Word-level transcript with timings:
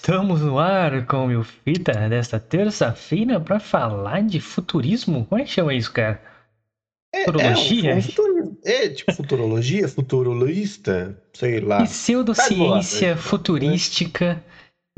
Estamos 0.00 0.40
no 0.40 0.58
ar 0.58 1.04
com 1.04 1.24
o 1.24 1.28
meu 1.28 1.44
fita 1.44 1.92
desta 2.08 2.40
terça-feira 2.40 3.38
para 3.38 3.60
falar 3.60 4.22
de 4.22 4.40
futurismo. 4.40 5.26
Como 5.26 5.38
é 5.38 5.44
que 5.44 5.50
chama 5.50 5.74
isso, 5.74 5.92
cara? 5.92 6.18
É, 7.14 7.26
Futurologia? 7.26 7.90
É, 7.90 7.94
um, 7.94 7.98
um 7.98 8.02
futuro, 8.02 8.58
é, 8.64 8.88
tipo 8.88 9.12
futurologia, 9.12 9.86
futurologista, 9.88 11.22
sei 11.34 11.60
lá. 11.60 11.82
Pseudociência 11.82 13.14
futurística, 13.14 14.42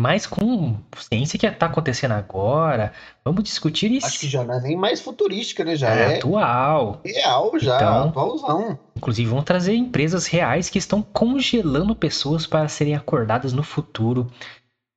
mas 0.01 0.25
com 0.25 0.77
ciência 0.97 1.37
que 1.37 1.49
está 1.49 1.67
acontecendo 1.67 2.13
agora. 2.13 2.93
Vamos 3.25 3.43
discutir 3.43 3.91
isso. 3.91 4.07
Acho 4.07 4.21
que 4.21 4.29
já 4.29 4.45
não 4.45 4.55
é 4.55 4.61
nem 4.61 4.77
mais 4.77 5.01
futurística, 5.01 5.65
né? 5.65 5.75
Já 5.75 5.93
é, 5.93 6.13
é 6.13 6.17
atual. 6.19 7.01
Real 7.05 7.51
já, 7.59 7.75
Então- 7.75 8.09
atualzão. 8.11 8.79
Inclusive, 8.97 9.29
vão 9.29 9.43
trazer 9.43 9.75
empresas 9.75 10.29
reais 10.29 10.71
que 10.71 10.79
estão 10.79 11.03
congelando 11.03 11.93
pessoas 11.97 12.47
para 12.47 12.69
serem 12.69 12.95
acordadas 12.95 13.53
no 13.53 13.65
futuro. 13.65 14.31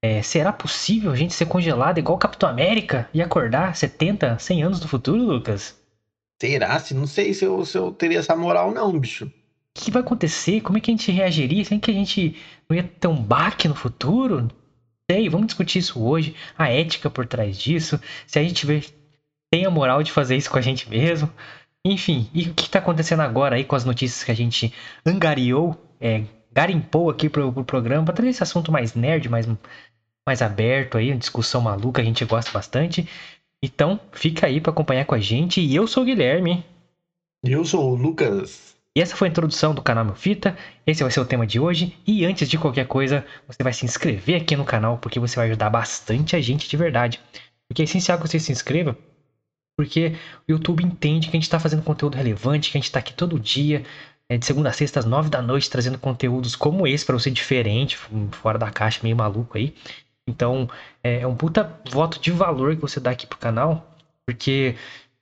É, 0.06 0.22
será 0.22 0.54
possível 0.54 1.12
a 1.12 1.16
gente 1.16 1.34
ser 1.34 1.48
congelado 1.48 1.98
igual 1.98 2.16
o 2.16 2.20
Capitão 2.20 2.48
América 2.48 3.10
e 3.12 3.24
acordar 3.24 3.76
70, 3.76 4.38
100 4.38 4.62
anos 4.62 4.80
no 4.80 4.88
futuro, 4.88 5.18
Lucas? 5.18 5.76
Será? 6.40 6.78
Se 6.80 6.94
não 6.94 7.08
sei 7.08 7.34
se 7.34 7.44
eu, 7.44 7.66
se 7.66 7.76
eu 7.76 7.92
teria 7.92 8.20
essa 8.20 8.36
moral, 8.36 8.72
não, 8.72 9.00
bicho. 9.00 9.26
O 9.26 9.32
que 9.74 9.90
vai 9.90 10.04
acontecer? 10.04 10.62
Como 10.62 10.78
é 10.78 10.82
que 10.82 10.92
a 10.92 10.94
gente 10.94 11.12
reagiria? 11.12 11.66
Será 11.66 11.80
que 11.82 11.90
a 11.90 11.94
gente 11.96 12.36
não 12.70 12.78
ia 12.78 12.84
ter 12.84 13.08
um 13.08 13.20
baque 13.20 13.68
no 13.68 13.74
futuro? 13.74 14.48
Sei, 15.10 15.28
vamos 15.28 15.48
discutir 15.48 15.80
isso 15.80 16.00
hoje. 16.00 16.36
A 16.56 16.70
ética 16.70 17.10
por 17.10 17.26
trás 17.26 17.58
disso. 17.58 18.00
Se 18.28 18.38
a 18.38 18.44
gente 18.44 18.64
vê, 18.64 18.84
tem 19.52 19.66
a 19.66 19.72
moral 19.72 20.04
de 20.04 20.12
fazer 20.12 20.36
isso 20.36 20.52
com 20.52 20.60
a 20.60 20.62
gente 20.62 20.88
mesmo. 20.88 21.32
Enfim, 21.84 22.30
e 22.32 22.44
o 22.44 22.54
que 22.54 22.66
está 22.66 22.78
acontecendo 22.78 23.22
agora 23.22 23.56
aí 23.56 23.64
com 23.64 23.76
as 23.76 23.84
notícias 23.84 24.24
que 24.24 24.30
a 24.30 24.36
gente 24.36 24.72
angariou, 25.04 25.76
é, 26.00 26.26
garimpou 26.52 27.10
aqui 27.10 27.28
pro, 27.28 27.52
pro 27.52 27.66
programa, 27.66 28.06
para 28.06 28.14
trazer 28.14 28.30
esse 28.30 28.44
assunto 28.44 28.72
mais 28.72 28.94
nerd, 28.94 29.28
mais, 29.30 29.48
mais 30.26 30.42
aberto 30.42 30.98
aí, 30.98 31.12
uma 31.12 31.20
discussão 31.20 31.62
maluca, 31.62 32.02
a 32.02 32.06
gente 32.06 32.26
gosta 32.26 32.52
bastante. 32.52 33.08
Então, 33.64 34.00
fica 34.12 34.48
aí 34.48 34.60
para 34.60 34.72
acompanhar 34.72 35.06
com 35.06 35.16
a 35.16 35.20
gente. 35.20 35.62
E 35.62 35.76
eu 35.76 35.88
sou 35.88 36.04
o 36.04 36.06
Guilherme. 36.06 36.64
Eu 37.44 37.64
sou 37.64 37.92
o 37.92 37.96
Lucas. 37.96 38.76
E 38.96 39.02
essa 39.02 39.16
foi 39.16 39.28
a 39.28 39.32
introdução 39.32 39.76
do 39.76 39.82
canal 39.82 40.06
Meu 40.06 40.16
Fita. 40.16 40.58
Esse 40.88 41.04
vai 41.04 41.12
ser 41.12 41.20
o 41.20 41.26
tema 41.26 41.46
de 41.46 41.60
hoje. 41.60 41.98
E 42.08 42.26
antes 42.26 42.50
de 42.50 42.58
qualquer 42.58 42.88
coisa, 42.88 43.26
você 43.48 43.62
vai 43.62 43.74
se 43.74 43.86
inscrever 43.86 44.42
aqui 44.42 44.56
no 44.56 44.66
canal, 44.66 44.98
porque 44.98 45.20
você 45.20 45.36
vai 45.36 45.48
ajudar 45.48 45.70
bastante 45.70 46.36
a 46.36 46.42
gente 46.42 46.70
de 46.70 46.78
verdade. 46.78 47.20
Porque 47.68 47.82
é 47.82 47.86
essencial 47.86 48.18
que 48.18 48.28
você 48.28 48.40
se 48.40 48.52
inscreva, 48.52 48.98
porque 49.78 50.16
o 50.48 50.52
YouTube 50.52 50.84
entende 50.84 51.28
que 51.28 51.36
a 51.36 51.40
gente 51.40 51.44
está 51.44 51.60
fazendo 51.60 51.84
conteúdo 51.84 52.16
relevante, 52.16 52.72
que 52.72 52.78
a 52.78 52.80
gente 52.80 52.88
está 52.88 53.00
aqui 53.00 53.14
todo 53.14 53.40
dia, 53.40 53.84
é, 54.30 54.38
de 54.38 54.46
segunda 54.46 54.70
a 54.70 54.74
sexta, 54.74 55.00
às 55.00 55.06
nove 55.06 55.30
da 55.30 55.42
noite, 55.42 55.70
trazendo 55.70 56.00
conteúdos 56.00 56.56
como 56.56 56.88
esse 56.88 57.06
para 57.06 57.18
você 57.18 57.30
diferente, 57.30 57.98
fora 58.32 58.58
da 58.58 58.72
caixa, 58.72 59.02
meio 59.04 59.16
maluco 59.16 59.58
aí. 59.58 59.74
Então, 60.28 60.70
é 61.04 61.22
é 61.22 61.28
um 61.28 61.36
puta 61.36 61.80
voto 61.92 62.20
de 62.20 62.32
valor 62.32 62.76
que 62.76 62.82
você 62.82 63.00
dá 63.00 63.12
aqui 63.12 63.28
pro 63.28 63.38
canal, 63.38 63.96
porque 64.26 64.76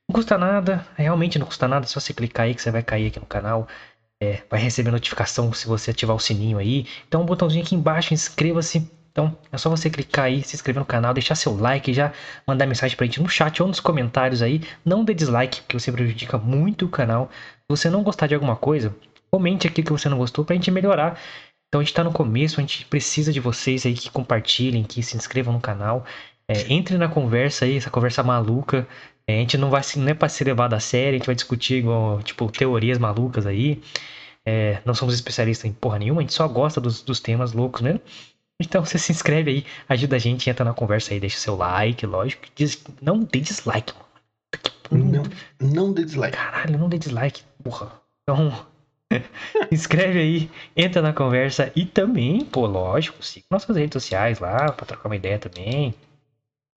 não 0.08 0.14
custa 0.16 0.38
nada, 0.38 0.86
realmente 0.96 1.40
não 1.40 1.46
custa 1.46 1.68
nada, 1.68 1.86
é 1.86 1.88
só 1.90 2.00
você 2.00 2.14
clicar 2.14 2.46
aí 2.46 2.56
que 2.56 2.62
você 2.62 2.72
vai 2.72 2.84
cair 2.84 3.08
aqui 3.08 3.20
no 3.20 3.26
canal. 3.26 3.68
É, 4.22 4.42
vai 4.50 4.60
receber 4.60 4.92
notificação 4.92 5.52
se 5.52 5.68
você 5.68 5.92
ativar 5.92 6.16
o 6.16 6.20
sininho 6.20 6.58
aí. 6.58 6.88
Então, 7.08 7.22
um 7.22 7.26
botãozinho 7.26 7.64
aqui 7.64 7.76
embaixo, 7.76 8.14
inscreva-se. 8.14 8.90
Então, 9.12 9.38
é 9.52 9.58
só 9.58 9.70
você 9.70 9.90
clicar 9.90 10.26
aí, 10.26 10.42
se 10.44 10.56
inscrever 10.56 10.80
no 10.80 10.86
canal, 10.86 11.14
deixar 11.14 11.36
seu 11.36 11.56
like, 11.56 11.94
já 11.94 12.12
mandar 12.48 12.66
mensagem 12.66 12.96
pra 12.96 13.06
gente 13.06 13.22
no 13.22 13.30
chat 13.30 13.62
ou 13.62 13.68
nos 13.68 13.80
comentários 13.80 14.42
aí. 14.42 14.62
Não 14.86 15.04
dê 15.04 15.14
dislike, 15.14 15.62
porque 15.62 15.78
você 15.80 15.92
prejudica 15.92 16.38
muito 16.38 16.86
o 16.86 16.90
canal. 16.90 17.30
Se 17.60 17.66
você 17.70 17.90
não 17.90 18.02
gostar 18.02 18.28
de 18.28 18.34
alguma 18.34 18.56
coisa, 18.56 18.96
comente 19.30 19.68
aqui 19.68 19.84
que 19.84 19.92
você 19.92 20.08
não 20.08 20.18
gostou 20.18 20.46
pra 20.46 20.56
gente 20.56 20.72
melhorar. 20.72 21.20
Então, 21.74 21.82
a 21.82 21.84
gente 21.84 21.96
tá 21.96 22.04
no 22.04 22.14
começo, 22.14 22.60
a 22.60 22.62
gente 22.62 22.86
precisa 22.86 23.34
de 23.34 23.40
vocês 23.40 23.84
aí 23.84 23.96
que 23.96 24.08
compartilhem, 24.12 24.84
que 24.84 25.02
se 25.02 25.18
inscrevam 25.18 25.52
no 25.52 25.60
canal. 25.60 26.06
É, 26.48 26.72
entre 26.72 27.00
na 27.00 27.10
conversa 27.10 27.66
aí, 27.66 27.78
essa 27.78 27.90
conversa 27.90 28.22
maluca. 28.22 28.88
É, 29.26 29.38
a 29.38 29.40
gente 29.40 29.58
não 29.58 29.72
vai 29.72 29.82
não 29.96 30.08
é 30.08 30.14
pra 30.14 30.30
ser 30.30 30.44
levado 30.44 30.76
a 30.76 30.80
sério, 30.80 31.16
a 31.16 31.18
gente 31.18 31.26
vai 31.26 31.34
discutir 31.34 31.80
igual, 31.80 32.22
tipo, 32.22 32.48
teorias 32.52 33.00
malucas 33.00 33.48
aí. 33.48 33.82
É, 34.46 34.84
não 34.86 34.94
somos 34.94 35.16
especialistas 35.16 35.68
em 35.68 35.74
porra 35.74 35.98
nenhuma, 35.98 36.22
a 36.22 36.24
gente 36.24 36.36
só 36.36 36.48
gosta 36.48 36.80
dos, 36.80 37.02
dos 37.02 37.20
temas 37.20 37.54
loucos 37.54 37.82
mesmo. 37.82 38.02
Então 38.62 38.86
você 38.86 39.00
se 39.00 39.12
inscreve 39.12 39.50
aí, 39.50 39.66
ajuda 39.90 40.18
a 40.18 40.20
gente, 40.20 40.48
entra 40.48 40.64
na 40.64 40.76
conversa 40.76 41.12
aí, 41.12 41.20
deixa 41.20 41.40
seu 41.40 41.56
like, 41.56 42.06
lógico. 42.06 42.44
Diz, 42.54 42.84
não 43.02 43.22
dê 43.22 43.40
dislike, 43.40 43.94
mano. 44.92 45.12
Não, 45.12 45.24
não 45.60 45.92
dê 45.92 46.06
dislike. 46.06 46.38
Caralho, 46.38 46.78
não 46.78 46.88
dê 46.88 47.00
dislike, 47.00 47.42
porra. 47.64 47.92
Então, 48.22 48.64
se 49.70 49.76
inscreve 49.76 50.20
aí, 50.20 50.50
entra 50.76 51.02
na 51.02 51.14
conversa 51.14 51.72
e 51.76 51.86
também, 51.86 52.44
pô, 52.46 52.66
lógico, 52.66 53.24
siga 53.24 53.46
nossas 53.52 53.76
redes 53.76 53.94
sociais 53.94 54.40
lá 54.40 54.72
pra 54.72 54.86
trocar 54.86 55.10
uma 55.10 55.16
ideia 55.16 55.40
também. 55.40 55.94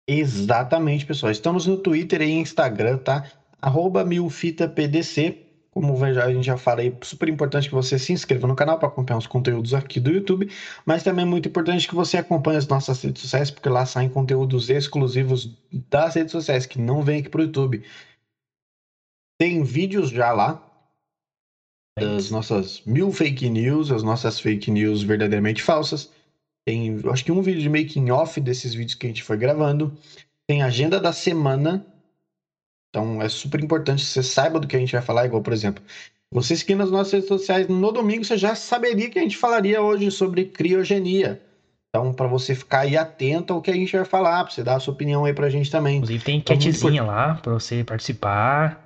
Exatamente, 0.09 1.05
pessoal. 1.05 1.33
Estamos 1.33 1.67
no 1.67 1.77
Twitter 1.77 2.23
e 2.23 2.31
Instagram, 2.31 2.99
tá? 2.99 3.29
Arroba 3.61 4.05
milfitapdc. 4.05 5.43
Como 5.71 6.03
a 6.03 6.31
gente 6.31 6.47
já 6.47 6.57
falei, 6.57 6.97
super 7.03 7.29
importante 7.29 7.69
que 7.69 7.75
você 7.75 7.99
se 7.99 8.11
inscreva 8.11 8.47
no 8.47 8.57
canal 8.57 8.79
para 8.79 8.89
acompanhar 8.89 9.19
os 9.19 9.27
conteúdos 9.27 9.75
aqui 9.75 10.01
do 10.01 10.11
YouTube, 10.11 10.51
mas 10.87 11.03
também 11.03 11.25
é 11.25 11.29
muito 11.29 11.49
importante 11.49 11.87
que 11.87 11.95
você 11.95 12.17
acompanhe 12.17 12.57
as 12.57 12.67
nossas 12.67 13.03
redes 13.03 13.21
sociais, 13.21 13.51
porque 13.51 13.69
lá 13.69 13.85
saem 13.85 14.09
conteúdos 14.09 14.71
exclusivos 14.71 15.55
das 15.91 16.15
redes 16.15 16.33
sociais 16.33 16.65
que 16.65 16.81
não 16.81 17.03
vêm 17.03 17.21
aqui 17.21 17.29
pro 17.29 17.43
YouTube. 17.43 17.83
Tem 19.39 19.63
vídeos 19.63 20.09
já 20.09 20.33
lá 20.33 20.67
das 21.99 22.31
nossas 22.31 22.83
mil 22.85 23.11
fake 23.11 23.49
news, 23.49 23.91
as 23.91 24.03
nossas 24.03 24.39
fake 24.39 24.71
news 24.71 25.03
verdadeiramente 25.03 25.63
falsas. 25.63 26.11
Tem, 26.67 27.01
acho 27.11 27.25
que 27.25 27.33
um 27.33 27.41
vídeo 27.41 27.63
de 27.63 27.69
making 27.69 28.11
off 28.11 28.41
desses 28.41 28.75
vídeos 28.75 28.95
que 28.95 29.07
a 29.07 29.09
gente 29.09 29.23
foi 29.23 29.37
gravando. 29.37 29.97
Tem 30.49 30.63
a 30.63 30.67
agenda 30.67 31.01
da 31.01 31.13
semana. 31.13 31.87
Então 32.91 33.23
é 33.23 33.29
super 33.29 33.63
importante 33.63 34.05
que 34.05 34.09
você 34.09 34.23
saiba 34.23 34.61
do 34.61 34.67
que 34.67 34.77
a 34.77 34.79
gente 34.79 34.93
vai 34.93 35.03
falar, 35.03 35.27
igual, 35.27 35.43
por 35.43 35.53
exemplo, 35.53 35.83
você 36.33 36.57
seguindo 36.57 36.83
as 36.83 36.91
nossas 36.91 37.13
redes 37.13 37.29
sociais 37.29 37.69
no 37.69 37.93
domingo, 37.93 38.25
você 38.25 38.37
já 38.37 38.55
saberia 38.55 39.09
que 39.09 39.19
a 39.19 39.23
gente 39.23 39.37
falaria 39.37 39.81
hoje 39.81 40.11
sobre 40.11 40.45
criogenia. 40.45 41.43
Então, 41.89 42.13
para 42.13 42.27
você 42.27 42.55
ficar 42.55 42.81
aí 42.81 42.97
atento 42.97 43.55
ao 43.55 43.63
que 43.63 43.71
a 43.71 43.75
gente 43.75 43.97
vai 43.97 44.05
falar, 44.05 44.45
para 44.45 44.53
você 44.53 44.63
dar 44.63 44.77
a 44.77 44.81
sua 44.81 44.93
opinião 44.93 45.25
aí 45.25 45.33
pra 45.33 45.49
gente 45.49 45.71
também. 45.71 45.97
Inclusive 45.97 46.25
tem 46.25 46.39
Então, 46.39 46.55
muito 46.55 46.69
enquetezinha 46.69 47.03
lá 47.05 47.35
pra 47.37 47.55
você 47.55 47.83
participar. 47.85 48.86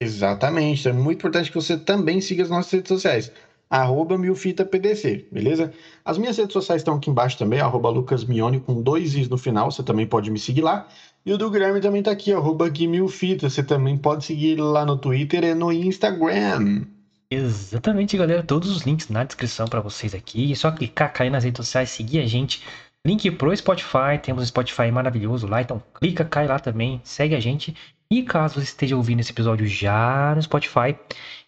Exatamente. 0.00 0.80
Então 0.80 0.92
é 0.92 0.94
muito 0.94 1.18
importante 1.18 1.50
que 1.50 1.54
você 1.54 1.76
também 1.76 2.20
siga 2.20 2.42
as 2.42 2.50
nossas 2.50 2.70
redes 2.72 2.88
sociais. 2.88 3.32
Arroba 3.68 4.16
milfitapdc, 4.16 5.26
beleza? 5.32 5.72
As 6.04 6.18
minhas 6.18 6.36
redes 6.36 6.52
sociais 6.52 6.82
estão 6.82 6.94
aqui 6.94 7.10
embaixo 7.10 7.36
também, 7.36 7.58
arroba 7.58 7.88
lucasmione 7.88 8.60
com 8.60 8.80
dois 8.80 9.16
is 9.16 9.28
no 9.28 9.36
final, 9.36 9.72
você 9.72 9.82
também 9.82 10.06
pode 10.06 10.30
me 10.30 10.38
seguir 10.38 10.60
lá. 10.60 10.86
E 11.24 11.32
o 11.32 11.38
do 11.38 11.50
Guilherme 11.50 11.80
também 11.80 12.00
tá 12.00 12.12
aqui, 12.12 12.32
arroba 12.32 12.68
guimilfita, 12.68 13.50
você 13.50 13.64
também 13.64 13.96
pode 13.96 14.24
seguir 14.24 14.60
lá 14.60 14.86
no 14.86 14.96
Twitter 14.96 15.42
e 15.42 15.54
no 15.54 15.72
Instagram. 15.72 16.84
Exatamente, 17.28 18.16
galera. 18.16 18.44
Todos 18.44 18.70
os 18.70 18.82
links 18.82 19.08
na 19.08 19.24
descrição 19.24 19.66
pra 19.66 19.80
vocês 19.80 20.14
aqui. 20.14 20.52
É 20.52 20.54
só 20.54 20.70
clicar, 20.70 21.12
cair 21.12 21.30
nas 21.30 21.42
redes 21.42 21.58
sociais, 21.58 21.90
seguir 21.90 22.20
a 22.20 22.26
gente. 22.26 22.62
Link 23.04 23.28
pro 23.32 23.56
Spotify, 23.56 24.18
temos 24.22 24.42
um 24.42 24.46
Spotify 24.46 24.90
maravilhoso 24.92 25.46
lá, 25.46 25.62
então 25.62 25.82
clica, 25.94 26.24
cai 26.24 26.46
lá 26.46 26.58
também, 26.58 27.00
segue 27.04 27.34
a 27.34 27.40
gente. 27.40 27.74
E 28.10 28.22
caso 28.22 28.54
você 28.54 28.64
esteja 28.64 28.96
ouvindo 28.96 29.20
esse 29.20 29.32
episódio 29.32 29.66
já 29.66 30.32
no 30.34 30.40
Spotify, 30.40 30.96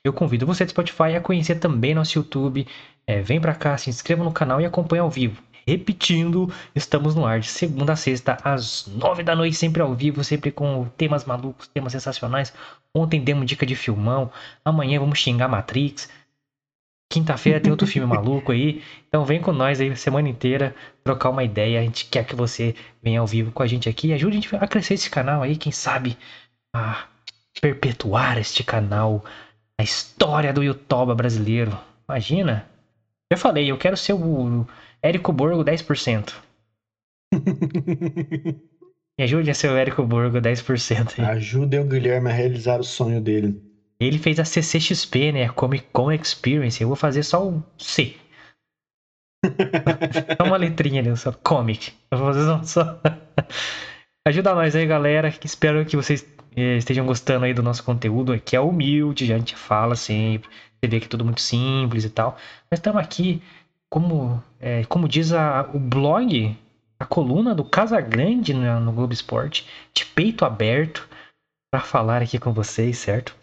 eu 0.03 0.13
convido 0.13 0.45
você 0.45 0.65
do 0.65 0.71
Spotify 0.71 1.15
a 1.17 1.21
conhecer 1.21 1.57
também 1.57 1.95
nosso 1.95 2.19
YouTube. 2.19 2.67
É, 3.07 3.23
vem 3.23 3.41
pra 3.41 3.55
cá, 3.55 3.77
se 3.79 3.89
inscreva 3.89 4.25
no 4.25 4.33
canal 4.33 4.61
e 4.61 4.67
acompanhe 4.67 5.01
ao 5.01 5.11
vivo. 5.11 5.41
Repetindo, 5.67 6.53
estamos 6.75 7.15
no 7.15 7.27
ar 7.27 7.41
de 7.41 7.47
segunda 7.47 7.93
a 7.93 7.97
sexta, 7.97 8.39
às 8.43 8.87
nove 8.87 9.23
da 9.23 9.37
noite, 9.37 9.55
sempre 9.55 9.83
ao 9.83 9.95
vivo, 9.95 10.25
sempre 10.25 10.51
com 10.51 10.87
temas 10.97 11.25
malucos, 11.25 11.69
temas 11.69 11.93
sensacionais. 11.93 12.53
Ontem 12.95 13.23
demos 13.23 13.47
dica 13.47 13.67
de 13.67 13.77
filmão, 13.77 14.33
amanhã 14.65 14.99
vamos 14.99 15.19
xingar 15.19 15.47
Matrix. 15.47 16.09
Quinta-feira 17.11 17.61
tem 17.61 17.71
outro 17.71 17.87
filme 17.87 18.09
maluco 18.13 18.51
aí. 18.51 18.83
Então 19.09 19.25
vem 19.25 19.41
com 19.41 19.53
nós 19.53 19.81
aí 19.81 19.95
semana 19.95 20.29
inteira, 20.29 20.75
trocar 21.05 21.31
uma 21.31 21.45
ideia. 21.45 21.81
A 21.81 21.83
gente 21.83 22.07
quer 22.07 22.25
que 22.25 22.35
você 22.35 22.75
venha 23.03 23.21
ao 23.21 23.27
vivo 23.27 23.53
com 23.53 23.63
a 23.63 23.67
gente 23.67 23.89
aqui. 23.89 24.13
Ajude 24.13 24.39
a 24.39 24.41
gente 24.41 24.57
a 24.57 24.67
crescer 24.67 24.95
esse 24.95 25.11
canal 25.11 25.43
aí, 25.43 25.57
quem 25.57 25.71
sabe 25.71 26.17
perpetuar 27.61 28.39
este 28.39 28.63
canal, 28.63 29.25
a 29.79 29.83
história 29.83 30.53
do 30.53 30.63
YouTube 30.63 31.15
brasileiro. 31.15 31.79
Imagina. 32.09 32.69
Já 33.33 33.37
falei, 33.37 33.71
eu 33.71 33.77
quero 33.77 33.97
ser 33.97 34.15
o 34.15 34.67
Érico 35.03 35.33
Borgo 35.33 35.65
10%. 35.65 36.35
Me 39.19 39.25
ajude 39.25 39.51
a 39.51 39.55
ser 39.55 39.69
o 39.71 39.77
Érico 39.77 40.05
Borgo 40.05 40.39
10% 40.39 41.19
aí. 41.19 41.25
Ajude 41.25 41.79
o 41.79 41.85
Guilherme 41.85 42.31
a 42.31 42.33
realizar 42.33 42.81
o 42.81 42.85
sonho 42.85 43.21
dele. 43.21 43.61
Ele 44.01 44.19
fez 44.19 44.39
a 44.39 44.45
CCXP, 44.45 45.33
né? 45.33 45.49
Comic 45.49 45.87
Con 45.93 46.13
Experience. 46.13 46.81
Eu 46.81 46.87
vou 46.87 46.97
fazer 46.97 47.25
só 47.25 47.49
o 47.49 47.63
C. 47.77 48.15
Só 50.37 50.45
uma 50.45 50.57
letrinha 50.57 51.01
ali, 51.01 51.17
só 51.17 51.33
comic. 51.33 51.93
Eu 52.11 52.19
vou 52.19 52.33
fazer 52.33 52.65
só-. 52.65 53.01
Ajuda 54.27 54.55
nós 54.55 54.77
aí, 54.77 54.87
galera. 54.87 55.35
Espero 55.45 55.85
que 55.85 55.97
vocês 55.97 56.25
estejam 56.61 57.07
gostando 57.07 57.45
aí 57.45 57.55
do 57.55 57.63
nosso 57.63 57.83
conteúdo, 57.85 58.39
que 58.41 58.57
é 58.57 58.61
humilde, 58.61 59.33
a 59.33 59.39
gente 59.39 59.55
fala 59.57 59.95
sempre. 59.97 60.49
Você 60.51 60.89
vê 60.89 61.01
que 61.01 61.07
é 61.07 61.09
tudo 61.09 61.25
muito 61.25 61.41
simples 61.41 62.05
e 62.05 62.11
tal. 62.11 62.37
Mas 62.71 62.79
estamos 62.79 63.01
aqui, 63.03 63.43
como, 63.91 64.43
eh, 64.61 64.85
como 64.87 65.09
diz 65.09 65.33
a- 65.33 65.69
o 65.75 65.79
blog 65.79 66.57
a 67.01 67.05
coluna 67.05 67.55
do 67.55 67.65
Casagrande 67.65 68.53
no, 68.53 68.81
no 68.81 68.93
Globo 68.93 69.13
Esporte, 69.13 69.67
de 69.95 70.05
peito 70.05 70.45
aberto, 70.45 71.09
para 71.71 71.81
falar 71.83 72.23
aqui 72.23 72.39
com 72.39 72.53
vocês, 72.53 72.99
certo? 72.99 73.37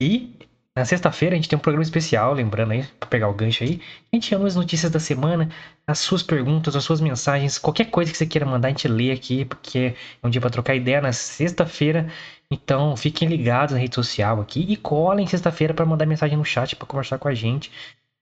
E 0.00 0.30
na 0.78 0.84
sexta-feira 0.84 1.34
a 1.34 1.36
gente 1.36 1.48
tem 1.48 1.58
um 1.58 1.60
programa 1.60 1.82
especial, 1.82 2.32
lembrando 2.32 2.72
aí, 2.72 2.84
para 3.00 3.08
pegar 3.08 3.28
o 3.28 3.34
gancho 3.34 3.64
aí. 3.64 3.80
A 4.12 4.16
gente 4.16 4.34
ama 4.34 4.46
as 4.46 4.54
notícias 4.54 4.90
da 4.90 5.00
semana, 5.00 5.48
as 5.86 5.98
suas 5.98 6.22
perguntas, 6.22 6.76
as 6.76 6.84
suas 6.84 7.00
mensagens, 7.00 7.58
qualquer 7.58 7.86
coisa 7.86 8.10
que 8.10 8.16
você 8.16 8.26
queira 8.26 8.46
mandar, 8.46 8.68
a 8.68 8.70
gente 8.70 8.88
lê 8.88 9.10
aqui, 9.10 9.44
porque 9.44 9.94
é 10.22 10.26
um 10.26 10.30
dia 10.30 10.40
para 10.40 10.50
trocar 10.50 10.74
ideia 10.74 11.00
na 11.00 11.12
sexta-feira. 11.12 12.08
Então 12.50 12.96
fiquem 12.96 13.28
ligados 13.28 13.74
na 13.74 13.80
rede 13.80 13.94
social 13.94 14.40
aqui 14.40 14.64
e 14.68 14.76
colhem 14.76 15.26
sexta-feira 15.26 15.74
para 15.74 15.84
mandar 15.84 16.06
mensagem 16.06 16.38
no 16.38 16.44
chat 16.44 16.76
para 16.76 16.86
conversar 16.86 17.18
com 17.18 17.28
a 17.28 17.34
gente. 17.34 17.70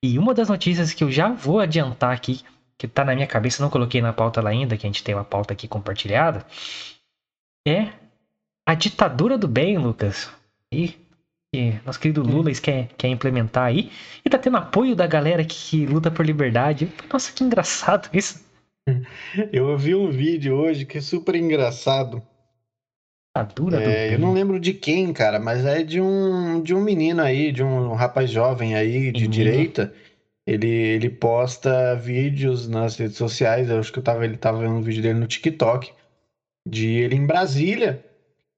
E 0.03 0.19
uma 0.19 0.35
das 0.35 0.49
notícias 0.49 0.93
que 0.93 1.05
eu 1.05 1.11
já 1.11 1.29
vou 1.29 1.61
adiantar 1.61 2.13
aqui, 2.13 2.43
que 2.79 2.89
tá 2.89 3.05
na 3.05 3.15
minha 3.15 3.27
cabeça, 3.27 3.63
não 3.63 3.71
coloquei 3.71 4.01
na 4.01 4.13
pauta 4.13 4.41
lá 4.41 4.51
ainda, 4.51 4.77
que 4.77 4.87
a 4.87 4.89
gente 4.89 5.05
tem 5.05 5.15
uma 5.15 5.25
pauta 5.25 5.53
aqui 5.53 5.69
compartilhada, 5.69 6.45
é 7.67 7.93
a 8.67 8.75
ditadura 8.75 9.39
do 9.39 9.47
bem, 9.47 9.79
Lucas. 9.79 10.31
E 10.73 11.06
que 11.57 11.81
nosso 11.87 11.99
querido 11.99 12.23
Lula 12.23 12.53
quer, 12.53 12.89
quer 12.99 13.09
implementar 13.09 13.65
aí. 13.65 13.91
E 14.25 14.29
tá 14.29 14.39
tendo 14.39 14.59
apoio 14.59 14.95
da 14.95 15.07
galera 15.07 15.43
que 15.45 15.87
luta 15.87 16.11
por 16.11 16.27
liberdade. 16.27 16.93
Nossa, 17.11 17.33
que 17.33 17.43
engraçado 17.43 18.11
isso. 18.13 18.45
Eu 19.53 19.77
vi 19.77 19.95
um 19.95 20.11
vídeo 20.11 20.55
hoje 20.55 20.85
que 20.85 20.99
é 20.99 21.01
super 21.01 21.35
engraçado. 21.35 22.23
Ditadura 23.37 23.79
do 23.79 23.83
É, 23.83 24.15
eu 24.15 24.19
não 24.19 24.33
lembro 24.33 24.61
de 24.61 24.73
quem, 24.73 25.13
cara, 25.13 25.39
mas 25.39 25.65
é 25.65 25.83
de 25.83 26.01
um, 26.01 26.63
de 26.63 26.75
um 26.75 26.81
menino 26.81 27.23
aí, 27.23 27.51
de 27.51 27.63
um 27.63 27.95
rapaz 27.95 28.31
jovem 28.31 28.75
aí, 28.75 29.11
de 29.11 29.23
Menino. 29.23 29.31
direita. 29.31 29.95
Ele, 30.47 30.69
ele 30.69 31.11
posta 31.11 31.97
vídeos 31.97 32.69
nas 32.69 32.97
redes 32.97 33.17
sociais. 33.17 33.69
Eu 33.69 33.81
acho 33.81 33.93
que 33.93 33.99
eu 33.99 34.03
tava, 34.03 34.25
ele 34.25 34.37
tava 34.37 34.59
vendo 34.59 34.75
um 34.75 34.83
vídeo 34.83 35.03
dele 35.03 35.19
no 35.19 35.27
TikTok, 35.27 35.91
de 36.69 36.99
ele 36.99 37.17
em 37.17 37.27
Brasília. 37.27 38.05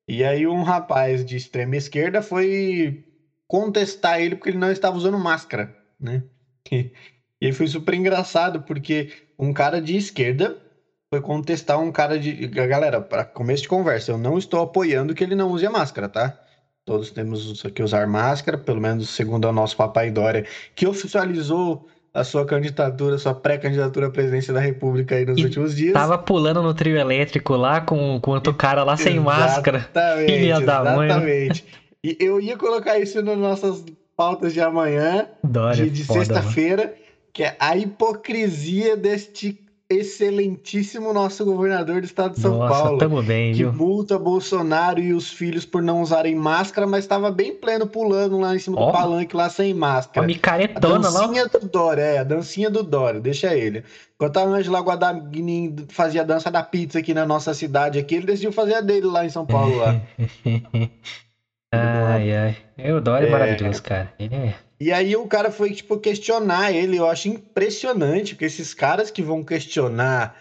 E 0.08 0.24
aí 0.24 0.46
um 0.46 0.62
rapaz 0.62 1.24
de 1.24 1.36
extrema 1.36 1.76
esquerda 1.76 2.22
foi 2.22 3.04
contestar 3.46 4.20
ele 4.20 4.36
porque 4.36 4.50
ele 4.50 4.58
não 4.58 4.72
estava 4.72 4.96
usando 4.96 5.18
máscara, 5.18 5.76
né? 6.00 6.22
E, 6.70 6.92
e 7.40 7.52
foi 7.52 7.66
super 7.66 7.94
engraçado, 7.94 8.60
porque 8.62 9.10
um 9.38 9.54
cara 9.54 9.80
de 9.80 9.96
esquerda 9.96 10.60
foi 11.08 11.22
contestar 11.22 11.80
um 11.80 11.90
cara 11.90 12.18
de. 12.18 12.46
Galera, 12.48 13.00
para 13.00 13.24
começo 13.24 13.62
de 13.62 13.68
conversa, 13.68 14.12
eu 14.12 14.18
não 14.18 14.36
estou 14.36 14.60
apoiando 14.60 15.14
que 15.14 15.24
ele 15.24 15.34
não 15.34 15.50
use 15.50 15.64
a 15.64 15.70
máscara, 15.70 16.10
tá? 16.10 16.38
Todos 16.84 17.10
temos 17.10 17.62
que 17.62 17.82
usar 17.82 18.06
máscara, 18.06 18.58
pelo 18.58 18.80
menos 18.82 19.08
segundo 19.10 19.46
o 19.46 19.52
nosso 19.52 19.76
papai 19.76 20.10
Dória, 20.10 20.44
que 20.74 20.86
oficializou 20.86 21.88
a 22.12 22.24
sua 22.24 22.44
candidatura, 22.44 23.18
sua 23.18 23.34
pré-candidatura 23.34 24.06
à 24.06 24.10
presidência 24.10 24.52
da 24.52 24.60
República 24.60 25.14
aí 25.14 25.24
nos 25.24 25.38
E 25.38 25.44
últimos 25.44 25.76
dias. 25.76 25.92
Tava 25.92 26.18
pulando 26.18 26.62
no 26.62 26.74
trio 26.74 26.96
elétrico 26.96 27.54
lá 27.54 27.80
com, 27.80 28.20
com 28.20 28.32
outro 28.32 28.54
cara 28.54 28.82
lá 28.82 28.96
sem 28.96 29.20
máscara. 29.20 29.78
Exatamente, 29.78 30.32
Filha 30.32 30.60
da 30.60 30.84
mãe, 30.84 31.08
né? 31.08 31.14
exatamente. 31.14 31.64
E 32.02 32.16
eu 32.20 32.40
ia 32.40 32.56
colocar 32.56 32.98
isso 32.98 33.22
nas 33.22 33.36
nossas 33.36 33.84
pautas 34.16 34.52
de 34.52 34.60
amanhã, 34.60 35.28
Dória, 35.44 35.84
de, 35.84 35.90
de 35.90 36.04
sexta-feira, 36.04 36.94
que 37.32 37.44
é 37.44 37.56
a 37.60 37.76
hipocrisia 37.76 38.96
deste 38.96 39.67
excelentíssimo 39.90 41.14
nosso 41.14 41.44
governador 41.46 42.00
do 42.02 42.04
estado 42.04 42.34
de 42.34 42.40
São 42.40 42.58
Nossa, 42.58 42.82
Paulo. 42.82 42.98
tamo 42.98 43.22
bem, 43.22 43.52
Que 43.52 43.58
viu? 43.64 43.72
multa 43.72 44.18
Bolsonaro 44.18 45.00
e 45.00 45.14
os 45.14 45.30
filhos 45.30 45.64
por 45.64 45.82
não 45.82 46.02
usarem 46.02 46.34
máscara, 46.34 46.86
mas 46.86 47.04
estava 47.04 47.30
bem 47.30 47.54
pleno 47.54 47.86
pulando 47.86 48.38
lá 48.38 48.54
em 48.54 48.58
cima 48.58 48.78
Ó. 48.78 48.86
do 48.86 48.92
palanque 48.92 49.34
lá 49.34 49.48
sem 49.48 49.72
máscara. 49.72 50.24
A 50.24 50.26
micaretona 50.26 51.08
lá. 51.08 51.20
dancinha 51.20 51.46
do 51.48 51.58
Dória, 51.66 52.02
é, 52.02 52.18
a 52.18 52.24
dancinha 52.24 52.68
do 52.70 52.82
Dória, 52.82 53.18
deixa 53.18 53.54
ele. 53.54 53.82
Enquanto 54.14 54.36
a 54.36 54.42
Angela 54.44 54.80
Guadagnini 54.80 55.86
fazia 55.88 56.20
a 56.20 56.24
dança 56.24 56.50
da 56.50 56.62
pizza 56.62 56.98
aqui 56.98 57.14
na 57.14 57.24
nossa 57.24 57.54
cidade 57.54 57.98
aqui, 57.98 58.16
ele 58.16 58.26
decidiu 58.26 58.52
fazer 58.52 58.74
a 58.74 58.80
dele 58.82 59.06
lá 59.06 59.24
em 59.24 59.30
São 59.30 59.46
Paulo 59.46 59.74
lá. 59.78 60.00
ai, 61.72 62.36
ai. 62.36 62.56
É, 62.76 62.92
O 62.92 63.00
Dória 63.00 63.26
é 63.26 63.28
É. 63.28 63.32
maravilhoso, 63.32 63.82
cara. 63.82 64.12
Ele 64.18 64.34
é. 64.34 64.54
E 64.80 64.92
aí 64.92 65.16
o 65.16 65.26
cara 65.26 65.50
foi, 65.50 65.72
tipo, 65.74 65.98
questionar 65.98 66.72
ele. 66.72 66.96
Eu 66.98 67.08
acho 67.08 67.28
impressionante, 67.28 68.34
porque 68.34 68.44
esses 68.46 68.74
caras 68.74 69.10
que 69.10 69.22
vão 69.22 69.42
questionar. 69.44 70.36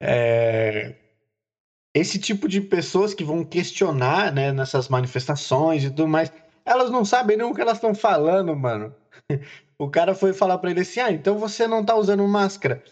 é, 0.00 0.94
Esse 1.94 2.18
tipo 2.20 2.46
de 2.48 2.60
pessoas 2.60 3.12
que 3.14 3.24
vão 3.24 3.44
questionar, 3.44 4.32
né, 4.32 4.52
nessas 4.52 4.88
manifestações 4.88 5.82
e 5.84 5.88
tudo 5.90 6.06
mais, 6.08 6.30
elas 6.64 6.90
não 6.90 7.04
sabem 7.04 7.36
nem 7.36 7.46
o 7.46 7.52
que 7.54 7.60
elas 7.60 7.78
estão 7.78 7.94
falando, 7.94 8.54
mano. 8.56 8.94
O 9.78 9.88
cara 9.90 10.14
foi 10.14 10.34
falar 10.34 10.58
pra 10.58 10.70
ele 10.70 10.80
assim: 10.80 11.00
ah, 11.00 11.10
então 11.10 11.38
você 11.38 11.66
não 11.66 11.82
tá 11.84 11.96
usando 11.96 12.26
máscara. 12.28 12.82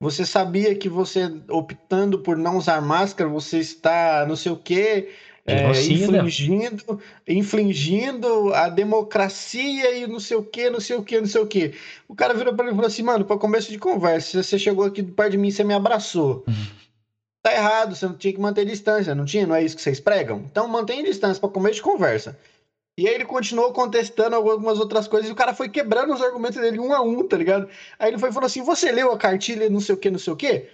Você 0.00 0.24
sabia 0.24 0.74
que 0.78 0.88
você, 0.88 1.24
optando 1.50 2.22
por 2.22 2.36
não 2.38 2.56
usar 2.56 2.80
máscara, 2.80 3.28
você 3.28 3.58
está 3.58 4.24
não 4.26 4.36
sei 4.36 4.52
o 4.52 4.56
quê, 4.58 5.10
é, 5.48 5.58
Genocida. 5.58 6.18
infligindo, 6.18 7.00
infligindo 7.26 8.54
a 8.54 8.68
democracia 8.68 9.96
e 9.96 10.06
não 10.06 10.20
sei 10.20 10.36
o 10.36 10.42
quê, 10.42 10.68
não 10.68 10.80
sei 10.80 10.96
o 10.96 11.02
quê, 11.02 11.20
não 11.20 11.26
sei 11.26 11.40
o 11.40 11.46
quê. 11.46 11.74
O 12.06 12.14
cara 12.14 12.34
virou 12.34 12.54
pra 12.54 12.64
ele 12.64 12.72
e 12.72 12.76
falou 12.76 12.86
assim: 12.86 13.02
mano, 13.02 13.24
pra 13.24 13.38
começo 13.38 13.70
de 13.70 13.78
conversa, 13.78 14.42
você 14.42 14.58
chegou 14.58 14.84
aqui 14.84 15.02
perto 15.02 15.32
de 15.32 15.38
mim, 15.38 15.50
você 15.50 15.64
me 15.64 15.74
abraçou. 15.74 16.44
Tá 17.42 17.54
errado, 17.54 17.94
você 17.94 18.06
não 18.06 18.14
tinha 18.14 18.34
que 18.34 18.40
manter 18.40 18.64
distância, 18.64 19.14
não 19.14 19.24
tinha? 19.24 19.46
Não 19.46 19.54
é 19.54 19.64
isso 19.64 19.76
que 19.76 19.82
vocês 19.82 20.00
pregam? 20.00 20.44
Então 20.50 20.68
mantenha 20.68 21.02
distância 21.02 21.40
pra 21.40 21.48
começo 21.48 21.76
de 21.76 21.82
conversa. 21.82 22.38
E 22.98 23.06
aí 23.06 23.14
ele 23.14 23.24
continuou 23.24 23.72
contestando 23.72 24.34
algumas 24.34 24.80
outras 24.80 25.06
coisas 25.06 25.30
e 25.30 25.32
o 25.32 25.36
cara 25.36 25.54
foi 25.54 25.68
quebrando 25.68 26.12
os 26.12 26.20
argumentos 26.20 26.60
dele 26.60 26.80
um 26.80 26.92
a 26.92 27.00
um, 27.00 27.26
tá 27.26 27.36
ligado? 27.36 27.68
Aí 27.96 28.10
ele 28.10 28.18
foi 28.18 28.32
falou 28.32 28.46
assim: 28.46 28.62
Você 28.62 28.90
leu 28.90 29.12
a 29.12 29.16
cartilha 29.16 29.70
não 29.70 29.80
sei 29.80 29.94
o 29.94 29.98
que, 29.98 30.10
não 30.10 30.18
sei 30.18 30.32
o 30.32 30.36
que? 30.36 30.66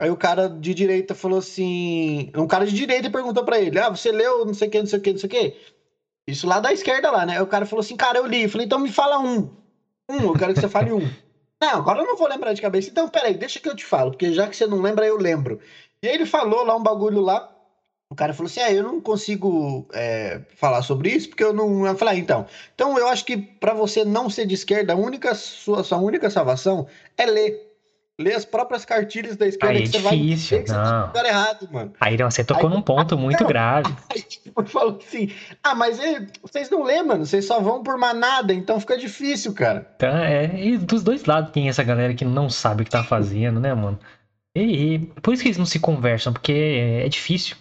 Aí 0.00 0.10
o 0.10 0.16
cara 0.16 0.48
de 0.48 0.72
direita 0.72 1.14
falou 1.14 1.38
assim. 1.38 2.30
Um 2.34 2.46
cara 2.46 2.64
de 2.64 2.72
direita 2.72 3.10
perguntou 3.10 3.44
pra 3.44 3.60
ele: 3.60 3.78
Ah, 3.78 3.90
você 3.90 4.10
leu 4.10 4.46
não 4.46 4.54
sei 4.54 4.68
o 4.68 4.70
que, 4.70 4.78
não 4.78 4.86
sei 4.86 4.98
o 4.98 5.02
que, 5.02 5.12
não 5.12 5.18
sei 5.18 5.26
o 5.26 5.30
que? 5.30 5.56
Isso 6.26 6.46
lá 6.46 6.58
da 6.58 6.72
esquerda 6.72 7.10
lá, 7.10 7.26
né? 7.26 7.34
Aí 7.36 7.42
o 7.42 7.46
cara 7.46 7.66
falou 7.66 7.80
assim: 7.80 7.96
Cara, 7.96 8.18
eu 8.18 8.26
li. 8.26 8.44
Eu 8.44 8.48
falei: 8.48 8.64
Então 8.66 8.78
me 8.78 8.90
fala 8.90 9.18
um. 9.18 9.54
Um, 10.10 10.22
eu 10.22 10.32
quero 10.32 10.54
que 10.54 10.60
você 10.60 10.68
fale 10.68 10.90
um. 10.92 11.00
Não, 11.62 11.76
agora 11.76 12.00
eu 12.00 12.06
não 12.06 12.16
vou 12.16 12.26
lembrar 12.26 12.54
de 12.54 12.62
cabeça. 12.62 12.88
Então, 12.88 13.06
peraí, 13.06 13.34
deixa 13.36 13.60
que 13.60 13.68
eu 13.68 13.76
te 13.76 13.84
falo, 13.84 14.12
porque 14.12 14.32
já 14.32 14.48
que 14.48 14.56
você 14.56 14.66
não 14.66 14.80
lembra, 14.80 15.06
eu 15.06 15.18
lembro. 15.18 15.60
E 16.02 16.08
aí 16.08 16.14
ele 16.14 16.24
falou 16.24 16.64
lá 16.64 16.74
um 16.74 16.82
bagulho 16.82 17.20
lá. 17.20 17.54
O 18.10 18.16
cara 18.16 18.32
falou 18.32 18.46
assim: 18.48 18.60
Ah, 18.60 18.72
eu 18.72 18.82
não 18.82 18.98
consigo 18.98 19.86
é, 19.92 20.40
falar 20.56 20.80
sobre 20.82 21.10
isso, 21.10 21.28
porque 21.28 21.44
eu 21.44 21.52
não. 21.52 21.86
Eu 21.86 21.94
falei, 21.96 22.14
ah, 22.14 22.18
então. 22.18 22.46
Então 22.74 22.98
eu 22.98 23.06
acho 23.08 23.26
que 23.26 23.36
pra 23.36 23.74
você 23.74 24.04
não 24.04 24.30
ser 24.30 24.46
de 24.46 24.54
esquerda, 24.54 24.94
a 24.94 24.96
única 24.96 25.34
sua, 25.34 25.84
sua 25.84 25.98
única 25.98 26.30
salvação 26.30 26.86
é 27.18 27.26
ler. 27.26 27.69
Ler 28.20 28.34
as 28.34 28.44
próprias 28.44 28.84
cartilhas 28.84 29.34
da 29.36 29.46
esquerda 29.46 29.74
Aí 29.78 29.82
é 29.84 29.86
que 29.86 29.92
você 29.92 29.98
vai 30.00 30.16
difícil, 30.16 30.58
ver 30.58 30.64
que 30.64 30.70
você 30.70 30.76
tá 30.76 30.84
não. 30.84 31.00
no 31.00 31.06
lugar 31.06 31.24
errado, 31.24 31.68
mano. 31.72 31.92
Aí 31.98 32.16
não, 32.18 32.30
você 32.30 32.44
tocou 32.44 32.68
Aí- 32.68 32.76
num 32.76 32.82
ponto 32.82 33.16
muito 33.16 33.40
não. 33.42 33.48
grave. 33.48 33.94
Aí 34.12 34.20
tipo, 34.22 34.64
falou 34.66 34.98
assim: 35.04 35.30
Ah, 35.62 35.74
mas 35.74 35.98
é, 35.98 36.26
vocês 36.42 36.68
não 36.68 36.82
lêem, 36.82 37.02
mano. 37.02 37.24
Vocês 37.24 37.46
só 37.46 37.60
vão 37.60 37.82
por 37.82 37.96
manada, 37.96 38.52
então 38.52 38.78
fica 38.78 38.98
difícil, 38.98 39.54
cara. 39.54 39.90
Então, 39.96 40.16
é, 40.18 40.44
e 40.62 40.76
dos 40.76 41.02
dois 41.02 41.24
lados 41.24 41.50
tem 41.50 41.68
essa 41.68 41.82
galera 41.82 42.12
que 42.12 42.24
não 42.24 42.50
sabe 42.50 42.82
o 42.82 42.84
que 42.84 42.90
tá 42.90 43.02
fazendo, 43.02 43.58
né, 43.58 43.72
mano? 43.72 43.98
E, 44.54 44.94
e 44.94 44.98
por 45.22 45.32
isso 45.32 45.42
que 45.42 45.48
eles 45.48 45.58
não 45.58 45.64
se 45.66 45.78
conversam, 45.80 46.32
porque 46.32 46.52
é, 46.52 47.06
é 47.06 47.08
difícil 47.08 47.56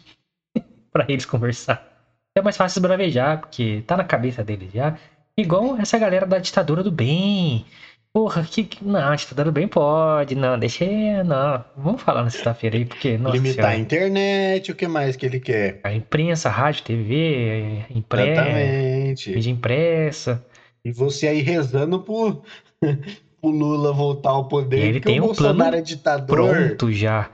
pra 0.91 1.05
eles 1.07 1.25
conversar. 1.25 1.87
É 2.35 2.41
mais 2.41 2.57
fácil 2.57 2.81
bravejar, 2.81 3.39
porque 3.39 3.83
tá 3.87 3.95
na 3.97 4.03
cabeça 4.03 4.43
deles 4.43 4.71
já. 4.73 4.97
Igual 5.37 5.77
essa 5.77 5.97
galera 5.97 6.25
da 6.25 6.37
ditadura 6.37 6.83
do 6.83 6.91
bem. 6.91 7.65
Porra, 8.13 8.43
que. 8.43 8.63
que- 8.63 8.83
Não, 8.83 8.99
a 9.11 9.15
ditadura 9.15 9.45
do 9.45 9.51
bem 9.51 9.67
pode, 9.67 10.35
não, 10.35 10.57
deixa. 10.57 10.85
Não, 11.23 11.63
vamos 11.77 12.01
falar 12.01 12.23
na 12.23 12.29
sexta-feira 12.29 12.75
aí, 12.77 12.85
porque. 12.85 13.17
Nossa 13.17 13.35
Limitar 13.35 13.65
a 13.65 13.69
senhora, 13.69 13.81
internet, 13.81 14.71
o 14.71 14.75
que 14.75 14.87
mais 14.87 15.15
que 15.15 15.25
ele 15.25 15.39
quer? 15.39 15.79
a 15.83 15.93
imprensa, 15.93 16.49
rádio, 16.49 16.83
TV, 16.83 17.85
impre... 17.93 18.31
Exatamente. 18.31 19.31
mídia 19.31 19.51
impressa. 19.51 20.45
E 20.83 20.91
você 20.91 21.27
aí 21.27 21.41
rezando 21.41 21.99
pro, 22.01 22.41
pro 23.41 23.49
Lula 23.49 23.93
voltar 23.93 24.31
ao 24.31 24.47
poder, 24.47 24.79
E 24.79 24.87
ele 24.87 24.99
tem 25.01 25.19
o 25.19 25.23
um 25.23 25.25
Bolsonaro 25.27 25.57
plano 25.57 25.75
é 25.75 25.81
ditador. 25.81 26.35
Pronto 26.35 26.91
já. 26.91 27.29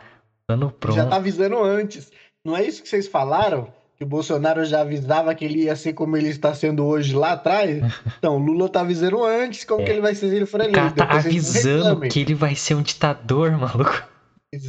Plano 0.47 0.71
pronto. 0.71 0.95
Já 0.95 1.05
tá 1.05 1.15
avisando 1.15 1.63
antes. 1.63 2.11
Não 2.45 2.55
é 2.55 2.63
isso 2.63 2.83
que 2.83 2.89
vocês 2.89 3.07
falaram? 3.07 3.73
Que 3.97 4.03
o 4.03 4.07
Bolsonaro 4.07 4.65
já 4.65 4.81
avisava 4.81 5.33
que 5.33 5.45
ele 5.45 5.63
ia 5.63 5.75
ser 5.75 5.93
como 5.93 6.17
ele 6.17 6.27
está 6.29 6.53
sendo 6.53 6.85
hoje 6.85 7.13
lá 7.15 7.31
atrás? 7.33 7.81
Então, 8.19 8.35
o 8.35 8.39
Lula 8.39 8.67
tá 8.67 8.81
avisando 8.81 9.23
antes 9.23 9.63
como 9.63 9.81
É. 9.81 9.85
que 9.85 9.91
ele 9.91 10.01
vai 10.01 10.13
ser 10.15 10.29
se 10.29 10.35
ele 10.35 10.45
for 10.45 10.59
O 10.59 10.63
eleito. 10.63 10.95
tá 10.95 11.05
avisando 11.11 12.01
que 12.01 12.19
ele 12.19 12.33
vai 12.35 12.55
ser 12.55 12.75
um 12.75 12.81
ditador, 12.81 13.51
maluco. 13.51 14.03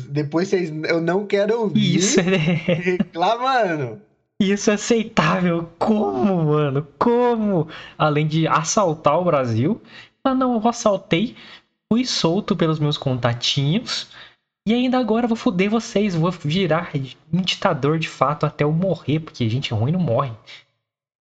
Depois 0.09 0.49
vocês... 0.49 0.71
Eu 0.88 1.00
não 1.00 1.26
quero 1.26 1.61
ouvir 1.61 1.97
Isso 1.97 2.18
é, 2.21 2.25
reclamando. 2.25 4.00
isso 4.40 4.71
é 4.71 4.75
aceitável. 4.75 5.68
Como, 5.78 6.45
mano? 6.45 6.87
Como? 6.99 7.68
Além 7.97 8.26
de 8.26 8.47
assaltar 8.49 9.18
o 9.21 9.25
Brasil. 9.25 9.80
Ah, 10.25 10.35
não, 10.35 10.54
eu 10.61 10.68
assaltei. 10.68 11.37
Fui 11.92 12.04
solto 12.04 12.56
pelos 12.56 12.78
meus 12.80 12.99
contatinhos. 12.99 14.09
E 14.66 14.75
ainda 14.75 14.99
agora 14.99 15.25
eu 15.25 15.28
vou 15.28 15.37
foder 15.37 15.70
vocês. 15.70 16.16
Vou 16.16 16.30
virar 16.32 16.90
um 17.32 17.40
ditador 17.40 18.00
de 18.00 18.08
fato 18.08 18.44
até 18.44 18.64
eu 18.64 18.73
morrer. 18.73 19.20
Porque 19.20 19.49
gente 19.49 19.73
ruim 19.73 19.92
não 19.92 20.00
morre. 20.00 20.32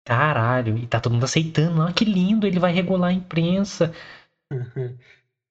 Caralho. 0.05 0.77
E 0.77 0.87
tá 0.87 1.01
todo 1.01 1.11
mundo 1.11 1.25
aceitando. 1.25 1.81
Ah, 1.81 1.91
que 1.91 2.05
lindo. 2.05 2.47
Ele 2.47 2.57
vai 2.57 2.71
regular 2.71 3.09
a 3.09 3.13
imprensa. 3.13 3.93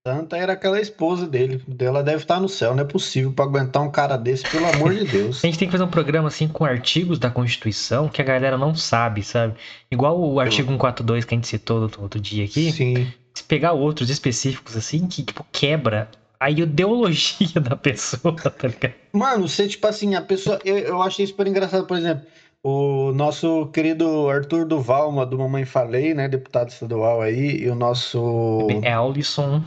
Santa 0.04 0.37
era 0.37 0.54
aquela 0.54 0.80
esposa 0.80 1.28
dele. 1.28 1.62
Ela 1.78 2.02
deve 2.02 2.22
estar 2.22 2.40
no 2.40 2.49
céu, 2.49 2.75
não 2.75 2.82
é 2.82 2.87
possível 2.87 3.32
para 3.32 3.44
aguentar 3.44 3.82
um 3.82 3.90
cara 3.90 4.16
desse, 4.16 4.42
pelo 4.50 4.66
amor 4.66 4.92
de 4.94 5.04
Deus. 5.12 5.44
A 5.44 5.46
gente 5.46 5.58
tem 5.58 5.68
que 5.68 5.72
fazer 5.72 5.84
um 5.84 5.90
programa 5.90 6.26
assim 6.26 6.49
com 6.49 6.64
artigos 6.64 7.20
da 7.20 7.30
Constituição 7.30 8.08
que 8.08 8.20
a 8.20 8.25
galera 8.25 8.58
não 8.58 8.75
sabe, 8.75 9.22
sabe? 9.22 9.54
Igual 9.90 10.18
o 10.20 10.40
artigo 10.40 10.68
142 10.70 11.25
que 11.25 11.34
a 11.34 11.37
gente 11.37 11.46
citou 11.46 11.82
outro, 11.82 12.02
outro 12.02 12.20
dia 12.20 12.44
aqui. 12.44 12.72
Sim. 12.72 13.12
Se 13.32 13.44
pegar 13.44 13.72
outros 13.72 14.11
específicos 14.11 14.76
assim, 14.76 15.06
que 15.06 15.22
tipo 15.22 15.46
quebra 15.52 16.11
a 16.42 16.50
ideologia 16.50 17.61
da 17.61 17.76
pessoa, 17.76 18.34
tá 18.50 18.66
ligado? 18.66 18.94
Mano, 19.12 19.49
você, 19.49 19.68
tipo 19.68 19.87
assim, 19.87 20.16
a 20.16 20.22
pessoa. 20.22 20.58
Eu, 20.64 20.76
eu 20.76 21.02
achei 21.02 21.25
super 21.25 21.46
engraçado, 21.46 21.87
por 21.87 21.96
exemplo, 21.96 22.26
o 22.64 23.12
nosso 23.12 23.68
querido 23.68 24.28
Arthur 24.28 24.66
Duval, 24.66 25.25
do 25.25 25.38
Mamãe 25.38 25.64
Falei, 25.64 26.14
né? 26.14 26.28
Deputado 26.28 26.70
estadual 26.70 27.20
aí, 27.20 27.62
e 27.62 27.68
o 27.68 27.76
nosso. 27.76 28.66
É 28.82 28.92
Alisson. 28.92 29.62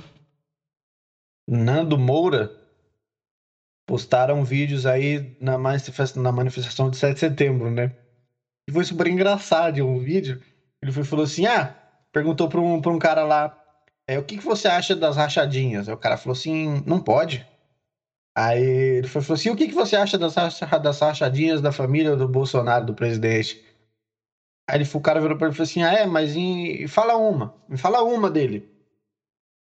Nando 1.48 1.98
Moura 1.98 2.52
postaram 3.88 4.44
vídeos 4.44 4.86
aí 4.86 5.38
na 5.40 5.58
manifestação, 5.58 6.22
na 6.22 6.32
manifestação 6.32 6.90
de 6.90 6.98
7 6.98 7.14
de 7.14 7.20
setembro, 7.20 7.72
né? 7.72 7.96
E 8.68 8.74
foi 8.74 8.84
super 8.84 9.08
engraçado 9.08 9.86
um 9.86 10.00
vídeo. 10.00 10.42
Ele 10.82 10.92
foi, 10.92 11.06
falou 11.06 11.24
assim: 11.24 11.46
ah, 11.46 11.74
perguntou 12.12 12.50
para 12.50 12.60
um, 12.60 12.82
pra 12.82 12.92
um 12.92 13.00
cara 13.00 13.24
lá, 13.24 13.65
é, 14.08 14.20
o 14.20 14.24
que, 14.24 14.38
que 14.38 14.44
você 14.46 14.68
acha 14.68 14.96
das 14.96 15.16
rachadinhas? 15.18 15.88
Aí 15.88 15.94
o 15.96 15.98
cara 15.98 16.18
falou 16.18 16.34
assim: 16.34 16.84
não 16.86 17.02
pode. 17.02 17.46
Aí 18.38 18.62
ele 18.62 19.08
falou 19.08 19.34
assim: 19.34 19.50
o 19.50 19.56
que, 19.56 19.68
que 19.68 19.74
você 19.74 19.96
acha 19.96 20.18
das, 20.18 20.36
das 20.36 21.00
rachadinhas 21.00 21.62
da 21.62 21.72
família 21.72 22.16
do 22.16 22.28
Bolsonaro, 22.28 22.86
do 22.86 22.94
presidente? 22.94 23.64
Aí 24.70 24.78
ele, 24.80 24.90
o 24.94 25.02
cara 25.02 25.22
virou 25.22 25.38
para 25.38 25.48
ele 25.48 25.54
e 25.54 25.58
falou 25.58 25.70
assim: 25.70 25.84
ah, 25.84 25.94
é, 25.94 26.06
mas 26.06 26.36
em, 26.36 26.88
fala 26.88 27.16
uma, 27.16 27.54
me 27.68 27.78
fala 27.78 28.04
uma 28.04 28.30
dele. 28.30 28.76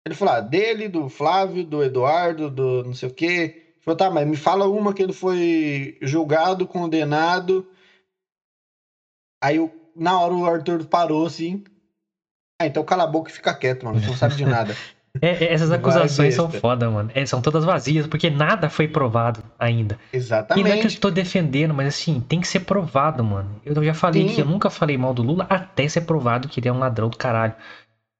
Ele 0.08 0.14
falou, 0.14 0.34
ah, 0.34 0.40
dele, 0.40 0.88
do 0.88 1.08
Flávio, 1.08 1.64
do 1.64 1.84
Eduardo, 1.84 2.50
do 2.50 2.82
não 2.82 2.94
sei 2.94 3.08
o 3.10 3.14
quê. 3.14 3.26
Ele 3.26 3.80
falou, 3.80 3.96
tá, 3.96 4.10
mas 4.10 4.26
me 4.26 4.36
fala 4.36 4.66
uma 4.66 4.94
que 4.94 5.02
ele 5.02 5.12
foi 5.12 5.98
julgado, 6.00 6.66
condenado. 6.66 7.68
Aí, 9.42 9.58
na 9.94 10.18
hora, 10.18 10.34
o 10.34 10.46
Arthur 10.46 10.86
parou 10.86 11.26
assim. 11.26 11.62
Ah, 12.60 12.66
então 12.66 12.82
cala 12.82 13.04
a 13.04 13.06
boca 13.06 13.30
e 13.30 13.32
fica 13.32 13.54
quieto, 13.54 13.84
mano. 13.84 14.00
Você 14.00 14.06
não 14.06 14.16
sabe 14.16 14.34
de 14.34 14.44
nada. 14.44 14.74
É, 15.20 15.44
é, 15.44 15.52
essas 15.52 15.72
acusações 15.72 16.34
são 16.34 16.50
foda, 16.50 16.88
mano. 16.88 17.10
É, 17.14 17.24
são 17.26 17.40
todas 17.40 17.64
vazias, 17.64 18.06
porque 18.06 18.30
nada 18.30 18.68
foi 18.68 18.86
provado 18.86 19.42
ainda. 19.58 19.98
Exatamente. 20.12 20.64
E 20.64 20.68
não 20.68 20.76
é 20.76 20.78
que 20.78 20.84
eu 20.84 20.88
estou 20.88 21.10
defendendo, 21.10 21.74
mas 21.74 21.88
assim, 21.88 22.20
tem 22.20 22.40
que 22.40 22.46
ser 22.46 22.60
provado, 22.60 23.24
mano. 23.24 23.60
Eu 23.64 23.82
já 23.82 23.94
falei 23.94 24.28
Sim. 24.28 24.34
que 24.34 24.40
eu 24.42 24.44
nunca 24.44 24.70
falei 24.70 24.96
mal 24.96 25.14
do 25.14 25.22
Lula 25.22 25.46
até 25.48 25.88
ser 25.88 26.02
provado 26.02 26.46
que 26.46 26.60
ele 26.60 26.68
é 26.68 26.72
um 26.72 26.78
ladrão 26.78 27.08
do 27.08 27.16
caralho. 27.16 27.54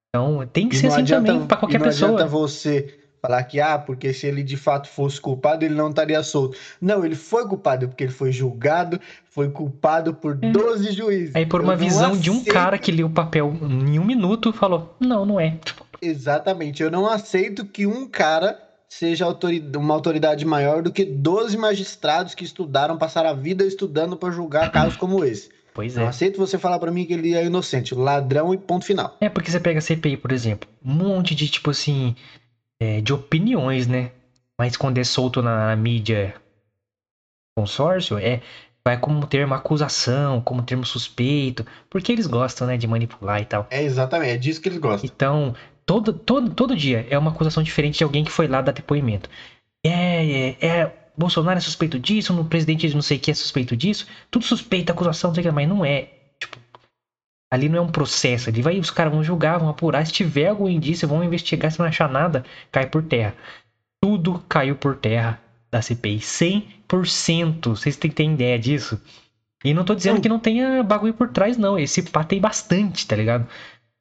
Então 0.09 0.47
tem 0.53 0.69
que 0.69 0.77
e 0.77 0.79
ser 0.79 0.89
assim 0.89 1.03
adianta, 1.03 1.27
também 1.27 1.47
para 1.47 1.57
qualquer 1.57 1.79
não 1.79 1.87
pessoa. 1.87 2.09
Não 2.09 2.17
adianta 2.17 2.31
você 2.31 2.98
falar 3.21 3.43
que, 3.45 3.61
ah, 3.61 3.79
porque 3.79 4.13
se 4.13 4.27
ele 4.27 4.43
de 4.43 4.57
fato 4.57 4.89
fosse 4.89 5.21
culpado, 5.21 5.65
ele 5.65 5.75
não 5.75 5.91
estaria 5.91 6.23
solto. 6.23 6.57
Não, 6.81 7.05
ele 7.05 7.15
foi 7.15 7.47
culpado 7.47 7.89
porque 7.89 8.05
ele 8.05 8.13
foi 8.13 8.33
julgado, 8.33 9.01
foi 9.31 9.51
culpado 9.51 10.15
por 10.15 10.39
é. 10.41 10.51
12 10.51 10.93
juízes. 10.93 11.37
Aí 11.37 11.47
por 11.47 11.61
uma 11.61 11.75
eu 11.75 11.79
visão 11.79 12.17
de 12.17 12.31
um 12.31 12.43
cara 12.45 12.79
que 12.79 12.93
leu 12.93 13.07
o 13.07 13.11
papel 13.11 13.55
em 13.63 13.99
um 13.99 14.05
minuto, 14.05 14.53
falou, 14.53 14.97
não, 15.01 15.25
não 15.25 15.41
é. 15.41 15.59
Exatamente, 16.01 16.83
eu 16.83 16.91
não 16.91 17.07
aceito 17.09 17.65
que 17.65 17.87
um 17.87 18.09
cara 18.09 18.59
seja 18.89 19.27
uma 19.77 19.95
autoridade 19.95 20.45
maior 20.45 20.83
do 20.83 20.91
que 20.91 21.05
12 21.05 21.57
magistrados 21.59 22.35
que 22.35 22.45
estudaram, 22.45 22.97
passaram 22.97 23.31
a 23.31 23.35
vida 23.35 23.65
estudando 23.65 24.17
para 24.17 24.33
julgar 24.33 24.73
casos 24.73 24.97
como 24.97 25.25
esse. 25.25 25.51
Pois 25.75 25.97
é. 25.97 26.01
Não 26.01 26.09
aceito 26.09 26.39
você 26.39 26.59
falar 26.59 26.79
para 26.81 26.91
mim 26.91 27.05
que 27.05 27.13
ele 27.13 27.35
é 27.35 27.45
inocente, 27.45 27.95
ladrão 27.95 28.53
e 28.53 28.59
ponto 28.59 28.85
final. 28.85 29.17
É 29.21 29.29
porque 29.29 29.49
você 29.49 29.61
pega 29.61 29.79
a 29.79 29.83
CPI, 29.83 30.17
por 30.17 30.33
exemplo, 30.33 30.69
um 30.85 30.93
monte 30.93 31.37
de 31.37 31.49
tipo 31.49 31.71
assim, 31.71 32.17
é, 32.81 33.01
de 33.01 33.13
opiniões, 33.13 33.87
né? 33.87 34.13
Mas 34.59 34.77
quando 34.77 34.99
é 34.99 35.05
solto 35.05 35.43
na, 35.43 35.69
na 35.69 35.77
mídia 35.77 36.35
consórcio, 37.57 38.19
é 38.19 38.41
vai 38.87 38.99
como 38.99 39.27
termo 39.27 39.53
acusação, 39.53 40.41
como 40.41 40.63
termo 40.63 40.85
suspeito, 40.85 41.67
porque 41.91 42.11
eles 42.11 42.27
gostam, 42.27 42.67
né, 42.67 42.77
de 42.77 42.87
manipular 42.87 43.41
e 43.43 43.45
tal. 43.45 43.67
É 43.71 43.83
exatamente, 43.83 44.31
é 44.31 44.37
disso 44.37 44.61
que 44.61 44.69
eles 44.69 44.79
gostam. 44.79 45.11
Então, 45.13 45.55
todo, 45.85 46.13
todo, 46.13 46.51
todo 46.51 46.75
dia 46.75 47.07
é 47.11 47.19
uma 47.19 47.31
acusação 47.31 47.63
diferente 47.63 47.99
de 47.99 48.05
alguém 48.05 48.25
que 48.25 48.31
foi 48.31 48.49
lá 48.49 48.63
dar 48.63 48.73
depoimento. 48.73 49.29
É, 49.85 50.57
é, 50.61 50.67
é 50.67 50.93
Bolsonaro 51.17 51.59
é 51.59 51.61
suspeito 51.61 51.99
disso, 51.99 52.33
no 52.33 52.45
presidente 52.45 52.89
não 52.95 53.03
sei 53.03 53.19
o 53.19 53.21
que 53.21 53.31
é 53.31 53.35
suspeito 53.35 53.77
disso, 53.77 54.07
tudo 54.31 54.45
suspeita, 54.45 54.93
acusação, 54.93 55.31
não 55.31 55.35
sei 55.35 55.43
o 55.43 55.47
que, 55.47 55.53
mas 55.53 55.69
não 55.69 55.85
é. 55.85 56.09
Tipo, 56.41 56.59
ali 57.51 57.69
não 57.69 57.79
é 57.79 57.81
um 57.81 57.91
processo, 57.91 58.49
ali 58.51 58.63
vai, 58.63 58.79
os 58.79 58.91
caras 58.91 59.13
vão 59.13 59.23
julgar, 59.23 59.59
vão 59.59 59.69
apurar, 59.69 60.07
se 60.07 60.13
tiver 60.13 60.49
algum 60.49 60.69
indício, 60.69 61.09
vão 61.09 61.25
investigar, 61.25 61.71
se 61.71 61.79
não 61.79 61.87
achar 61.87 62.09
nada, 62.09 62.45
cai 62.71 62.87
por 62.87 63.03
terra. 63.03 63.35
Tudo 64.03 64.43
caiu 64.49 64.77
por 64.77 64.97
terra 64.97 65.41
da 65.71 65.83
CPI, 65.83 66.19
100%, 66.19 67.69
vocês 67.69 67.97
têm 67.97 68.11
que 68.11 68.17
ter 68.17 68.25
ideia 68.25 68.59
disso. 68.59 69.01
E 69.65 69.75
não 69.75 69.85
tô 69.85 69.95
dizendo 69.95 70.21
que 70.21 70.29
não 70.29 70.39
tenha 70.39 70.83
bagulho 70.83 71.15
por 71.15 71.29
trás, 71.31 71.57
não, 71.57 71.79
esse 71.79 72.03
pá 72.03 72.23
tem 72.23 72.41
bastante, 72.41 73.07
tá 73.07 73.17
ligado? 73.17 73.47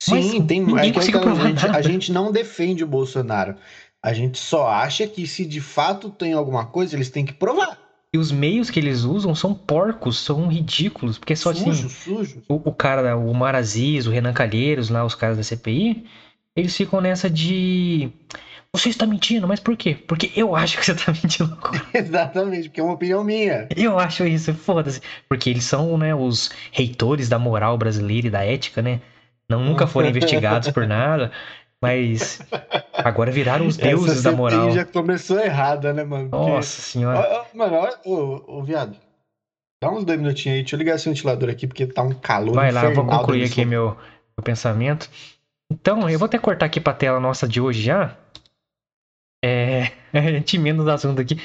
Sim, 0.01 0.12
Mas 0.12 0.48
tem. 0.48 0.62
Ninguém 0.62 0.89
é 0.89 0.92
que 0.92 1.00
a, 1.00 1.36
gente, 1.36 1.66
a 1.66 1.82
gente 1.82 2.12
não 2.12 2.32
defende 2.32 2.84
o 2.84 2.88
Bolsonaro. 2.88 3.56
A 4.04 4.13
gente 4.13 4.38
só 4.38 4.68
acha 4.68 5.08
que 5.08 5.25
se 5.25 5.44
de 5.46 5.60
fato 5.60 6.10
tem 6.10 6.34
alguma 6.34 6.68
coisa, 6.68 6.96
eles 6.96 7.10
têm 7.10 7.25
que 7.25 7.34
provar. 7.34 7.77
E 8.13 8.17
os 8.17 8.31
meios 8.31 8.69
que 8.69 8.79
eles 8.79 9.03
usam 9.03 9.35
são 9.35 9.53
porcos, 9.53 10.19
são 10.19 10.47
ridículos. 10.47 11.17
Porque 11.17 11.35
só 11.35 11.53
sujo, 11.53 11.69
assim. 11.69 11.89
Sujo. 11.89 12.43
O, 12.47 12.69
o 12.69 12.73
cara, 12.73 13.17
o 13.17 13.33
Maraziz, 13.33 14.07
o 14.07 14.11
Renan 14.11 14.33
Calheiros, 14.33 14.89
lá, 14.89 15.03
os 15.03 15.15
caras 15.15 15.37
da 15.37 15.43
CPI, 15.43 16.05
eles 16.55 16.75
ficam 16.75 17.01
nessa 17.01 17.29
de. 17.29 18.09
Você 18.73 18.89
está 18.89 19.05
mentindo, 19.05 19.47
mas 19.47 19.59
por 19.59 19.75
quê? 19.75 19.95
Porque 20.07 20.31
eu 20.35 20.55
acho 20.55 20.77
que 20.77 20.85
você 20.85 20.91
está 20.91 21.11
mentindo. 21.23 21.57
Exatamente, 21.93 22.69
porque 22.69 22.79
é 22.79 22.83
uma 22.83 22.93
opinião 22.93 23.23
minha. 23.23 23.67
Eu 23.75 23.99
acho 23.99 24.25
isso, 24.25 24.53
foda-se. 24.53 25.01
Porque 25.27 25.49
eles 25.49 25.63
são, 25.65 25.97
né, 25.97 26.15
os 26.15 26.49
reitores 26.71 27.27
da 27.27 27.37
moral 27.37 27.77
brasileira 27.77 28.27
e 28.27 28.31
da 28.31 28.43
ética, 28.43 28.81
né? 28.81 29.01
Não, 29.49 29.63
nunca 29.63 29.85
foram 29.85 30.07
investigados 30.09 30.69
por 30.71 30.87
nada. 30.87 31.31
Mas 31.81 32.39
agora 32.93 33.31
viraram 33.31 33.67
os 33.67 33.77
deuses 33.77 34.24
da 34.24 34.31
moral. 34.31 34.72
já 34.72 34.86
começou 34.86 35.39
errada, 35.39 35.93
né, 35.93 36.03
mano? 36.03 36.29
Porque... 36.29 36.51
Nossa 36.51 36.81
senhora. 36.81 37.46
mano, 37.53 37.75
olha, 37.75 38.00
ô, 38.05 38.57
ô, 38.60 38.63
viado. 38.63 38.98
Dá 39.81 39.91
uns 39.91 40.03
dois 40.03 40.19
minutinhos 40.19 40.55
aí. 40.55 40.62
Deixa 40.62 40.75
eu 40.75 40.79
ligar 40.79 40.96
esse 40.96 41.07
ventilador 41.07 41.50
aqui, 41.50 41.67
porque 41.67 41.86
tá 41.86 42.01
um 42.01 42.13
calor. 42.13 42.55
Vai 42.55 42.72
lá, 42.72 42.86
eu 42.86 42.96
vou 42.96 43.05
concluir 43.05 43.43
aqui 43.43 43.63
meu, 43.63 43.96
meu 44.36 44.43
pensamento. 44.43 45.10
Então, 45.72 46.10
eu 46.10 46.17
vou 46.17 46.25
até 46.25 46.39
cortar 46.39 46.65
aqui 46.65 46.79
pra 46.79 46.93
tela 46.93 47.19
nossa 47.19 47.48
de 47.48 47.62
hoje 47.62 47.81
já. 47.81 48.17
É. 49.43 49.91
A 50.13 50.22
gente 50.22 50.57
menos 50.57 50.88
assunto 50.88 51.22
aqui. 51.22 51.39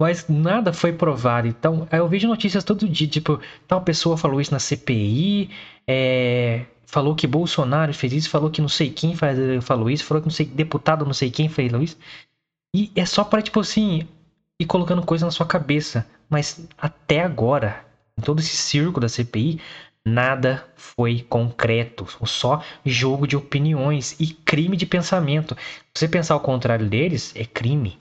Mas 0.00 0.28
nada 0.28 0.72
foi 0.72 0.92
provado. 0.92 1.48
Então, 1.48 1.88
eu 1.90 2.08
vejo 2.08 2.28
notícias 2.28 2.64
todo 2.64 2.88
dia, 2.88 3.08
tipo, 3.08 3.40
tal 3.66 3.82
pessoa 3.82 4.16
falou 4.16 4.40
isso 4.40 4.52
na 4.52 4.60
CPI, 4.60 5.50
é, 5.88 6.64
falou 6.88 7.14
que 7.14 7.26
Bolsonaro 7.26 7.92
fez 7.92 8.14
isso, 8.14 8.30
falou 8.30 8.50
que 8.50 8.62
não 8.62 8.68
sei 8.68 8.90
quem 8.90 9.14
faz, 9.14 9.38
falou 9.62 9.90
isso, 9.90 10.04
falou 10.04 10.22
que 10.22 10.28
não 10.28 10.34
sei 10.34 10.46
deputado 10.46 11.04
não 11.04 11.12
sei 11.12 11.30
quem 11.30 11.48
fez 11.48 11.70
isso. 11.70 11.98
E 12.74 12.90
é 12.96 13.04
só 13.04 13.22
para 13.22 13.42
tipo 13.42 13.60
assim 13.60 14.08
ir 14.58 14.64
colocando 14.64 15.04
coisa 15.04 15.26
na 15.26 15.30
sua 15.30 15.46
cabeça, 15.46 16.06
mas 16.30 16.66
até 16.78 17.20
agora, 17.20 17.84
em 18.18 18.22
todo 18.22 18.40
esse 18.40 18.56
circo 18.56 19.00
da 19.00 19.08
CPI, 19.08 19.60
nada 20.04 20.66
foi 20.76 21.20
concreto, 21.28 22.06
só 22.26 22.62
jogo 22.86 23.26
de 23.26 23.36
opiniões 23.36 24.16
e 24.18 24.28
crime 24.28 24.76
de 24.76 24.86
pensamento. 24.86 25.54
Você 25.94 26.08
pensar 26.08 26.36
o 26.36 26.40
contrário 26.40 26.88
deles, 26.88 27.34
é 27.36 27.44
crime. 27.44 27.98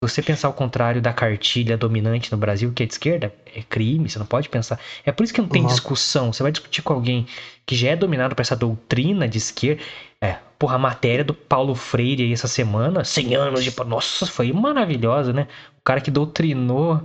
Se 0.00 0.14
você 0.14 0.22
pensar 0.22 0.48
o 0.48 0.52
contrário 0.52 1.02
da 1.02 1.12
cartilha 1.12 1.76
dominante 1.76 2.30
no 2.30 2.38
Brasil, 2.38 2.72
que 2.72 2.84
é 2.84 2.86
de 2.86 2.92
esquerda, 2.92 3.34
é 3.52 3.62
crime, 3.62 4.08
você 4.08 4.16
não 4.16 4.26
pode 4.26 4.48
pensar. 4.48 4.78
É 5.04 5.10
por 5.10 5.24
isso 5.24 5.34
que 5.34 5.40
não 5.40 5.48
tem 5.48 5.66
discussão. 5.66 6.32
Você 6.32 6.40
vai 6.40 6.52
discutir 6.52 6.82
com 6.82 6.92
alguém 6.92 7.26
que 7.66 7.74
já 7.74 7.88
é 7.88 7.96
dominado 7.96 8.32
por 8.36 8.42
essa 8.42 8.54
doutrina 8.54 9.26
de 9.26 9.38
esquerda. 9.38 9.82
É, 10.20 10.36
porra, 10.56 10.76
a 10.76 10.78
matéria 10.78 11.24
do 11.24 11.34
Paulo 11.34 11.74
Freire 11.74 12.22
aí 12.22 12.32
essa 12.32 12.46
semana, 12.46 13.02
100 13.02 13.34
anos 13.34 13.64
de. 13.64 13.74
Nossa, 13.84 14.24
foi 14.24 14.52
maravilhosa, 14.52 15.32
né? 15.32 15.48
O 15.76 15.82
cara 15.82 16.00
que 16.00 16.12
doutrinou 16.12 17.04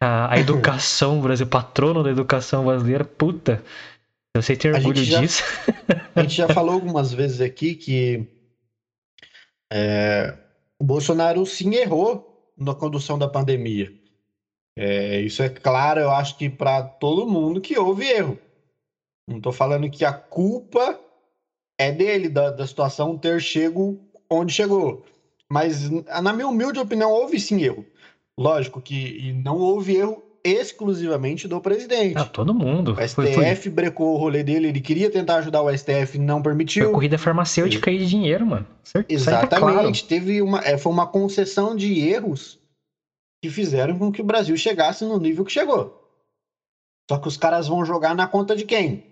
a, 0.00 0.32
a 0.32 0.40
educação 0.40 1.20
brasileira, 1.20 1.50
patrono 1.50 2.02
da 2.02 2.10
educação 2.10 2.64
brasileira, 2.64 3.04
puta. 3.04 3.62
Eu 4.34 4.40
sei 4.40 4.56
ter 4.56 4.74
orgulho 4.74 5.02
a 5.02 5.04
já, 5.04 5.20
disso. 5.20 5.42
a 6.16 6.22
gente 6.22 6.36
já 6.36 6.48
falou 6.48 6.72
algumas 6.72 7.12
vezes 7.12 7.42
aqui 7.42 7.74
que 7.74 8.26
é, 9.70 10.34
o 10.78 10.84
Bolsonaro 10.84 11.44
sim 11.44 11.74
errou 11.74 12.29
na 12.60 12.74
condução 12.74 13.18
da 13.18 13.26
pandemia. 13.26 13.92
É, 14.76 15.20
isso 15.20 15.42
é 15.42 15.48
claro, 15.48 16.00
eu 16.00 16.10
acho 16.10 16.36
que 16.36 16.48
para 16.48 16.82
todo 16.82 17.26
mundo 17.26 17.60
que 17.60 17.78
houve 17.78 18.06
erro. 18.06 18.38
Não 19.26 19.38
estou 19.38 19.52
falando 19.52 19.90
que 19.90 20.04
a 20.04 20.12
culpa 20.12 21.00
é 21.78 21.90
dele, 21.90 22.28
da, 22.28 22.50
da 22.50 22.66
situação 22.66 23.16
ter 23.16 23.40
chego 23.40 23.98
onde 24.28 24.52
chegou. 24.52 25.04
Mas, 25.50 25.90
na 25.90 26.32
minha 26.32 26.46
humilde 26.46 26.78
opinião, 26.78 27.10
houve 27.10 27.40
sim 27.40 27.62
erro. 27.62 27.84
Lógico 28.38 28.80
que 28.80 29.32
não 29.32 29.58
houve 29.58 29.96
erro 29.96 30.22
exclusivamente 30.44 31.46
do 31.46 31.60
presidente. 31.60 32.18
Ah, 32.18 32.24
todo 32.24 32.54
mundo. 32.54 32.92
O 32.92 33.08
Foi, 33.08 33.26
STF 33.26 33.62
foi, 33.62 33.72
brecou 33.72 34.14
o 34.14 34.16
rolê 34.16 34.42
dele, 34.42 34.68
ele 34.68 34.80
queria 34.80 35.10
tentar 35.10 35.36
ajudar 35.36 35.62
o 35.62 35.76
STF, 35.76 36.18
não 36.18 36.36
foi 36.36 36.44
permitiu. 36.44 36.92
corrida 36.92 37.18
farmacêutica 37.18 37.90
aí 37.90 37.98
de 37.98 38.06
dinheiro, 38.06 38.46
mano. 38.46 38.66
Tá 38.92 39.04
Exatamente. 39.08 39.60
claro. 39.60 39.92
Teve 40.08 40.42
uma, 40.42 40.60
é, 40.64 40.76
foi 40.78 40.92
uma 40.92 41.06
concessão 41.06 41.76
de 41.76 42.00
erros 42.00 42.58
que 43.42 43.50
fizeram 43.50 43.98
com 43.98 44.12
que 44.12 44.20
o 44.20 44.24
Brasil 44.24 44.56
chegasse 44.56 45.04
no 45.04 45.18
nível 45.18 45.44
que 45.44 45.52
chegou. 45.52 45.98
Só 47.10 47.18
que 47.18 47.28
os 47.28 47.36
caras 47.36 47.66
vão 47.66 47.84
jogar 47.84 48.14
na 48.14 48.26
conta 48.26 48.54
de 48.54 48.64
quem? 48.64 49.04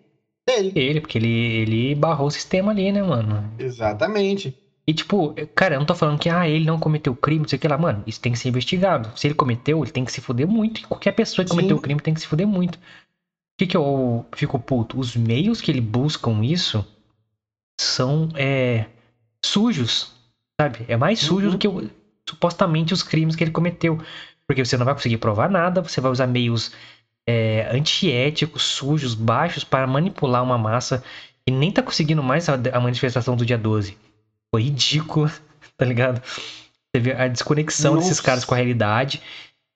Dele. 0.46 0.72
Ele, 0.74 1.00
porque 1.00 1.18
ele, 1.18 1.28
ele 1.28 1.94
barrou 1.94 2.28
o 2.28 2.30
sistema 2.30 2.72
ali, 2.72 2.92
né, 2.92 3.02
mano? 3.02 3.52
Exatamente. 3.58 4.56
E 4.88 4.94
tipo, 4.94 5.34
cara, 5.54 5.74
eu 5.74 5.78
não 5.80 5.86
tô 5.86 5.94
falando 5.94 6.18
que 6.18 6.30
ah, 6.30 6.48
ele 6.48 6.64
não 6.64 6.78
cometeu 6.78 7.14
crime, 7.14 7.40
não 7.42 7.48
sei 7.48 7.58
o 7.58 7.60
que 7.60 7.68
lá. 7.68 7.76
Mano, 7.76 8.02
isso 8.06 8.18
tem 8.20 8.32
que 8.32 8.38
ser 8.38 8.48
investigado. 8.48 9.12
Se 9.18 9.26
ele 9.26 9.34
cometeu, 9.34 9.82
ele 9.84 9.90
tem 9.90 10.02
que 10.02 10.10
se 10.10 10.22
fuder 10.22 10.48
muito. 10.48 10.80
E 10.80 10.84
qualquer 10.84 11.12
pessoa 11.12 11.44
que 11.44 11.50
cometeu 11.50 11.76
Sim. 11.76 11.82
crime 11.82 12.00
tem 12.00 12.14
que 12.14 12.20
se 12.20 12.26
fuder 12.26 12.46
muito. 12.46 12.76
O 12.76 12.80
que 13.58 13.66
que 13.66 13.76
eu 13.76 14.24
fico 14.34 14.58
puto? 14.58 14.98
Os 14.98 15.14
meios 15.14 15.60
que 15.60 15.70
ele 15.70 15.82
buscam 15.82 16.42
isso 16.42 16.86
são 17.78 18.30
é, 18.34 18.86
sujos, 19.44 20.12
sabe? 20.58 20.86
É 20.88 20.96
mais 20.96 21.18
sujo 21.18 21.46
Uhum. 21.46 21.52
do 21.52 21.58
que 21.58 21.68
o- 21.68 21.90
supostamente 22.28 22.94
os 22.94 23.02
crimes 23.02 23.36
que 23.36 23.44
ele 23.44 23.50
cometeu. 23.50 23.98
Porque 24.46 24.64
você 24.64 24.78
não 24.78 24.86
vai 24.86 24.94
conseguir 24.94 25.18
provar 25.18 25.50
nada, 25.50 25.82
você 25.82 26.00
vai 26.00 26.10
usar 26.10 26.26
meios 26.26 26.72
é, 27.28 27.68
antiéticos, 27.70 28.62
sujos, 28.62 29.14
baixos 29.14 29.64
para 29.64 29.86
manipular 29.86 30.42
uma 30.42 30.56
massa 30.56 31.04
e 31.46 31.50
nem 31.50 31.70
tá 31.70 31.82
conseguindo 31.82 32.22
mais 32.22 32.48
a, 32.48 32.54
a 32.72 32.80
manifestação 32.80 33.36
do 33.36 33.44
dia 33.44 33.58
12. 33.58 33.98
Foi 34.54 34.62
ridículo, 34.62 35.30
tá 35.76 35.84
ligado? 35.84 36.22
Vê 36.96 37.12
a 37.12 37.28
desconexão 37.28 37.96
desses 37.96 38.10
Nossa. 38.10 38.22
caras 38.22 38.44
com 38.44 38.54
a 38.54 38.56
realidade. 38.56 39.20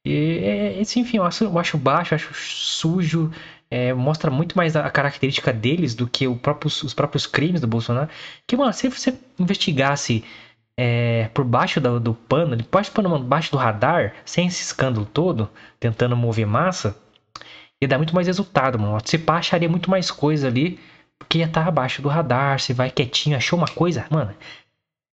E, 0.06 0.38
é, 0.42 0.80
esse, 0.80 0.98
enfim, 0.98 1.18
eu 1.18 1.24
acho, 1.24 1.44
eu 1.44 1.58
acho 1.58 1.78
baixo, 1.78 2.14
eu 2.14 2.16
acho 2.16 2.34
sujo. 2.34 3.30
é, 3.70 3.92
mostra 3.94 4.30
muito 4.30 4.56
mais 4.56 4.76
a, 4.76 4.90
característica 4.90 5.52
deles 5.52 5.94
do 5.94 6.06
que 6.06 6.26
o 6.26 6.36
próprio- 6.36 6.68
os 6.68 6.92
próprios 6.94 7.26
crimes 7.26 7.60
do 7.60 7.66
Bolsonaro. 7.66 8.08
Que, 8.46 8.56
mano, 8.56 8.72
se 8.72 8.88
você 8.88 9.14
investigasse 9.38 10.24
é, 10.76 11.28
por 11.34 11.44
baixo 11.44 11.80
do, 11.80 12.00
do 12.00 12.14
pano, 12.14 12.56
debaixo 12.56 12.90
do 12.90 12.94
pano, 12.94 13.18
baixo 13.20 13.50
do 13.52 13.58
radar, 13.58 14.14
sem 14.24 14.46
esse 14.46 14.62
escândalo 14.62 15.06
todo, 15.06 15.48
tentando 15.78 16.16
mover 16.16 16.46
massa, 16.46 16.96
ia 17.80 17.88
dar 17.88 17.98
muito 17.98 18.14
mais 18.14 18.26
resultado, 18.26 18.78
mano. 18.78 18.98
Você 19.04 19.22
acharia 19.28 19.68
muito 19.68 19.90
mais 19.90 20.10
coisa 20.10 20.48
ali, 20.48 20.78
porque 21.18 21.38
ia 21.38 21.46
estar 21.46 21.66
abaixo 21.66 22.02
do 22.02 22.08
radar, 22.08 22.58
você 22.58 22.72
vai 22.74 22.90
quietinho, 22.90 23.36
achou 23.36 23.58
uma 23.58 23.68
coisa, 23.68 24.06
mano. 24.10 24.34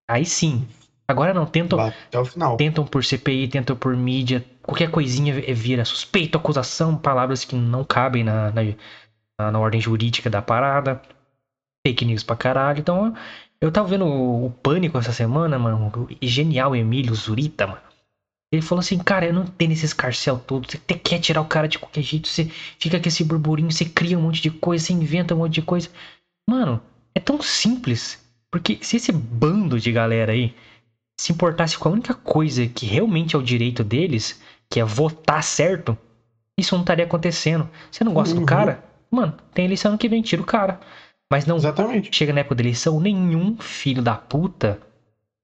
Aí 0.10 0.26
sim. 0.26 0.68
Agora 1.08 1.34
não, 1.34 1.46
tentam, 1.46 1.80
Até 1.80 2.20
o 2.20 2.26
final. 2.26 2.58
tentam 2.58 2.86
por 2.86 3.04
CPI, 3.04 3.48
tentam 3.48 3.76
por 3.76 3.96
mídia, 3.96 4.44
qualquer 4.62 4.90
coisinha 4.92 5.34
vira 5.54 5.86
suspeito, 5.86 6.38
acusação, 6.38 6.98
palavras 6.98 7.46
que 7.46 7.56
não 7.56 7.84
cabem 7.84 8.24
na, 8.24 8.52
na, 8.52 8.62
na- 9.52 9.60
ordem 9.60 9.82
jurídica 9.82 10.30
da 10.30 10.42
parada, 10.42 11.02
fake 11.86 12.06
news 12.06 12.24
pra 12.24 12.36
caralho. 12.36 12.80
Então, 12.80 13.14
eu 13.62 13.72
tava 13.72 13.88
vendo 13.90 14.06
o, 14.06 14.48
o 14.48 14.52
Pânico 14.52 14.98
essa 14.98 15.14
semana, 15.14 15.60
mano, 15.60 15.92
o 15.96 16.08
genial 16.22 16.76
Emílio 16.76 17.16
Zurita, 17.16 17.68
mano. 17.68 17.82
Ele 18.52 18.62
falou 18.64 18.80
assim, 18.80 18.98
cara, 18.98 19.28
eu 19.28 19.34
não 19.34 19.44
entendo 19.44 19.74
esse 19.74 19.86
escarcel 19.86 20.40
todo, 20.40 20.70
você 20.70 20.78
até 20.78 20.96
quer 20.96 21.20
tirar 21.20 21.42
o 21.42 21.46
cara 21.48 21.68
de 21.68 21.78
qualquer 21.80 22.02
jeito, 22.02 22.28
você 22.28 22.46
fica 22.80 23.00
com 23.00 23.08
esse 23.08 23.24
burburinho, 23.24 23.72
você 23.72 23.86
cria 23.86 24.18
um 24.18 24.24
monte 24.24 24.42
de 24.42 24.50
coisa, 24.50 24.86
você 24.86 24.94
inventa 24.94 25.36
um 25.36 25.40
monte 25.40 25.54
de 25.56 25.62
coisa. 25.62 25.90
Mano, 26.50 26.82
é 27.16 27.20
tão 27.20 27.42
simples, 27.42 28.19
porque 28.52 28.78
se 28.82 28.98
esse 28.98 29.12
bando 29.12 29.80
de 29.80 29.92
galera 29.92 30.32
aí 30.32 30.54
se 31.20 31.32
importasse 31.32 31.78
com 31.78 31.90
a 31.90 31.92
única 31.92 32.14
coisa 32.14 32.66
que 32.68 32.86
realmente 32.86 33.36
é 33.36 33.40
o 33.40 33.44
direito 33.44 33.84
deles, 33.84 34.40
que 34.72 34.80
é 34.80 34.84
votar 34.84 35.44
certo, 35.44 35.98
isso 36.58 36.76
não 36.76 36.82
estaria 36.82 37.06
acontecendo. 37.06 37.70
Você 37.92 38.04
não 38.04 38.14
gosta 38.14 38.34
do 38.34 38.42
Uhum. 38.42 38.46
cara? 38.46 38.84
Mano, 39.12 39.34
tem 39.54 39.66
eleição 39.66 39.98
que 39.98 40.08
vem, 40.08 40.22
tira 40.22 40.42
o 40.42 40.46
cara. 40.46 40.80
Mas 41.32 41.46
não 41.46 41.58
Exatamente. 41.58 42.10
chega 42.14 42.34
na 42.34 42.40
época 42.40 42.56
da 42.56 42.64
eleição, 42.64 43.00
nenhum 43.00 43.58
filho 43.60 44.02
da 44.02 44.16
puta 44.16 44.80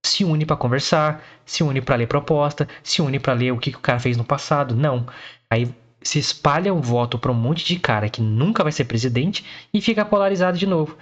se 0.06 0.24
une 0.24 0.46
pra 0.46 0.56
conversar, 0.56 1.22
se 1.46 1.64
une 1.64 1.82
pra 1.82 1.96
ler 1.96 2.08
proposta, 2.08 2.68
se 2.84 3.02
une 3.02 3.20
pra 3.20 3.34
ler 3.34 3.52
o 3.52 3.58
que, 3.58 3.72
que 3.72 3.78
o 3.78 3.82
cara 3.82 4.00
fez 4.00 4.16
no 4.16 4.24
passado. 4.24 4.76
Não. 4.76 5.06
Aí 5.52 5.68
se 6.02 6.20
espalha 6.20 6.74
o 6.74 6.80
voto 6.80 7.18
pra 7.18 7.32
um 7.32 7.36
monte 7.36 7.66
de 7.66 7.80
cara 7.80 8.08
que 8.08 8.22
nunca 8.22 8.62
vai 8.64 8.72
ser 8.72 8.86
presidente 8.86 9.44
e 9.74 9.82
fica 9.82 10.06
polarizado 10.06 10.58
de 10.58 10.68
novo. 10.68 10.96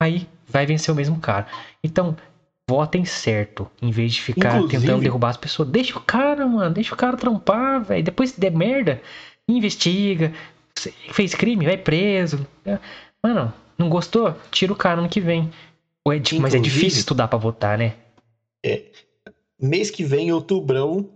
Aí 0.00 0.26
vai 0.48 0.64
vencer 0.66 0.92
o 0.92 0.96
mesmo 0.96 1.18
cara. 1.20 1.46
Então, 1.84 2.16
votem 2.68 3.04
certo, 3.04 3.70
em 3.82 3.90
vez 3.90 4.14
de 4.14 4.22
ficar 4.22 4.56
Inclusive- 4.56 4.80
tentando 4.80 5.02
derrubar 5.02 5.28
as 5.30 5.36
pessoas. 5.36 5.68
Deixa 5.68 5.96
o 5.98 6.00
cara, 6.00 6.46
mano, 6.46 6.74
deixa 6.74 6.94
o 6.94 6.96
cara 6.96 7.16
trampar, 7.16 7.82
velho. 7.84 8.02
Depois 8.02 8.30
se 8.30 8.40
der 8.40 8.50
merda, 8.52 9.00
investiga. 9.48 10.32
Fez 11.12 11.34
crime, 11.34 11.66
vai 11.66 11.76
preso. 11.76 12.46
Mano, 13.22 13.52
não 13.76 13.88
gostou? 13.90 14.34
Tira 14.50 14.72
o 14.72 14.76
cara 14.76 15.02
no 15.02 15.08
que 15.08 15.20
vem. 15.20 15.50
É 16.08 16.38
Mas 16.40 16.54
é 16.54 16.58
difícil 16.58 17.00
estudar 17.00 17.28
pra 17.28 17.38
votar, 17.38 17.76
né? 17.76 17.94
Mês 19.60 19.90
que 19.90 20.02
vem, 20.02 20.32
outubrão, 20.32 21.10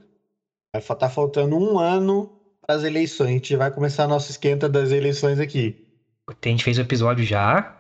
vai 0.75 0.83
tá 0.83 1.09
faltando 1.09 1.57
um 1.57 1.79
ano 1.79 2.31
para 2.67 2.77
as 2.77 2.85
eleições. 2.85 3.29
A 3.29 3.33
gente 3.33 3.57
vai 3.57 3.71
começar 3.71 4.07
nosso 4.07 4.31
esquenta 4.31 4.69
das 4.69 4.91
eleições 4.93 5.39
aqui. 5.41 5.87
A 6.29 6.49
gente 6.49 6.63
fez 6.63 6.77
o 6.79 6.83
episódio 6.83 7.25
já, 7.25 7.77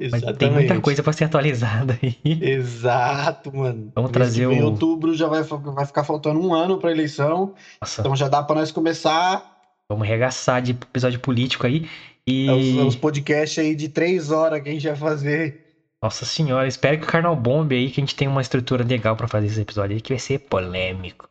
mas 0.00 0.22
Exatamente. 0.22 0.38
tem 0.38 0.50
muita 0.50 0.80
coisa 0.80 1.02
pra 1.02 1.12
ser 1.12 1.24
atualizada 1.24 1.98
aí. 2.02 2.16
Exato, 2.24 3.54
mano. 3.56 3.92
Vamos 3.94 4.10
trazer 4.10 4.46
o- 4.46 4.64
outubro 4.64 5.14
já 5.14 5.26
vai, 5.28 5.42
vai 5.42 5.86
ficar 5.86 6.04
faltando 6.04 6.40
um 6.40 6.52
ano 6.54 6.78
para 6.78 6.90
eleição. 6.90 7.54
Nossa, 7.80 8.00
Então 8.02 8.14
já 8.16 8.28
dá 8.28 8.42
para 8.42 8.56
nós 8.60 8.70
começar 8.72 9.54
vamos 9.88 10.04
arregaçar 10.06 10.60
de 10.60 10.72
episódio 10.72 11.20
político 11.20 11.64
aí. 11.66 11.88
E. 12.26 12.50
os, 12.50 12.86
os 12.88 12.96
podcasts 12.96 13.56
aí 13.58 13.74
de 13.76 13.88
três 13.88 14.32
horas 14.32 14.60
que 14.60 14.68
a 14.68 14.72
gente 14.72 14.86
vai 14.86 14.96
fazer. 14.96 15.64
Nossa 16.02 16.24
senhora, 16.24 16.66
espero 16.66 16.98
que 16.98 17.04
o 17.04 17.08
Carnal 17.08 17.36
bombe 17.36 17.74
aí, 17.76 17.90
que 17.90 18.00
a 18.00 18.02
gente 18.02 18.14
tenha 18.16 18.30
uma 18.30 18.40
estrutura 18.42 18.84
legal 18.84 19.14
pra 19.16 19.28
fazer 19.28 19.46
esse 19.46 19.60
episódio 19.60 19.94
aí, 19.94 20.00
que 20.00 20.12
vai 20.12 20.18
ser 20.18 20.40
polêmico. 20.40 21.28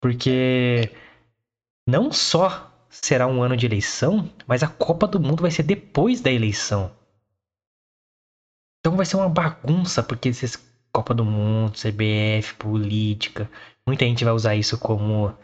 Porque 0.00 0.90
não 1.88 2.10
só 2.10 2.70
será 2.88 3.26
um 3.26 3.42
ano 3.42 3.56
de 3.56 3.66
eleição, 3.66 4.28
mas 4.46 4.62
a 4.62 4.68
Copa 4.68 5.06
do 5.06 5.20
Mundo 5.20 5.42
vai 5.42 5.50
ser 5.50 5.62
depois 5.62 6.20
da 6.20 6.30
eleição. 6.30 6.90
Então 8.86 8.96
vai 8.96 9.04
ser 9.04 9.16
uma 9.16 9.28
bagunça, 9.28 10.00
porque 10.00 10.28
esses 10.28 10.56
Copa 10.92 11.12
do 11.12 11.24
Mundo, 11.24 11.76
CBF, 11.76 12.54
política, 12.54 13.50
muita 13.84 14.04
gente 14.04 14.24
vai 14.24 14.32
usar 14.32 14.54
isso 14.54 14.78
como. 14.78 15.34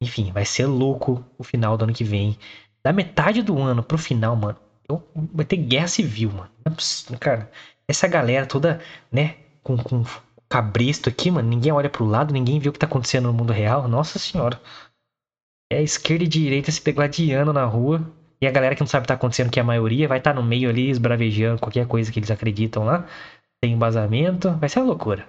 Enfim, 0.00 0.32
vai 0.32 0.46
ser 0.46 0.64
louco 0.64 1.22
o 1.36 1.44
final 1.44 1.76
do 1.76 1.84
ano 1.84 1.92
que 1.92 2.02
vem. 2.02 2.38
Da 2.82 2.94
metade 2.94 3.42
do 3.42 3.60
ano 3.60 3.82
pro 3.82 3.98
final, 3.98 4.34
mano, 4.34 4.56
eu- 4.88 5.06
vai 5.14 5.44
ter 5.44 5.58
guerra 5.58 5.88
civil, 5.88 6.30
mano. 6.32 6.50
É 6.64 7.16
cara. 7.18 7.50
Essa 7.86 8.08
galera 8.08 8.46
toda, 8.46 8.80
né, 9.12 9.36
com, 9.62 9.76
com 9.76 10.02
cabresto 10.48 11.10
aqui, 11.10 11.30
mano, 11.30 11.50
ninguém 11.50 11.72
olha 11.72 11.90
pro 11.90 12.06
lado, 12.06 12.32
ninguém 12.32 12.58
vê 12.58 12.70
o 12.70 12.72
que 12.72 12.78
tá 12.78 12.86
acontecendo 12.86 13.26
no 13.26 13.34
mundo 13.34 13.52
real. 13.52 13.86
Nossa 13.86 14.18
senhora. 14.18 14.58
É 15.70 15.82
esquerda 15.82 16.24
e 16.24 16.28
direita 16.28 16.72
se 16.72 16.82
degladiando 16.82 17.52
na 17.52 17.66
rua. 17.66 18.10
E 18.40 18.46
a 18.46 18.50
galera 18.50 18.74
que 18.74 18.80
não 18.82 18.86
sabe 18.86 19.02
o 19.02 19.04
que 19.04 19.08
tá 19.08 19.14
acontecendo, 19.14 19.50
que 19.50 19.58
é 19.58 19.62
a 19.62 19.66
maioria, 19.66 20.08
vai 20.08 20.18
estar 20.18 20.34
no 20.34 20.42
meio 20.42 20.68
ali, 20.68 20.90
esbravejando 20.90 21.60
qualquer 21.60 21.86
coisa 21.86 22.12
que 22.12 22.18
eles 22.18 22.30
acreditam 22.30 22.84
lá. 22.84 23.06
Tem 23.60 23.72
embasamento. 23.72 24.52
Vai 24.58 24.68
ser 24.68 24.80
uma 24.80 24.86
loucura. 24.86 25.26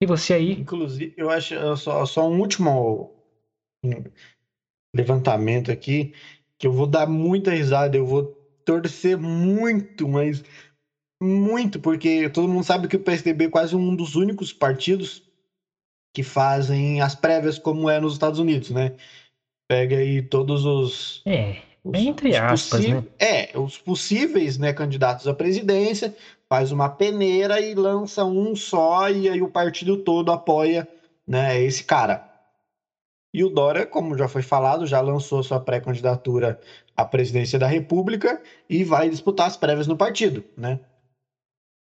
E 0.00 0.06
você 0.06 0.34
aí? 0.34 0.52
Inclusive, 0.52 1.14
eu 1.16 1.30
acho 1.30 1.54
só, 1.76 2.04
só 2.06 2.28
um 2.28 2.38
último 2.38 3.12
levantamento 4.94 5.70
aqui, 5.70 6.12
que 6.58 6.66
eu 6.66 6.72
vou 6.72 6.86
dar 6.86 7.06
muita 7.06 7.50
risada, 7.50 7.96
eu 7.96 8.06
vou 8.06 8.24
torcer 8.64 9.18
muito, 9.18 10.08
mas 10.08 10.42
muito, 11.20 11.80
porque 11.80 12.28
todo 12.30 12.48
mundo 12.48 12.64
sabe 12.64 12.88
que 12.88 12.96
o 12.96 13.00
PSDB 13.00 13.46
é 13.46 13.50
quase 13.50 13.74
um 13.74 13.94
dos 13.94 14.14
únicos 14.14 14.52
partidos 14.52 15.22
que 16.12 16.22
fazem 16.22 17.00
as 17.00 17.14
prévias 17.14 17.58
como 17.58 17.90
é 17.90 17.98
nos 17.98 18.12
Estados 18.12 18.38
Unidos, 18.38 18.70
né? 18.70 18.94
Pega 19.68 19.96
aí 19.96 20.22
todos 20.22 20.64
os 20.64 21.22
É, 21.26 21.62
os- 21.82 21.98
entre 21.98 22.30
os 22.30 22.36
aspas, 22.36 22.86
né? 22.86 23.04
É, 23.18 23.58
os 23.58 23.78
possíveis 23.78 24.58
né, 24.58 24.72
candidatos 24.72 25.26
à 25.26 25.34
presidência, 25.34 26.14
faz 26.48 26.70
uma 26.70 26.88
peneira 26.88 27.60
e 27.60 27.74
lança 27.74 28.24
um 28.24 28.54
só, 28.54 29.08
e 29.10 29.28
aí 29.28 29.42
o 29.42 29.50
partido 29.50 29.96
todo 29.96 30.30
apoia 30.30 30.86
né, 31.26 31.60
esse 31.62 31.82
cara. 31.84 32.30
E 33.32 33.42
o 33.42 33.48
Dória, 33.48 33.84
como 33.84 34.16
já 34.16 34.28
foi 34.28 34.42
falado, 34.42 34.86
já 34.86 35.00
lançou 35.00 35.42
sua 35.42 35.58
pré-candidatura 35.58 36.60
à 36.96 37.04
presidência 37.04 37.58
da 37.58 37.66
República 37.66 38.40
e 38.68 38.84
vai 38.84 39.10
disputar 39.10 39.48
as 39.48 39.56
prévias 39.56 39.88
no 39.88 39.96
partido, 39.96 40.44
né? 40.56 40.78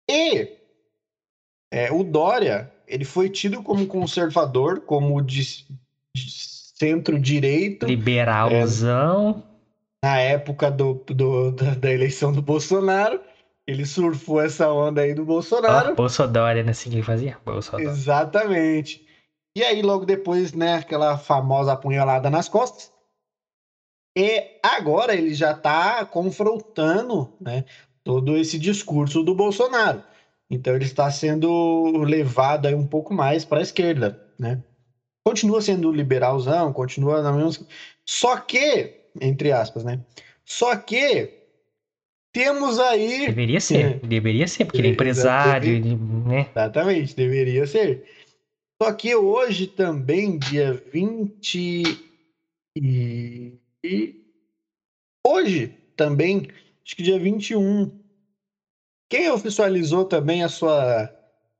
E 0.09 0.57
é, 1.71 1.91
o 1.91 2.03
Dória, 2.03 2.69
ele 2.85 3.05
foi 3.05 3.29
tido 3.29 3.63
como 3.63 3.87
conservador, 3.87 4.81
como 4.81 5.21
de, 5.21 5.65
de 6.13 6.29
centro-direito, 6.79 7.85
Liberalzão. 7.85 9.43
na 10.03 10.19
época 10.19 10.69
do, 10.69 10.93
do- 11.07 11.51
da, 11.51 11.91
eleição 11.91 12.31
do 12.31 12.41
Bolsonaro. 12.41 13.19
Ele 13.65 13.85
surfou 13.85 14.39
essa 14.39 14.71
onda 14.71 15.01
aí 15.01 15.13
do 15.13 15.25
Bolsonaro. 15.25 15.93
Bolsodória, 15.93 16.63
né? 16.63 16.71
Assim 16.71 16.89
que 16.89 16.95
ele 16.95 17.03
fazia? 17.03 17.37
Bolsodória. 17.43 17.89
Exatamente. 17.89 19.05
E 19.57 19.63
aí, 19.63 19.81
logo 19.81 20.05
depois, 20.05 20.53
né, 20.53 20.75
aquela 20.75 21.17
famosa 21.17 21.73
apunhalada 21.73 22.29
nas 22.29 22.47
costas. 22.47 22.93
E 24.17 24.59
agora 24.63 25.13
ele 25.13 25.33
já 25.33 25.51
está 25.51 26.05
confrontando 26.05 27.29
né, 27.41 27.65
todo 28.03 28.37
esse 28.37 28.57
discurso 28.57 29.21
do 29.21 29.35
Bolsonaro. 29.35 30.01
Então 30.49 30.73
ele 30.75 30.85
está 30.85 31.11
sendo 31.11 31.97
levado 31.97 32.67
aí 32.67 32.73
um 32.73 32.87
pouco 32.87 33.13
mais 33.13 33.43
para 33.43 33.59
a 33.59 33.61
esquerda, 33.61 34.17
né? 34.39 34.63
Continua 35.27 35.61
sendo 35.61 35.91
liberalzão, 35.91 36.71
continua 36.71 37.21
na 37.21 37.33
mesma... 37.33 37.67
Só 38.05 38.37
que, 38.37 38.93
entre 39.19 39.51
aspas, 39.51 39.83
né? 39.83 39.99
Só 40.45 40.73
que 40.77 41.33
temos 42.31 42.79
aí. 42.79 43.25
Deveria 43.25 43.59
ser, 43.59 43.85
é. 43.85 44.07
deveria 44.07 44.47
ser, 44.47 44.63
porque 44.63 44.77
ele 44.77 44.87
é 44.87 44.91
empresário, 44.91 45.69
ele, 45.69 45.97
né? 45.97 46.47
Exatamente, 46.49 47.13
deveria 47.13 47.67
ser. 47.67 48.05
Só 48.81 48.93
que 48.93 49.13
hoje 49.13 49.67
também, 49.67 50.39
dia 50.39 50.81
20 50.93 51.83
e 52.77 53.59
e 53.83 54.23
hoje 55.27 55.75
também, 55.97 56.47
acho 56.85 56.95
que 56.95 57.03
dia 57.03 57.19
21, 57.19 57.91
quem 59.09 59.29
oficializou 59.29 60.05
também 60.05 60.41
a 60.41 60.47
sua 60.47 61.13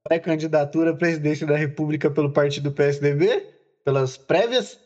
pré-candidatura 0.08 0.92
à 0.92 0.96
presidência 0.96 1.46
da 1.46 1.58
República 1.58 2.10
pelo 2.10 2.32
partido 2.32 2.72
PSDB? 2.72 3.57
Pelas 3.88 4.18
prévias? 4.18 4.78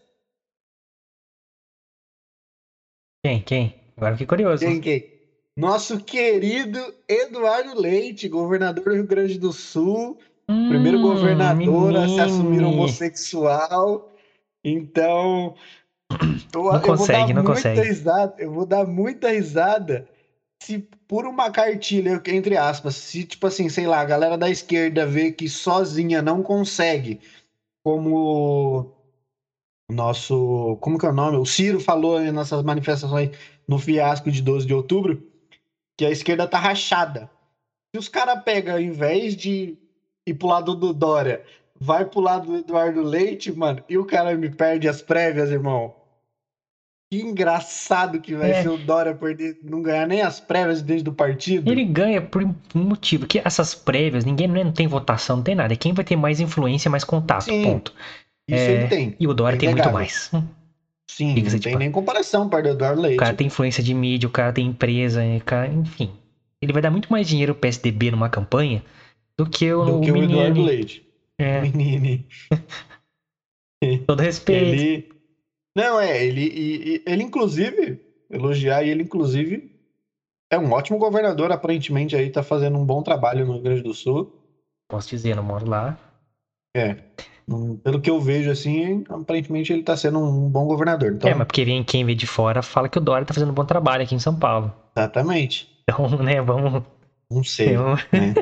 Quem? 3.26 3.42
Quem? 3.42 3.76
Agora 3.98 4.14
fiquei 4.14 4.28
curioso. 4.28 4.64
Quem, 4.64 4.80
quem? 4.80 5.10
Nosso 5.58 6.04
querido 6.04 6.78
Eduardo 7.10 7.82
Leite, 7.82 8.30
governador 8.30 8.84
do 8.84 8.94
Rio 8.94 9.08
Grande 9.08 9.40
do 9.40 9.52
Sul, 9.52 10.20
hum, 10.48 10.70
primeiro 10.70 11.02
governador 11.02 11.96
a 11.96 12.08
se 12.08 12.20
assumir 12.20 12.64
homossexual. 12.64 14.08
Então, 14.64 15.56
eu, 16.54 16.72
não 16.72 16.82
consegue, 16.82 17.34
não 17.34 17.44
consegue. 17.44 17.82
Risada, 17.82 18.36
eu 18.38 18.52
vou 18.52 18.68
dar 18.68 18.86
muita 18.86 19.32
risada 19.32 20.08
se 20.62 20.88
por 21.08 21.26
uma 21.26 21.50
cartilha, 21.50 22.22
entre 22.28 22.56
aspas, 22.56 22.98
se 22.98 23.24
tipo 23.24 23.48
assim, 23.48 23.68
sei 23.68 23.88
lá, 23.88 24.00
a 24.00 24.06
galera 24.06 24.38
da 24.38 24.48
esquerda 24.48 25.08
vê 25.08 25.32
que 25.32 25.50
sozinha 25.50 26.22
não 26.22 26.44
consegue, 26.44 27.20
como 27.84 28.94
o 29.90 29.94
nosso, 29.94 30.78
como 30.82 30.98
que 30.98 31.06
é 31.06 31.10
o 31.10 31.14
nome? 31.14 31.38
O 31.38 31.46
Ciro 31.46 31.80
falou 31.80 32.20
nessas 32.20 32.64
manifestações 32.64 33.32
no 33.68 33.80
fiasco 33.80 34.32
de 34.32 34.42
12 34.42 34.66
de 34.66 34.74
outubro, 34.74 35.22
que 35.98 36.06
a 36.06 36.12
esquerda 36.12 36.48
tá 36.48 36.58
rachada. 36.58 37.30
Se 37.94 38.00
os 38.00 38.08
caras 38.08 38.44
pegam, 38.44 38.76
ao 38.76 38.82
invés 38.82 39.36
de 39.36 39.78
ir 40.26 40.34
pro 40.36 40.48
lado 40.48 40.76
do 40.76 40.94
Dória, 40.94 41.44
vai 41.80 42.06
pro 42.06 42.22
lado 42.22 42.48
do 42.48 42.58
Eduardo 42.58 43.02
Leite, 43.02 43.52
mano, 43.52 43.84
e 43.90 43.98
o 43.98 44.06
cara 44.06 44.36
me 44.36 44.50
perde 44.50 44.88
as 44.88 45.02
prévias, 45.02 45.52
irmão. 45.52 46.01
Que 47.12 47.20
engraçado 47.20 48.22
que 48.22 48.34
vai 48.34 48.52
é. 48.52 48.64
ser 48.64 48.70
o 48.70 48.78
Dória 48.78 49.14
perder, 49.14 49.58
não 49.62 49.82
ganhar 49.82 50.08
nem 50.08 50.22
as 50.22 50.40
prévias 50.40 50.82
dentro 50.82 51.04
do 51.04 51.14
partido. 51.14 51.70
Ele 51.70 51.84
ganha 51.84 52.22
por 52.22 52.42
um 52.42 52.56
motivo, 52.74 53.28
que 53.28 53.42
essas 53.44 53.76
prévias, 53.76 54.24
ninguém 54.24 54.48
não 54.48 54.72
tem 54.72 54.88
votação, 54.88 55.36
não 55.36 55.44
tem 55.44 55.54
nada. 55.54 55.74
É 55.74 55.76
quem 55.76 55.92
vai 55.92 56.06
ter 56.06 56.16
mais 56.16 56.40
influência, 56.40 56.90
mais 56.90 57.04
contato, 57.04 57.44
Sim, 57.44 57.64
ponto. 57.64 57.94
Isso 58.48 58.64
é, 58.64 58.72
ele 58.72 58.88
tem. 58.88 59.16
E 59.20 59.28
o 59.28 59.34
Dória 59.34 59.60
tem 59.60 59.72
muito 59.72 59.92
mais. 59.92 60.32
Sim, 61.06 61.36
não 61.36 61.44
tem 61.44 61.60
tipo, 61.60 61.78
nem 61.78 61.92
comparação 61.92 62.48
para 62.48 62.70
o 62.70 62.72
Eduardo 62.72 63.02
Leite. 63.02 63.18
O 63.18 63.20
cara 63.20 63.34
tem 63.34 63.48
influência 63.48 63.84
de 63.84 63.94
mídia, 63.94 64.30
o 64.30 64.32
cara 64.32 64.54
tem 64.54 64.68
empresa, 64.68 65.22
o 65.22 65.44
cara, 65.44 65.68
enfim. 65.68 66.12
Ele 66.62 66.72
vai 66.72 66.82
dar 66.82 66.92
muito 66.92 67.12
mais 67.12 67.28
dinheiro 67.28 67.54
pro 67.54 67.64
PSDB 67.64 68.12
numa 68.12 68.30
campanha 68.30 68.82
do 69.38 69.46
que 69.46 69.74
o, 69.74 69.84
do 69.84 70.00
que 70.00 70.12
o, 70.12 70.16
o 70.16 70.24
Eduardo 70.24 70.62
Leite. 70.62 71.06
É. 71.38 71.60
Menine. 71.60 72.26
Todo 74.08 74.22
respeito. 74.24 74.64
Ele 74.64 75.11
não, 75.76 76.00
é, 76.00 76.26
ele, 76.26 76.44
ele, 76.44 77.04
ele 77.06 77.24
inclusive, 77.24 78.00
elogiar, 78.30 78.84
e 78.84 78.90
ele 78.90 79.04
inclusive 79.04 79.72
é 80.52 80.58
um 80.58 80.72
ótimo 80.72 81.00
governador, 81.00 81.52
aparentemente 81.52 82.16
aí 82.16 82.30
tá 82.30 82.44
fazendo 82.44 82.78
um 82.78 82.86
bom 82.86 83.02
trabalho 83.02 83.46
no 83.46 83.54
Rio 83.54 83.62
Grande 83.62 83.82
do 83.82 83.94
Sul. 83.94 84.36
Posso 84.90 85.10
dizer, 85.10 85.36
não 85.36 85.44
moro 85.44 85.68
lá. 85.68 85.98
É. 86.76 86.98
Pelo 87.84 88.02
que 88.02 88.10
eu 88.10 88.20
vejo, 88.20 88.52
assim, 88.52 89.04
aparentemente 89.10 89.72
ele 89.72 89.84
tá 89.84 89.96
sendo 89.96 90.20
um 90.20 90.50
bom 90.50 90.66
governador. 90.66 91.14
Então... 91.14 91.30
É, 91.30 91.34
mas 91.34 91.48
porque 91.48 91.64
vem 91.64 91.84
quem 91.84 92.06
vê 92.06 92.14
de 92.14 92.28
fora 92.28 92.62
fala 92.62 92.90
que 92.90 92.98
o 92.98 93.02
Dória 93.02 93.26
tá 93.26 93.34
fazendo 93.34 93.52
um 93.52 93.56
bom 93.56 93.66
trabalho 93.66 94.04
aqui 94.04 94.14
em 94.14 94.20
São 94.20 94.36
Paulo. 94.38 94.74
Exatamente. 94.96 95.70
Então, 95.84 96.10
né, 96.22 96.42
vamos. 96.42 96.84
Não 97.30 97.44
sei. 97.44 97.76
Eu... 97.78 97.96
Né? 98.12 98.34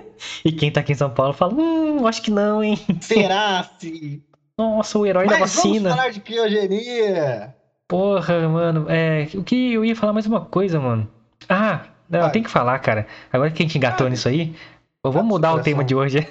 e 0.44 0.52
quem 0.52 0.72
tá 0.72 0.82
aqui 0.82 0.94
em 0.94 0.96
São 0.96 1.12
Paulo 1.12 1.34
fala, 1.34 1.54
hum, 1.54 2.08
acho 2.08 2.24
que 2.24 2.32
não, 2.32 2.64
hein? 2.64 2.78
Será 3.02 3.64
se 3.78 4.24
nossa, 4.60 5.00
o 5.00 5.06
herói 5.06 5.26
Mas 5.26 5.34
da 5.34 5.46
vacina. 5.46 5.90
Vamos 5.90 5.98
falar 5.98 6.10
de 6.10 6.20
criogenia. 6.20 7.56
Porra, 7.88 8.50
mano. 8.50 8.86
É, 8.90 9.26
o 9.34 9.42
que 9.42 9.74
eu 9.74 9.86
ia 9.86 9.96
falar 9.96 10.12
mais 10.12 10.26
uma 10.26 10.42
coisa, 10.42 10.82
mano. 10.82 11.10
Ah, 11.48 11.86
não, 12.10 12.22
Vai. 12.24 12.32
tem 12.32 12.44
que 12.44 12.50
falar, 12.50 12.78
cara. 12.80 13.08
Agora 13.32 13.50
que 13.52 13.64
a 13.64 13.66
gente 13.66 13.78
engatou 13.78 14.06
Vai. 14.06 14.12
nisso 14.12 14.28
aí, 14.28 14.54
vamos 15.02 15.26
mudar 15.26 15.54
o 15.54 15.62
tema 15.62 15.82
de 15.82 15.96
hoje. 15.96 16.28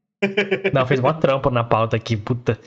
não, 0.72 0.86
fez 0.86 0.98
uma 0.98 1.12
trampa 1.12 1.50
na 1.50 1.62
pauta 1.62 1.94
aqui, 1.94 2.16
puta. 2.16 2.58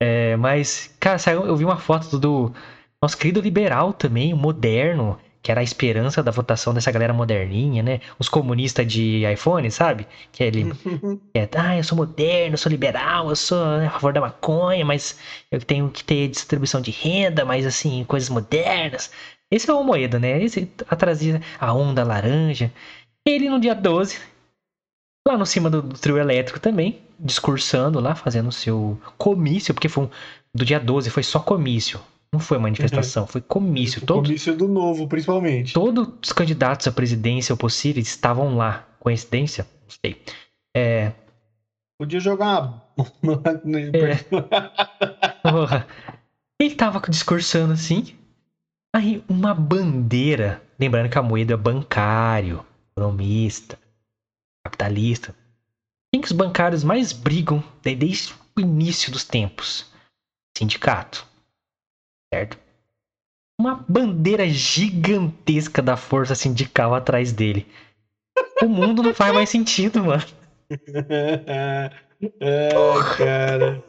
É, 0.00 0.34
mas, 0.34 0.92
cara, 0.98 1.18
eu 1.30 1.54
vi 1.54 1.64
uma 1.64 1.76
foto 1.76 2.18
do 2.18 2.52
nosso 3.00 3.16
querido 3.16 3.40
liberal 3.40 3.92
também, 3.92 4.34
moderno 4.34 5.16
que 5.42 5.50
era 5.50 5.60
a 5.60 5.64
esperança 5.64 6.22
da 6.22 6.30
votação 6.30 6.72
dessa 6.72 6.92
galera 6.92 7.12
moderninha, 7.12 7.82
né? 7.82 8.00
Os 8.18 8.28
comunistas 8.28 8.86
de 8.86 9.24
iPhone, 9.30 9.70
sabe? 9.70 10.06
Que 10.30 10.44
ele 10.44 10.72
é, 11.34 11.48
ah, 11.56 11.76
eu 11.76 11.84
sou 11.84 11.96
moderno, 11.98 12.54
eu 12.54 12.58
sou 12.58 12.70
liberal, 12.70 13.28
eu 13.28 13.36
sou 13.36 13.58
a 13.62 13.90
favor 13.90 14.12
da 14.12 14.20
maconha, 14.20 14.84
mas 14.84 15.18
eu 15.50 15.60
tenho 15.60 15.90
que 15.90 16.04
ter 16.04 16.28
distribuição 16.28 16.80
de 16.80 16.90
renda, 16.90 17.44
mas 17.44 17.66
assim, 17.66 18.04
coisas 18.04 18.28
modernas. 18.28 19.10
Esse 19.50 19.68
é 19.68 19.74
o 19.74 19.82
Moeda, 19.82 20.18
né? 20.18 20.42
Esse 20.42 20.64
trazia 20.98 21.42
a 21.60 21.74
onda 21.74 22.04
laranja. 22.04 22.72
Ele 23.26 23.50
no 23.50 23.60
dia 23.60 23.74
12, 23.74 24.18
lá 25.26 25.36
no 25.36 25.44
cima 25.44 25.68
do, 25.68 25.82
do 25.82 25.98
trio 25.98 26.18
elétrico 26.18 26.60
também, 26.60 27.00
discursando 27.18 28.00
lá, 28.00 28.14
fazendo 28.14 28.48
o 28.48 28.52
seu 28.52 28.98
comício, 29.18 29.74
porque 29.74 29.88
foi 29.88 30.04
um, 30.04 30.10
do 30.54 30.64
dia 30.64 30.78
12 30.78 31.10
foi 31.10 31.22
só 31.22 31.40
comício. 31.40 32.00
Não 32.32 32.40
foi 32.40 32.56
manifestação, 32.56 33.24
uhum. 33.24 33.28
foi 33.28 33.42
comício. 33.42 34.00
Foi 34.00 34.06
todo, 34.06 34.24
comício 34.24 34.56
do 34.56 34.66
novo, 34.66 35.06
principalmente. 35.06 35.74
Todos 35.74 36.08
os 36.24 36.32
candidatos 36.32 36.88
à 36.88 36.92
presidência 36.92 37.52
ou 37.52 37.58
possíveis 37.58 38.08
estavam 38.08 38.56
lá. 38.56 38.88
Coincidência? 38.98 39.66
Não 39.82 39.90
sei. 40.02 40.22
É... 40.74 41.12
Podia 42.00 42.20
jogar 42.20 42.90
uma... 43.22 43.42
é... 43.92 44.16
Ele 46.58 46.74
tava 46.74 47.02
discursando 47.06 47.74
assim. 47.74 48.16
Aí 48.96 49.22
uma 49.28 49.52
bandeira. 49.52 50.62
Lembrando 50.80 51.10
que 51.10 51.18
a 51.18 51.22
moeda 51.22 51.52
é 51.52 51.56
bancário, 51.56 52.64
economista, 52.92 53.78
capitalista. 54.64 55.34
Quem 56.10 56.22
que 56.22 56.28
os 56.28 56.32
bancários 56.32 56.82
mais 56.82 57.12
brigam 57.12 57.62
desde 57.82 58.32
o 58.56 58.60
início 58.60 59.12
dos 59.12 59.24
tempos? 59.24 59.90
Sindicato 60.56 61.30
certo? 62.32 62.58
Uma 63.60 63.84
bandeira 63.88 64.48
gigantesca 64.48 65.82
da 65.82 65.96
força 65.96 66.34
sindical 66.34 66.94
atrás 66.94 67.32
dele. 67.32 67.66
O 68.62 68.68
mundo 68.68 69.02
não 69.02 69.14
faz 69.14 69.34
mais 69.34 69.50
sentido, 69.50 70.02
mano. 70.02 70.24
é, 72.40 72.70
cara. 73.16 73.84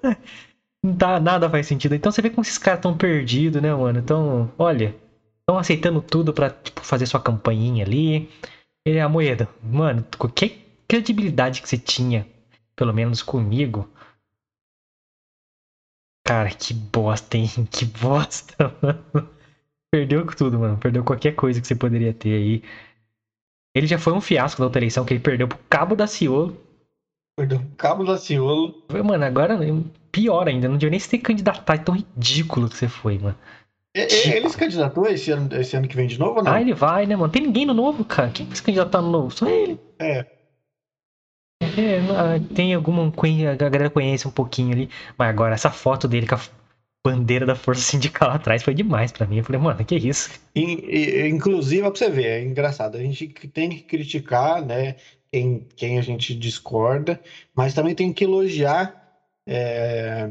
Tá, 0.97 1.19
nada 1.19 1.49
faz 1.49 1.65
sentido. 1.65 1.95
Então 1.95 2.11
você 2.11 2.21
vê 2.21 2.29
como 2.29 2.41
esses 2.41 2.57
caras 2.57 2.79
estão 2.79 2.97
perdidos, 2.97 3.61
né, 3.61 3.73
mano? 3.73 3.99
Então, 3.99 4.51
olha, 4.57 4.93
estão 5.39 5.57
aceitando 5.57 6.01
tudo 6.01 6.33
pra 6.33 6.49
tipo, 6.49 6.81
fazer 6.81 7.05
sua 7.05 7.21
campainha 7.21 7.85
ali. 7.85 8.29
E 8.85 8.99
a 8.99 9.07
moeda, 9.07 9.47
mano, 9.63 10.05
qualquer 10.17 10.57
credibilidade 10.89 11.61
que 11.61 11.69
você 11.69 11.77
tinha, 11.77 12.27
pelo 12.75 12.93
menos 12.93 13.21
comigo, 13.21 13.87
Cara, 16.25 16.49
que 16.49 16.73
bosta, 16.73 17.37
hein? 17.37 17.47
Que 17.69 17.85
bosta, 17.85 18.73
mano. 18.81 19.29
Perdeu 19.91 20.25
tudo, 20.25 20.59
mano. 20.59 20.77
Perdeu 20.77 21.03
qualquer 21.03 21.33
coisa 21.35 21.61
que 21.61 21.67
você 21.67 21.75
poderia 21.75 22.13
ter 22.13 22.33
aí. 22.33 22.63
Ele 23.75 23.87
já 23.87 23.97
foi 23.97 24.13
um 24.13 24.21
fiasco 24.21 24.59
da 24.59 24.65
outra 24.65 24.79
eleição, 24.79 25.05
que 25.05 25.13
ele 25.13 25.19
perdeu 25.19 25.47
pro 25.47 25.57
Cabo 25.69 25.95
da 25.95 26.07
Ciolo. 26.07 26.57
Perdeu 27.37 27.59
pro 27.59 27.75
Cabo 27.75 28.03
da 28.03 28.17
Ciolo. 28.17 28.83
Mano, 29.03 29.23
agora 29.23 29.57
pior 30.11 30.47
ainda. 30.47 30.67
Não 30.67 30.77
devia 30.77 30.91
nem 30.91 30.99
se 30.99 31.09
ter 31.09 31.19
candidatado. 31.19 31.81
É 31.81 31.83
tão 31.83 31.95
ridículo 31.95 32.69
que 32.69 32.77
você 32.77 32.87
foi, 32.87 33.17
mano. 33.17 33.37
Ele 33.95 34.49
se 34.49 34.57
candidatou 34.57 35.05
esse 35.07 35.29
ano, 35.29 35.47
esse 35.55 35.77
ano 35.77 35.87
que 35.87 35.95
vem 35.95 36.07
de 36.07 36.17
novo 36.17 36.37
ou 36.37 36.43
não? 36.43 36.51
Ah, 36.51 36.61
ele 36.61 36.73
vai, 36.73 37.05
né, 37.05 37.15
mano? 37.15 37.31
Tem 37.31 37.43
ninguém 37.43 37.65
no 37.65 37.75
novo, 37.75 38.03
cara. 38.03 38.31
Quem 38.31 38.47
vai 38.47 38.55
se 38.55 38.63
candidatar 38.63 39.01
no 39.01 39.11
novo? 39.11 39.29
Só 39.29 39.47
ele. 39.47 39.79
É. 39.99 40.25
É, 41.77 42.53
tem 42.53 42.73
alguma. 42.73 43.11
A 43.51 43.55
galera 43.55 43.89
conhece 43.89 44.27
um 44.27 44.31
pouquinho 44.31 44.73
ali. 44.73 44.89
Mas 45.17 45.29
agora, 45.29 45.53
essa 45.55 45.69
foto 45.69 46.07
dele 46.07 46.27
com 46.27 46.35
a 46.35 46.39
bandeira 47.05 47.45
da 47.45 47.55
Força 47.55 47.81
Sindical 47.81 48.31
atrás 48.31 48.63
foi 48.63 48.73
demais 48.73 49.11
para 49.11 49.27
mim. 49.27 49.37
Eu 49.37 49.43
falei, 49.43 49.61
mano, 49.61 49.83
que 49.83 49.95
isso? 49.95 50.29
Inclusive, 50.55 51.83
ó, 51.83 51.91
pra 51.91 51.99
você 51.99 52.09
ver, 52.09 52.25
é 52.25 52.43
engraçado. 52.43 52.97
A 52.97 53.01
gente 53.01 53.27
tem 53.27 53.69
que 53.69 53.81
criticar, 53.81 54.63
né? 54.65 54.95
Quem, 55.31 55.67
quem 55.75 55.97
a 55.97 56.01
gente 56.03 56.35
discorda, 56.35 57.19
mas 57.55 57.73
também 57.73 57.95
tem 57.95 58.13
que 58.13 58.23
elogiar 58.23 59.03
é, 59.47 60.29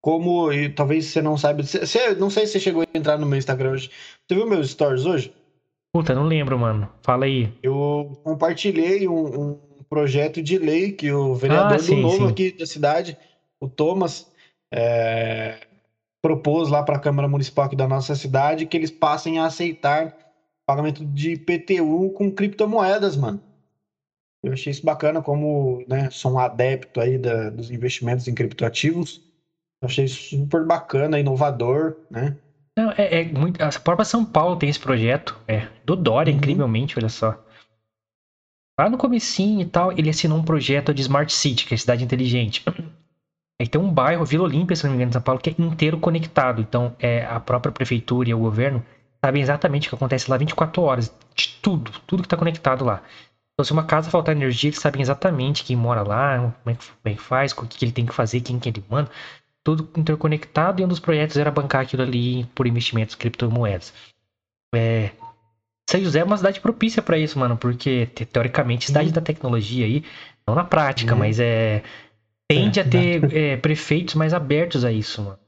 como, 0.00 0.52
e 0.52 0.68
talvez 0.68 1.06
você 1.06 1.22
não 1.22 1.36
saiba, 1.36 1.62
você, 1.62 2.14
não 2.14 2.30
sei 2.30 2.46
se 2.46 2.52
você 2.52 2.60
chegou 2.60 2.82
a 2.82 2.98
entrar 2.98 3.18
no 3.18 3.26
meu 3.26 3.38
Instagram 3.38 3.72
hoje. 3.72 3.90
Você 4.26 4.34
viu 4.34 4.46
meus 4.46 4.70
stories 4.70 5.06
hoje? 5.06 5.32
Puta, 5.94 6.14
não 6.14 6.24
lembro, 6.24 6.58
mano. 6.58 6.88
Fala 7.02 7.24
aí. 7.24 7.52
Eu 7.62 8.18
compartilhei 8.24 9.06
um, 9.06 9.40
um 9.40 9.58
projeto 9.94 10.42
de 10.42 10.58
lei 10.58 10.90
que 10.90 11.12
o 11.12 11.34
vereador 11.36 11.76
ah, 11.76 11.78
sim, 11.78 11.94
do 11.94 12.02
Novo 12.02 12.26
sim. 12.26 12.32
aqui 12.32 12.52
da 12.58 12.66
cidade, 12.66 13.16
o 13.60 13.68
Thomas, 13.68 14.28
é, 14.72 15.60
propôs 16.20 16.68
lá 16.68 16.82
para 16.82 16.96
a 16.96 17.00
Câmara 17.00 17.28
Municipal 17.28 17.66
aqui 17.66 17.76
da 17.76 17.86
nossa 17.86 18.16
cidade 18.16 18.66
que 18.66 18.76
eles 18.76 18.90
passem 18.90 19.38
a 19.38 19.46
aceitar 19.46 20.12
pagamento 20.66 21.04
de 21.04 21.34
IPTU 21.34 22.10
com 22.10 22.32
criptomoedas, 22.32 23.16
mano. 23.16 23.40
Eu 24.42 24.52
achei 24.52 24.72
isso 24.72 24.84
bacana, 24.84 25.22
como 25.22 25.84
né, 25.86 26.10
sou 26.10 26.32
um 26.32 26.38
adepto 26.38 27.00
aí 27.00 27.16
da, 27.16 27.50
dos 27.50 27.70
investimentos 27.70 28.26
em 28.26 28.34
criptoativos. 28.34 29.22
Eu 29.80 29.86
achei 29.86 30.08
super 30.08 30.64
bacana, 30.64 31.20
inovador, 31.20 31.94
né? 32.10 32.36
Não, 32.76 32.90
é, 32.98 33.20
é, 33.20 33.24
muito. 33.24 33.62
A 33.62 33.70
própria 33.78 34.04
São 34.04 34.24
Paulo 34.24 34.56
tem 34.56 34.68
esse 34.68 34.80
projeto, 34.80 35.38
é, 35.46 35.68
do 35.84 35.94
Dória, 35.94 36.32
uhum. 36.32 36.38
incrivelmente, 36.38 36.98
olha 36.98 37.08
só. 37.08 37.38
Lá 38.78 38.90
no 38.90 38.98
comecinho 38.98 39.60
e 39.60 39.64
tal, 39.64 39.92
ele 39.92 40.10
assinou 40.10 40.38
um 40.38 40.42
projeto 40.42 40.92
de 40.92 41.02
Smart 41.02 41.32
City, 41.32 41.64
que 41.64 41.74
é 41.74 41.76
cidade 41.76 42.04
inteligente. 42.04 42.64
Aí 43.60 43.68
tem 43.68 43.80
um 43.80 43.92
bairro, 43.92 44.24
Vila 44.24 44.44
Olímpia, 44.44 44.74
se 44.74 44.82
não 44.82 44.90
me 44.90 44.96
engano, 44.96 45.10
em 45.10 45.12
São 45.12 45.22
Paulo, 45.22 45.40
que 45.40 45.50
é 45.50 45.54
inteiro 45.56 45.98
conectado. 45.98 46.60
Então, 46.60 46.94
é, 46.98 47.24
a 47.24 47.38
própria 47.38 47.70
prefeitura 47.70 48.28
e 48.28 48.34
o 48.34 48.38
governo 48.38 48.84
sabem 49.24 49.40
exatamente 49.40 49.86
o 49.86 49.90
que 49.90 49.94
acontece 49.94 50.28
lá 50.28 50.36
24 50.36 50.82
horas. 50.82 51.14
De 51.36 51.48
tudo, 51.62 51.92
tudo 52.06 52.22
que 52.22 52.26
está 52.26 52.36
conectado 52.36 52.84
lá. 52.84 53.02
Então, 53.54 53.64
se 53.64 53.72
uma 53.72 53.84
casa 53.84 54.10
faltar 54.10 54.34
energia, 54.34 54.70
eles 54.70 54.80
sabem 54.80 55.00
exatamente 55.00 55.62
quem 55.62 55.76
mora 55.76 56.02
lá, 56.02 56.52
como 56.64 56.74
é 56.74 56.74
que, 56.74 56.84
é 57.04 57.16
faz, 57.16 57.52
o 57.52 57.66
que, 57.66 57.84
ele 57.84 57.92
tem 57.92 58.04
que 58.04 58.12
fazer, 58.12 58.40
quem 58.40 58.58
que 58.58 58.68
ele 58.68 58.84
manda. 58.90 59.08
Tudo 59.62 59.88
interconectado 59.96 60.82
e 60.82 60.84
um 60.84 60.88
dos 60.88 60.98
projetos 60.98 61.36
era 61.36 61.50
bancar 61.50 61.82
aquilo 61.82 62.02
ali 62.02 62.44
por 62.54 62.66
investimentos 62.66 63.14
criptomoedas. 63.14 63.94
É, 64.74 65.12
São 65.88 66.00
José 66.00 66.20
é 66.20 66.24
uma 66.24 66.36
cidade 66.36 66.60
propícia 66.60 67.02
para 67.02 67.18
isso, 67.18 67.38
mano, 67.38 67.56
porque 67.56 68.06
teoricamente 68.06 68.86
cidade 68.86 69.08
uhum. 69.08 69.14
da 69.14 69.20
tecnologia 69.20 69.84
aí, 69.86 70.02
não 70.46 70.54
na 70.54 70.64
prática, 70.64 71.12
uhum. 71.12 71.18
mas 71.18 71.38
é 71.38 71.82
tende 72.48 72.78
é, 72.78 72.82
a 72.82 72.88
ter 72.88 73.36
é, 73.36 73.56
prefeitos 73.56 74.14
mais 74.14 74.34
abertos 74.34 74.84
a 74.84 74.92
isso, 74.92 75.22
mano. 75.22 75.38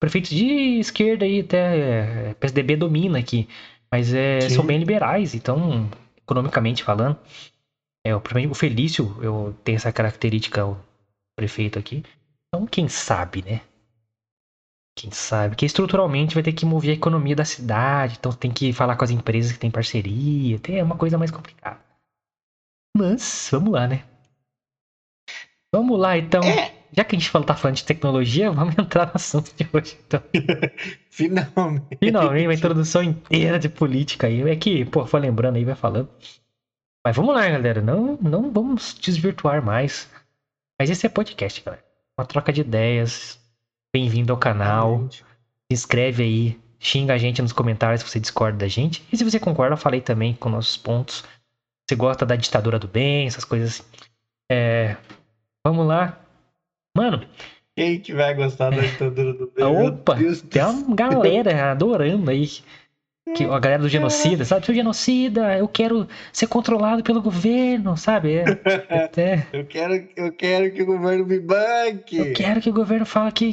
Prefeitos 0.00 0.30
de 0.30 0.78
esquerda 0.78 1.24
aí 1.24 1.40
até 1.40 1.78
é, 1.78 2.34
PSDB 2.34 2.76
domina 2.76 3.18
aqui, 3.18 3.48
mas 3.90 4.12
é, 4.12 4.40
são 4.48 4.64
bem 4.64 4.78
liberais, 4.78 5.34
então 5.34 5.88
economicamente 6.18 6.82
falando, 6.82 7.18
é 8.04 8.14
o, 8.14 8.22
o 8.50 8.54
Felício 8.54 9.16
eu 9.22 9.54
tenho 9.64 9.76
essa 9.76 9.92
característica 9.92 10.66
o 10.66 10.76
prefeito 11.36 11.78
aqui. 11.78 12.02
Então 12.48 12.66
quem 12.66 12.88
sabe, 12.88 13.42
né? 13.42 13.60
Quem 14.96 15.10
sabe 15.10 15.56
que 15.56 15.66
estruturalmente 15.66 16.34
vai 16.34 16.42
ter 16.42 16.52
que 16.52 16.64
mover 16.64 16.90
a 16.90 16.94
economia 16.94 17.34
da 17.34 17.44
cidade, 17.44 18.16
então 18.18 18.32
tem 18.32 18.52
que 18.52 18.72
falar 18.72 18.96
com 18.96 19.04
as 19.04 19.10
empresas 19.10 19.52
que 19.52 19.58
têm 19.58 19.70
parceria, 19.70 20.58
tem 20.60 20.80
uma 20.82 20.96
coisa 20.96 21.18
mais 21.18 21.30
complicada. 21.30 21.80
Mas 22.96 23.48
vamos 23.50 23.72
lá, 23.72 23.88
né? 23.88 24.04
Vamos 25.74 25.98
lá, 25.98 26.16
então. 26.16 26.42
É. 26.44 26.72
Já 26.92 27.02
que 27.02 27.16
a 27.16 27.18
gente 27.18 27.28
fala, 27.28 27.44
tá 27.44 27.56
falando 27.56 27.76
de 27.76 27.84
tecnologia, 27.84 28.48
vamos 28.52 28.78
entrar 28.78 29.06
no 29.06 29.12
assunto 29.16 29.52
de 29.56 29.68
hoje, 29.72 29.98
então. 30.06 30.22
Finalmente. 31.10 31.98
Finalmente, 31.98 32.46
uma 32.46 32.54
introdução 32.54 33.02
inteira 33.02 33.58
de 33.58 33.68
política 33.68 34.28
aí. 34.28 34.48
É 34.48 34.54
que, 34.54 34.84
pô, 34.84 35.04
foi 35.04 35.18
lembrando 35.18 35.56
aí, 35.56 35.64
vai 35.64 35.74
falando. 35.74 36.08
Mas 37.04 37.16
vamos 37.16 37.34
lá, 37.34 37.48
galera. 37.48 37.82
Não, 37.82 38.16
não 38.22 38.52
vamos 38.52 38.94
desvirtuar 38.94 39.60
mais. 39.60 40.08
Mas 40.80 40.88
esse 40.88 41.04
é 41.04 41.08
podcast, 41.08 41.60
galera. 41.60 41.84
Uma 42.16 42.24
troca 42.24 42.52
de 42.52 42.60
ideias. 42.60 43.40
Bem-vindo 43.94 44.32
ao 44.32 44.38
canal. 44.38 45.08
Se 45.08 45.22
inscreve 45.70 46.24
aí. 46.24 46.58
Xinga 46.80 47.14
a 47.14 47.18
gente 47.18 47.40
nos 47.40 47.52
comentários 47.52 48.00
se 48.00 48.10
você 48.10 48.18
discorda 48.18 48.58
da 48.58 48.66
gente. 48.66 49.04
E 49.12 49.16
se 49.16 49.22
você 49.22 49.38
concorda, 49.38 49.74
eu 49.74 49.78
falei 49.78 50.00
também 50.00 50.34
com 50.34 50.48
nossos 50.48 50.76
pontos. 50.76 51.22
Você 51.86 51.94
gosta 51.94 52.26
da 52.26 52.34
ditadura 52.34 52.76
do 52.76 52.88
bem, 52.88 53.26
essas 53.26 53.44
coisas 53.44 53.70
assim. 53.70 53.84
É, 54.50 54.96
Vamos 55.66 55.86
lá. 55.86 56.20
Mano. 56.96 57.24
Quem 57.76 57.98
que 57.98 58.12
vai 58.12 58.34
gostar 58.34 58.70
da 58.70 58.82
ditadura 58.82 59.32
do 59.32 59.50
bem? 59.50 59.64
Opa, 59.64 60.16
tem 60.50 60.62
uma 60.62 60.94
galera 60.94 61.70
adorando 61.70 62.30
aí. 62.30 62.48
Que, 63.34 63.44
a 63.44 63.58
galera 63.58 63.82
do 63.82 63.88
genocida, 63.88 64.44
sabe? 64.44 64.66
Sou 64.66 64.74
genocida, 64.74 65.56
eu 65.56 65.66
quero 65.66 66.06
ser 66.30 66.46
controlado 66.46 67.02
pelo 67.02 67.22
governo, 67.22 67.96
sabe? 67.96 68.34
É, 68.34 68.44
é. 69.16 69.46
eu, 69.50 69.64
quero, 69.64 70.08
eu 70.14 70.32
quero 70.32 70.70
que 70.70 70.82
o 70.82 70.86
governo 70.86 71.24
me 71.24 71.40
banque. 71.40 72.18
Eu 72.18 72.34
quero 72.34 72.60
que 72.60 72.68
o 72.68 72.74
governo 72.74 73.06
fale 73.06 73.32
que 73.32 73.46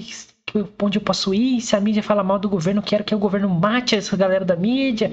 onde 0.81 0.97
eu 0.97 1.01
posso 1.01 1.33
ir. 1.33 1.61
Se 1.61 1.75
a 1.75 1.79
mídia 1.79 2.03
fala 2.03 2.23
mal 2.23 2.39
do 2.39 2.49
governo, 2.49 2.79
eu 2.79 2.85
quero 2.85 3.03
que 3.03 3.15
o 3.15 3.19
governo 3.19 3.49
mate 3.49 3.95
essa 3.95 4.15
galera 4.17 4.45
da 4.45 4.55
mídia. 4.55 5.11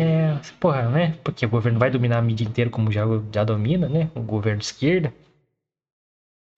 É, 0.00 0.34
porra, 0.58 0.88
né? 0.88 1.18
Porque 1.22 1.44
o 1.44 1.48
governo 1.48 1.78
vai 1.78 1.90
dominar 1.90 2.18
a 2.18 2.22
mídia 2.22 2.44
inteira 2.44 2.70
como 2.70 2.90
já, 2.90 3.02
já 3.32 3.44
domina, 3.44 3.88
né? 3.88 4.10
O 4.14 4.20
governo 4.20 4.58
de 4.58 4.64
esquerda. 4.66 5.12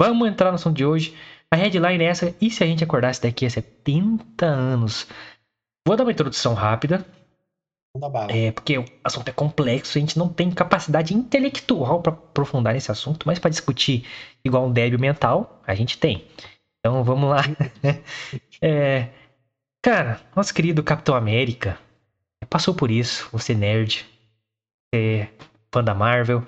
Vamos 0.01 0.29
entrar 0.29 0.51
no 0.51 0.57
assunto 0.57 0.77
de 0.77 0.85
hoje. 0.85 1.15
A 1.51 1.57
headline 1.57 2.05
é 2.05 2.07
essa. 2.07 2.35
E 2.41 2.51
se 2.51 2.63
a 2.63 2.67
gente 2.67 2.85
acordasse 2.85 3.21
daqui 3.21 3.45
a 3.45 3.51
70 3.51 4.47
anos? 4.47 5.07
Vou 5.87 5.97
dar 5.97 6.05
uma 6.05 6.13
introdução 6.13 6.55
rápida. 6.55 7.05
É, 8.31 8.51
porque 8.53 8.79
o 8.79 8.85
assunto 9.05 9.29
é 9.29 9.33
complexo, 9.33 9.99
a 9.99 10.01
gente 10.01 10.19
não 10.19 10.27
tem 10.27 10.51
capacidade 10.51 11.13
intelectual 11.13 12.01
para 12.01 12.13
aprofundar 12.13 12.73
nesse 12.73 12.91
assunto, 12.91 13.27
mas 13.27 13.39
para 13.39 13.51
discutir 13.51 14.07
igual 14.43 14.67
um 14.67 14.73
débil 14.73 14.99
mental, 14.99 15.61
a 15.67 15.75
gente 15.75 15.99
tem. 15.99 16.25
Então 16.85 17.05
vamos 17.05 17.31
lá. 17.31 17.43
é, 18.61 19.09
cara, 19.81 20.21
nosso 20.35 20.53
querido 20.53 20.83
Capitão 20.83 21.15
América 21.15 21.79
passou 22.51 22.75
por 22.75 22.91
isso, 22.91 23.29
você 23.33 23.55
nerd, 23.55 24.05
é 24.93 25.29
fã 25.73 25.83
da 25.83 25.95
Marvel, 25.95 26.45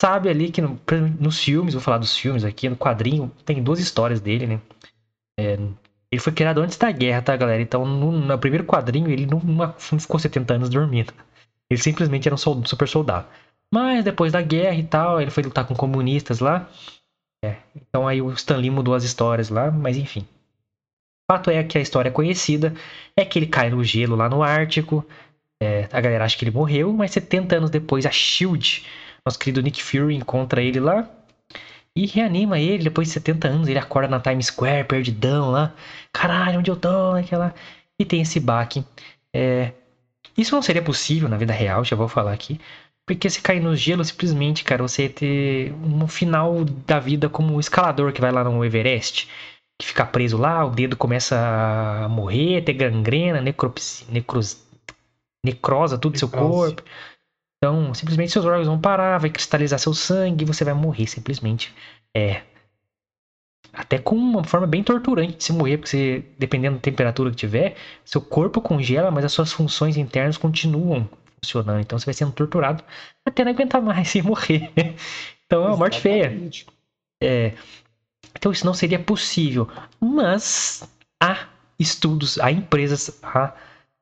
sabe 0.00 0.28
ali 0.28 0.50
que 0.50 0.60
no, 0.60 0.78
nos 1.18 1.38
filmes, 1.38 1.74
vou 1.74 1.82
falar 1.82 1.98
dos 1.98 2.16
filmes 2.16 2.44
aqui, 2.44 2.68
no 2.68 2.76
quadrinho, 2.76 3.32
tem 3.44 3.62
duas 3.62 3.80
histórias 3.80 4.20
dele, 4.20 4.46
né? 4.46 4.60
É, 5.40 5.54
ele 6.12 6.20
foi 6.20 6.32
criado 6.32 6.60
antes 6.60 6.76
da 6.76 6.92
guerra, 6.92 7.22
tá, 7.22 7.34
galera? 7.34 7.62
Então, 7.62 7.86
no, 7.86 8.12
no 8.12 8.38
primeiro 8.38 8.64
quadrinho, 8.64 9.08
ele 9.10 9.24
não, 9.24 9.40
não, 9.40 9.72
ficou 9.78 10.20
70 10.20 10.54
anos 10.54 10.68
dormindo. 10.68 11.14
Ele 11.70 11.80
simplesmente 11.80 12.28
era 12.28 12.34
um 12.34 12.64
super 12.66 12.86
soldado. 12.86 13.26
Mas 13.72 14.04
depois 14.04 14.30
da 14.30 14.42
guerra 14.42 14.76
e 14.76 14.82
tal, 14.84 15.20
ele 15.20 15.30
foi 15.30 15.42
lutar 15.42 15.66
com 15.66 15.74
comunistas 15.74 16.40
lá. 16.40 16.68
É, 17.44 17.56
então 17.76 18.06
aí 18.06 18.22
o 18.22 18.32
Stan 18.32 18.56
Lee 18.56 18.70
mudou 18.70 18.94
as 18.94 19.04
histórias 19.04 19.48
lá, 19.48 19.70
mas 19.70 19.96
enfim. 19.96 20.20
O 20.20 21.32
fato 21.32 21.50
é 21.50 21.62
que 21.64 21.78
a 21.78 21.80
história 21.80 22.08
é 22.08 22.12
conhecida 22.12 22.74
é 23.16 23.24
que 23.24 23.38
ele 23.38 23.46
cai 23.46 23.70
no 23.70 23.82
gelo 23.82 24.16
lá 24.16 24.28
no 24.28 24.42
Ártico. 24.42 25.04
É, 25.62 25.88
a 25.92 26.00
galera 26.00 26.24
acha 26.24 26.36
que 26.36 26.44
ele 26.44 26.50
morreu, 26.50 26.92
mas 26.92 27.12
70 27.12 27.56
anos 27.56 27.70
depois 27.70 28.04
a 28.04 28.10
SHIELD 28.10 28.84
nosso 29.24 29.38
querido 29.38 29.62
Nick 29.62 29.82
Fury 29.82 30.14
encontra 30.16 30.60
ele 30.62 30.80
lá 30.80 31.08
e 31.94 32.06
reanima 32.06 32.58
ele 32.58 32.84
depois 32.84 33.08
de 33.08 33.14
70 33.14 33.48
anos. 33.48 33.68
Ele 33.68 33.78
acorda 33.78 34.08
na 34.08 34.20
Times 34.20 34.46
Square, 34.46 34.84
perdidão 34.84 35.50
lá. 35.50 35.72
Caralho, 36.12 36.58
onde 36.58 36.70
eu 36.70 36.76
tô? 36.76 37.12
Aquela... 37.12 37.54
E 37.98 38.04
tem 38.04 38.22
esse 38.22 38.40
baque. 38.40 38.84
É... 39.34 39.72
Isso 40.36 40.54
não 40.54 40.62
seria 40.62 40.82
possível 40.82 41.28
na 41.28 41.36
vida 41.36 41.52
real, 41.52 41.84
já 41.84 41.94
vou 41.94 42.08
falar 42.08 42.32
aqui. 42.32 42.58
Porque 43.06 43.28
se 43.28 43.42
cair 43.42 43.60
no 43.60 43.74
gelo, 43.74 44.04
simplesmente, 44.04 44.62
cara, 44.62 44.82
você 44.82 45.08
ter 45.08 45.72
um 45.74 46.06
final 46.06 46.64
da 46.64 47.00
vida 47.00 47.28
como 47.28 47.56
o 47.56 47.60
escalador 47.60 48.12
que 48.12 48.20
vai 48.20 48.30
lá 48.30 48.44
no 48.44 48.64
Everest. 48.64 49.28
Que 49.80 49.86
fica 49.86 50.06
preso 50.06 50.36
lá, 50.36 50.64
o 50.64 50.70
dedo 50.70 50.96
começa 50.96 51.36
a 52.04 52.08
morrer, 52.08 52.62
ter 52.62 52.74
gangrena, 52.74 53.40
necropsia, 53.40 54.06
necros, 54.08 54.64
necrosa 55.44 55.98
tudo 55.98 56.12
do 56.12 56.18
seu 56.18 56.28
corpo. 56.28 56.82
Então, 57.58 57.92
simplesmente 57.94 58.32
seus 58.32 58.44
órgãos 58.44 58.66
vão 58.66 58.80
parar, 58.80 59.18
vai 59.18 59.30
cristalizar 59.30 59.78
seu 59.78 59.94
sangue 59.94 60.44
e 60.44 60.46
você 60.46 60.64
vai 60.64 60.74
morrer, 60.74 61.06
simplesmente. 61.06 61.74
É. 62.16 62.42
Até 63.72 63.98
com 63.98 64.14
uma 64.14 64.44
forma 64.44 64.66
bem 64.66 64.84
torturante 64.84 65.36
de 65.36 65.44
se 65.44 65.52
morrer, 65.52 65.78
porque 65.78 65.88
você, 65.90 66.24
dependendo 66.38 66.76
da 66.76 66.82
temperatura 66.82 67.30
que 67.30 67.36
tiver, 67.36 67.76
seu 68.04 68.20
corpo 68.20 68.60
congela, 68.60 69.10
mas 69.10 69.24
as 69.24 69.32
suas 69.32 69.50
funções 69.50 69.96
internas 69.96 70.36
continuam 70.36 71.08
funcionando. 71.44 71.80
Então 71.80 71.98
você 71.98 72.06
vai 72.06 72.14
sendo 72.14 72.32
torturado 72.32 72.84
até 73.26 73.44
não 73.44 73.52
aguentar 73.52 73.82
mais 73.82 74.14
e 74.14 74.22
morrer. 74.22 74.72
Então 75.46 75.64
é 75.64 75.68
uma 75.68 75.76
morte 75.76 76.00
feia. 76.00 76.50
É, 77.22 77.54
então 78.36 78.52
isso 78.52 78.64
não 78.64 78.74
seria 78.74 78.98
possível. 78.98 79.68
Mas 80.00 80.82
há 81.22 81.48
estudos, 81.78 82.38
há 82.38 82.50
empresas, 82.50 83.18
há 83.22 83.54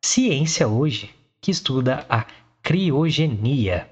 ciência 0.04 0.68
hoje 0.68 1.14
que 1.40 1.50
estuda 1.50 2.06
a 2.08 2.26
criogenia 2.62 3.90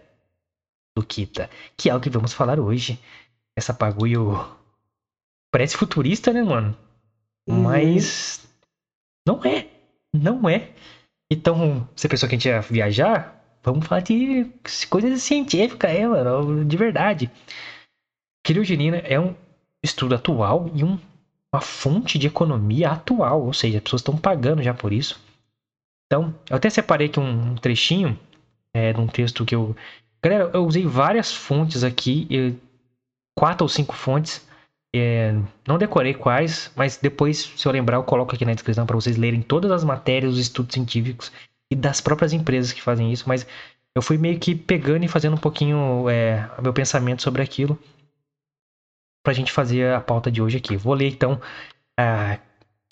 do 0.96 1.04
Kita, 1.04 1.48
que 1.76 1.88
é 1.88 1.94
o 1.94 2.00
que 2.00 2.10
vamos 2.10 2.32
falar 2.32 2.60
hoje. 2.60 3.00
Essa 3.56 3.72
bagulho 3.72 4.46
parece 5.50 5.76
futurista, 5.76 6.32
né, 6.32 6.42
mano? 6.42 6.76
Uhum. 7.48 7.62
Mas 7.62 8.46
não 9.26 9.42
é, 9.44 9.68
não 10.12 10.48
é. 10.48 10.70
Então, 11.30 11.88
a 11.92 12.08
pessoa 12.08 12.28
que 12.28 12.34
a 12.34 12.38
gente 12.38 12.48
ia 12.48 12.60
viajar, 12.60 13.37
vamos 13.62 13.86
falar 13.86 14.00
de 14.00 14.46
coisas 14.88 15.22
científicas, 15.22 15.90
é, 15.90 16.06
mano, 16.06 16.64
de 16.64 16.76
verdade. 16.76 17.30
Criogenia 18.44 18.96
é 18.96 19.18
um 19.20 19.34
estudo 19.82 20.14
atual 20.14 20.70
e 20.74 20.82
um 20.82 20.98
uma 21.52 21.60
fonte 21.60 22.18
de 22.18 22.26
economia 22.26 22.90
atual, 22.90 23.42
ou 23.42 23.52
seja, 23.52 23.78
as 23.78 23.82
pessoas 23.82 24.00
estão 24.00 24.16
pagando 24.16 24.62
já 24.62 24.74
por 24.74 24.92
isso. 24.92 25.20
Então, 26.06 26.34
eu 26.48 26.56
até 26.56 26.70
separei 26.70 27.08
aqui 27.08 27.18
um, 27.18 27.52
um 27.52 27.54
trechinho 27.54 28.18
é, 28.74 28.92
de 28.92 29.00
um 29.00 29.06
texto 29.06 29.44
que 29.44 29.54
eu. 29.54 29.74
Galera, 30.22 30.50
eu 30.52 30.64
usei 30.64 30.86
várias 30.86 31.32
fontes 31.32 31.84
aqui, 31.84 32.58
quatro 33.36 33.64
ou 33.64 33.68
cinco 33.68 33.94
fontes. 33.94 34.46
É, 34.94 35.34
não 35.66 35.78
decorei 35.78 36.14
quais, 36.14 36.72
mas 36.74 36.96
depois, 36.96 37.38
se 37.38 37.66
eu 37.66 37.72
lembrar, 37.72 37.96
eu 37.98 38.02
coloco 38.02 38.34
aqui 38.34 38.44
na 38.44 38.54
descrição 38.54 38.86
para 38.86 38.96
vocês 38.96 39.16
lerem 39.16 39.42
todas 39.42 39.70
as 39.70 39.84
matérias, 39.84 40.32
os 40.32 40.38
estudos 40.38 40.74
científicos 40.74 41.30
e 41.70 41.76
das 41.76 42.00
próprias 42.00 42.32
empresas 42.32 42.72
que 42.72 42.82
fazem 42.82 43.12
isso. 43.12 43.28
Mas 43.28 43.46
eu 43.94 44.02
fui 44.02 44.18
meio 44.18 44.38
que 44.38 44.54
pegando 44.54 45.04
e 45.04 45.08
fazendo 45.08 45.34
um 45.34 45.40
pouquinho 45.40 46.08
é, 46.08 46.48
meu 46.62 46.72
pensamento 46.72 47.22
sobre 47.22 47.42
aquilo 47.42 47.78
para 49.22 49.32
a 49.32 49.34
gente 49.34 49.52
fazer 49.52 49.92
a 49.92 50.00
pauta 50.00 50.30
de 50.30 50.40
hoje 50.40 50.56
aqui. 50.56 50.76
Vou 50.76 50.94
ler 50.94 51.08
então 51.08 51.40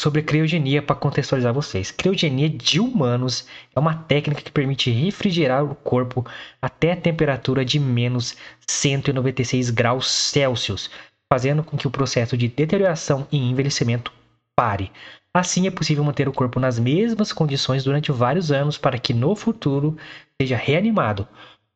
sobre 0.01 0.23
criogenia 0.23 0.83
para 0.83 0.97
contextualizar 0.97 1.53
vocês. 1.55 1.91
Criogenia 1.91 2.49
de 2.49 2.79
humanos 2.79 3.47
é 3.75 3.81
uma 3.81 3.95
técnica 3.95 4.43
que 4.43 4.51
permite 4.51 4.91
refrigerar 4.91 5.65
o 5.65 5.75
corpo 5.75 6.27
até 6.61 6.93
a 6.93 6.97
temperatura 6.97 7.65
de 7.65 7.81
menos 7.81 8.37
196 8.67 9.71
graus 9.71 10.11
Celsius, 10.11 10.91
fazendo 11.33 11.63
com 11.63 11.77
que 11.77 11.87
o 11.87 11.91
processo 11.91 12.37
de 12.37 12.49
deterioração 12.49 13.27
e 13.33 13.39
envelhecimento 13.39 14.13
pare. 14.55 14.93
Assim 15.37 15.67
é 15.67 15.71
possível 15.71 16.03
manter 16.03 16.27
o 16.27 16.33
corpo 16.33 16.59
nas 16.59 16.79
mesmas 16.79 17.31
condições 17.31 17.85
durante 17.85 18.11
vários 18.11 18.51
anos 18.51 18.79
para 18.79 18.99
que 18.99 19.13
no 19.13 19.37
futuro 19.37 19.95
seja 20.41 20.57
reanimado. 20.57 21.29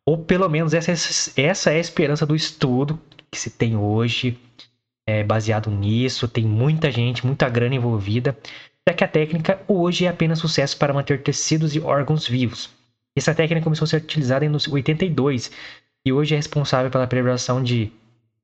Ou 0.06 0.16
pelo 0.16 0.48
menos 0.48 0.72
essa, 0.72 0.90
essa 1.38 1.70
é 1.70 1.76
a 1.76 1.78
esperança 1.78 2.24
do 2.24 2.34
estudo 2.34 2.98
que 3.30 3.38
se 3.38 3.50
tem 3.50 3.76
hoje 3.76 4.38
é, 5.06 5.22
baseado 5.22 5.70
nisso, 5.70 6.26
tem 6.26 6.42
muita 6.42 6.90
gente, 6.90 7.26
muita 7.26 7.50
grana 7.50 7.74
envolvida, 7.74 8.34
já 8.88 8.94
que 8.94 9.04
a 9.04 9.08
técnica 9.08 9.60
hoje 9.68 10.06
é 10.06 10.08
apenas 10.08 10.38
sucesso 10.38 10.78
para 10.78 10.94
manter 10.94 11.22
tecidos 11.22 11.76
e 11.76 11.80
órgãos 11.80 12.26
vivos. 12.26 12.70
Essa 13.14 13.34
técnica 13.34 13.62
começou 13.62 13.84
a 13.84 13.88
ser 13.88 13.98
utilizada 13.98 14.42
em 14.42 14.50
82 14.50 15.50
e 16.06 16.10
hoje 16.10 16.32
é 16.32 16.38
responsável 16.38 16.90
pela 16.90 17.06
preservação 17.06 17.62
de 17.62 17.92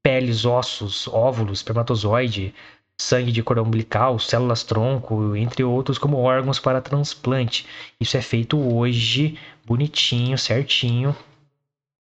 peles, 0.02 0.44
ossos, 0.44 1.08
óvulos, 1.08 1.60
espermatozoide, 1.60 2.54
sangue 3.00 3.30
de 3.30 3.42
cordão 3.42 3.64
umbilical, 3.64 4.18
células 4.18 4.64
tronco, 4.64 5.36
entre 5.36 5.62
outros 5.62 5.98
como 5.98 6.18
órgãos 6.18 6.58
para 6.58 6.80
transplante. 6.80 7.66
Isso 8.00 8.16
é 8.16 8.22
feito 8.22 8.58
hoje 8.58 9.38
bonitinho, 9.64 10.38
certinho. 10.38 11.14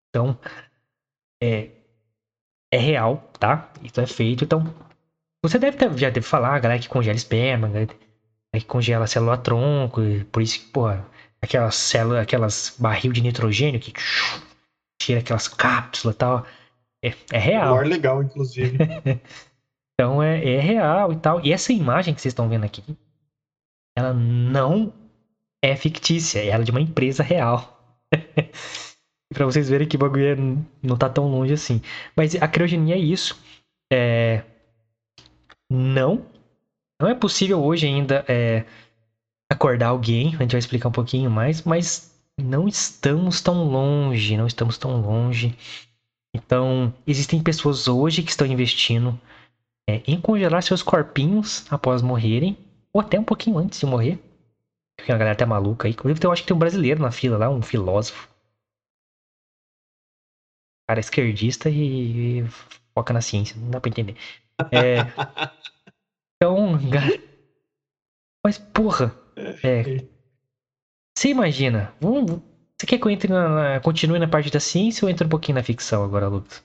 Então, 0.09 0.37
é, 1.41 1.69
é 2.71 2.77
real, 2.77 3.17
tá? 3.39 3.71
Isso 3.81 3.99
é 4.01 4.05
feito. 4.05 4.43
Então, 4.43 4.63
você 5.43 5.57
deve 5.57 5.77
ter, 5.77 5.97
já 5.97 6.09
deve 6.09 6.25
falar, 6.25 6.59
galera 6.59 6.79
que 6.79 6.89
congela 6.89 7.15
esperma, 7.15 7.67
galera 7.67 7.97
que 8.53 8.65
congela 8.65 9.07
célula 9.07 9.37
tronco, 9.37 10.01
por 10.31 10.41
isso 10.41 10.59
que, 10.59 10.65
porra, 10.67 11.05
aquelas 11.41 11.75
células, 11.75 12.21
aquelas 12.21 12.75
barril 12.77 13.13
de 13.13 13.21
nitrogênio 13.21 13.79
que 13.79 13.93
tira 15.01 15.19
aquelas 15.19 15.47
cápsulas 15.47 16.15
e 16.15 16.17
tal. 16.17 16.45
É, 17.03 17.13
é 17.31 17.39
real. 17.39 17.71
Maior 17.71 17.87
legal, 17.87 18.21
inclusive. 18.21 18.77
então 20.01 20.21
é, 20.21 20.55
é 20.55 20.59
real 20.59 21.13
e 21.13 21.15
tal. 21.15 21.45
E 21.45 21.53
essa 21.53 21.71
imagem 21.71 22.13
que 22.13 22.19
vocês 22.19 22.31
estão 22.31 22.49
vendo 22.49 22.63
aqui, 22.63 22.83
ela 23.95 24.11
não 24.11 24.91
é 25.63 25.75
fictícia, 25.75 26.43
ela 26.43 26.63
é 26.63 26.65
de 26.65 26.71
uma 26.71 26.81
empresa 26.81 27.21
real. 27.21 27.79
para 29.31 29.45
vocês 29.45 29.69
verem 29.69 29.87
que 29.87 29.95
o 29.95 29.99
bagulho 29.99 30.25
é, 30.25 30.35
não 30.81 30.97
tá 30.97 31.07
tão 31.07 31.29
longe 31.29 31.53
assim. 31.53 31.81
Mas 32.17 32.33
a 32.33 32.47
criogenia 32.47 32.95
é 32.95 32.97
isso. 32.97 33.39
É... 33.93 34.43
Não. 35.69 36.25
Não 36.99 37.07
é 37.07 37.13
possível 37.13 37.63
hoje 37.63 37.85
ainda 37.85 38.25
é, 38.27 38.65
acordar 39.51 39.89
alguém. 39.89 40.35
A 40.35 40.39
gente 40.39 40.53
vai 40.53 40.59
explicar 40.59 40.89
um 40.89 40.93
pouquinho 40.93 41.29
mais. 41.29 41.61
Mas 41.61 42.19
não 42.41 42.67
estamos 42.67 43.39
tão 43.39 43.65
longe. 43.65 44.35
Não 44.35 44.47
estamos 44.47 44.79
tão 44.79 44.99
longe. 44.99 45.55
Então, 46.35 46.91
existem 47.05 47.41
pessoas 47.41 47.87
hoje 47.87 48.23
que 48.23 48.31
estão 48.31 48.47
investindo 48.47 49.19
é, 49.89 50.01
em 50.07 50.19
congelar 50.19 50.63
seus 50.63 50.81
corpinhos 50.81 51.65
após 51.71 52.01
morrerem. 52.01 52.57
Ou 52.93 53.01
até 53.01 53.19
um 53.19 53.23
pouquinho 53.23 53.57
antes 53.57 53.79
de 53.79 53.85
morrer. 53.85 54.19
Porque 54.97 55.11
a 55.11 55.17
galera 55.17 55.35
tá 55.35 55.45
maluca 55.45 55.87
aí. 55.87 55.93
Inclusive, 55.93 56.25
eu 56.25 56.31
acho 56.31 56.41
que 56.41 56.47
tem 56.47 56.55
um 56.55 56.59
brasileiro 56.59 57.01
na 57.01 57.11
fila 57.11 57.37
lá, 57.37 57.49
um 57.49 57.61
filósofo 57.61 58.29
cara 60.91 60.99
esquerdista 60.99 61.69
e, 61.69 62.39
e 62.39 62.45
foca 62.93 63.13
na 63.13 63.21
ciência. 63.21 63.55
Não 63.57 63.69
dá 63.69 63.79
pra 63.79 63.89
entender. 63.89 64.15
É, 64.71 64.97
então, 66.35 66.77
mas 68.45 68.57
porra, 68.57 69.15
é, 69.63 70.05
você 71.17 71.29
imagina? 71.29 71.93
Vamos, 72.01 72.41
você 72.77 72.85
quer 72.85 72.97
que 72.97 73.05
eu 73.05 73.11
entre 73.11 73.31
na, 73.31 73.47
na, 73.47 73.79
continue 73.79 74.19
na 74.19 74.27
parte 74.27 74.51
da 74.51 74.59
ciência 74.59 75.05
ou 75.05 75.09
entre 75.09 75.25
um 75.25 75.29
pouquinho 75.29 75.55
na 75.55 75.63
ficção 75.63 76.03
agora, 76.03 76.27
Lucas? 76.27 76.61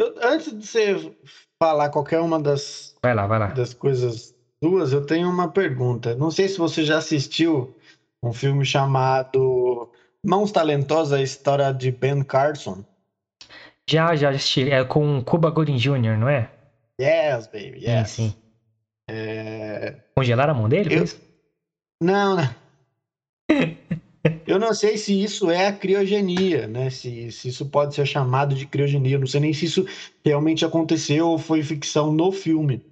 Eu, 0.00 0.14
antes 0.22 0.58
de 0.58 0.66
você 0.66 1.14
falar 1.62 1.90
qualquer 1.90 2.20
uma 2.20 2.40
das, 2.40 2.94
vai 3.02 3.14
lá, 3.14 3.26
vai 3.26 3.38
lá. 3.38 3.48
das 3.48 3.74
coisas 3.74 4.34
duas, 4.62 4.94
eu 4.94 5.04
tenho 5.04 5.28
uma 5.28 5.46
pergunta. 5.46 6.14
Não 6.14 6.30
sei 6.30 6.48
se 6.48 6.56
você 6.56 6.82
já 6.82 6.96
assistiu 6.96 7.76
um 8.24 8.32
filme 8.32 8.64
chamado 8.64 9.90
Mãos 10.24 10.50
Talentosas, 10.50 11.12
a 11.12 11.22
história 11.22 11.70
de 11.70 11.90
Ben 11.90 12.22
Carson. 12.22 12.82
Já, 13.86 14.16
já 14.16 14.30
assisti. 14.30 14.70
É 14.70 14.82
com 14.84 15.22
Cuba 15.22 15.50
Gooding 15.50 15.76
Jr., 15.76 16.16
não 16.16 16.30
é? 16.30 16.50
Yes, 16.98 17.46
baby, 17.48 17.84
yes. 17.84 18.08
Sim, 18.08 18.30
sim. 18.30 18.34
É... 19.10 19.96
Congelaram 20.16 20.54
a 20.54 20.56
mão 20.56 20.68
dele? 20.68 20.94
Eu... 20.94 21.04
Não, 22.02 22.36
não. 22.36 22.54
Eu 24.46 24.58
não 24.58 24.74
sei 24.74 24.96
se 24.98 25.22
isso 25.22 25.50
é 25.50 25.66
a 25.66 25.72
criogenia, 25.72 26.66
né? 26.66 26.90
Se, 26.90 27.30
se 27.32 27.48
isso 27.48 27.66
pode 27.66 27.94
ser 27.94 28.06
chamado 28.06 28.54
de 28.54 28.66
criogenia. 28.66 29.16
Eu 29.16 29.20
não 29.20 29.26
sei 29.26 29.40
nem 29.40 29.52
se 29.52 29.64
isso 29.64 29.86
realmente 30.24 30.64
aconteceu 30.64 31.28
ou 31.28 31.38
foi 31.38 31.62
ficção 31.62 32.12
no 32.12 32.30
filme. 32.30 32.84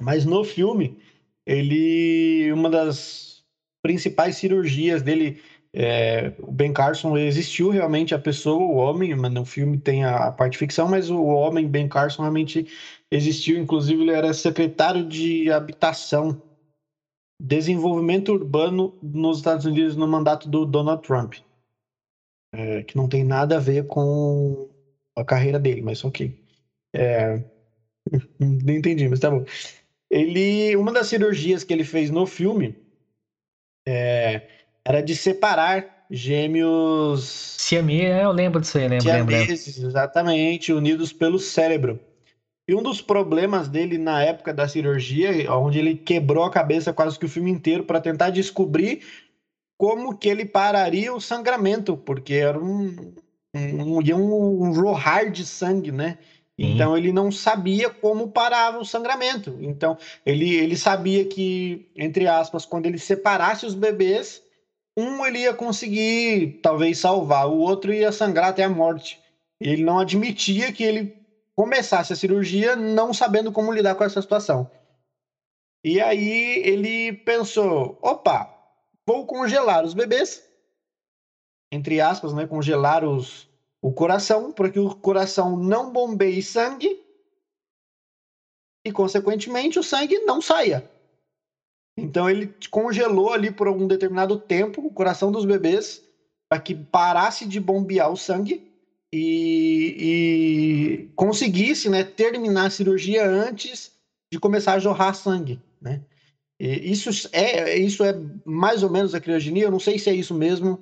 Mas 0.00 0.24
no 0.24 0.44
filme, 0.44 0.98
ele. 1.46 2.52
Uma 2.52 2.70
das 2.70 3.42
principais 3.82 4.36
cirurgias 4.36 5.02
dele 5.02 5.40
é, 5.72 6.32
o 6.40 6.50
Ben 6.50 6.72
Carson 6.72 7.16
existiu 7.16 7.70
realmente 7.70 8.14
a 8.14 8.18
pessoa, 8.18 8.60
o 8.60 8.74
homem, 8.74 9.14
mas 9.14 9.32
no 9.32 9.44
filme 9.44 9.78
tem 9.78 10.04
a, 10.04 10.26
a, 10.26 10.32
parte 10.32 10.58
ficção, 10.58 10.88
mas 10.88 11.10
o 11.10 11.22
homem 11.24 11.68
Ben 11.68 11.88
Carson 11.88 12.22
realmente 12.22 12.66
existiu. 13.10 13.58
Inclusive, 13.58 14.02
ele 14.02 14.10
era 14.10 14.32
secretário 14.34 15.04
de 15.06 15.50
habitação, 15.50 16.42
desenvolvimento 17.40 18.32
urbano 18.32 18.94
nos 19.00 19.38
Estados 19.38 19.64
Unidos 19.64 19.96
no 19.96 20.06
mandato 20.06 20.48
do 20.48 20.66
Donald 20.66 21.02
Trump, 21.02 21.34
é, 22.52 22.82
que 22.82 22.96
não 22.96 23.08
tem 23.08 23.24
nada 23.24 23.56
a 23.56 23.60
ver 23.60 23.86
com 23.86 24.68
a 25.16 25.24
carreira 25.24 25.58
dele, 25.58 25.80
mas 25.80 26.04
ok. 26.04 26.32
É, 26.94 27.42
não 28.38 28.74
entendi, 28.74 29.08
mas 29.08 29.18
tá 29.20 29.30
bom. 29.30 29.44
Ele, 30.10 30.76
uma 30.76 30.92
das 30.92 31.06
cirurgias 31.06 31.64
que 31.64 31.72
ele 31.72 31.84
fez 31.84 32.10
no 32.10 32.26
filme 32.26 32.76
é, 33.86 34.42
era 34.84 35.00
de 35.00 35.14
separar 35.14 35.86
gêmeos. 36.10 37.24
Siamês, 37.58 38.10
é, 38.10 38.24
eu 38.24 38.32
lembro 38.32 38.60
disso 38.60 38.76
aí, 38.76 38.88
lembro, 38.88 39.04
siameses, 39.04 39.76
lembro. 39.76 39.88
Exatamente, 39.88 40.72
unidos 40.72 41.12
pelo 41.12 41.38
cérebro. 41.38 41.98
E 42.68 42.74
um 42.74 42.82
dos 42.82 43.00
problemas 43.00 43.68
dele 43.68 43.98
na 43.98 44.22
época 44.22 44.54
da 44.54 44.68
cirurgia, 44.68 45.52
onde 45.52 45.78
ele 45.78 45.96
quebrou 45.96 46.44
a 46.44 46.50
cabeça 46.50 46.92
quase 46.92 47.18
que 47.18 47.26
o 47.26 47.28
filme 47.28 47.50
inteiro 47.50 47.84
para 47.84 48.00
tentar 48.00 48.30
descobrir 48.30 49.02
como 49.76 50.16
que 50.16 50.28
ele 50.28 50.44
pararia 50.44 51.12
o 51.12 51.20
sangramento, 51.20 51.96
porque 51.96 52.34
era 52.34 52.58
um, 52.58 53.14
um, 53.54 53.98
um, 53.98 54.68
um 54.68 54.74
jorrar 54.74 55.30
de 55.30 55.44
sangue, 55.44 55.90
né? 55.90 56.18
Então 56.62 56.94
ele 56.94 57.10
não 57.10 57.32
sabia 57.32 57.88
como 57.88 58.30
parava 58.30 58.78
o 58.78 58.84
sangramento. 58.84 59.56
Então 59.62 59.96
ele, 60.26 60.54
ele 60.54 60.76
sabia 60.76 61.24
que, 61.24 61.90
entre 61.96 62.26
aspas, 62.28 62.66
quando 62.66 62.84
ele 62.84 62.98
separasse 62.98 63.64
os 63.64 63.74
bebês, 63.74 64.42
um 64.94 65.24
ele 65.24 65.38
ia 65.38 65.54
conseguir 65.54 66.60
talvez 66.62 66.98
salvar, 66.98 67.48
o 67.48 67.56
outro 67.56 67.94
ia 67.94 68.12
sangrar 68.12 68.50
até 68.50 68.64
a 68.64 68.68
morte. 68.68 69.18
Ele 69.58 69.82
não 69.82 69.98
admitia 69.98 70.70
que 70.70 70.84
ele 70.84 71.16
começasse 71.56 72.12
a 72.12 72.16
cirurgia 72.16 72.76
não 72.76 73.12
sabendo 73.12 73.52
como 73.52 73.72
lidar 73.72 73.94
com 73.94 74.04
essa 74.04 74.20
situação. 74.22 74.70
E 75.84 76.00
aí 76.00 76.62
ele 76.64 77.12
pensou: 77.12 77.98
opa, 78.02 78.52
vou 79.06 79.26
congelar 79.26 79.84
os 79.84 79.94
bebês, 79.94 80.42
entre 81.72 82.00
aspas, 82.00 82.32
né, 82.32 82.46
congelar 82.46 83.04
os, 83.04 83.48
o 83.82 83.92
coração, 83.92 84.52
para 84.52 84.70
que 84.70 84.78
o 84.78 84.94
coração 84.94 85.56
não 85.56 85.92
bombeie 85.92 86.42
sangue 86.42 87.02
e, 88.84 88.92
consequentemente, 88.92 89.78
o 89.78 89.82
sangue 89.82 90.18
não 90.20 90.40
saia. 90.40 90.90
Então 91.96 92.30
ele 92.30 92.54
congelou 92.70 93.32
ali 93.32 93.50
por 93.50 93.68
um 93.68 93.86
determinado 93.86 94.38
tempo 94.38 94.86
o 94.86 94.92
coração 94.92 95.30
dos 95.30 95.44
bebês 95.44 96.02
para 96.48 96.60
que 96.60 96.74
parasse 96.74 97.46
de 97.46 97.60
bombear 97.60 98.10
o 98.10 98.16
sangue 98.16 98.69
e, 99.12 99.96
e 99.98 101.08
conseguisse 101.16 101.88
né, 101.88 102.04
terminar 102.04 102.66
a 102.66 102.70
cirurgia 102.70 103.28
antes 103.28 103.92
de 104.32 104.38
começar 104.38 104.74
a 104.74 104.78
jorrar 104.78 105.14
sangue, 105.14 105.60
né? 105.80 106.00
E 106.58 106.92
isso 106.92 107.28
é, 107.32 107.78
isso 107.78 108.04
é 108.04 108.14
mais 108.44 108.82
ou 108.82 108.90
menos 108.90 109.14
a 109.14 109.20
criogenia, 109.20 109.64
eu 109.64 109.70
não 109.70 109.80
sei 109.80 109.98
se 109.98 110.10
é 110.10 110.14
isso 110.14 110.34
mesmo, 110.34 110.78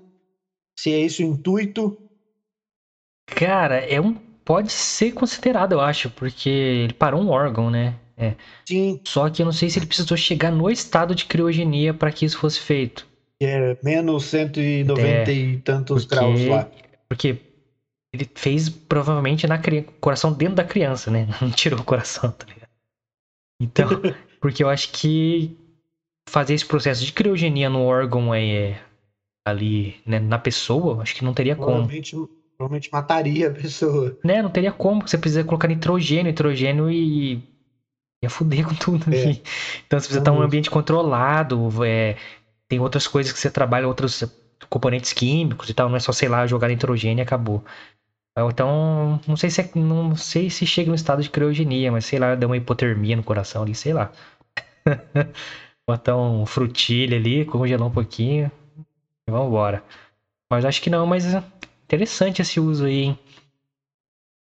se 0.78 0.92
é 0.92 1.00
isso 1.00 1.22
o 1.22 1.26
intuito. 1.26 1.96
Cara, 3.26 3.76
é 3.76 4.00
um 4.00 4.12
pode 4.48 4.72
ser 4.72 5.12
considerado, 5.12 5.72
eu 5.72 5.80
acho, 5.80 6.10
porque 6.10 6.48
ele 6.48 6.94
parou 6.94 7.20
um 7.20 7.28
órgão, 7.28 7.70
né? 7.70 7.94
É. 8.16 8.34
Sim. 8.66 9.00
Só 9.04 9.30
que 9.30 9.42
eu 9.42 9.44
não 9.44 9.52
sei 9.52 9.70
se 9.70 9.78
ele 9.78 9.86
precisou 9.86 10.16
chegar 10.16 10.50
no 10.50 10.68
estado 10.70 11.14
de 11.14 11.26
criogenia 11.26 11.94
para 11.94 12.10
que 12.10 12.24
isso 12.24 12.38
fosse 12.38 12.58
feito. 12.58 13.06
É 13.40 13.76
menos 13.84 14.24
190 14.24 15.00
é, 15.00 15.32
e 15.32 15.58
tantos 15.58 16.04
porque, 16.04 16.16
graus 16.16 16.44
lá. 16.46 16.68
Porque 17.08 17.38
ele 18.18 18.30
fez 18.34 18.68
provavelmente 18.68 19.46
na 19.46 19.60
coração 20.00 20.32
dentro 20.32 20.56
da 20.56 20.64
criança, 20.64 21.10
né? 21.10 21.28
Não 21.40 21.50
tirou 21.50 21.80
o 21.80 21.84
coração, 21.84 22.30
tá 22.30 22.46
ligado? 22.46 22.68
Então, 23.60 23.88
porque 24.40 24.62
eu 24.62 24.68
acho 24.68 24.90
que 24.92 25.56
fazer 26.28 26.54
esse 26.54 26.66
processo 26.66 27.04
de 27.04 27.12
criogenia 27.12 27.70
no 27.70 27.82
órgão 27.82 28.34
é, 28.34 28.80
ali, 29.46 29.96
né, 30.04 30.18
na 30.18 30.38
pessoa, 30.38 31.02
acho 31.02 31.14
que 31.14 31.24
não 31.24 31.32
teria 31.32 31.56
como. 31.56 31.66
Provavelmente, 31.66 32.16
provavelmente 32.56 32.90
mataria 32.92 33.48
a 33.48 33.52
pessoa. 33.52 34.18
Né, 34.22 34.42
não 34.42 34.50
teria 34.50 34.72
como, 34.72 35.06
você 35.06 35.16
precisa 35.16 35.44
colocar 35.44 35.68
nitrogênio, 35.68 36.24
nitrogênio 36.24 36.90
e 36.90 37.42
ia 38.22 38.30
fuder 38.30 38.66
com 38.66 38.74
tudo 38.74 39.04
ali. 39.06 39.16
É. 39.16 39.30
Então 39.86 39.98
você 39.98 40.06
precisa 40.06 40.18
estar 40.18 40.32
em 40.32 40.36
um 40.36 40.42
ambiente 40.42 40.70
controlado, 40.70 41.84
é, 41.84 42.16
tem 42.68 42.78
outras 42.78 43.06
coisas 43.06 43.32
que 43.32 43.38
você 43.38 43.50
trabalha, 43.50 43.88
outros 43.88 44.22
componentes 44.68 45.12
químicos 45.12 45.68
e 45.68 45.74
tal, 45.74 45.88
não 45.88 45.96
é 45.96 46.00
só, 46.00 46.12
sei 46.12 46.28
lá, 46.28 46.46
jogar 46.46 46.68
nitrogênio 46.68 47.22
e 47.22 47.24
acabou. 47.24 47.64
Então, 48.50 49.20
não 49.26 49.36
sei 49.36 49.50
se 49.50 49.60
é, 49.60 49.70
não 49.74 50.14
sei 50.14 50.50
se 50.50 50.66
chega 50.66 50.88
no 50.88 50.94
estado 50.94 51.22
de 51.22 51.30
criogenia, 51.30 51.90
mas 51.90 52.04
sei 52.04 52.18
lá, 52.18 52.34
dá 52.34 52.46
uma 52.46 52.56
hipotermia 52.56 53.16
no 53.16 53.22
coração 53.22 53.62
ali, 53.62 53.74
sei 53.74 53.92
lá. 53.92 54.12
Botar 55.88 56.16
um 56.16 56.44
frutilha 56.44 57.16
ali, 57.16 57.44
congelar 57.44 57.88
um 57.88 57.90
pouquinho 57.90 58.50
e 59.26 59.30
vamos 59.30 59.48
embora. 59.48 59.82
Mas 60.50 60.64
acho 60.64 60.82
que 60.82 60.90
não, 60.90 61.06
mas 61.06 61.24
interessante 61.84 62.42
esse 62.42 62.60
uso 62.60 62.84
aí, 62.84 63.04
hein? 63.04 63.18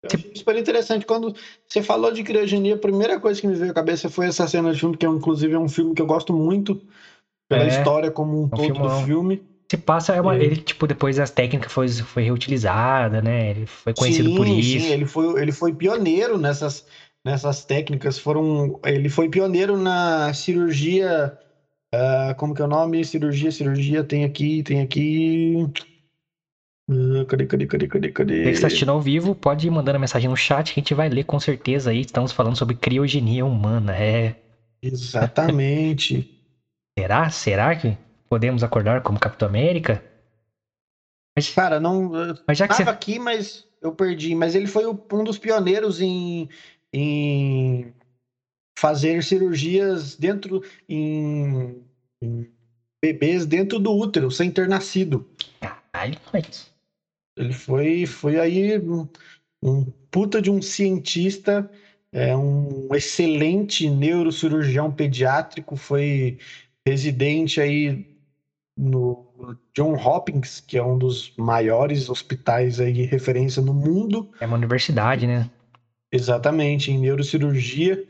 Eu 0.04 0.10
achei 0.14 0.36
super 0.36 0.58
interessante. 0.58 1.06
Quando 1.06 1.34
você 1.68 1.82
falou 1.82 2.12
de 2.12 2.24
criogenia, 2.24 2.76
a 2.76 2.78
primeira 2.78 3.20
coisa 3.20 3.40
que 3.40 3.48
me 3.48 3.56
veio 3.56 3.72
à 3.72 3.74
cabeça 3.74 4.10
foi 4.10 4.28
essa 4.28 4.48
cena 4.48 4.74
de 4.74 4.80
filme, 4.80 4.98
que 4.98 5.06
é, 5.06 5.10
inclusive 5.10 5.54
é 5.54 5.60
um 5.60 5.70
filme 5.70 5.94
que 5.94 6.02
eu 6.02 6.08
gosto 6.08 6.34
muito 6.34 6.82
pela 7.48 7.64
é, 7.64 7.68
história 7.68 8.10
como 8.10 8.40
um, 8.40 8.44
é 8.44 8.46
um 8.46 8.50
todo 8.50 8.66
filmão. 8.66 9.00
do 9.00 9.06
filme. 9.06 9.51
Se 9.72 9.78
passa, 9.78 10.13
é 10.13 10.19
uma, 10.19 10.36
é. 10.36 10.43
ele, 10.43 10.57
tipo, 10.57 10.86
depois 10.86 11.17
as 11.17 11.32
técnicas 11.32 11.72
foi, 11.72 11.88
foi 11.88 12.24
reutilizada, 12.24 13.22
né? 13.22 13.51
Ele 13.51 13.65
foi 13.65 13.93
conhecido 13.93 14.30
sim, 14.30 14.36
por 14.36 14.45
isso. 14.45 14.86
Sim, 14.86 14.91
ele 14.91 15.05
foi, 15.05 15.41
ele 15.41 15.51
foi 15.53 15.74
pioneiro 15.74 16.38
nessas, 16.38 16.86
nessas 17.24 17.63
técnicas. 17.63 18.19
Foram, 18.19 18.78
ele 18.84 19.07
foi 19.07 19.30
pioneiro 19.30 19.78
na 19.78 20.34
cirurgia. 20.34 21.39
Uh, 21.95 22.36
como 22.36 22.53
que 22.53 22.61
é 22.61 22.65
o 22.65 22.67
nome? 22.67 23.05
Cirurgia, 23.05 23.49
cirurgia, 23.49 24.03
tem 24.03 24.26
aqui, 24.26 24.61
tem 24.61 24.82
aqui. 24.82 25.55
Uh, 26.89 27.26
cadê, 27.28 27.45
cadê, 27.45 27.65
cadê, 27.65 27.88
cadê, 27.88 28.11
cadê? 28.11 28.38
Você 28.39 28.43
que 28.43 28.49
está 28.49 28.67
assistindo 28.67 28.91
ao 28.91 28.99
vivo, 28.99 29.34
pode 29.34 29.67
ir 29.67 29.69
mandando 29.69 30.01
mensagem 30.01 30.30
no 30.30 30.36
chat 30.36 30.74
que 30.74 30.82
a 30.82 30.84
gente 30.84 30.93
vai 30.93 31.07
ler 31.07 31.24
com 31.24 31.39
certeza 31.39 31.91
aí. 31.91 32.01
Estamos 32.01 32.34
falando 32.34 32.57
sobre 32.57 32.76
criogenia 32.76 33.45
humana, 33.45 33.95
é. 33.95 34.36
Exatamente. 34.84 36.30
Será? 36.99 37.30
Será 37.30 37.74
que 37.74 37.97
podemos 38.32 38.64
acordar 38.64 39.02
como 39.02 39.20
Capitão 39.20 39.50
América? 39.50 40.02
Mas, 41.36 41.50
Cara, 41.50 41.82
não. 41.82 42.10
Mas 42.48 42.58
já 42.58 42.66
que 42.66 42.76
você... 42.76 42.84
aqui, 42.84 43.20
mas 43.20 43.68
eu 43.82 43.92
perdi. 43.92 44.34
Mas 44.34 44.56
ele 44.56 44.68
foi 44.68 44.86
um 44.88 45.24
dos 45.26 45.38
pioneiros 45.38 46.00
em, 46.00 46.48
em 46.94 47.94
fazer 48.80 49.22
cirurgias 49.22 50.16
dentro 50.16 50.64
em, 50.88 51.84
em, 52.24 52.50
bebês 53.04 53.46
dentro 53.46 53.78
do 53.78 53.92
útero, 53.92 54.32
sem 54.32 54.50
ter 54.50 54.70
nascido. 54.70 55.30
Caralho, 55.60 56.18
mas... 56.32 56.72
Ele 57.38 57.52
foi, 57.52 58.06
foi 58.06 58.40
aí 58.40 58.80
um, 58.80 59.08
um 59.62 59.86
puta 60.10 60.42
de 60.42 60.50
um 60.50 60.62
cientista, 60.62 61.70
é 62.14 62.36
um 62.36 62.94
excelente 62.94 63.90
neurocirurgião 63.90 64.90
pediátrico, 64.90 65.76
foi 65.76 66.38
residente 66.86 67.60
aí 67.60 68.11
no 68.82 69.56
John 69.76 69.94
Hopkins, 69.94 70.60
que 70.60 70.76
é 70.76 70.84
um 70.84 70.98
dos 70.98 71.34
maiores 71.38 72.10
hospitais 72.10 72.80
aí 72.80 72.92
de 72.92 73.04
referência 73.04 73.62
no 73.62 73.74
mundo. 73.74 74.32
É 74.40 74.46
uma 74.48 74.58
universidade, 74.58 75.28
né? 75.28 75.48
Exatamente, 76.12 76.92
em 76.92 76.98
neurocirurgia. 76.98 78.04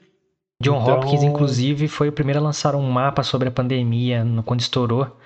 John 0.62 0.82
então... 0.82 1.00
Hopkins, 1.00 1.24
inclusive, 1.24 1.90
foi 1.90 2.08
o 2.08 2.14
primeiro 2.14 2.40
a 2.40 2.44
lançar 2.44 2.74
um 2.74 2.90
mapa 2.90 3.22
sobre 3.22 3.50
a 3.50 3.52
pandemia 3.52 4.26
quando 4.46 4.62
estourou. 4.62 5.18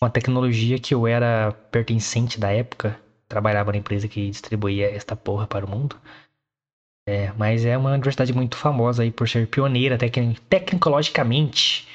Uma 0.00 0.10
tecnologia 0.10 0.78
que 0.78 0.94
eu 0.94 1.06
era 1.06 1.52
pertencente 1.70 2.38
da 2.38 2.52
época. 2.52 2.96
Trabalhava 3.28 3.72
na 3.72 3.78
empresa 3.78 4.06
que 4.06 4.30
distribuía 4.30 4.88
esta 4.88 5.16
porra 5.16 5.48
para 5.48 5.66
o 5.66 5.68
mundo. 5.68 5.96
É, 7.08 7.32
mas 7.36 7.64
é 7.64 7.76
uma 7.76 7.92
universidade 7.92 8.32
muito 8.32 8.56
famosa 8.56 9.02
aí 9.02 9.10
por 9.10 9.28
ser 9.28 9.48
pioneira 9.48 9.96
tecn 9.96 10.34
tecnologicamente 10.48 11.88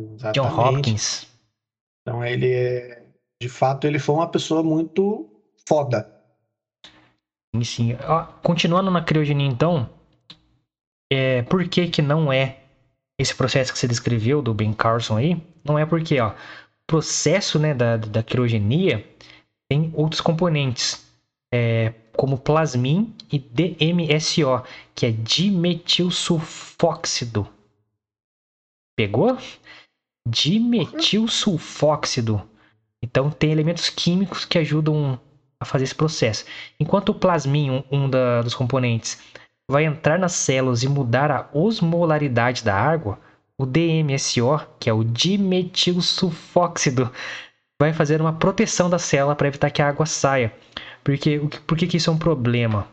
Exatamente. 0.00 0.34
John 0.34 0.60
Hopkins. 0.60 1.35
Então 2.06 2.24
ele 2.24 2.52
é, 2.52 3.02
de 3.42 3.48
fato, 3.48 3.84
ele 3.84 3.98
foi 3.98 4.14
uma 4.14 4.30
pessoa 4.30 4.62
muito 4.62 5.28
foda. 5.68 6.08
Sim, 7.52 7.64
sim. 7.64 7.96
Continuando 8.44 8.92
na 8.92 9.02
criogenia, 9.02 9.44
então, 9.44 9.90
é, 11.12 11.42
por 11.42 11.68
que 11.68 11.88
que 11.88 12.00
não 12.00 12.32
é 12.32 12.60
esse 13.18 13.34
processo 13.34 13.72
que 13.72 13.78
você 13.78 13.88
descreveu 13.88 14.40
do 14.40 14.54
Ben 14.54 14.72
Carson 14.72 15.16
aí? 15.16 15.42
Não 15.64 15.76
é 15.76 15.84
porque, 15.84 16.20
ó, 16.20 16.32
processo, 16.86 17.58
né, 17.58 17.74
da, 17.74 17.96
da 17.96 18.22
criogenia 18.22 19.04
tem 19.68 19.90
outros 19.92 20.20
componentes, 20.20 21.04
é, 21.52 21.92
como 22.16 22.38
plasmin 22.38 23.12
e 23.32 23.40
DMSO, 23.40 24.62
que 24.94 25.06
é 25.06 25.10
dimetilsulfóxido. 25.10 27.48
Pegou? 28.96 29.36
Dimetilsulfóxido. 30.26 32.42
Então 33.02 33.30
tem 33.30 33.50
elementos 33.52 33.88
químicos 33.88 34.44
que 34.44 34.58
ajudam 34.58 35.18
a 35.60 35.64
fazer 35.64 35.84
esse 35.84 35.94
processo. 35.94 36.44
Enquanto 36.78 37.08
o 37.10 37.14
plasminho, 37.14 37.82
um 37.90 38.10
da, 38.10 38.42
dos 38.42 38.54
componentes, 38.54 39.18
vai 39.70 39.84
entrar 39.84 40.18
nas 40.18 40.32
células 40.32 40.82
e 40.82 40.88
mudar 40.88 41.30
a 41.30 41.48
osmolaridade 41.52 42.64
da 42.64 42.74
água, 42.74 43.20
o 43.58 43.64
DMSO, 43.64 44.60
que 44.78 44.90
é 44.90 44.92
o 44.92 45.02
dimetilsulfóxido, 45.04 47.10
vai 47.80 47.92
fazer 47.92 48.20
uma 48.20 48.32
proteção 48.32 48.90
da 48.90 48.98
célula 48.98 49.36
para 49.36 49.46
evitar 49.48 49.70
que 49.70 49.80
a 49.80 49.88
água 49.88 50.06
saia. 50.06 50.52
Porque 51.02 51.40
por 51.66 51.78
que, 51.78 51.86
que 51.86 51.96
isso 51.96 52.10
é 52.10 52.12
um 52.12 52.18
problema? 52.18 52.86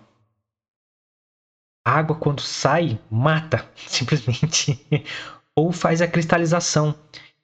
A 1.86 1.98
água 1.98 2.16
quando 2.16 2.42
sai 2.42 2.98
mata, 3.10 3.70
simplesmente 3.76 4.80
ou 5.56 5.72
faz 5.72 6.02
a 6.02 6.08
cristalização. 6.08 6.96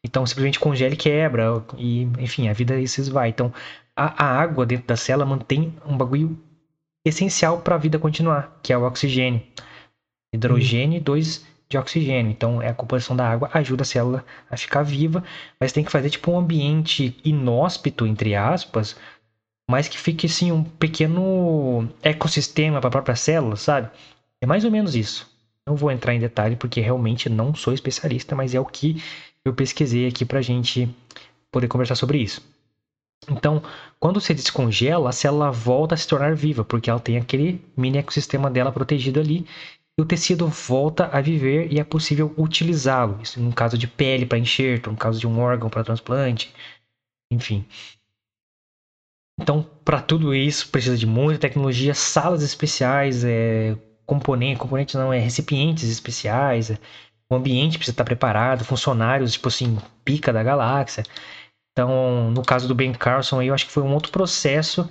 Então 0.03 0.25
simplesmente 0.25 0.59
congela 0.59 0.93
e 0.93 0.97
quebra. 0.97 1.63
E, 1.77 2.03
enfim, 2.19 2.47
a 2.47 2.53
vida 2.53 2.75
se 2.87 3.01
esvai. 3.01 3.29
Então, 3.29 3.53
a, 3.95 4.25
a 4.25 4.39
água 4.39 4.65
dentro 4.65 4.87
da 4.87 4.95
célula 4.95 5.25
mantém 5.25 5.73
um 5.85 5.97
bagulho 5.97 6.37
essencial 7.05 7.61
para 7.61 7.75
a 7.75 7.77
vida 7.77 7.99
continuar, 7.99 8.59
que 8.63 8.71
é 8.71 8.77
o 8.77 8.83
oxigênio. 8.83 9.41
Hidrogênio 10.33 10.97
e 10.97 11.01
dois 11.01 11.45
de 11.69 11.77
oxigênio. 11.77 12.31
Então, 12.31 12.61
é 12.61 12.69
a 12.69 12.73
composição 12.73 13.15
da 13.15 13.29
água 13.29 13.49
ajuda 13.53 13.83
a 13.83 13.85
célula 13.85 14.25
a 14.49 14.57
ficar 14.57 14.83
viva, 14.83 15.23
mas 15.59 15.71
tem 15.71 15.83
que 15.83 15.91
fazer 15.91 16.09
tipo 16.09 16.31
um 16.31 16.39
ambiente 16.39 17.15
inóspito, 17.23 18.07
entre 18.07 18.35
aspas, 18.35 18.95
mas 19.69 19.87
que 19.87 19.97
fique 19.97 20.25
assim 20.25 20.51
um 20.51 20.63
pequeno 20.63 21.87
ecossistema 22.01 22.79
para 22.79 22.87
a 22.87 22.91
própria 22.91 23.15
célula, 23.15 23.55
sabe? 23.55 23.89
É 24.41 24.47
mais 24.47 24.65
ou 24.65 24.71
menos 24.71 24.95
isso. 24.95 25.29
Não 25.67 25.75
vou 25.75 25.91
entrar 25.91 26.13
em 26.13 26.19
detalhe 26.19 26.55
porque 26.55 26.81
realmente 26.81 27.29
não 27.29 27.53
sou 27.53 27.73
especialista, 27.73 28.35
mas 28.35 28.55
é 28.55 28.59
o 28.59 28.65
que 28.65 29.01
eu 29.45 29.53
pesquisei 29.53 30.07
aqui 30.07 30.25
para 30.25 30.39
a 30.39 30.41
gente 30.41 30.89
poder 31.51 31.67
conversar 31.67 31.95
sobre 31.95 32.17
isso. 32.19 32.41
Então, 33.29 33.61
quando 33.99 34.19
você 34.19 34.33
descongela, 34.33 35.09
a 35.09 35.13
célula 35.13 35.51
volta 35.51 35.95
a 35.95 35.97
se 35.97 36.07
tornar 36.07 36.35
viva, 36.35 36.63
porque 36.63 36.89
ela 36.89 36.99
tem 36.99 37.17
aquele 37.17 37.63
mini 37.75 37.97
ecossistema 37.97 38.49
dela 38.49 38.71
protegido 38.71 39.19
ali, 39.19 39.45
e 39.97 40.01
o 40.01 40.05
tecido 40.05 40.47
volta 40.47 41.07
a 41.07 41.19
viver 41.19 41.71
e 41.71 41.79
é 41.79 41.83
possível 41.83 42.33
utilizá-lo. 42.37 43.19
Isso 43.21 43.39
no 43.39 43.53
caso 43.53 43.77
de 43.77 43.87
pele 43.87 44.25
para 44.25 44.37
enxerto, 44.37 44.89
no 44.89 44.97
caso 44.97 45.19
de 45.19 45.27
um 45.27 45.39
órgão 45.39 45.69
para 45.69 45.83
transplante, 45.83 46.53
enfim. 47.31 47.65
Então, 49.39 49.63
para 49.83 50.01
tudo 50.01 50.33
isso, 50.33 50.69
precisa 50.69 50.97
de 50.97 51.05
muita 51.05 51.39
tecnologia, 51.39 51.93
salas 51.93 52.43
especiais, 52.43 53.23
é, 53.23 53.77
componentes, 54.09 54.59
componentes 54.59 54.95
não, 54.95 55.13
é 55.13 55.19
recipientes 55.19 55.89
especiais, 55.89 56.71
o 57.31 57.35
ambiente 57.35 57.77
precisa 57.77 57.93
estar 57.93 58.03
preparado, 58.03 58.65
funcionários, 58.65 59.33
tipo 59.33 59.47
assim, 59.47 59.77
pica 60.03 60.33
da 60.33 60.41
galáxia. 60.41 61.03
Então, 61.71 62.31
no 62.31 62.41
caso 62.41 62.67
do 62.67 62.73
Ben 62.73 62.91
Carson, 62.91 63.41
eu 63.41 63.53
acho 63.53 63.67
que 63.67 63.71
foi 63.71 63.83
um 63.83 63.93
outro 63.93 64.11
processo 64.11 64.89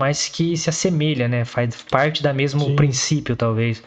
mas 0.00 0.28
que 0.28 0.56
se 0.56 0.70
assemelha, 0.70 1.28
né? 1.28 1.44
Faz 1.44 1.82
parte 1.82 2.22
da 2.22 2.32
mesmo 2.32 2.64
Sim. 2.64 2.74
princípio, 2.76 3.36
talvez. 3.36 3.82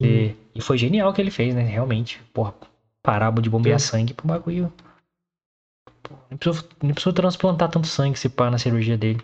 E, 0.00 0.36
e 0.54 0.60
foi 0.60 0.78
genial 0.78 1.10
o 1.10 1.12
que 1.12 1.20
ele 1.20 1.32
fez, 1.32 1.52
né? 1.52 1.62
Realmente. 1.62 2.22
Porra, 2.32 2.54
parábola 3.02 3.42
de 3.42 3.50
bombear 3.50 3.80
Sim. 3.80 3.88
sangue 3.88 4.14
pro 4.14 4.28
bagulho. 4.28 4.72
Nem, 6.30 6.38
precisou, 6.38 6.68
nem 6.80 6.94
precisou 6.94 7.12
transplantar 7.12 7.68
tanto 7.68 7.88
sangue 7.88 8.16
se 8.16 8.28
pá 8.28 8.48
na 8.48 8.58
cirurgia 8.58 8.96
dele. 8.96 9.20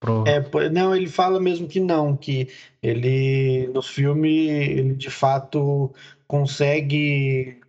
Pro... 0.00 0.24
É, 0.26 0.68
não, 0.70 0.94
ele 0.94 1.08
fala 1.08 1.40
mesmo 1.40 1.66
que 1.66 1.80
não, 1.80 2.16
que 2.16 2.48
ele 2.82 3.68
no 3.68 3.80
filme 3.80 4.48
ele 4.48 4.94
de 4.94 5.10
fato 5.10 5.92
consegue 6.26 7.60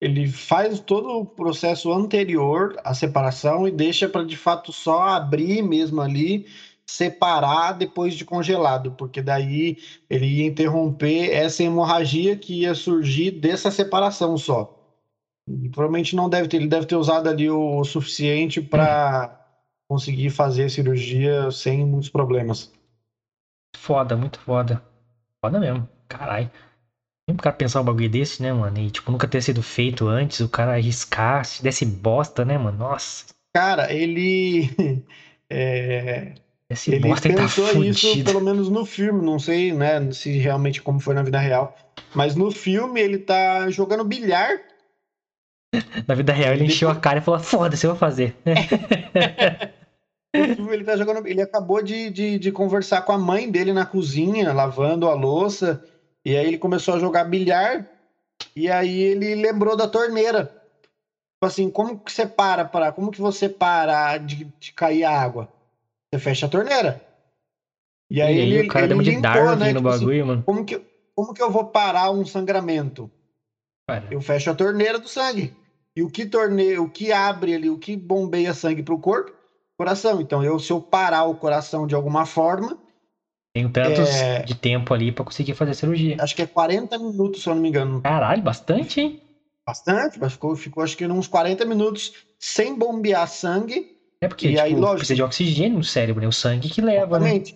ele 0.00 0.28
faz 0.28 0.80
todo 0.80 1.08
o 1.08 1.24
processo 1.24 1.92
anterior 1.92 2.76
à 2.84 2.92
separação 2.94 3.66
e 3.66 3.70
deixa 3.70 4.08
para 4.08 4.24
de 4.24 4.36
fato 4.36 4.72
só 4.72 5.02
abrir 5.08 5.62
mesmo 5.62 6.00
ali, 6.00 6.46
separar 6.86 7.72
depois 7.72 8.14
de 8.14 8.24
congelado, 8.24 8.92
porque 8.92 9.22
daí 9.22 9.78
ele 10.10 10.26
ia 10.26 10.46
interromper 10.46 11.30
essa 11.30 11.62
hemorragia 11.62 12.36
que 12.36 12.60
ia 12.60 12.74
surgir 12.74 13.30
dessa 13.30 13.70
separação 13.70 14.36
só. 14.36 14.78
E 15.48 15.68
provavelmente 15.70 16.16
não 16.16 16.28
deve 16.28 16.48
ter, 16.48 16.58
ele 16.58 16.68
deve 16.68 16.86
ter 16.86 16.96
usado 16.96 17.28
ali 17.28 17.50
o 17.50 17.82
suficiente 17.84 18.60
para 18.60 19.43
conseguir 19.88 20.30
fazer 20.30 20.64
a 20.64 20.68
cirurgia 20.68 21.50
sem 21.50 21.84
muitos 21.86 22.08
problemas. 22.08 22.70
Foda, 23.76 24.16
muito 24.16 24.38
foda. 24.40 24.82
Foda 25.44 25.60
mesmo. 25.60 25.88
Caralho. 26.08 26.50
Nem 27.28 27.34
pro 27.36 27.44
cara 27.44 27.56
pensar 27.56 27.80
um 27.80 27.84
bagulho 27.84 28.08
desse, 28.08 28.42
né, 28.42 28.52
mano? 28.52 28.78
E, 28.78 28.90
tipo, 28.90 29.10
nunca 29.10 29.26
ter 29.26 29.40
sido 29.42 29.62
feito 29.62 30.06
antes, 30.06 30.40
o 30.40 30.48
cara 30.48 30.72
arriscar, 30.74 31.44
se 31.44 31.62
desse 31.62 31.84
bosta, 31.84 32.44
né, 32.44 32.58
mano? 32.58 32.78
Nossa, 32.78 33.24
Cara, 33.54 33.92
ele 33.92 34.68
é, 35.48 36.34
desse 36.70 36.90
ele 36.90 37.08
bosta 37.08 37.28
ele 37.28 37.36
tá 37.36 37.42
pensou 37.44 37.82
isso 37.82 38.08
fudido. 38.08 38.32
pelo 38.32 38.44
menos 38.44 38.68
no 38.68 38.84
filme, 38.84 39.24
não 39.24 39.38
sei, 39.38 39.72
né, 39.72 40.10
se 40.12 40.36
realmente 40.38 40.82
como 40.82 40.98
foi 41.00 41.14
na 41.14 41.22
vida 41.22 41.38
real, 41.38 41.74
mas 42.14 42.34
no 42.34 42.50
filme 42.50 43.00
ele 43.00 43.18
tá 43.18 43.70
jogando 43.70 44.04
bilhar 44.04 44.60
Na 46.06 46.14
vida 46.14 46.32
real 46.32 46.52
ele 46.52 46.64
Ele- 46.64 46.72
encheu 46.72 46.88
a 46.90 46.94
cara 46.96 47.18
e 47.18 47.22
falou: 47.22 47.40
foda-se, 47.40 47.86
eu 47.86 47.90
vou 47.90 47.98
fazer. 47.98 48.34
Ele 50.74 50.84
tá 50.84 50.96
jogando. 50.96 51.26
Ele 51.26 51.40
acabou 51.42 51.82
de, 51.82 52.10
de, 52.10 52.38
de 52.38 52.52
conversar 52.52 53.02
com 53.02 53.12
a 53.12 53.18
mãe 53.18 53.50
dele 53.50 53.72
na 53.72 53.86
cozinha, 53.86 54.52
lavando 54.52 55.08
a 55.08 55.14
louça. 55.14 55.82
E 56.24 56.36
aí 56.36 56.46
ele 56.46 56.58
começou 56.58 56.94
a 56.94 56.98
jogar 56.98 57.24
bilhar. 57.24 57.88
E 58.54 58.70
aí 58.70 59.00
ele 59.00 59.34
lembrou 59.34 59.76
da 59.76 59.88
torneira. 59.88 60.44
Tipo 60.46 61.46
assim, 61.46 61.70
como 61.70 61.98
que 61.98 62.12
você 62.12 62.26
para 62.26 62.64
para. 62.64 62.92
Como 62.92 63.10
que 63.10 63.20
você 63.20 63.48
para 63.48 64.18
de, 64.18 64.44
de 64.58 64.72
cair 64.72 65.04
a 65.04 65.10
água? 65.20 65.48
Você 66.12 66.20
fecha 66.20 66.46
a 66.46 66.48
torneira. 66.48 67.00
E 68.10 68.20
E 68.20 68.20
aí, 68.20 68.40
aí, 68.40 68.52
ele, 68.52 68.68
o 68.68 68.68
cara 68.68 68.86
ele 68.86 68.94
deu 68.94 69.02
de 69.02 69.10
limpou, 69.10 69.22
Darwin 69.22 69.56
né? 69.56 69.72
no 69.72 69.80
Tipo 69.80 69.88
assim, 69.88 70.06
bagulho, 70.06 70.26
mano. 70.26 70.42
como, 70.44 70.64
que, 70.64 70.80
como 71.14 71.34
que 71.34 71.42
eu 71.42 71.50
vou 71.50 71.66
parar 71.66 72.10
um 72.10 72.24
sangramento? 72.24 73.10
Cara, 73.88 74.06
Eu 74.10 74.20
fecho 74.20 74.50
a 74.50 74.54
torneira 74.54 74.98
do 74.98 75.08
sangue. 75.08 75.54
E 75.96 76.02
o 76.02 76.10
que 76.10 76.26
torneia, 76.26 76.82
o 76.82 76.90
que 76.90 77.12
abre 77.12 77.54
ali, 77.54 77.70
o 77.70 77.78
que 77.78 77.96
bombeia 77.96 78.54
sangue 78.54 78.82
para 78.82 78.94
o 78.94 79.00
corpo? 79.00 79.32
Coração. 79.76 80.20
Então, 80.20 80.42
eu, 80.42 80.58
se 80.58 80.72
eu 80.72 80.80
parar 80.80 81.24
o 81.24 81.34
coração 81.34 81.86
de 81.86 81.94
alguma 81.94 82.24
forma, 82.24 82.78
tenho 83.54 83.70
tantos 83.70 84.08
É. 84.08 84.42
de 84.42 84.54
tempo 84.54 84.92
ali 84.94 85.12
pra 85.12 85.24
conseguir 85.24 85.54
fazer 85.54 85.72
a 85.72 85.74
cirurgia. 85.74 86.16
acho 86.20 86.34
que 86.34 86.42
é 86.42 86.46
40 86.46 86.98
minutos, 86.98 87.42
se 87.42 87.48
eu 87.48 87.54
não 87.54 87.62
me 87.62 87.68
engano. 87.68 88.00
Caralho, 88.02 88.42
bastante, 88.42 89.00
hein? 89.00 89.20
Bastante, 89.66 90.18
mas 90.18 90.32
ficou, 90.32 90.54
ficou 90.56 90.82
acho 90.82 90.96
que 90.96 91.06
uns 91.06 91.26
40 91.26 91.64
minutos 91.64 92.12
sem 92.38 92.76
bombear 92.76 93.26
sangue. 93.28 93.94
É 94.20 94.28
porque, 94.28 94.48
E 94.48 94.50
tipo, 94.50 94.62
aí, 94.62 94.74
lógico. 94.74 94.96
precisa 94.98 95.16
de 95.16 95.22
oxigênio 95.22 95.78
no 95.78 95.84
cérebro, 95.84 96.20
né? 96.22 96.28
O 96.28 96.32
sangue 96.32 96.68
que 96.68 96.80
leva, 96.80 97.18
né? 97.18 97.28
Exatamente. 97.30 97.54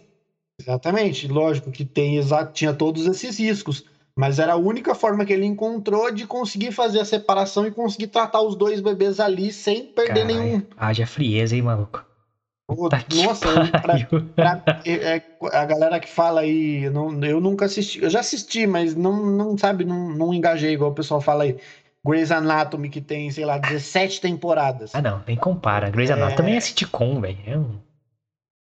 Exatamente. 0.61 1.29
Lógico 1.29 1.71
que 1.71 1.85
tem 1.85 2.17
exa- 2.17 2.45
tinha 2.47 2.73
todos 2.73 3.07
esses 3.07 3.39
riscos. 3.39 3.85
Mas 4.17 4.41
era 4.41 4.55
a 4.55 4.57
única 4.57 4.97
forma 4.97 5.25
que 5.25 5.33
ele 5.33 5.47
encontrou 5.47 6.11
de 6.11 6.27
conseguir 6.27 6.73
fazer 6.73 6.99
a 6.99 7.05
separação 7.05 7.65
e 7.67 7.71
conseguir 7.71 8.09
tratar 8.09 8.43
os 8.43 8.57
dois 8.57 8.81
bebês 8.81 9.21
ali 9.21 9.53
sem 9.53 9.85
perder 9.93 10.25
nenhum. 10.25 10.61
Caralho, 10.61 10.69
haja 10.77 11.07
frieza, 11.07 11.55
hein, 11.55 11.63
maluco? 11.63 12.05
Que 12.69 13.17
Nossa, 13.17 13.49
eu- 13.49 13.73
pra-. 13.81 14.07
Pra- 14.35 14.63
é- 14.85 15.17
é, 15.17 15.23
a 15.53 15.65
galera 15.65 15.99
que 15.99 16.09
fala 16.09 16.43
aí, 16.43 16.85
eu, 16.85 16.93
não- 16.93 17.25
eu 17.25 17.41
nunca 17.41 17.65
assisti, 17.65 18.03
eu 18.03 18.11
já 18.11 18.21
assisti, 18.21 18.67
mas 18.67 18.95
não, 18.95 19.25
não 19.25 19.57
sabe, 19.57 19.85
não, 19.85 20.11
não 20.11 20.35
engajei, 20.35 20.73
igual 20.75 20.91
o 20.91 20.95
pessoal 20.95 21.21
fala 21.21 21.45
aí. 21.45 21.57
Grey's 22.07 22.31
Anatomy, 22.31 22.89
que 22.91 23.01
tem, 23.01 23.31
sei 23.31 23.45
lá, 23.45 23.59
17 23.59 24.21
temporadas. 24.21 24.95
Ah, 24.95 25.03
não, 25.03 25.23
nem 25.27 25.37
compara. 25.37 25.91
Grey's 25.91 26.11
Anatomy 26.11 26.37
também 26.37 26.57
é 26.57 26.61
sitcom, 26.61 27.21
velho. 27.21 27.39
É 27.47 27.59
um... 27.59 27.79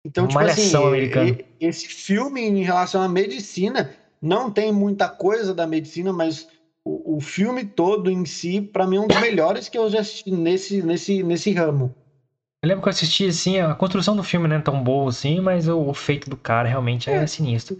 Então, 0.04 0.24
uma 0.24 0.30
tipo 0.30 0.44
assim, 0.44 0.74
americana. 0.76 1.36
esse 1.60 1.86
filme 1.86 2.40
em 2.40 2.62
relação 2.62 3.02
à 3.02 3.08
medicina 3.08 3.92
não 4.20 4.50
tem 4.50 4.72
muita 4.72 5.08
coisa 5.08 5.54
da 5.54 5.66
medicina, 5.66 6.12
mas 6.12 6.46
o, 6.84 7.16
o 7.16 7.20
filme 7.20 7.64
todo 7.64 8.10
em 8.10 8.24
si, 8.24 8.60
pra 8.60 8.86
mim, 8.86 8.96
é 8.96 9.00
um 9.00 9.06
dos 9.06 9.20
melhores 9.20 9.68
que 9.68 9.76
eu 9.76 9.88
já 9.90 10.00
assisti 10.00 10.30
nesse, 10.30 10.82
nesse, 10.82 11.22
nesse 11.22 11.52
ramo. 11.52 11.94
Eu 12.62 12.68
lembro 12.68 12.82
que 12.82 12.88
eu 12.88 12.90
assisti, 12.90 13.26
assim, 13.26 13.58
a 13.58 13.74
construção 13.74 14.16
do 14.16 14.22
filme 14.22 14.48
não 14.48 14.56
é 14.56 14.60
tão 14.60 14.82
boa 14.82 15.08
assim, 15.10 15.40
mas 15.40 15.68
o, 15.68 15.78
o 15.78 15.94
feito 15.94 16.28
do 16.28 16.36
cara 16.36 16.68
realmente 16.68 17.08
é, 17.08 17.14
É. 17.14 17.26
sinistro. 17.26 17.76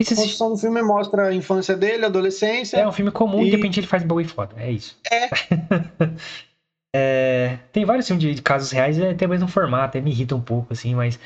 A 0.00 0.04
construção 0.04 0.50
do 0.50 0.56
filme 0.56 0.82
mostra 0.82 1.28
a 1.28 1.34
infância 1.34 1.76
dele, 1.76 2.04
a 2.04 2.08
adolescência. 2.08 2.78
É 2.78 2.88
um 2.88 2.92
filme 2.92 3.10
comum 3.10 3.42
e 3.42 3.50
de 3.50 3.56
repente 3.56 3.80
ele 3.80 3.86
faz 3.86 4.02
bagulho 4.02 4.28
foda. 4.28 4.54
É 4.56 4.70
isso. 4.70 4.98
É. 5.10 5.28
É, 6.92 7.58
tem 7.72 7.84
vários 7.84 8.06
filmes 8.08 8.34
de, 8.34 8.42
casos 8.42 8.72
reais, 8.72 8.98
é 8.98 9.10
até 9.10 9.24
mesmo 9.24 9.46
formato, 9.46 9.96
é, 9.96 10.00
me 10.00 10.10
irrita 10.10 10.34
um 10.34 10.40
pouco, 10.40 10.72
assim, 10.72 10.92
mas 10.92 11.20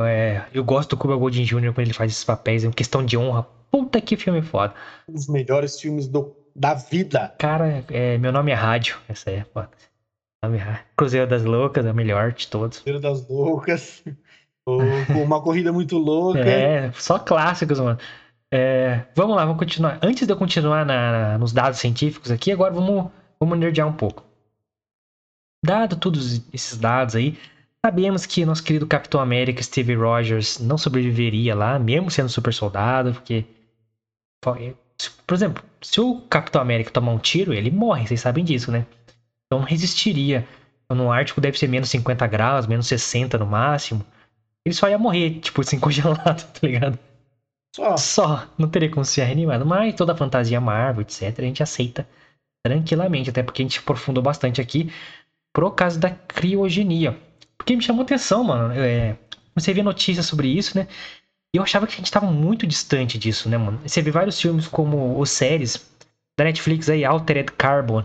é, 0.00 0.42
eu 0.54 0.62
gosto 0.62 0.90
do 0.90 0.96
Cuba 0.96 1.16
Golding 1.16 1.42
Jr. 1.42 1.72
quando 1.72 1.80
ele 1.80 1.92
faz 1.92 2.12
esses 2.12 2.22
papéis, 2.22 2.62
é 2.62 2.68
uma 2.68 2.72
questão 2.72 3.04
de 3.04 3.16
honra. 3.18 3.44
Puta 3.70 4.00
que 4.00 4.16
filme 4.16 4.40
foda. 4.40 4.72
Um 5.08 5.12
dos 5.12 5.28
melhores 5.28 5.80
filmes 5.80 6.06
do, 6.06 6.32
da 6.54 6.74
vida. 6.74 7.34
Cara, 7.38 7.84
é, 7.90 8.18
meu 8.18 8.32
nome 8.32 8.50
é 8.50 8.54
Rádio. 8.54 8.98
Essa 9.08 9.30
é 9.30 9.44
foda. 9.52 9.70
Cruzeiro 10.96 11.26
das 11.26 11.44
Loucas, 11.44 11.84
é 11.84 11.90
o 11.92 11.94
melhor 11.94 12.32
de 12.32 12.48
todos. 12.48 12.78
Cruzeiro 12.78 13.00
das 13.00 13.28
Loucas. 13.28 14.02
uma 15.08 15.42
corrida 15.42 15.72
muito 15.72 15.98
louca. 15.98 16.38
É, 16.40 16.92
só 16.92 17.18
clássicos, 17.18 17.78
mano. 17.80 17.98
É, 18.52 19.04
vamos 19.14 19.36
lá, 19.36 19.44
vamos 19.44 19.58
continuar. 19.58 19.98
Antes 20.02 20.26
de 20.26 20.32
eu 20.32 20.36
continuar 20.36 20.84
na- 20.84 21.38
nos 21.38 21.52
dados 21.52 21.78
científicos 21.78 22.30
aqui, 22.30 22.50
agora 22.50 22.72
vamos, 22.72 23.10
vamos 23.38 23.58
nerdear 23.58 23.86
um 23.86 23.92
pouco. 23.92 24.24
Dado 25.64 25.96
todos 25.96 26.42
esses 26.52 26.76
dados 26.78 27.14
aí, 27.14 27.38
sabemos 27.84 28.24
que 28.26 28.44
nosso 28.44 28.64
querido 28.64 28.86
Capitão 28.86 29.20
América 29.20 29.62
Steve 29.62 29.94
Rogers 29.94 30.58
não 30.58 30.78
sobreviveria 30.78 31.54
lá, 31.54 31.78
mesmo 31.78 32.10
sendo 32.10 32.28
super 32.28 32.52
soldado, 32.52 33.12
porque. 33.12 33.44
Por 35.26 35.34
exemplo, 35.34 35.62
se 35.80 36.00
o 36.00 36.20
Capitão 36.22 36.60
América 36.60 36.90
tomar 36.90 37.12
um 37.12 37.18
tiro, 37.18 37.52
ele 37.54 37.70
morre, 37.70 38.06
vocês 38.06 38.20
sabem 38.20 38.44
disso, 38.44 38.70
né? 38.70 38.84
Então 39.50 39.64
resistiria. 39.64 40.46
Então, 40.84 40.96
no 40.96 41.10
Ártico 41.10 41.40
deve 41.40 41.58
ser 41.58 41.68
menos 41.68 41.90
50 41.90 42.26
graus, 42.28 42.66
menos 42.66 42.86
60 42.86 43.36
no 43.38 43.46
máximo. 43.46 44.04
Ele 44.64 44.74
só 44.74 44.88
ia 44.88 44.98
morrer, 44.98 45.40
tipo, 45.40 45.60
assim, 45.62 45.78
congelado, 45.78 46.52
tá 46.52 46.66
ligado? 46.66 46.98
Só. 47.74 47.96
Só, 47.96 48.48
não 48.58 48.68
teria 48.68 48.90
como 48.90 49.04
ser 49.04 49.24
reanimado. 49.24 49.66
Mas 49.66 49.94
toda 49.94 50.12
a 50.12 50.16
fantasia 50.16 50.60
Marvel, 50.60 51.02
etc., 51.02 51.38
a 51.38 51.42
gente 51.42 51.62
aceita 51.62 52.08
tranquilamente, 52.64 53.30
até 53.30 53.42
porque 53.42 53.62
a 53.62 53.64
gente 53.64 53.78
aprofundou 53.78 54.22
bastante 54.22 54.60
aqui 54.60 54.92
por 55.52 55.74
causa 55.74 55.98
da 55.98 56.10
criogenia. 56.10 57.16
Porque 57.56 57.74
me 57.74 57.82
chamou 57.82 58.02
atenção, 58.02 58.44
mano. 58.44 58.72
É, 58.74 59.16
você 59.54 59.72
vê 59.72 59.82
notícias 59.82 60.26
sobre 60.26 60.48
isso, 60.48 60.76
né? 60.76 60.86
E 61.54 61.58
eu 61.58 61.62
achava 61.62 61.86
que 61.86 61.94
a 61.94 61.96
gente 61.96 62.10
tava 62.10 62.26
muito 62.30 62.66
distante 62.66 63.18
disso, 63.18 63.48
né, 63.48 63.58
mano? 63.58 63.80
Você 63.84 64.00
vê 64.00 64.10
vários 64.10 64.40
filmes 64.40 64.68
como 64.68 65.18
os 65.18 65.30
séries 65.30 65.90
da 66.38 66.44
Netflix 66.44 66.88
aí, 66.88 67.04
Altered 67.04 67.52
Carbon, 67.52 68.04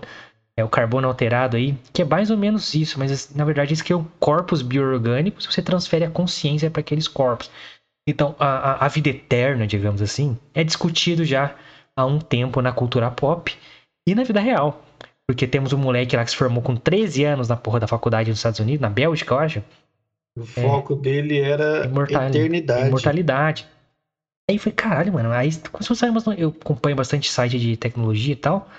é 0.58 0.64
o 0.64 0.70
carbono 0.70 1.08
alterado 1.08 1.58
aí, 1.58 1.78
que 1.92 2.02
é 2.02 2.06
mais 2.06 2.32
ou 2.32 2.38
menos 2.38 2.74
isso, 2.74 2.98
mas 2.98 3.34
na 3.36 3.44
verdade 3.44 3.74
isso 3.74 3.84
que 3.84 3.92
é 3.92 3.96
um 3.96 4.06
corpos 4.20 4.62
bioorgânicos, 4.62 5.46
você 5.46 5.62
transfere 5.62 6.06
a 6.06 6.10
consciência 6.10 6.72
para 6.72 6.80
aqueles 6.80 7.08
corpos. 7.08 7.52
Então, 8.08 8.36
a, 8.40 8.86
a, 8.86 8.88
vida 8.88 9.10
eterna, 9.10 9.66
digamos 9.66 10.02
assim, 10.02 10.38
é 10.54 10.64
discutido 10.64 11.26
já 11.26 11.56
há 11.96 12.06
um 12.06 12.20
tempo 12.20 12.62
na 12.62 12.72
cultura 12.72 13.10
pop 13.10 13.52
e 14.08 14.14
na 14.14 14.24
vida 14.24 14.40
real. 14.40 14.84
Porque 15.28 15.48
temos 15.48 15.74
um 15.74 15.78
moleque 15.78 16.16
lá 16.16 16.24
que 16.24 16.30
se 16.30 16.38
formou 16.38 16.62
com 16.62 16.76
13 16.76 17.24
anos 17.24 17.48
na 17.48 17.56
porra 17.56 17.80
da 17.80 17.88
faculdade 17.88 18.30
nos 18.30 18.38
Estados 18.38 18.60
Unidos, 18.60 18.82
na 18.82 18.90
Bélgica, 18.90 19.34
eu 19.34 19.40
acho. 19.40 19.64
O 20.38 20.46
foco 20.46 20.96
dele 20.96 21.40
era 21.40 21.86
Imortal- 21.86 22.28
eternidade. 22.28 22.88
Imortalidade. 22.88 23.68
Aí 24.48 24.58
eu 24.58 24.60
falei, 24.60 24.76
caralho, 24.76 25.14
mano. 25.14 25.32
Aí 25.32 25.50
a 25.50 25.96
sair 25.96 26.12
umas. 26.12 26.28
Eu 26.38 26.50
acompanho 26.50 26.96
bastante 26.96 27.32
site 27.32 27.58
de 27.60 27.76
tecnologia 27.76 28.34
e 28.34 28.36
tal. 28.36 28.70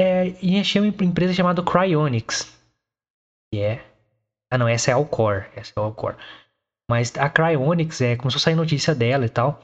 É, 0.00 0.28
e 0.42 0.58
achei 0.60 0.80
uma 0.80 0.88
empresa 0.88 1.32
chamada 1.32 1.62
Cryonics. 1.62 2.54
Que 3.52 3.60
é. 3.60 3.84
Ah, 4.50 4.58
não, 4.58 4.68
essa 4.68 4.90
é 4.90 4.94
a 4.94 4.96
Alcor. 4.96 5.46
Essa 5.56 5.72
é 5.76 5.80
a 5.80 5.82
Alcor. 5.82 6.16
Mas 6.90 7.16
a 7.16 7.28
Cryonics, 7.28 8.00
é, 8.00 8.16
começou 8.16 8.38
a 8.38 8.40
sair 8.40 8.54
notícia 8.54 8.94
dela 8.94 9.24
e 9.26 9.28
tal. 9.28 9.60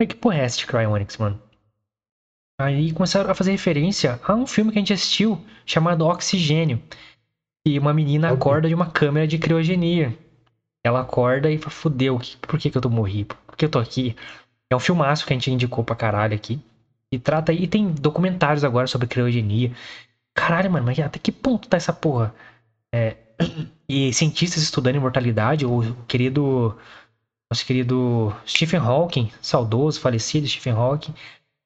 Que 0.00 0.14
porra 0.14 0.38
é 0.38 0.44
essa 0.44 0.56
de 0.56 0.66
Cryonics, 0.66 1.18
mano? 1.18 1.40
Aí 2.60 2.92
começaram 2.92 3.30
a 3.30 3.34
fazer 3.34 3.52
referência 3.52 4.20
a 4.22 4.34
um 4.34 4.46
filme 4.46 4.70
que 4.70 4.78
a 4.78 4.80
gente 4.80 4.92
assistiu 4.92 5.44
chamado 5.66 6.06
Oxigênio. 6.06 6.82
E 7.66 7.78
uma 7.78 7.92
menina 7.92 8.28
Ok. 8.28 8.36
acorda 8.36 8.68
de 8.68 8.74
uma 8.74 8.90
câmera 8.90 9.26
de 9.26 9.38
criogenia. 9.38 10.16
ela 10.82 11.00
acorda 11.00 11.50
e 11.50 11.58
fala, 11.58 11.70
fudeu, 11.70 12.18
por 12.40 12.58
que, 12.58 12.70
que 12.70 12.78
eu 12.78 12.80
tô 12.80 12.88
morri? 12.88 13.26
Por 13.26 13.54
que 13.54 13.66
eu 13.66 13.68
tô 13.70 13.78
aqui? 13.78 14.16
É 14.72 14.76
um 14.76 14.80
filmaço 14.80 15.26
que 15.26 15.32
a 15.32 15.36
gente 15.36 15.50
indicou 15.50 15.84
pra 15.84 15.94
caralho 15.94 16.34
aqui. 16.34 16.58
E 17.12 17.18
trata. 17.18 17.52
E 17.52 17.66
tem 17.66 17.90
documentários 17.92 18.64
agora 18.64 18.86
sobre 18.86 19.06
criogenia. 19.06 19.72
Caralho, 20.34 20.70
mano, 20.70 20.86
mas 20.86 20.98
até 20.98 21.18
que 21.18 21.32
ponto 21.32 21.68
tá 21.68 21.76
essa 21.76 21.92
porra? 21.92 22.34
É, 22.94 23.16
e 23.88 24.12
cientistas 24.12 24.62
estudando 24.62 24.96
imortalidade, 24.96 25.66
o 25.66 25.94
querido. 26.06 26.76
Nosso 27.52 27.66
querido 27.66 28.32
Stephen 28.46 28.78
Hawking, 28.78 29.32
saudoso, 29.42 29.98
falecido 29.98 30.46
Stephen 30.46 30.74
Hawking, 30.74 31.12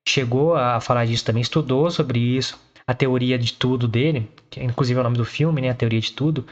chegou 0.09 0.55
a 0.57 0.81
falar 0.81 1.05
disso 1.05 1.23
também, 1.25 1.43
estudou 1.43 1.91
sobre 1.91 2.19
isso, 2.19 2.59
a 2.87 2.95
teoria 2.95 3.39
de 3.39 3.53
tudo 3.53 3.87
dele, 3.87 4.31
que 4.49 4.61
é 4.61 4.65
inclusive 4.65 4.97
é 4.97 5.01
o 5.01 5.05
nome 5.05 5.19
do 5.19 5.27
filme, 5.27 5.61
né? 5.61 5.69
A 5.69 5.75
teoria 5.75 6.01
de 6.01 6.11
tudo, 6.13 6.47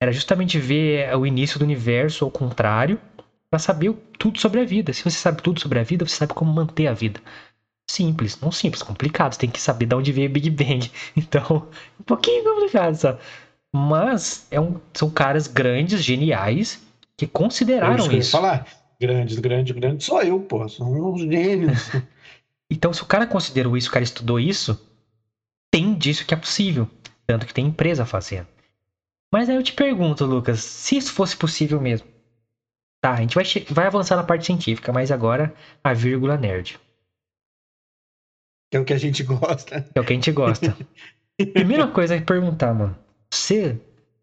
era 0.00 0.10
justamente 0.10 0.58
ver 0.58 1.14
o 1.16 1.26
início 1.26 1.58
do 1.58 1.64
universo 1.64 2.24
ao 2.24 2.30
contrário, 2.30 2.98
para 3.50 3.58
saber 3.58 3.92
tudo 4.18 4.40
sobre 4.40 4.60
a 4.60 4.64
vida. 4.64 4.92
Se 4.94 5.04
você 5.04 5.18
sabe 5.18 5.42
tudo 5.42 5.60
sobre 5.60 5.78
a 5.78 5.82
vida, 5.82 6.06
você 6.06 6.16
sabe 6.16 6.32
como 6.32 6.50
manter 6.50 6.86
a 6.86 6.94
vida. 6.94 7.20
Simples, 7.92 8.40
não 8.40 8.50
simples, 8.50 8.82
complicado. 8.82 9.34
Você 9.34 9.40
tem 9.40 9.50
que 9.50 9.60
saber 9.60 9.84
de 9.84 9.94
onde 9.94 10.12
veio 10.12 10.30
o 10.30 10.32
Big 10.32 10.48
Bang. 10.48 10.90
Então, 11.14 11.68
um 12.00 12.02
pouquinho 12.04 12.42
complicado, 12.42 12.94
só. 12.94 13.18
Mas 13.70 14.46
é 14.50 14.58
um, 14.58 14.80
são 14.94 15.10
caras 15.10 15.46
grandes, 15.46 16.02
geniais, 16.02 16.82
que 17.18 17.26
consideraram 17.26 18.06
eu 18.06 18.12
isso. 18.12 18.30
falar. 18.30 18.66
Grandes, 18.98 19.38
grandes, 19.38 19.76
grandes. 19.76 20.06
Só 20.06 20.22
eu, 20.22 20.40
pô. 20.40 20.66
São 20.70 20.90
uns 20.90 21.20
gênios. 21.20 21.90
então, 22.70 22.94
se 22.94 23.02
o 23.02 23.06
cara 23.06 23.26
considerou 23.26 23.76
isso, 23.76 23.90
o 23.90 23.92
cara 23.92 24.02
estudou 24.02 24.40
isso, 24.40 24.80
tem 25.70 25.92
disso 25.92 26.24
que 26.24 26.32
é 26.32 26.36
possível. 26.38 26.88
Tanto 27.26 27.44
que 27.44 27.52
tem 27.52 27.66
empresa 27.66 28.06
fazendo. 28.06 28.46
Mas 29.30 29.50
aí 29.50 29.56
eu 29.56 29.62
te 29.62 29.74
pergunto, 29.74 30.24
Lucas, 30.24 30.60
se 30.60 30.96
isso 30.96 31.12
fosse 31.12 31.36
possível 31.36 31.78
mesmo. 31.78 32.08
Tá, 33.02 33.12
a 33.12 33.16
gente 33.16 33.34
vai, 33.34 33.44
vai 33.68 33.86
avançar 33.86 34.16
na 34.16 34.24
parte 34.24 34.46
científica, 34.46 34.94
mas 34.94 35.10
agora 35.10 35.54
a 35.84 35.92
vírgula 35.92 36.38
nerd. 36.38 36.80
É 38.74 38.80
o 38.80 38.84
que 38.84 38.92
a 38.94 38.98
gente 38.98 39.22
gosta. 39.22 39.84
É 39.94 40.00
o 40.00 40.04
que 40.04 40.12
a 40.12 40.16
gente 40.16 40.32
gosta. 40.32 40.74
Primeira 41.52 41.86
coisa 41.88 42.16
é 42.16 42.20
perguntar, 42.20 42.72
mano. 42.72 42.96
Você, 43.30 43.78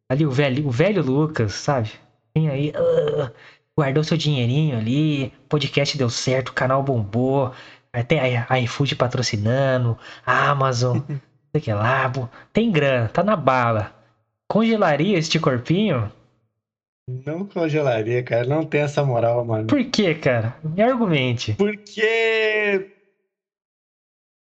ali, 0.10 0.26
o 0.26 0.32
velho, 0.32 0.68
o 0.68 0.72
velho 0.72 1.04
Lucas, 1.04 1.54
sabe? 1.54 1.92
Tem 2.34 2.50
aí, 2.50 2.70
uh, 2.72 3.32
guardou 3.78 4.04
seu 4.04 4.18
dinheirinho 4.18 4.78
ali, 4.78 5.32
podcast 5.48 5.98
deu 5.98 6.10
certo, 6.10 6.50
o 6.50 6.54
canal 6.54 6.82
bombou, 6.82 7.54
até 7.94 8.46
a 8.50 8.60
iFood 8.60 8.96
patrocinando, 8.96 9.98
Amazon, 10.26 11.00
sei 11.52 11.62
que 11.62 11.74
lá, 11.74 12.12
tem 12.52 12.72
grana, 12.72 13.08
tá 13.08 13.24
na 13.24 13.36
bala. 13.36 13.94
Congelaria 14.48 15.18
este 15.18 15.40
corpinho? 15.40 16.12
Não 17.26 17.46
congelaria, 17.46 18.22
cara. 18.22 18.46
Não 18.46 18.64
tem 18.64 18.82
essa 18.82 19.04
moral, 19.04 19.44
mano. 19.44 19.66
Por 19.66 19.84
que, 19.86 20.14
cara? 20.16 20.56
Me 20.64 20.82
argumente. 20.82 21.54
Porque 21.54 22.59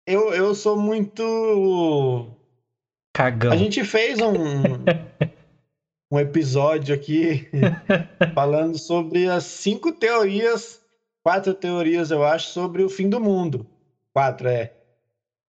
eu, 0.07 0.33
eu 0.33 0.55
sou 0.55 0.77
muito. 0.77 2.29
Cagão. 3.15 3.53
A 3.53 3.57
gente 3.57 3.85
fez 3.85 4.21
um, 4.21 4.35
um 6.11 6.19
episódio 6.19 6.95
aqui 6.95 7.49
falando 8.35 8.79
sobre 8.79 9.29
as 9.29 9.45
cinco 9.45 9.93
teorias, 9.93 10.81
quatro 11.23 11.55
teorias, 11.55 12.11
eu 12.11 12.25
acho, 12.25 12.49
sobre 12.49 12.83
o 12.83 12.89
fim 12.89 13.09
do 13.09 13.21
mundo. 13.21 13.67
Quatro, 14.13 14.49
é. 14.49 14.73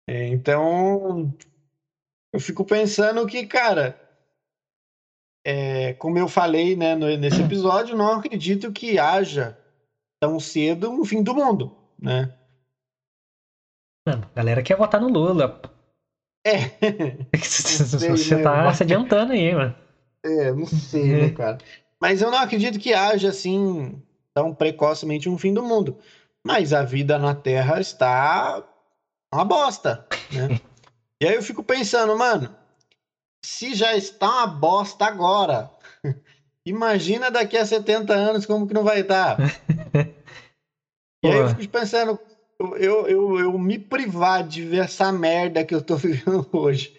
é 0.06 0.28
então, 0.28 1.34
eu 2.32 2.40
fico 2.40 2.64
pensando 2.64 3.26
que, 3.26 3.46
cara, 3.46 3.98
é, 5.44 5.94
como 5.94 6.18
eu 6.18 6.28
falei 6.28 6.76
né, 6.76 6.94
no, 6.94 7.06
nesse 7.16 7.40
episódio, 7.42 7.96
não 7.96 8.12
acredito 8.12 8.72
que 8.72 8.98
haja 8.98 9.58
tão 10.20 10.38
cedo 10.38 10.90
um 10.90 11.04
fim 11.04 11.22
do 11.22 11.34
mundo, 11.34 11.76
né? 11.98 12.32
Mano, 14.06 14.28
a 14.32 14.36
galera 14.36 14.62
quer 14.62 14.76
votar 14.76 15.00
no 15.00 15.08
Lula. 15.08 15.60
É. 16.44 16.58
sei, 17.38 18.10
Você 18.10 18.36
né? 18.36 18.42
tá 18.42 18.74
se 18.74 18.82
adiantando 18.82 19.32
aí, 19.32 19.54
mano. 19.54 19.74
É, 20.24 20.52
não 20.52 20.66
sei, 20.66 21.04
né, 21.04 21.30
cara? 21.34 21.58
Mas 22.00 22.20
eu 22.20 22.30
não 22.30 22.38
acredito 22.38 22.80
que 22.80 22.92
haja, 22.92 23.28
assim, 23.28 24.02
tão 24.34 24.52
precocemente 24.54 25.28
um 25.28 25.38
fim 25.38 25.54
do 25.54 25.62
mundo. 25.62 25.96
Mas 26.44 26.72
a 26.72 26.82
vida 26.82 27.18
na 27.18 27.34
Terra 27.34 27.80
está 27.80 28.62
uma 29.32 29.44
bosta, 29.44 30.06
né? 30.32 30.60
e 31.22 31.26
aí 31.26 31.34
eu 31.34 31.42
fico 31.42 31.62
pensando, 31.62 32.16
mano, 32.18 32.54
se 33.44 33.74
já 33.74 33.96
está 33.96 34.28
uma 34.28 34.46
bosta 34.48 35.04
agora, 35.04 35.70
imagina 36.66 37.30
daqui 37.30 37.56
a 37.56 37.64
70 37.64 38.12
anos 38.12 38.46
como 38.46 38.66
que 38.66 38.74
não 38.74 38.82
vai 38.82 39.00
estar. 39.00 39.36
e 41.24 41.28
aí 41.28 41.38
eu 41.38 41.48
fico 41.50 41.68
pensando, 41.68 42.18
eu, 42.76 43.06
eu, 43.06 43.38
eu 43.38 43.58
me 43.58 43.78
privar 43.78 44.46
de 44.46 44.62
ver 44.62 44.84
essa 44.84 45.10
merda 45.12 45.64
que 45.64 45.74
eu 45.74 45.82
tô 45.82 45.96
vivendo 45.96 46.46
hoje. 46.52 46.92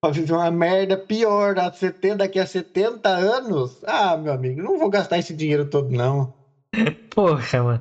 Pra 0.00 0.10
viver 0.10 0.34
uma 0.34 0.50
merda 0.50 0.96
pior 0.96 1.54
daqui 2.16 2.38
a 2.38 2.46
70 2.46 3.08
anos. 3.08 3.78
Ah, 3.86 4.16
meu 4.16 4.32
amigo, 4.32 4.62
não 4.62 4.78
vou 4.78 4.90
gastar 4.90 5.18
esse 5.18 5.34
dinheiro 5.34 5.64
todo, 5.64 5.90
não. 5.90 6.32
Porra, 7.10 7.62
mano. 7.62 7.80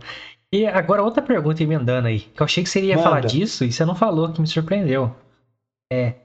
E 0.54 0.66
agora 0.66 1.04
outra 1.04 1.22
pergunta 1.22 1.64
emendando 1.64 2.08
aí. 2.08 2.22
Que 2.22 2.42
eu 2.42 2.46
achei 2.46 2.64
que 2.64 2.70
você 2.70 2.82
ia 2.82 2.96
Manda. 2.96 3.10
falar 3.10 3.22
disso 3.22 3.66
e 3.66 3.72
você 3.72 3.84
não 3.84 3.96
falou, 3.96 4.32
que 4.32 4.40
me 4.40 4.48
surpreendeu. 4.48 5.14
É. 5.92 6.16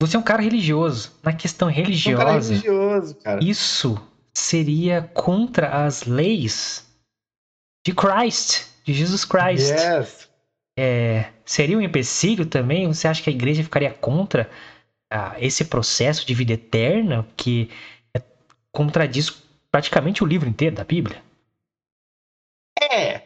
Você 0.00 0.16
é 0.16 0.18
um 0.18 0.22
cara 0.22 0.40
religioso. 0.40 1.12
Na 1.22 1.32
questão 1.32 1.68
religiosa. 1.68 2.22
Um 2.22 2.26
cara 2.26 2.40
religioso, 2.40 3.14
cara. 3.16 3.44
Isso 3.44 4.00
seria 4.32 5.02
contra 5.12 5.84
as 5.84 6.04
leis 6.04 6.86
de 7.86 7.92
Christ, 7.92 8.68
de 8.84 8.94
Jesus 8.94 9.24
Christ. 9.24 9.70
Yes 9.70 10.26
é, 10.78 11.32
seria 11.44 11.78
um 11.78 11.80
empecilho 11.80 12.44
também? 12.44 12.86
Você 12.86 13.08
acha 13.08 13.22
que 13.22 13.30
a 13.30 13.32
igreja 13.32 13.62
ficaria 13.62 13.90
contra 13.90 14.50
ah, 15.10 15.34
esse 15.38 15.64
processo 15.64 16.26
de 16.26 16.34
vida 16.34 16.52
eterna 16.52 17.26
que 17.36 17.70
é, 18.14 18.20
contradiz 18.70 19.30
praticamente 19.70 20.22
o 20.22 20.26
livro 20.26 20.48
inteiro 20.48 20.76
da 20.76 20.84
Bíblia? 20.84 21.22
É, 22.92 23.22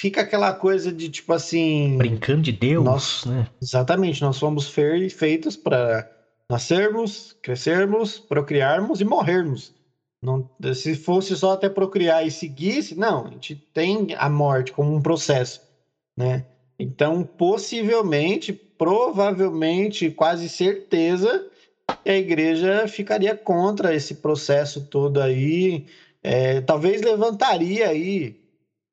fica 0.00 0.22
aquela 0.22 0.54
coisa 0.54 0.90
de 0.90 1.10
tipo 1.10 1.32
assim. 1.32 1.98
Brincando 1.98 2.42
de 2.42 2.52
Deus, 2.52 2.84
nós, 2.84 3.24
né? 3.26 3.46
Exatamente, 3.60 4.22
nós 4.22 4.36
somos 4.36 4.68
feitos 4.68 5.56
para 5.56 6.10
nascermos, 6.50 7.36
crescermos, 7.42 8.18
procriarmos 8.18 9.00
e 9.00 9.04
morrermos. 9.04 9.74
Não, 10.22 10.50
se 10.74 10.96
fosse 10.96 11.36
só 11.36 11.52
até 11.52 11.68
procriar 11.68 12.26
e 12.26 12.30
seguisse, 12.30 12.96
não, 12.96 13.26
a 13.26 13.30
gente 13.30 13.54
tem 13.54 14.16
a 14.16 14.28
morte 14.28 14.72
como 14.72 14.92
um 14.92 15.00
processo, 15.00 15.60
né? 16.16 16.44
Então, 16.78 17.24
possivelmente, 17.24 18.52
provavelmente, 18.52 20.10
quase 20.10 20.48
certeza, 20.48 21.50
a 22.06 22.12
igreja 22.12 22.86
ficaria 22.86 23.34
contra 23.34 23.94
esse 23.94 24.16
processo 24.16 24.86
todo 24.86 25.20
aí. 25.20 25.86
É, 26.22 26.60
talvez 26.60 27.02
levantaria 27.02 27.88
aí 27.88 28.40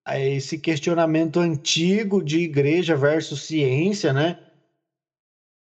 é, 0.07 0.35
esse 0.35 0.57
questionamento 0.57 1.39
antigo 1.39 2.23
de 2.23 2.39
igreja 2.39 2.95
versus 2.95 3.41
ciência, 3.41 4.11
né? 4.11 4.39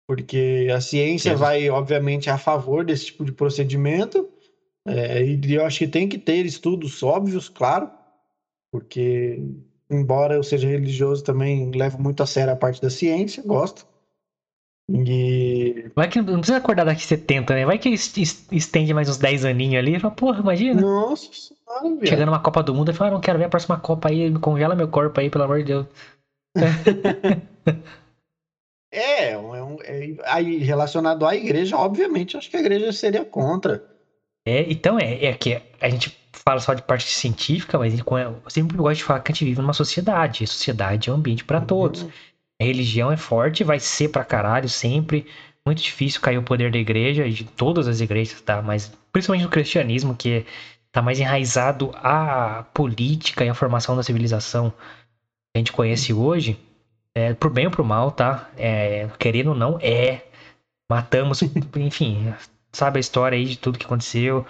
Porque 0.06 0.68
a 0.74 0.80
ciência 0.80 1.36
vai, 1.36 1.68
obviamente, 1.68 2.30
a 2.30 2.38
favor 2.38 2.84
desse 2.84 3.06
tipo 3.06 3.26
de 3.26 3.32
procedimento, 3.32 4.26
é, 4.86 5.22
e 5.22 5.54
eu 5.54 5.66
acho 5.66 5.80
que 5.80 5.86
tem 5.86 6.08
que 6.08 6.16
ter 6.16 6.46
estudos 6.46 7.02
óbvios, 7.02 7.50
claro, 7.50 7.90
porque 8.72 9.38
embora 9.90 10.34
eu 10.34 10.42
seja 10.42 10.68
religioso, 10.68 11.24
também 11.24 11.70
levo 11.70 12.00
muito 12.00 12.22
a 12.22 12.26
sério 12.26 12.52
a 12.52 12.56
parte 12.56 12.80
da 12.80 12.90
ciência, 12.90 13.42
gosto. 13.42 13.86
E... 14.90 15.90
Vai 15.94 16.08
que 16.08 16.20
não 16.20 16.38
precisa 16.38 16.56
acordar 16.56 16.86
daqui 16.86 17.02
70, 17.02 17.54
né? 17.54 17.66
Vai 17.66 17.78
que 17.78 17.90
estende 17.90 18.94
mais 18.94 19.08
uns 19.08 19.18
10 19.18 19.44
aninhos 19.44 19.78
ali. 19.78 20.00
Fala, 20.00 20.14
porra, 20.14 20.40
imagina. 20.40 20.80
Nossa 20.80 21.28
senhora, 21.32 22.06
Chegando 22.06 22.30
uma 22.30 22.40
Copa 22.40 22.62
do 22.62 22.74
Mundo, 22.74 22.90
eu 22.90 22.94
falo, 22.94 23.10
ah, 23.10 23.14
não 23.14 23.20
quero 23.20 23.38
ver 23.38 23.44
a 23.44 23.50
próxima 23.50 23.78
Copa 23.78 24.08
aí, 24.08 24.32
congela 24.38 24.74
meu 24.74 24.88
corpo 24.88 25.20
aí, 25.20 25.28
pelo 25.28 25.44
amor 25.44 25.58
de 25.58 25.64
Deus. 25.64 25.86
é, 28.90 29.32
é, 29.32 29.38
um, 29.38 29.76
é, 29.82 30.16
aí 30.24 30.56
relacionado 30.56 31.26
à 31.26 31.36
igreja, 31.36 31.76
obviamente, 31.76 32.38
acho 32.38 32.48
que 32.48 32.56
a 32.56 32.60
igreja 32.60 32.90
seria 32.90 33.26
contra. 33.26 33.97
É, 34.46 34.70
então 34.70 34.98
é, 34.98 35.26
é 35.26 35.34
que 35.34 35.60
a 35.80 35.88
gente 35.88 36.16
fala 36.32 36.60
só 36.60 36.72
de 36.74 36.82
parte 36.82 37.08
científica, 37.10 37.78
mas 37.78 37.98
eu 37.98 38.42
sempre 38.48 38.76
gosto 38.76 38.98
de 38.98 39.04
falar 39.04 39.20
que 39.20 39.32
a 39.32 39.34
gente 39.34 39.44
vive 39.44 39.60
numa 39.60 39.72
sociedade. 39.72 40.44
E 40.44 40.46
sociedade 40.46 41.10
é 41.10 41.12
um 41.12 41.16
ambiente 41.16 41.44
para 41.44 41.60
todos. 41.60 42.02
Uhum. 42.02 42.10
A 42.60 42.64
religião 42.64 43.12
é 43.12 43.16
forte, 43.16 43.62
vai 43.62 43.78
ser 43.78 44.08
pra 44.08 44.24
caralho 44.24 44.68
sempre. 44.68 45.26
Muito 45.66 45.82
difícil 45.82 46.20
cair 46.20 46.38
o 46.38 46.42
poder 46.42 46.70
da 46.70 46.78
igreja, 46.78 47.28
de 47.28 47.44
todas 47.44 47.86
as 47.86 48.00
igrejas, 48.00 48.40
tá? 48.40 48.62
Mas 48.62 48.90
principalmente 49.12 49.44
no 49.44 49.50
cristianismo, 49.50 50.16
que 50.16 50.46
tá 50.90 51.02
mais 51.02 51.20
enraizado 51.20 51.90
a 51.96 52.64
política 52.72 53.44
e 53.44 53.48
a 53.48 53.54
formação 53.54 53.94
da 53.94 54.02
civilização 54.02 54.70
que 54.70 55.56
a 55.56 55.58
gente 55.58 55.72
conhece 55.72 56.12
hoje. 56.12 56.58
É, 57.14 57.34
pro 57.34 57.50
bem 57.50 57.66
ou 57.66 57.70
pro 57.70 57.84
mal, 57.84 58.10
tá? 58.10 58.50
É, 58.56 59.08
querendo 59.18 59.48
ou 59.48 59.54
não, 59.54 59.78
é. 59.80 60.22
Matamos, 60.90 61.42
enfim, 61.76 62.32
sabe 62.72 62.98
a 62.98 63.00
história 63.00 63.36
aí 63.36 63.44
de 63.44 63.58
tudo 63.58 63.78
que 63.78 63.86
aconteceu 63.86 64.46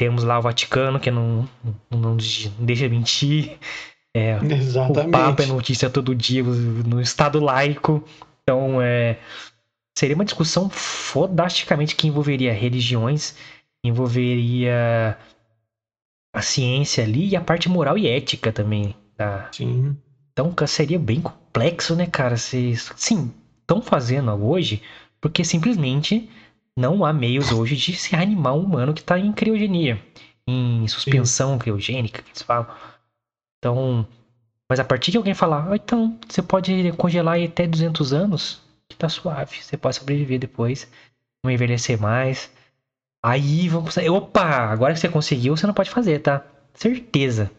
temos 0.00 0.24
lá 0.24 0.38
o 0.38 0.42
Vaticano, 0.42 0.98
que 0.98 1.10
não, 1.10 1.46
não, 1.90 2.16
deixa 2.58 2.88
mentir. 2.88 3.58
É, 4.16 4.38
Exatamente. 4.42 5.08
O 5.08 5.10
Papa 5.10 5.42
é 5.42 5.46
notícia 5.46 5.90
todo 5.90 6.14
dia 6.14 6.42
no 6.42 7.02
Estado 7.02 7.38
laico. 7.38 8.02
Então, 8.42 8.80
é, 8.80 9.18
seria 9.94 10.14
uma 10.14 10.24
discussão 10.24 10.70
fodasticamente 10.70 11.94
que 11.94 12.08
envolveria 12.08 12.50
religiões, 12.50 13.36
envolveria 13.84 15.18
a 16.34 16.40
ciência 16.40 17.04
ali 17.04 17.28
e 17.28 17.36
a 17.36 17.40
parte 17.42 17.68
moral 17.68 17.98
e 17.98 18.08
ética 18.08 18.50
também. 18.50 18.96
Tá? 19.18 19.50
Sim. 19.52 19.94
Então, 20.32 20.54
seria 20.66 20.98
bem 20.98 21.20
complexo, 21.20 21.94
né, 21.94 22.06
cara? 22.06 22.38
Se, 22.38 22.74
sim, 22.96 23.30
estão 23.60 23.82
fazendo 23.82 24.30
hoje 24.32 24.82
porque 25.20 25.44
simplesmente 25.44 26.26
não 26.80 27.04
há 27.04 27.12
meios 27.12 27.52
hoje 27.52 27.76
de 27.76 27.94
se 27.94 28.16
animar 28.16 28.54
um 28.54 28.64
humano 28.64 28.94
que 28.94 29.00
está 29.00 29.18
em 29.18 29.32
criogenia, 29.32 30.02
em 30.46 30.88
suspensão 30.88 31.52
Sim. 31.52 31.58
criogênica, 31.58 32.22
que 32.22 32.30
eles 32.30 32.42
falam. 32.42 32.66
Então, 33.58 34.06
mas 34.68 34.80
a 34.80 34.84
partir 34.84 35.10
que 35.10 35.16
alguém 35.16 35.34
falar, 35.34 35.70
ah, 35.70 35.76
então, 35.76 36.18
você 36.28 36.40
pode 36.40 36.92
congelar 36.92 37.34
aí 37.34 37.44
até 37.44 37.66
200 37.66 38.12
anos, 38.12 38.62
que 38.88 38.96
tá 38.96 39.08
suave, 39.08 39.62
você 39.62 39.76
pode 39.76 39.96
sobreviver 39.96 40.38
depois, 40.38 40.88
não 41.44 41.50
envelhecer 41.50 42.00
mais. 42.00 42.50
Aí 43.22 43.68
vamos. 43.68 43.96
Opa, 43.96 44.42
agora 44.42 44.94
que 44.94 45.00
você 45.00 45.08
conseguiu, 45.08 45.56
você 45.56 45.66
não 45.66 45.74
pode 45.74 45.90
fazer, 45.90 46.20
tá? 46.20 46.44
Certeza. 46.72 47.50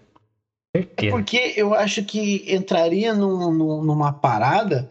Certeza. 0.76 1.07
É 1.07 1.09
porque 1.11 1.53
eu 1.55 1.76
acho 1.76 2.03
que 2.03 2.45
entraria 2.51 3.13
num, 3.13 3.51
numa 3.84 4.13
parada 4.13 4.89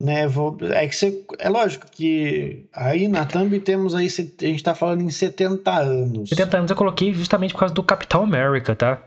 né? 0.00 0.26
Vou, 0.26 0.56
é 0.62 0.86
que 0.86 0.94
você, 0.94 1.24
é 1.38 1.48
lógico 1.48 1.90
que 1.90 2.66
aí 2.72 3.08
na 3.08 3.24
Thumb 3.24 3.58
temos 3.60 3.94
aí, 3.94 4.06
a 4.06 4.44
gente 4.46 4.62
tá 4.62 4.74
falando 4.74 5.02
em 5.02 5.10
70 5.10 5.70
anos. 5.70 6.28
70 6.28 6.56
anos 6.58 6.70
eu 6.70 6.76
coloquei 6.76 7.12
justamente 7.14 7.52
por 7.52 7.60
causa 7.60 7.74
do 7.74 7.82
Capitão 7.82 8.22
América, 8.22 8.76
tá? 8.76 9.02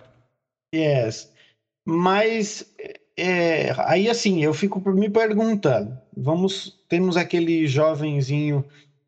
Yes. 0.74 1.32
Mas 1.86 2.74
é, 3.18 3.74
aí 3.86 4.10
assim, 4.10 4.44
eu 4.44 4.54
fico 4.54 4.80
me 4.92 5.10
perguntar, 5.10 5.86
vamos, 6.16 6.80
temos 6.88 7.18
aquele 7.18 7.68
jovenzinho 7.68 8.66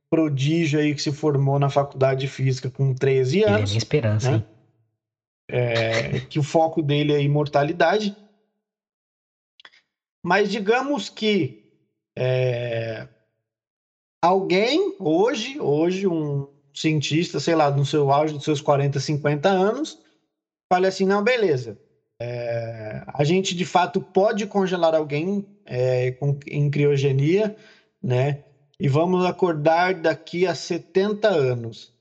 prodígio 0.09 0.79
aí 0.79 0.93
que 0.93 1.01
se 1.01 1.11
formou 1.11 1.57
na 1.57 1.69
faculdade 1.69 2.21
de 2.21 2.27
física 2.27 2.69
com 2.69 2.93
13 2.93 3.43
anos. 3.43 3.55
Ele 3.55 3.61
é 3.61 3.65
minha 3.65 3.77
esperança, 3.77 4.31
né? 4.31 4.43
É, 5.49 6.19
que 6.21 6.39
o 6.39 6.43
foco 6.43 6.81
dele 6.81 7.13
é 7.13 7.21
imortalidade. 7.21 8.15
Mas 10.23 10.51
digamos 10.51 11.09
que 11.09 11.60
é... 12.17 13.07
Alguém, 14.23 14.95
hoje, 14.99 15.59
hoje, 15.59 16.07
um 16.07 16.47
cientista, 16.75 17.39
sei 17.39 17.55
lá, 17.55 17.71
no 17.71 17.85
seu 17.85 18.11
auge 18.11 18.33
dos 18.33 18.43
seus 18.43 18.61
40, 18.61 18.99
50 18.99 19.49
anos, 19.49 19.97
fala 20.71 20.87
assim: 20.87 21.05
não, 21.05 21.23
beleza. 21.23 21.77
É... 22.21 23.03
a 23.07 23.23
gente 23.23 23.55
de 23.55 23.65
fato 23.65 24.01
pode 24.01 24.45
congelar 24.45 24.93
alguém 24.93 25.43
é, 25.65 26.11
com, 26.11 26.37
em 26.47 26.69
criogenia, 26.69 27.55
né? 28.01 28.43
E 28.79 28.87
vamos 28.87 29.25
acordar 29.25 29.93
daqui 29.93 30.45
a 30.45 30.55
70 30.55 31.27
anos. 31.29 31.91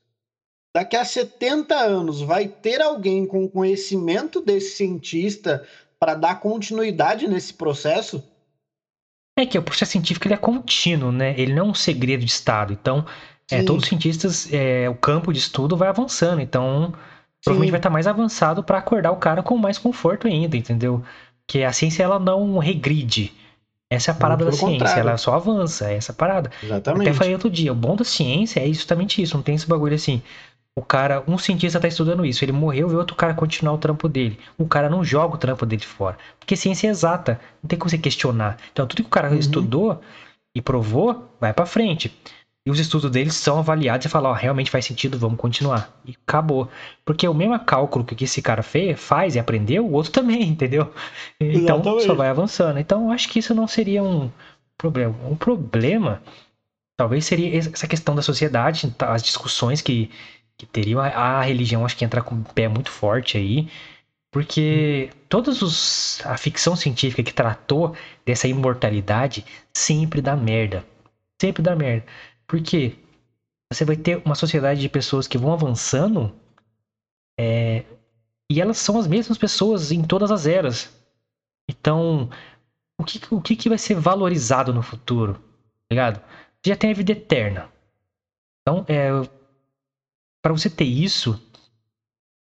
Daqui 0.75 0.95
a 0.95 1.03
70 1.03 1.75
anos 1.75 2.21
vai 2.21 2.47
ter 2.47 2.81
alguém 2.81 3.25
com 3.25 3.47
conhecimento 3.47 4.41
desse 4.41 4.77
cientista 4.77 5.61
para 5.99 6.15
dar 6.15 6.39
continuidade 6.39 7.27
nesse 7.27 7.53
processo? 7.53 8.23
É 9.37 9.45
que 9.45 9.57
o 9.57 9.63
processo 9.63 9.93
científico 9.93 10.27
ele 10.27 10.33
é 10.33 10.37
contínuo, 10.37 11.11
né? 11.11 11.33
Ele 11.37 11.53
não 11.53 11.67
é 11.67 11.69
um 11.69 11.73
segredo 11.73 12.25
de 12.25 12.31
Estado. 12.31 12.73
Então, 12.73 13.05
é, 13.49 13.63
todos 13.63 13.83
os 13.83 13.89
cientistas, 13.89 14.51
é, 14.51 14.89
o 14.89 14.95
campo 14.95 15.31
de 15.31 15.39
estudo 15.39 15.75
vai 15.75 15.89
avançando. 15.89 16.41
Então, 16.41 16.93
provavelmente 17.43 17.69
Sim. 17.69 17.71
vai 17.71 17.79
estar 17.79 17.89
mais 17.89 18.07
avançado 18.07 18.63
para 18.63 18.77
acordar 18.77 19.11
o 19.11 19.17
cara 19.17 19.41
com 19.41 19.57
mais 19.57 19.77
conforto 19.77 20.27
ainda, 20.27 20.55
entendeu? 20.55 21.03
Que 21.47 21.63
a 21.63 21.73
ciência 21.73 22.03
ela 22.03 22.19
não 22.19 22.57
regride. 22.57 23.33
Essa 23.89 24.11
é 24.11 24.13
a 24.13 24.15
parada 24.15 24.45
da 24.45 24.53
ciência, 24.53 24.79
contrário. 24.79 24.99
ela 25.01 25.17
só 25.17 25.35
avança, 25.35 25.91
é 25.91 25.97
essa 25.97 26.13
parada. 26.13 26.49
Exatamente. 26.63 27.09
Até 27.09 27.13
falei 27.13 27.33
outro 27.33 27.49
dia, 27.49 27.73
o 27.73 27.75
bom 27.75 27.93
da 27.93 28.05
ciência 28.05 28.61
é 28.61 28.67
justamente 28.71 29.21
isso, 29.21 29.35
não 29.35 29.43
tem 29.43 29.55
esse 29.55 29.67
bagulho 29.67 29.95
assim. 29.95 30.21
O 30.77 30.81
cara, 30.81 31.21
um 31.27 31.37
cientista 31.37 31.77
está 31.77 31.87
estudando 31.87 32.25
isso, 32.25 32.45
ele 32.45 32.53
morreu, 32.53 32.87
vê 32.87 32.95
outro 32.95 33.15
cara 33.15 33.33
continuar 33.33 33.73
o 33.73 33.77
trampo 33.77 34.07
dele. 34.07 34.39
O 34.57 34.65
cara 34.65 34.89
não 34.89 35.03
joga 35.03 35.35
o 35.35 35.37
trampo 35.37 35.65
dele 35.65 35.83
fora. 35.83 36.17
Porque 36.39 36.55
ciência 36.55 36.87
é 36.87 36.91
exata, 36.91 37.41
não 37.61 37.67
tem 37.67 37.77
como 37.77 37.89
você 37.89 37.97
questionar. 37.97 38.57
Então, 38.71 38.87
tudo 38.87 39.03
que 39.03 39.07
o 39.07 39.11
cara 39.11 39.29
uhum. 39.29 39.37
estudou 39.37 40.01
e 40.55 40.61
provou, 40.61 41.29
vai 41.41 41.53
para 41.53 41.65
frente. 41.65 42.15
E 42.65 42.69
os 42.69 42.79
estudos 42.79 43.09
deles 43.09 43.33
são 43.33 43.57
avaliados 43.57 44.05
e 44.05 44.09
falam, 44.09 44.31
ó, 44.31 44.33
realmente 44.33 44.69
faz 44.69 44.85
sentido, 44.85 45.17
vamos 45.17 45.39
continuar. 45.39 45.99
E 46.05 46.15
acabou. 46.25 46.69
Porque 47.03 47.27
o 47.27 47.33
mesmo 47.33 47.59
cálculo 47.59 48.05
que 48.05 48.23
esse 48.23 48.41
cara 48.41 48.63
fez, 48.63 48.99
faz 48.99 49.35
e 49.35 49.39
aprendeu, 49.39 49.85
o 49.85 49.91
outro 49.91 50.11
também, 50.13 50.43
entendeu? 50.43 50.93
Então, 51.39 51.79
Exatamente. 51.79 52.05
só 52.05 52.13
vai 52.13 52.29
avançando. 52.29 52.79
Então, 52.79 53.11
acho 53.11 53.27
que 53.29 53.39
isso 53.39 53.53
não 53.53 53.67
seria 53.67 54.03
um 54.03 54.31
problema. 54.77 55.15
Um 55.27 55.35
problema, 55.35 56.21
talvez 56.95 57.25
seria 57.25 57.57
essa 57.57 57.87
questão 57.87 58.15
da 58.15 58.21
sociedade, 58.21 58.95
as 58.99 59.23
discussões 59.23 59.81
que 59.81 60.11
que 60.57 60.65
teriam 60.65 60.99
a, 60.99 61.07
a, 61.07 61.41
religião 61.41 61.85
acho 61.85 61.97
que 61.97 62.05
entra 62.05 62.21
com 62.21 62.35
o 62.35 62.43
pé 62.43 62.67
muito 62.67 62.91
forte 62.91 63.37
aí 63.37 63.69
porque 64.31 65.09
todos 65.27 65.61
os 65.61 66.25
a 66.25 66.37
ficção 66.37 66.75
científica 66.75 67.23
que 67.23 67.33
tratou 67.33 67.95
dessa 68.25 68.47
imortalidade 68.47 69.45
sempre 69.73 70.21
dá 70.21 70.35
merda 70.35 70.85
sempre 71.41 71.63
dá 71.63 71.75
merda. 71.75 72.05
Porque 72.45 72.95
você 73.71 73.83
vai 73.83 73.95
ter 73.95 74.21
uma 74.23 74.35
sociedade 74.35 74.79
de 74.79 74.89
pessoas 74.89 75.27
que 75.27 75.37
vão 75.37 75.51
avançando 75.51 76.33
é, 77.39 77.83
e 78.49 78.61
elas 78.61 78.77
são 78.77 78.99
as 78.99 79.07
mesmas 79.07 79.37
pessoas 79.37 79.91
em 79.91 80.03
todas 80.03 80.31
as 80.31 80.45
eras. 80.45 80.93
Então 81.67 82.29
o 82.99 83.03
que, 83.03 83.19
o 83.31 83.41
que, 83.41 83.55
que 83.55 83.69
vai 83.69 83.77
ser 83.79 83.95
valorizado 83.95 84.73
no 84.73 84.83
futuro 84.83 85.33
tá 85.33 85.87
ligado? 85.89 86.21
Já 86.65 86.75
tem 86.75 86.91
a 86.91 86.93
vida 86.93 87.13
eterna. 87.13 87.69
Então 88.61 88.85
é 88.87 89.09
para 90.41 90.53
você 90.53 90.69
ter 90.69 90.85
isso, 90.85 91.39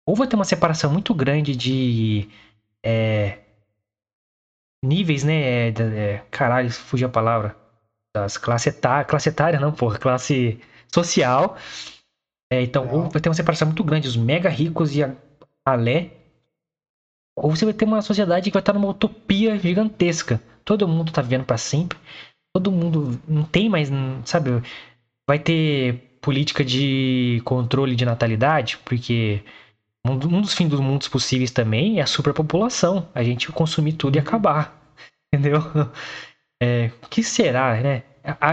ou 0.06 0.14
vai 0.14 0.26
ter 0.26 0.36
uma 0.36 0.44
separação 0.44 0.92
muito 0.92 1.14
grande 1.14 1.56
de 1.56 2.28
é, 2.84 3.38
níveis, 4.84 5.24
né? 5.24 5.68
É, 5.68 5.68
é, 5.68 6.18
caralho, 6.30 6.70
fugiu 6.70 7.08
a 7.08 7.10
palavra. 7.10 7.56
Das 8.14 8.36
classe 8.36 8.68
etária, 8.68 9.04
classe 9.04 9.28
etária 9.28 9.58
não, 9.58 9.72
porra, 9.72 9.98
classe 9.98 10.60
social. 10.92 11.56
É, 12.52 12.62
então, 12.62 12.88
ou 12.92 13.08
vai 13.08 13.20
ter 13.20 13.28
uma 13.28 13.34
separação 13.34 13.66
muito 13.66 13.82
grande, 13.82 14.06
os 14.06 14.16
mega 14.16 14.48
ricos 14.48 14.94
e 14.94 15.02
a 15.02 15.16
alé. 15.64 16.12
Ou 17.36 17.50
você 17.50 17.64
vai 17.64 17.74
ter 17.74 17.84
uma 17.84 18.02
sociedade 18.02 18.50
que 18.50 18.54
vai 18.54 18.60
estar 18.60 18.72
numa 18.74 18.88
utopia 18.88 19.58
gigantesca. 19.58 20.40
Todo 20.64 20.86
mundo 20.86 21.12
tá 21.12 21.20
vivendo 21.20 21.44
para 21.44 21.58
sempre. 21.58 21.98
Todo 22.54 22.70
mundo 22.70 23.20
não 23.26 23.42
tem 23.42 23.68
mais, 23.68 23.88
sabe? 24.24 24.50
Vai 25.28 25.40
ter 25.40 26.13
política 26.24 26.64
de 26.64 27.42
controle 27.44 27.94
de 27.94 28.06
natalidade, 28.06 28.78
porque 28.78 29.42
um 30.06 30.40
dos 30.40 30.54
fins 30.54 30.70
dos 30.70 30.80
mundos 30.80 31.06
possíveis 31.06 31.50
também 31.50 31.98
é 31.98 32.02
a 32.02 32.06
superpopulação. 32.06 33.06
A 33.14 33.22
gente 33.22 33.52
consumir 33.52 33.92
tudo 33.92 34.16
e 34.16 34.18
uhum. 34.18 34.24
acabar. 34.26 34.94
Entendeu? 35.32 35.60
É, 36.62 36.90
o 37.02 37.08
que 37.08 37.22
será, 37.22 37.74
né? 37.80 38.02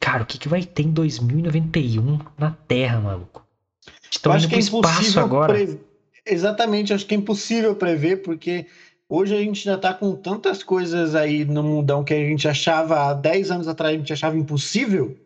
Cara, 0.00 0.24
o 0.24 0.26
que, 0.26 0.40
que 0.40 0.48
vai 0.48 0.64
ter 0.64 0.82
em 0.82 0.92
2091 0.92 2.18
na 2.36 2.50
Terra, 2.50 3.00
maluco? 3.00 3.43
Estão 4.16 4.36
indo 4.36 4.48
pro 4.48 4.56
é 4.56 4.60
espaço 4.60 5.20
agora. 5.20 5.52
Pre... 5.52 5.80
Exatamente, 6.26 6.92
acho 6.92 7.06
que 7.06 7.14
é 7.14 7.18
impossível 7.18 7.74
prever, 7.74 8.22
porque 8.22 8.66
hoje 9.08 9.34
a 9.34 9.38
gente 9.38 9.62
já 9.62 9.76
tá 9.76 9.92
com 9.92 10.14
tantas 10.14 10.62
coisas 10.62 11.14
aí 11.14 11.44
no 11.44 11.62
mundão 11.62 12.02
que 12.02 12.14
a 12.14 12.16
gente 12.16 12.48
achava 12.48 13.10
há 13.10 13.12
10 13.12 13.50
anos 13.50 13.68
atrás, 13.68 13.94
a 13.94 13.98
gente 13.98 14.12
achava 14.12 14.36
impossível. 14.36 15.18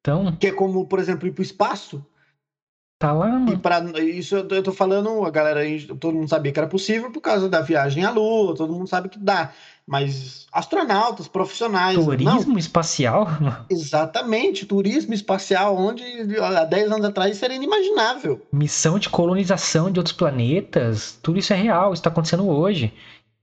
Então. 0.00 0.34
Que 0.36 0.48
é 0.48 0.52
como, 0.52 0.86
por 0.86 0.98
exemplo, 0.98 1.28
ir 1.28 1.32
pro 1.32 1.42
espaço. 1.42 2.04
Tá 3.00 3.12
lá, 3.14 3.28
mano. 3.28 3.54
E 3.54 3.56
pra, 3.56 3.80
isso 4.02 4.36
eu, 4.36 4.46
eu 4.46 4.62
tô 4.62 4.72
falando, 4.72 5.24
a 5.24 5.30
galera, 5.30 5.62
todo 5.98 6.16
mundo 6.16 6.28
sabia 6.28 6.52
que 6.52 6.58
era 6.58 6.68
possível 6.68 7.10
por 7.10 7.22
causa 7.22 7.48
da 7.48 7.62
viagem 7.62 8.04
à 8.04 8.10
Lua, 8.10 8.54
todo 8.54 8.74
mundo 8.74 8.86
sabe 8.86 9.08
que 9.08 9.18
dá. 9.18 9.52
Mas 9.86 10.46
astronautas, 10.52 11.26
profissionais. 11.26 11.96
Turismo 11.96 12.52
não. 12.52 12.58
espacial? 12.58 13.26
Exatamente, 13.70 14.66
turismo 14.66 15.14
espacial, 15.14 15.78
onde 15.78 16.04
há 16.38 16.66
10 16.66 16.92
anos 16.92 17.06
atrás 17.06 17.38
seria 17.38 17.56
inimaginável. 17.56 18.42
Missão 18.52 18.98
de 18.98 19.08
colonização 19.08 19.90
de 19.90 19.98
outros 19.98 20.14
planetas, 20.14 21.18
tudo 21.22 21.38
isso 21.38 21.54
é 21.54 21.56
real, 21.56 21.94
isso 21.94 22.02
tá 22.02 22.10
acontecendo 22.10 22.46
hoje. 22.46 22.92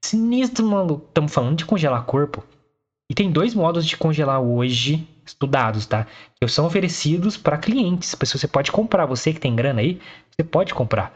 Sinistro, 0.05 0.67
mano. 0.67 1.03
Estamos 1.07 1.33
falando 1.33 1.57
de 1.57 1.65
congelar 1.65 2.05
corpo. 2.05 2.43
E 3.09 3.15
tem 3.15 3.31
dois 3.31 3.53
modos 3.53 3.85
de 3.85 3.95
congelar 3.95 4.41
hoje 4.41 5.07
estudados, 5.25 5.85
tá? 5.85 6.07
Que 6.39 6.47
são 6.47 6.65
oferecidos 6.65 7.37
para 7.37 7.57
clientes. 7.57 8.15
Você 8.19 8.47
pode 8.47 8.71
comprar, 8.71 9.05
você 9.05 9.33
que 9.33 9.39
tem 9.39 9.55
grana 9.55 9.81
aí, 9.81 9.99
você 10.29 10.43
pode 10.43 10.73
comprar. 10.73 11.13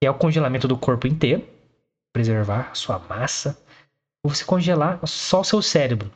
Que 0.00 0.06
é 0.06 0.10
o 0.10 0.14
congelamento 0.14 0.66
do 0.66 0.76
corpo 0.76 1.06
inteiro, 1.06 1.42
preservar 2.12 2.70
a 2.70 2.74
sua 2.74 2.98
massa, 2.98 3.58
ou 4.22 4.34
você 4.34 4.44
congelar 4.44 4.98
só 5.06 5.40
o 5.40 5.44
seu 5.44 5.60
cérebro. 5.60 6.10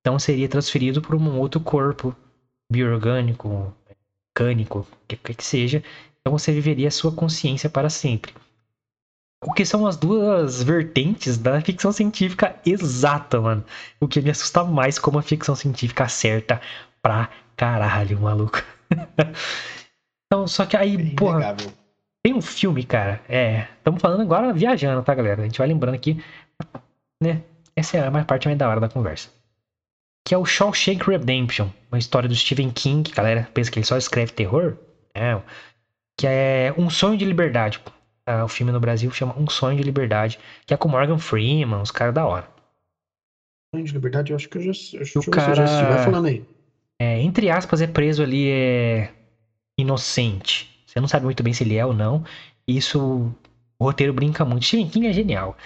Então 0.00 0.18
seria 0.18 0.48
transferido 0.48 1.00
para 1.00 1.16
um 1.16 1.38
outro 1.38 1.60
corpo 1.60 2.14
bioorgânico, 2.70 3.74
mecânico, 4.28 4.80
o 4.80 5.06
que 5.06 5.16
que 5.16 5.44
seja. 5.44 5.82
Então 6.20 6.36
você 6.36 6.52
viveria 6.52 6.88
a 6.88 6.92
sua 6.92 7.12
consciência 7.12 7.68
para 7.68 7.90
sempre. 7.90 8.32
O 9.46 9.52
que 9.52 9.66
são 9.66 9.86
as 9.86 9.96
duas 9.96 10.62
vertentes 10.62 11.36
da 11.36 11.60
ficção 11.60 11.92
científica 11.92 12.56
exata, 12.64 13.40
mano. 13.40 13.62
O 14.00 14.08
que 14.08 14.20
me 14.22 14.30
assusta 14.30 14.64
mais 14.64 14.98
como 14.98 15.18
a 15.18 15.22
ficção 15.22 15.54
científica 15.54 16.04
acerta 16.04 16.60
pra 17.02 17.28
caralho, 17.54 18.18
maluco. 18.18 18.62
então, 20.26 20.46
só 20.46 20.64
que 20.64 20.76
aí, 20.76 21.12
é 21.12 21.14
porra. 21.14 21.54
Tem 22.24 22.32
um 22.32 22.40
filme, 22.40 22.84
cara. 22.84 23.20
É. 23.28 23.66
Estamos 23.76 24.00
falando 24.00 24.22
agora 24.22 24.50
viajando, 24.50 25.02
tá, 25.02 25.14
galera? 25.14 25.42
A 25.42 25.44
gente 25.44 25.58
vai 25.58 25.68
lembrando 25.68 25.94
aqui. 25.94 26.24
Né? 27.22 27.42
Essa 27.76 27.98
é 27.98 28.06
a 28.06 28.10
mais 28.10 28.24
parte 28.24 28.46
mais 28.46 28.56
da 28.56 28.66
hora 28.66 28.80
da 28.80 28.88
conversa. 28.88 29.28
Que 30.26 30.34
é 30.34 30.38
o 30.38 30.46
Shawshank 30.46 31.04
Redemption. 31.04 31.68
Uma 31.92 31.98
história 31.98 32.26
do 32.26 32.34
Stephen 32.34 32.70
King. 32.70 33.10
Galera 33.12 33.46
pensa 33.52 33.70
que 33.70 33.78
ele 33.78 33.84
só 33.84 33.98
escreve 33.98 34.32
terror. 34.32 34.78
É. 35.14 35.38
Que 36.18 36.26
é 36.26 36.74
Um 36.78 36.88
Sonho 36.88 37.18
de 37.18 37.26
Liberdade. 37.26 37.78
Uh, 38.28 38.44
o 38.44 38.48
filme 38.48 38.72
no 38.72 38.80
Brasil 38.80 39.10
chama 39.10 39.38
Um 39.38 39.48
Sonho 39.48 39.76
de 39.76 39.82
Liberdade, 39.82 40.38
que 40.64 40.72
é 40.72 40.76
com 40.76 40.88
Morgan 40.88 41.18
Freeman, 41.18 41.82
os 41.82 41.90
caras 41.90 42.14
da 42.14 42.24
hora. 42.24 42.48
Sonho 43.74 43.84
de 43.84 43.92
Liberdade, 43.92 44.32
eu 44.32 44.36
acho 44.36 44.48
que 44.48 44.58
eu 44.58 44.62
já, 44.62 44.72
eu 44.94 45.20
o 45.20 45.30
cara, 45.30 45.54
já 45.54 45.64
assisti. 45.64 45.84
Vai 45.84 46.04
falando 46.04 46.26
aí. 46.26 46.44
É, 46.98 47.20
entre 47.20 47.50
aspas, 47.50 47.82
é 47.82 47.86
preso 47.86 48.22
ali, 48.22 48.48
é 48.48 49.12
inocente. 49.78 50.82
Você 50.86 51.00
não 51.00 51.08
sabe 51.08 51.24
muito 51.24 51.42
bem 51.42 51.52
se 51.52 51.64
ele 51.64 51.76
é 51.76 51.84
ou 51.84 51.92
não. 51.92 52.24
Isso, 52.66 53.34
o 53.78 53.84
roteiro 53.84 54.12
brinca 54.12 54.44
muito. 54.44 54.64
Stephen 54.64 54.88
King 54.88 55.08
é 55.08 55.12
genial. 55.12 55.56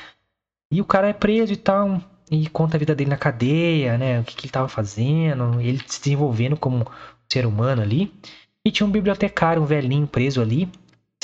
E 0.72 0.80
o 0.80 0.84
cara 0.84 1.08
é 1.08 1.12
preso 1.12 1.52
e 1.52 1.56
tal, 1.56 2.00
e 2.30 2.48
conta 2.48 2.76
a 2.76 2.78
vida 2.78 2.94
dele 2.94 3.10
na 3.10 3.16
cadeia, 3.16 3.96
né? 3.96 4.20
O 4.20 4.24
que, 4.24 4.34
que 4.34 4.46
ele 4.46 4.52
tava 4.52 4.68
fazendo, 4.68 5.60
ele 5.60 5.80
se 5.86 6.00
desenvolvendo 6.00 6.56
como 6.56 6.86
ser 7.30 7.46
humano 7.46 7.82
ali. 7.82 8.12
E 8.66 8.70
tinha 8.70 8.86
um 8.86 8.90
bibliotecário, 8.90 9.62
um 9.62 9.66
velhinho 9.66 10.06
preso 10.06 10.42
ali, 10.42 10.68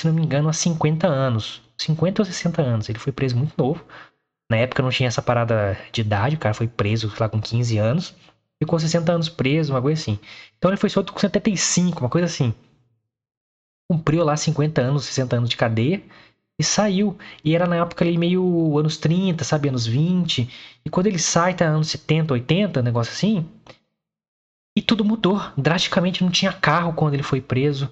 se 0.04 0.08
não 0.08 0.14
me 0.14 0.22
engano, 0.22 0.48
há 0.48 0.52
50 0.52 1.06
anos. 1.06 1.62
50 1.78 2.20
ou 2.20 2.26
60 2.26 2.62
anos. 2.62 2.88
Ele 2.88 2.98
foi 2.98 3.12
preso 3.12 3.36
muito 3.36 3.54
novo. 3.56 3.84
Na 4.50 4.58
época 4.58 4.82
não 4.82 4.90
tinha 4.90 5.08
essa 5.08 5.22
parada 5.22 5.78
de 5.90 6.02
idade, 6.02 6.36
o 6.36 6.38
cara 6.38 6.54
foi 6.54 6.68
preso 6.68 7.12
lá 7.18 7.28
com 7.28 7.40
15 7.40 7.78
anos. 7.78 8.14
Ficou 8.62 8.78
60 8.78 9.10
anos 9.10 9.28
preso, 9.28 9.72
uma 9.72 9.80
coisa 9.80 10.00
assim. 10.00 10.18
Então 10.58 10.70
ele 10.70 10.76
foi 10.76 10.90
solto 10.90 11.12
com 11.12 11.18
75, 11.18 12.00
uma 12.00 12.10
coisa 12.10 12.26
assim. 12.26 12.54
Cumpriu 13.90 14.22
lá 14.24 14.36
50 14.36 14.80
anos, 14.80 15.04
60 15.06 15.36
anos 15.36 15.48
de 15.48 15.56
cadeia 15.56 16.02
e 16.58 16.62
saiu. 16.62 17.16
E 17.42 17.54
era 17.54 17.66
na 17.66 17.76
época 17.76 18.04
ali 18.04 18.18
meio 18.18 18.78
anos 18.78 18.98
30, 18.98 19.42
sabe, 19.42 19.70
anos 19.70 19.86
20. 19.86 20.48
E 20.84 20.90
quando 20.90 21.06
ele 21.06 21.18
sai, 21.18 21.54
tá 21.54 21.64
anos 21.64 21.88
70, 21.88 22.34
80, 22.34 22.82
negócio 22.82 23.12
assim. 23.12 23.48
E 24.76 24.82
tudo 24.82 25.04
mudou. 25.04 25.40
Drasticamente 25.56 26.22
não 26.22 26.30
tinha 26.30 26.52
carro 26.52 26.92
quando 26.92 27.14
ele 27.14 27.22
foi 27.22 27.40
preso. 27.40 27.90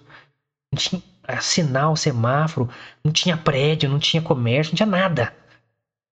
Não 0.73 0.79
tinha 0.79 1.03
sinal, 1.41 1.97
semáforo, 1.97 2.68
não 3.05 3.12
tinha 3.12 3.37
prédio, 3.37 3.89
não 3.89 3.99
tinha 3.99 4.22
comércio, 4.22 4.72
não 4.72 4.76
tinha 4.76 4.87
nada. 4.87 5.33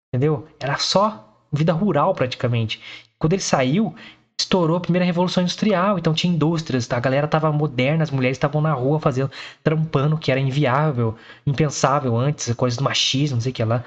Entendeu? 0.09 0.49
Era 0.59 0.79
só 0.79 1.47
vida 1.53 1.73
rural 1.73 2.15
praticamente. 2.15 2.81
Quando 3.19 3.35
ele 3.35 3.43
saiu, 3.43 3.95
estourou 4.41 4.77
a 4.77 4.81
primeira 4.81 5.05
revolução 5.05 5.43
industrial, 5.43 5.99
então 5.99 6.15
tinha 6.15 6.33
indústrias, 6.33 6.87
tá? 6.87 6.97
a 6.97 7.01
galera 7.01 7.29
tava 7.29 7.53
moderna, 7.53 8.03
as 8.03 8.11
mulheres 8.11 8.37
estavam 8.37 8.61
na 8.61 8.73
rua 8.73 8.99
fazendo, 8.99 9.31
trampando, 9.63 10.17
que 10.17 10.31
era 10.31 10.41
inviável, 10.41 11.17
impensável 11.47 12.17
antes, 12.17 12.53
coisas 12.55 12.79
do 12.79 12.85
machismo, 12.85 13.37
não 13.37 13.43
sei 13.43 13.53
o 13.53 13.55
que 13.55 13.65
lá. 13.65 13.85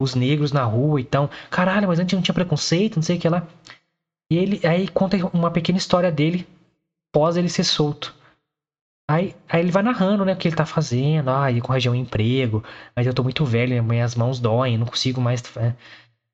Os 0.00 0.14
negros 0.14 0.52
na 0.52 0.62
rua, 0.62 1.00
então, 1.00 1.28
caralho, 1.50 1.88
mas 1.88 1.98
antes 1.98 2.14
não 2.14 2.22
tinha 2.22 2.34
preconceito, 2.34 2.96
não 2.96 3.02
sei 3.02 3.16
o 3.16 3.20
que 3.20 3.28
lá. 3.28 3.46
E 4.30 4.36
ele 4.36 4.66
aí 4.66 4.88
conta 4.88 5.16
uma 5.32 5.50
pequena 5.50 5.78
história 5.78 6.12
dele 6.12 6.46
pós 7.12 7.36
ele 7.36 7.48
ser 7.48 7.64
solto. 7.64 8.14
Aí, 9.08 9.36
aí 9.48 9.60
ele 9.60 9.70
vai 9.70 9.82
narrando, 9.84 10.24
né, 10.24 10.32
o 10.32 10.36
que 10.36 10.48
ele 10.48 10.56
tá 10.56 10.66
fazendo. 10.66 11.30
Ah, 11.30 11.50
ele 11.50 11.60
corrigiu 11.60 11.92
um 11.92 11.94
emprego, 11.94 12.62
mas 12.94 13.06
eu 13.06 13.14
tô 13.14 13.22
muito 13.22 13.44
velho, 13.44 13.82
minhas 13.84 14.14
mãos 14.16 14.40
doem, 14.40 14.76
não 14.76 14.86
consigo 14.86 15.20
mais 15.20 15.42
é, 15.56 15.74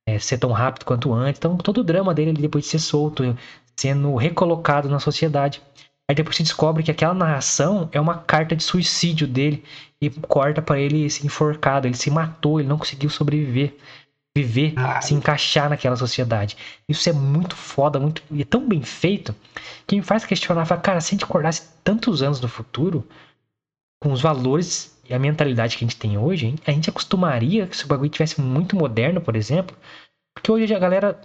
é, 0.08 0.18
ser 0.18 0.38
tão 0.38 0.52
rápido 0.52 0.84
quanto 0.84 1.12
antes. 1.12 1.38
Então, 1.38 1.56
todo 1.56 1.78
o 1.78 1.84
drama 1.84 2.14
dele 2.14 2.32
depois 2.32 2.64
de 2.64 2.70
ser 2.70 2.78
solto, 2.78 3.36
sendo 3.76 4.14
recolocado 4.16 4.88
na 4.88 4.98
sociedade. 4.98 5.62
Aí 6.08 6.14
depois 6.14 6.36
se 6.36 6.42
descobre 6.42 6.82
que 6.82 6.90
aquela 6.90 7.14
narração 7.14 7.88
é 7.92 8.00
uma 8.00 8.18
carta 8.18 8.56
de 8.56 8.62
suicídio 8.62 9.26
dele 9.26 9.64
e 10.00 10.10
corta 10.10 10.60
para 10.60 10.80
ele 10.80 11.08
se 11.10 11.26
enforcado. 11.26 11.86
Ele 11.86 11.96
se 11.96 12.10
matou, 12.10 12.60
ele 12.60 12.68
não 12.68 12.78
conseguiu 12.78 13.10
sobreviver 13.10 13.76
viver, 14.36 14.72
ah, 14.76 15.00
se 15.00 15.14
encaixar 15.14 15.68
naquela 15.68 15.96
sociedade. 15.96 16.56
Isso 16.88 17.08
é 17.08 17.12
muito 17.12 17.54
foda, 17.54 18.00
muito 18.00 18.22
e 18.30 18.42
é 18.42 18.44
tão 18.44 18.66
bem 18.66 18.82
feito 18.82 19.34
que 19.86 19.96
me 19.96 20.02
faz 20.02 20.24
questionar, 20.24 20.64
fala, 20.64 20.80
cara, 20.80 21.00
se 21.00 21.08
a 21.08 21.10
gente 21.12 21.24
acordasse 21.24 21.68
tantos 21.84 22.22
anos 22.22 22.40
no 22.40 22.48
futuro 22.48 23.06
com 24.02 24.10
os 24.12 24.22
valores 24.22 24.98
e 25.08 25.14
a 25.14 25.18
mentalidade 25.18 25.76
que 25.76 25.84
a 25.84 25.88
gente 25.88 25.98
tem 25.98 26.16
hoje, 26.16 26.54
a 26.66 26.70
gente 26.70 26.88
acostumaria 26.88 27.66
que 27.66 27.76
se 27.76 27.84
o 27.84 27.88
bagulho 27.88 28.08
tivesse 28.08 28.40
muito 28.40 28.74
moderno, 28.74 29.20
por 29.20 29.36
exemplo, 29.36 29.76
porque 30.34 30.50
hoje 30.50 30.74
a 30.74 30.78
galera 30.78 31.20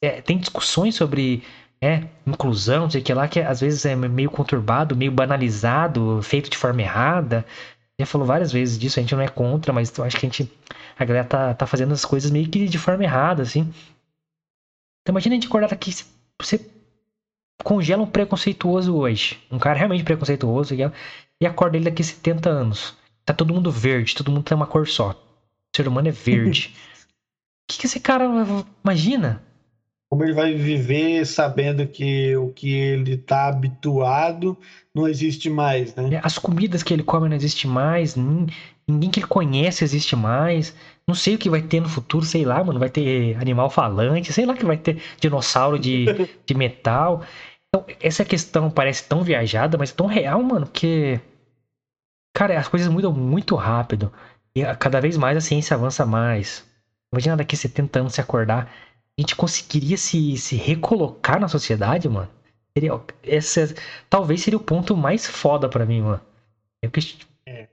é, 0.00 0.20
tem 0.22 0.38
discussões 0.38 0.94
sobre 0.94 1.42
é, 1.80 2.04
inclusão, 2.26 2.82
não 2.82 2.90
sei 2.90 3.00
o 3.00 3.04
que 3.04 3.14
lá, 3.14 3.26
que 3.28 3.40
às 3.40 3.60
vezes 3.60 3.84
é 3.84 3.96
meio 3.96 4.30
conturbado, 4.30 4.96
meio 4.96 5.12
banalizado, 5.12 6.20
feito 6.22 6.50
de 6.50 6.56
forma 6.56 6.82
errada. 6.82 7.44
Já 8.00 8.06
falou 8.06 8.26
várias 8.26 8.52
vezes 8.52 8.78
disso, 8.78 8.98
a 8.98 9.02
gente 9.02 9.14
não 9.14 9.22
é 9.22 9.28
contra, 9.28 9.72
mas 9.72 9.96
eu 9.96 10.04
acho 10.04 10.16
que 10.16 10.26
a 10.26 10.28
gente 10.28 10.50
a 10.96 11.04
galera 11.04 11.26
tá, 11.26 11.54
tá 11.54 11.66
fazendo 11.66 11.92
as 11.92 12.04
coisas 12.04 12.30
meio 12.30 12.48
que 12.48 12.66
de 12.66 12.78
forma 12.78 13.04
errada, 13.04 13.42
assim. 13.42 13.72
Então 15.02 15.12
imagina 15.12 15.34
a 15.34 15.36
gente 15.36 15.46
acordar 15.46 15.72
aqui, 15.72 15.92
você 16.40 16.70
congela 17.64 18.02
um 18.02 18.06
preconceituoso 18.06 18.96
hoje, 18.96 19.40
um 19.50 19.58
cara 19.58 19.78
realmente 19.78 20.04
preconceituoso, 20.04 20.74
e 20.74 21.46
acorda 21.46 21.76
ele 21.76 21.86
daqui 21.86 22.02
70 22.02 22.48
anos. 22.48 22.96
Tá 23.24 23.34
todo 23.34 23.52
mundo 23.52 23.70
verde, 23.70 24.14
todo 24.14 24.30
mundo 24.30 24.44
tem 24.44 24.56
uma 24.56 24.66
cor 24.66 24.86
só. 24.86 25.10
O 25.10 25.76
ser 25.76 25.86
humano 25.86 26.08
é 26.08 26.12
verde. 26.12 26.74
O 26.74 27.08
que, 27.72 27.78
que 27.78 27.86
esse 27.86 28.00
cara 28.00 28.24
imagina? 28.82 29.42
Como 30.10 30.24
ele 30.24 30.32
vai 30.32 30.54
viver 30.54 31.26
sabendo 31.26 31.86
que 31.86 32.34
o 32.36 32.48
que 32.48 32.72
ele 32.72 33.14
está 33.14 33.48
habituado 33.48 34.56
não 34.94 35.06
existe 35.06 35.50
mais, 35.50 35.94
né? 35.94 36.20
As 36.22 36.38
comidas 36.38 36.82
que 36.82 36.94
ele 36.94 37.02
come 37.02 37.28
não 37.28 37.36
existem 37.36 37.70
mais, 37.70 38.16
ninguém 38.16 39.10
que 39.10 39.20
ele 39.20 39.26
conhece 39.26 39.84
existe 39.84 40.16
mais. 40.16 40.74
Não 41.06 41.14
sei 41.14 41.34
o 41.34 41.38
que 41.38 41.50
vai 41.50 41.60
ter 41.60 41.80
no 41.80 41.88
futuro, 41.88 42.24
sei 42.24 42.44
lá, 42.44 42.62
mano. 42.64 42.78
Vai 42.78 42.88
ter 42.88 43.36
animal 43.36 43.68
falante, 43.68 44.32
sei 44.32 44.46
lá 44.46 44.54
que 44.54 44.64
vai 44.64 44.78
ter 44.78 45.00
dinossauro 45.20 45.78
de, 45.78 46.06
de 46.44 46.54
metal. 46.54 47.22
Então, 47.68 47.84
essa 48.00 48.24
questão 48.24 48.70
parece 48.70 49.06
tão 49.06 49.22
viajada, 49.22 49.76
mas 49.76 49.92
tão 49.92 50.06
real, 50.06 50.42
mano, 50.42 50.66
que. 50.66 51.20
Cara, 52.34 52.58
as 52.58 52.68
coisas 52.68 52.88
mudam 52.88 53.12
muito 53.12 53.54
rápido. 53.56 54.10
E 54.54 54.64
cada 54.76 55.00
vez 55.00 55.16
mais 55.16 55.36
a 55.36 55.40
ciência 55.40 55.76
avança 55.76 56.06
mais. 56.06 56.66
Imagina 57.12 57.36
daqui 57.36 57.54
a 57.54 57.58
70 57.58 58.00
anos 58.00 58.14
se 58.14 58.20
acordar 58.20 58.70
a 59.18 59.20
gente 59.20 59.34
conseguiria 59.34 59.96
se, 59.96 60.36
se 60.36 60.54
recolocar 60.54 61.40
na 61.40 61.48
sociedade, 61.48 62.08
mano. 62.08 62.30
Seria, 62.72 63.00
essa, 63.24 63.74
talvez 64.08 64.42
seria 64.42 64.56
o 64.56 64.62
ponto 64.62 64.96
mais 64.96 65.26
foda 65.26 65.68
para 65.68 65.84
mim, 65.84 66.02
mano. 66.02 66.20
Eu 66.80 66.88
que, 66.88 67.00
é. 67.44 67.66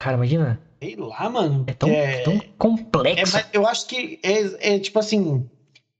Cara, 0.00 0.16
imagina. 0.16 0.58
Sei 0.82 0.96
lá, 0.96 1.28
mano. 1.28 1.64
É 1.66 1.74
tão, 1.74 1.88
é, 1.90 2.22
tão 2.22 2.40
complexo. 2.56 3.36
É, 3.36 3.46
eu 3.52 3.66
acho 3.66 3.86
que 3.86 4.18
é, 4.22 4.74
é 4.74 4.78
tipo 4.78 4.98
assim. 4.98 5.46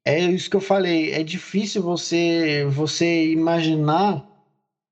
É 0.07 0.19
isso 0.19 0.49
que 0.49 0.57
eu 0.57 0.61
falei. 0.61 1.13
É 1.13 1.23
difícil 1.23 1.83
você, 1.83 2.65
você 2.71 3.31
imaginar 3.31 4.27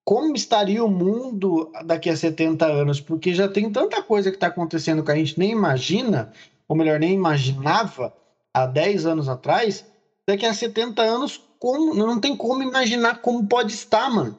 como 0.04 0.36
estaria 0.36 0.84
o 0.84 0.88
mundo 0.88 1.72
daqui 1.86 2.10
a 2.10 2.16
70 2.16 2.66
anos, 2.66 3.00
porque 3.00 3.34
já 3.34 3.48
tem 3.48 3.70
tanta 3.72 4.02
coisa 4.02 4.30
que 4.30 4.36
está 4.36 4.48
acontecendo 4.48 5.02
que 5.02 5.10
a 5.10 5.16
gente 5.16 5.38
nem 5.38 5.52
imagina, 5.52 6.32
ou 6.68 6.76
melhor, 6.76 7.00
nem 7.00 7.14
imaginava 7.14 8.12
há 8.54 8.66
10 8.66 9.06
anos 9.06 9.28
atrás. 9.28 9.84
Daqui 10.28 10.46
a 10.46 10.54
70 10.54 11.02
anos, 11.02 11.40
como, 11.58 11.94
não 11.94 12.20
tem 12.20 12.36
como 12.36 12.62
imaginar 12.62 13.20
como 13.20 13.46
pode 13.46 13.72
estar, 13.72 14.08
mano. 14.10 14.36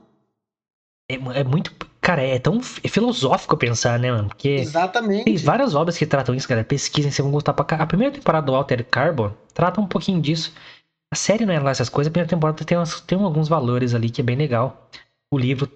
É, 1.10 1.16
é 1.40 1.44
muito. 1.44 1.74
Cara, 2.00 2.24
é 2.24 2.40
tão 2.40 2.60
é 2.84 2.88
filosófico 2.88 3.56
pensar, 3.58 4.00
né, 4.00 4.12
mano? 4.12 4.30
Porque 4.30 4.50
Exatamente. 4.50 5.26
Tem 5.26 5.38
várias 5.38 5.76
obras 5.76 5.98
que 5.98 6.06
tratam 6.06 6.34
isso, 6.34 6.48
cara. 6.48 6.64
Pesquisem, 6.64 7.12
vocês 7.12 7.24
vão 7.24 7.32
gostar 7.32 7.54
pra 7.54 7.66
cá. 7.66 7.76
A 7.76 7.86
primeira 7.86 8.14
temporada 8.14 8.46
do 8.46 8.56
Alter 8.56 8.84
Carbon 8.90 9.32
trata 9.54 9.80
um 9.80 9.88
pouquinho 9.88 10.22
disso. 10.22 10.52
A 11.14 11.16
série 11.16 11.46
não 11.46 11.54
é 11.54 11.60
lá 11.60 11.72
essas 11.72 11.90
coisas, 11.90 12.10
a 12.10 12.12
primeira 12.12 12.30
temporada 12.30 12.64
tem, 12.64 12.78
umas, 12.78 13.02
tem 13.02 13.22
alguns 13.22 13.50
valores 13.50 13.94
ali 13.94 14.10
que 14.10 14.22
é 14.22 14.24
bem 14.24 14.38
legal. 14.38 14.90
O 15.32 15.38
livro 15.38 15.70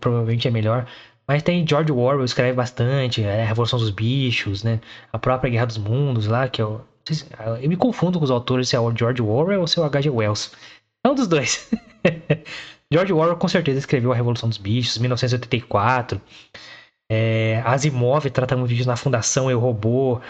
provavelmente 0.00 0.48
é 0.48 0.50
melhor. 0.50 0.86
Mas 1.28 1.42
tem 1.42 1.64
George 1.66 1.92
Orwell, 1.92 2.24
escreve 2.24 2.54
bastante, 2.54 3.22
é 3.22 3.42
a 3.42 3.46
Revolução 3.46 3.78
dos 3.78 3.90
Bichos, 3.90 4.64
né? 4.64 4.80
A 5.12 5.18
própria 5.18 5.50
Guerra 5.50 5.66
dos 5.66 5.78
Mundos 5.78 6.26
lá, 6.26 6.48
que 6.48 6.60
é 6.60 6.64
o. 6.64 6.80
Eu 7.62 7.68
me 7.68 7.76
confundo 7.76 8.18
com 8.18 8.24
os 8.24 8.30
autores 8.30 8.68
se 8.68 8.76
é 8.76 8.80
o 8.80 8.94
George 8.94 9.22
Orwell 9.22 9.60
ou 9.60 9.66
se 9.66 9.78
é 9.78 9.82
o 9.82 9.84
H.G. 9.84 10.10
Wells. 10.10 10.52
É 11.04 11.08
um 11.08 11.14
dos 11.14 11.26
dois. 11.26 11.70
George 12.92 13.12
Orwell 13.12 13.36
com 13.36 13.48
certeza 13.48 13.78
escreveu 13.78 14.12
A 14.12 14.14
Revolução 14.14 14.48
dos 14.48 14.58
Bichos, 14.58 14.98
1984. 14.98 16.20
É, 17.10 17.62
Asimov 17.64 18.28
trata 18.30 18.56
muito 18.56 18.74
disso 18.74 18.88
na 18.88 18.96
Fundação 18.96 19.50
Eu 19.50 19.58
Robô. 19.58 20.20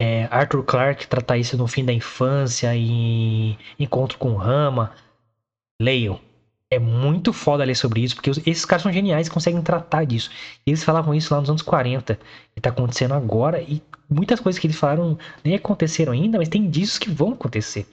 É, 0.00 0.24
Arthur 0.30 0.62
Clarke 0.64 1.06
trata 1.06 1.36
isso 1.36 1.58
no 1.58 1.68
fim 1.68 1.84
da 1.84 1.92
infância 1.92 2.74
e 2.74 3.58
Encontro 3.78 4.18
com 4.18 4.34
Rama. 4.34 4.92
Leiam. 5.80 6.20
É 6.72 6.78
muito 6.78 7.32
foda 7.32 7.64
ler 7.64 7.74
sobre 7.74 8.00
isso, 8.00 8.14
porque 8.14 8.30
esses 8.30 8.64
caras 8.64 8.82
são 8.82 8.92
geniais 8.92 9.26
e 9.26 9.30
conseguem 9.30 9.60
tratar 9.60 10.04
disso. 10.04 10.30
Eles 10.64 10.84
falavam 10.84 11.12
isso 11.12 11.34
lá 11.34 11.40
nos 11.40 11.50
anos 11.50 11.62
40. 11.62 12.18
E 12.56 12.60
tá 12.60 12.70
acontecendo 12.70 13.12
agora. 13.14 13.60
E 13.60 13.82
muitas 14.08 14.38
coisas 14.38 14.58
que 14.58 14.68
eles 14.68 14.78
falaram 14.78 15.18
nem 15.42 15.56
aconteceram 15.56 16.12
ainda, 16.12 16.38
mas 16.38 16.48
tem 16.48 16.70
disso 16.70 17.00
que 17.00 17.10
vão 17.10 17.32
acontecer. 17.32 17.86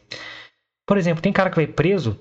Por 0.86 0.97
exemplo, 0.97 1.21
tem 1.21 1.34
cara 1.34 1.49
que 1.49 1.55
vai 1.55 1.65
preso 1.65 2.19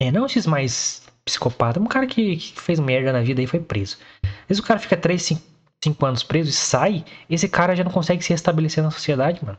é, 0.00 0.10
não 0.10 0.26
esses 0.26 0.46
mais 0.46 1.02
psicopata, 1.24 1.80
um 1.80 1.86
cara 1.86 2.06
que, 2.06 2.36
que, 2.36 2.60
fez 2.60 2.78
merda 2.78 3.12
na 3.12 3.22
vida 3.22 3.40
e 3.40 3.46
foi 3.46 3.60
preso. 3.60 3.98
Às 4.22 4.48
vezes 4.48 4.62
o 4.62 4.66
cara 4.66 4.78
fica 4.78 4.96
3, 4.96 5.22
5, 5.22 5.42
5 5.82 6.06
anos 6.06 6.22
preso 6.22 6.50
e 6.50 6.52
sai, 6.52 7.04
esse 7.28 7.48
cara 7.48 7.74
já 7.74 7.84
não 7.84 7.90
consegue 7.90 8.22
se 8.22 8.30
restabelecer 8.30 8.82
na 8.84 8.90
sociedade, 8.90 9.44
mano. 9.44 9.58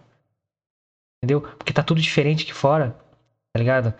Entendeu? 1.17 1.41
Porque 1.41 1.73
tá 1.73 1.81
tudo 1.81 2.01
diferente 2.01 2.43
aqui 2.43 2.53
fora, 2.53 2.95
tá 3.51 3.59
ligado? 3.59 3.93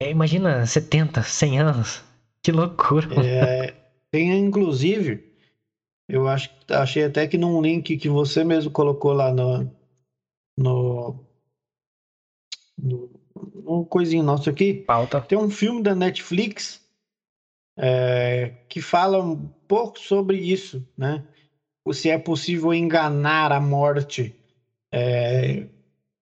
É, 0.00 0.10
imagina 0.10 0.66
70, 0.66 1.22
100 1.22 1.58
anos. 1.60 2.04
Que 2.42 2.52
loucura. 2.52 3.08
É, 3.26 3.74
tem 4.10 4.30
inclusive, 4.38 5.32
eu 6.08 6.28
acho, 6.28 6.50
achei 6.70 7.04
até 7.04 7.26
que 7.26 7.36
num 7.38 7.60
link 7.60 7.96
que 7.96 8.08
você 8.08 8.44
mesmo 8.44 8.70
colocou 8.70 9.12
lá 9.12 9.32
no, 9.32 9.70
no, 10.56 11.24
no 12.78 13.10
um 13.66 13.84
coisinho 13.84 14.22
nosso 14.22 14.48
aqui. 14.48 14.72
Pauta. 14.72 15.20
Tem 15.20 15.36
um 15.36 15.50
filme 15.50 15.82
da 15.82 15.94
Netflix 15.94 16.80
é, 17.76 18.52
que 18.68 18.80
fala 18.80 19.22
um 19.22 19.48
pouco 19.66 19.98
sobre 19.98 20.38
isso, 20.38 20.86
né? 20.96 21.24
Se 21.92 22.10
é 22.10 22.18
possível 22.18 22.74
enganar 22.74 23.52
a 23.52 23.60
morte. 23.60 24.34
É, 24.92 25.66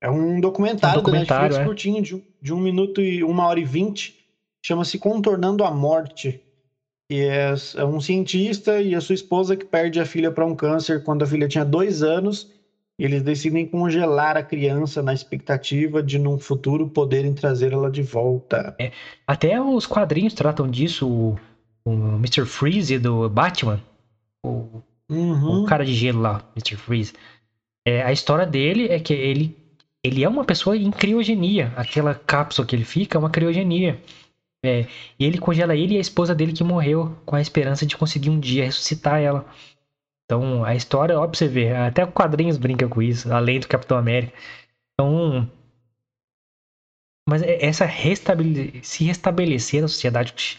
é 0.00 0.10
um 0.10 0.40
documentário, 0.40 1.00
um 1.00 1.02
documentário 1.02 1.50
da 1.50 1.58
Netflix 1.58 1.58
é. 1.58 1.64
curtinho, 1.64 2.02
de, 2.02 2.24
de 2.44 2.52
um 2.52 2.60
minuto 2.60 3.00
e 3.00 3.24
uma 3.24 3.46
hora 3.46 3.58
e 3.58 3.64
vinte. 3.64 4.14
Chama-se 4.64 4.98
Contornando 4.98 5.64
a 5.64 5.70
Morte. 5.70 6.40
E 7.10 7.20
é, 7.20 7.54
é 7.76 7.84
um 7.84 8.00
cientista 8.00 8.80
e 8.80 8.94
a 8.94 9.00
sua 9.00 9.14
esposa 9.14 9.56
que 9.56 9.64
perde 9.64 9.98
a 9.98 10.06
filha 10.06 10.30
para 10.30 10.44
um 10.44 10.54
câncer 10.54 11.02
quando 11.02 11.22
a 11.22 11.26
filha 11.26 11.48
tinha 11.48 11.64
dois 11.64 12.02
anos 12.02 12.52
eles 12.98 13.22
decidem 13.22 13.66
congelar 13.66 14.36
a 14.36 14.42
criança 14.42 15.02
na 15.02 15.12
expectativa 15.12 16.02
de, 16.02 16.18
num 16.18 16.38
futuro, 16.38 16.88
poderem 16.88 17.34
trazer 17.34 17.72
ela 17.72 17.90
de 17.90 18.02
volta. 18.02 18.74
É, 18.78 18.92
até 19.26 19.60
os 19.60 19.84
quadrinhos 19.84 20.32
tratam 20.32 20.68
disso. 20.70 21.08
O, 21.08 21.38
o 21.84 21.92
Mr. 22.16 22.46
Freeze 22.46 22.98
do 22.98 23.28
Batman. 23.28 23.82
O, 24.44 24.82
uhum. 25.10 25.62
o, 25.62 25.66
cara 25.66 25.84
de 25.84 25.92
gelo 25.92 26.20
lá, 26.20 26.44
Mr. 26.56 26.76
Freeze. 26.76 27.12
É, 27.86 28.02
a 28.02 28.12
história 28.12 28.46
dele 28.46 28.86
é 28.88 29.00
que 29.00 29.12
ele, 29.12 29.56
ele 30.04 30.22
é 30.22 30.28
uma 30.28 30.44
pessoa 30.44 30.76
em 30.76 30.90
criogenia. 30.90 31.72
Aquela 31.76 32.14
cápsula 32.14 32.66
que 32.66 32.76
ele 32.76 32.84
fica 32.84 33.16
é 33.16 33.20
uma 33.20 33.30
criogenia. 33.30 34.00
É, 34.64 34.86
e 35.18 35.24
ele 35.24 35.38
congela 35.38 35.74
ele 35.74 35.94
e 35.94 35.96
a 35.98 36.00
esposa 36.00 36.34
dele 36.34 36.52
que 36.52 36.62
morreu 36.62 37.16
com 37.24 37.36
a 37.36 37.40
esperança 37.40 37.86
de 37.86 37.96
conseguir 37.96 38.30
um 38.30 38.38
dia 38.38 38.64
ressuscitar 38.64 39.20
ela. 39.20 39.46
Então, 40.24 40.64
a 40.64 40.74
história, 40.74 41.18
ó, 41.18 41.26
pra 41.26 41.36
você 41.36 41.48
ver, 41.48 41.74
até 41.76 42.06
quadrinhos 42.06 42.56
brinca 42.56 42.88
com 42.88 43.02
isso, 43.02 43.32
além 43.32 43.60
do 43.60 43.68
Capitão 43.68 43.96
América. 43.96 44.32
Então. 44.92 45.50
Mas 47.28 47.42
é, 47.42 47.64
essa 47.64 47.86
se 48.82 49.04
restabelecer 49.04 49.82
na 49.82 49.88
sociedade 49.88 50.58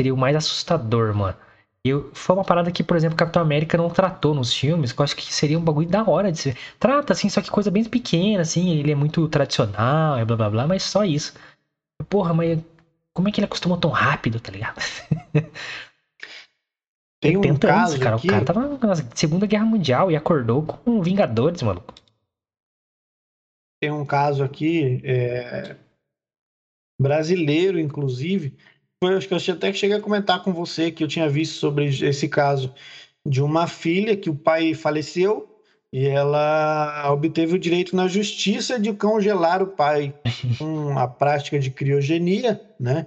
seria 0.00 0.14
o 0.14 0.16
mais 0.16 0.36
assustador, 0.36 1.14
mano. 1.14 1.36
Eu, 1.84 2.10
foi 2.12 2.36
uma 2.36 2.44
parada 2.44 2.70
que, 2.70 2.84
por 2.84 2.96
exemplo, 2.96 3.14
o 3.14 3.18
Capitão 3.18 3.40
América 3.40 3.78
não 3.78 3.88
tratou 3.88 4.34
nos 4.34 4.52
filmes, 4.52 4.92
que 4.92 5.00
eu 5.00 5.04
acho 5.04 5.16
que 5.16 5.32
seria 5.32 5.58
um 5.58 5.64
bagulho 5.64 5.88
da 5.88 6.04
hora 6.04 6.30
de 6.30 6.38
ser. 6.38 6.56
Trata, 6.78 7.14
assim, 7.14 7.28
só 7.30 7.40
que 7.40 7.50
coisa 7.50 7.70
bem 7.70 7.84
pequena, 7.84 8.42
assim, 8.42 8.78
ele 8.78 8.92
é 8.92 8.94
muito 8.94 9.26
tradicional, 9.28 10.24
blá 10.26 10.36
blá 10.36 10.50
blá, 10.50 10.66
mas 10.66 10.82
só 10.82 11.04
isso. 11.04 11.32
Porra, 12.08 12.34
mas 12.34 12.58
como 13.14 13.28
é 13.28 13.32
que 13.32 13.40
ele 13.40 13.46
acostumou 13.46 13.78
tão 13.78 13.90
rápido, 13.90 14.38
tá 14.38 14.52
ligado? 14.52 14.78
Tem 17.20 17.36
um 17.36 17.58
caso 17.58 17.98
cara. 17.98 18.16
Aqui... 18.16 18.28
O 18.28 18.30
cara 18.30 18.44
tava 18.44 18.78
na 18.78 18.94
Segunda 19.14 19.46
Guerra 19.46 19.66
Mundial 19.66 20.10
e 20.10 20.16
acordou 20.16 20.62
com 20.62 21.02
Vingadores, 21.02 21.62
maluco. 21.62 21.94
Tem 23.78 23.90
um 23.90 24.06
caso 24.06 24.42
aqui, 24.42 25.00
é... 25.04 25.76
brasileiro, 26.98 27.78
inclusive. 27.78 28.56
Eu 29.02 29.16
acho 29.16 29.26
que 29.26 29.34
eu 29.34 29.54
até 29.54 29.72
cheguei 29.72 29.96
a 29.96 30.00
comentar 30.00 30.42
com 30.42 30.52
você 30.52 30.90
que 30.90 31.02
eu 31.02 31.08
tinha 31.08 31.28
visto 31.28 31.54
sobre 31.54 31.86
esse 31.86 32.28
caso 32.28 32.74
de 33.26 33.42
uma 33.42 33.66
filha 33.66 34.16
que 34.16 34.28
o 34.28 34.34
pai 34.34 34.74
faleceu 34.74 35.58
e 35.92 36.06
ela 36.06 37.10
obteve 37.10 37.54
o 37.54 37.58
direito 37.58 37.96
na 37.96 38.06
justiça 38.06 38.78
de 38.78 38.92
congelar 38.92 39.62
o 39.62 39.68
pai 39.68 40.14
com 40.58 40.98
a 40.98 41.08
prática 41.08 41.58
de 41.58 41.70
criogenia, 41.70 42.60
né? 42.78 43.06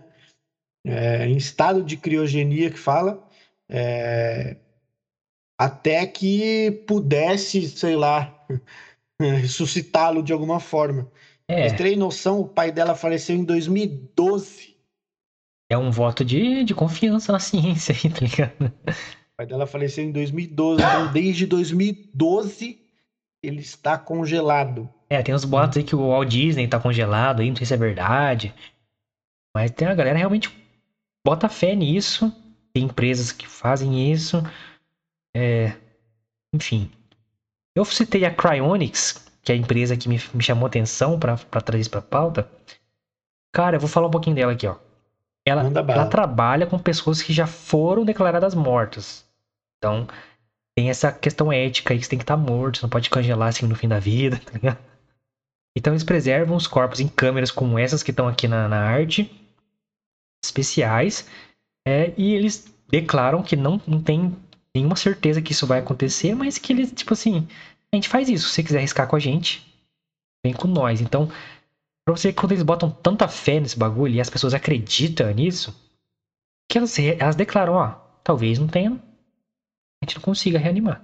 É, 0.86 1.28
em 1.28 1.38
estado 1.38 1.82
de 1.82 1.96
criogenia 1.96 2.70
que 2.70 2.78
fala 2.78 3.26
é, 3.70 4.58
até 5.58 6.06
que 6.06 6.84
pudesse, 6.88 7.70
sei 7.70 7.96
lá, 7.96 8.46
ressuscitá-lo 9.22 10.22
de 10.22 10.34
alguma 10.34 10.60
forma. 10.60 11.10
É. 11.48 11.62
Mas 11.62 11.74
terem 11.74 11.96
noção, 11.96 12.42
o 12.42 12.48
pai 12.48 12.72
dela 12.72 12.96
faleceu 12.96 13.36
em 13.36 13.44
2012. 13.44 14.73
É 15.74 15.78
um 15.78 15.92
voto 15.92 16.24
de, 16.24 16.64
de 16.64 16.74
confiança 16.74 17.32
na 17.32 17.40
ciência 17.42 17.96
aí, 17.96 18.10
tá 18.12 18.20
ligado? 18.22 18.74
O 18.88 19.38
pai 19.38 19.46
dela 19.46 19.66
faleceu 19.66 20.04
em 20.04 20.12
2012, 20.12 20.82
então 20.82 21.12
desde 21.12 21.46
2012 21.46 22.80
ele 23.42 23.60
está 23.60 23.98
congelado. 23.98 24.90
É, 25.10 25.22
tem 25.22 25.34
uns 25.34 25.46
boatos 25.46 25.78
aí 25.78 25.84
que 25.84 25.96
o 25.96 26.10
Walt 26.10 26.30
Disney 26.30 26.68
tá 26.68 26.80
congelado 26.80 27.42
aí, 27.42 27.50
não 27.50 27.56
sei 27.56 27.66
se 27.66 27.74
é 27.74 27.78
verdade. 27.78 28.54
Mas 29.56 29.72
tem 29.72 29.88
a 29.88 29.94
galera 29.94 30.18
realmente 30.18 30.50
bota 31.26 31.50
fé 31.50 31.76
nisso 31.76 32.32
tem 32.74 32.86
empresas 32.86 33.32
que 33.32 33.48
fazem 33.48 34.12
isso. 34.12 34.42
É, 35.36 35.76
enfim. 36.54 36.92
Eu 37.76 37.86
citei 37.86 38.26
a 38.26 38.34
Cryonics, 38.34 39.32
que 39.44 39.52
é 39.52 39.56
a 39.56 39.58
empresa 39.58 39.96
que 39.96 40.10
me, 40.10 40.20
me 40.34 40.44
chamou 40.44 40.66
atenção 40.66 41.20
para 41.20 41.38
trazer 41.38 41.82
isso 41.82 41.90
para 41.92 42.02
pauta. 42.02 42.50
Cara, 43.54 43.76
eu 43.76 43.80
vou 43.80 43.90
falar 43.90 44.08
um 44.08 44.12
pouquinho 44.12 44.36
dela 44.36 44.54
aqui, 44.54 44.66
ó. 44.66 44.76
Ela, 45.46 45.64
ela 45.64 46.06
trabalha 46.06 46.66
com 46.66 46.80
pessoas 46.80 47.22
que 47.22 47.34
já 47.34 47.46
foram 47.46 48.06
declaradas 48.06 48.56
mortas. 48.56 49.26
Então, 49.78 50.08
tem 50.76 50.90
essa 50.90 51.12
questão 51.12 51.52
ética 51.52 51.94
aí 51.94 52.00
que 52.00 52.06
você 52.06 52.10
tem 52.10 52.20
que 52.20 52.24
estar 52.24 52.38
tá 52.38 52.42
morto, 52.42 52.78
você 52.78 52.84
não 52.84 52.90
pode 52.90 53.10
congelar 53.10 53.50
assim 53.50 53.68
no 53.68 53.76
fim 53.76 53.88
da 53.88 54.00
vida, 54.00 54.40
tá 54.46 54.54
ligado? 54.54 54.80
Então 55.78 55.94
eles 55.94 56.04
preservam 56.04 56.56
os 56.56 56.68
corpos 56.68 57.00
em 57.00 57.08
câmeras 57.08 57.52
como 57.52 57.80
essas 57.80 58.04
que 58.04 58.12
estão 58.12 58.28
aqui 58.28 58.48
na, 58.48 58.68
na 58.68 58.80
arte, 58.80 59.30
especiais, 60.44 61.28
é, 61.86 62.14
e 62.16 62.34
eles 62.34 62.74
declaram 62.88 63.42
que 63.42 63.56
não, 63.56 63.82
não 63.88 64.02
tem 64.02 64.36
nenhuma 64.74 64.96
certeza 64.96 65.42
que 65.42 65.52
isso 65.52 65.68
vai 65.68 65.80
acontecer, 65.80 66.36
mas 66.36 66.58
que 66.58 66.74
eles, 66.74 66.92
tipo 66.92 67.14
assim, 67.14 67.48
a 67.92 67.96
gente 67.96 68.10
faz 68.10 68.30
isso. 68.30 68.48
Se 68.48 68.56
você 68.56 68.64
quiser 68.64 68.78
arriscar 68.80 69.08
com 69.08 69.16
a 69.16 69.20
gente, 69.20 69.66
vem 70.46 70.54
com 70.54 70.68
nós. 70.68 71.02
Então, 71.02 71.30
pra 72.06 72.16
você 72.16 72.34
quando 72.34 72.52
eles 72.52 72.64
botam 72.64 72.90
tanta 72.90 73.28
fé 73.28 73.60
nesse 73.60 73.78
bagulho 73.78 74.16
e 74.16 74.22
as 74.22 74.30
pessoas 74.30 74.54
acreditam 74.54 75.32
nisso, 75.32 75.74
que 76.70 76.78
elas, 76.78 76.98
elas 77.00 77.36
declaram, 77.36 77.74
ó, 77.74 77.90
talvez 78.24 78.60
não 78.60 78.68
tenha, 78.68 78.92
a 78.92 80.06
gente 80.06 80.16
não 80.16 80.22
consiga 80.22 80.60
reanimar. 80.60 81.04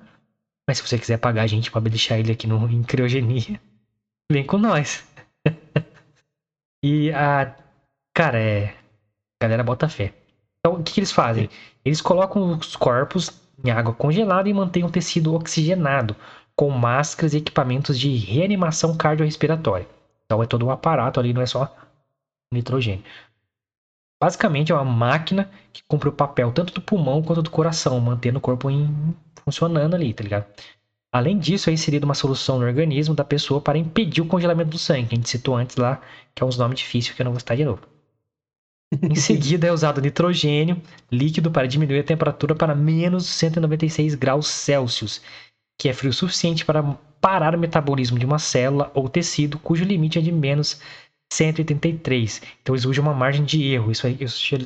Mas 0.68 0.78
se 0.78 0.88
você 0.88 1.00
quiser 1.00 1.18
pagar 1.18 1.44
a 1.44 1.48
gente 1.48 1.72
pra 1.72 1.82
deixar 1.82 2.20
ele 2.20 2.32
aqui 2.32 2.46
no, 2.46 2.68
em 2.70 2.84
criogenia, 2.84 3.60
vem 4.32 4.46
com 4.46 4.58
nós. 4.58 5.08
e 6.84 7.12
a. 7.12 7.56
Cara, 8.14 8.40
é. 8.40 8.76
A 9.42 9.46
galera 9.46 9.64
bota 9.64 9.88
fé. 9.88 10.14
Então, 10.60 10.80
o 10.80 10.84
que, 10.84 10.94
que 10.94 11.00
eles 11.00 11.12
fazem? 11.12 11.50
Eles 11.86 12.02
colocam 12.02 12.58
os 12.58 12.76
corpos 12.76 13.32
em 13.64 13.72
água 13.72 13.94
congelada 13.94 14.50
e 14.50 14.54
mantêm 14.54 14.84
o 14.84 14.92
tecido 14.92 15.34
oxigenado, 15.34 16.16
com 16.56 16.70
máscaras 16.70 17.34
e 17.34 17.38
equipamentos 17.38 17.98
de 17.98 18.16
reanimação 18.18 18.96
cardiorrespiratória. 18.96 19.88
Então 20.30 20.44
é 20.44 20.46
todo 20.46 20.64
um 20.64 20.70
aparato 20.70 21.20
ali, 21.20 21.34
não 21.34 21.42
é 21.42 21.48
só 21.48 21.76
nitrogênio. 22.54 23.04
Basicamente 24.22 24.72
é 24.72 24.76
uma 24.76 24.86
máquina 24.86 25.50
que 25.74 25.82
cumpre 25.88 26.08
o 26.08 26.14
papel 26.14 26.52
tanto 26.52 26.72
do 26.72 26.82
pulmão 26.82 27.24
quanto 27.24 27.42
do 27.42 27.50
coração, 27.50 28.00
mantendo 28.00 28.38
o 28.38 28.42
corpo 28.42 28.70
em... 28.70 29.16
funcionando 29.44 29.96
ali, 29.96 30.14
tá 30.14 30.24
ligado? 30.24 30.46
Além 31.12 31.40
disso, 31.40 31.72
é 31.72 31.74
inserida 31.74 32.06
uma 32.06 32.14
solução 32.14 32.60
no 32.60 32.66
organismo 32.66 33.16
da 33.16 33.24
pessoa 33.24 33.60
para 33.60 33.80
impedir 33.80 34.22
o 34.22 34.28
congelamento 34.28 34.70
do 34.70 34.78
sangue, 34.78 35.08
a 35.14 35.16
gente 35.16 35.30
citou 35.30 35.56
antes 35.56 35.78
lá, 35.78 36.00
que 36.36 36.44
é 36.44 36.46
uns 36.46 36.58
nomes 36.58 36.78
difíceis 36.78 37.16
que 37.16 37.22
eu 37.22 37.24
não 37.24 37.32
vou 37.32 37.40
citar 37.40 37.58
de 37.58 37.66
novo. 37.66 37.82
Em 39.02 39.16
seguida, 39.18 39.66
é 39.66 39.72
usado 39.72 40.00
nitrogênio 40.00 40.80
líquido 41.12 41.50
para 41.50 41.68
diminuir 41.68 42.02
a 42.02 42.04
temperatura 42.04 42.54
para 42.54 42.76
menos 42.76 43.26
196 43.26 44.14
graus 44.14 44.48
Celsius, 44.48 45.22
que 45.80 45.88
é 45.88 45.94
frio 45.94 46.10
o 46.10 46.14
suficiente 46.14 46.66
para 46.66 46.84
parar 47.22 47.56
o 47.56 47.60
metabolismo 47.60 48.20
de 48.20 48.26
uma 48.26 48.38
célula 48.38 48.92
ou 48.94 49.08
tecido 49.08 49.58
cujo 49.58 49.86
limite 49.86 50.20
é 50.20 50.22
de 50.22 50.32
menos 50.32 50.82
183. 51.32 52.42
Então 52.62 52.76
usam 52.76 52.92
uma 53.02 53.14
margem 53.14 53.46
de 53.46 53.64
erro. 53.64 53.90
Isso 53.90 54.06
aí 54.06 54.18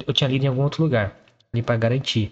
eu 0.08 0.14
tinha 0.14 0.28
lido 0.28 0.44
em 0.44 0.48
algum 0.48 0.64
outro 0.64 0.84
lugar, 0.84 1.16
ali 1.54 1.62
para 1.62 1.78
garantir. 1.78 2.32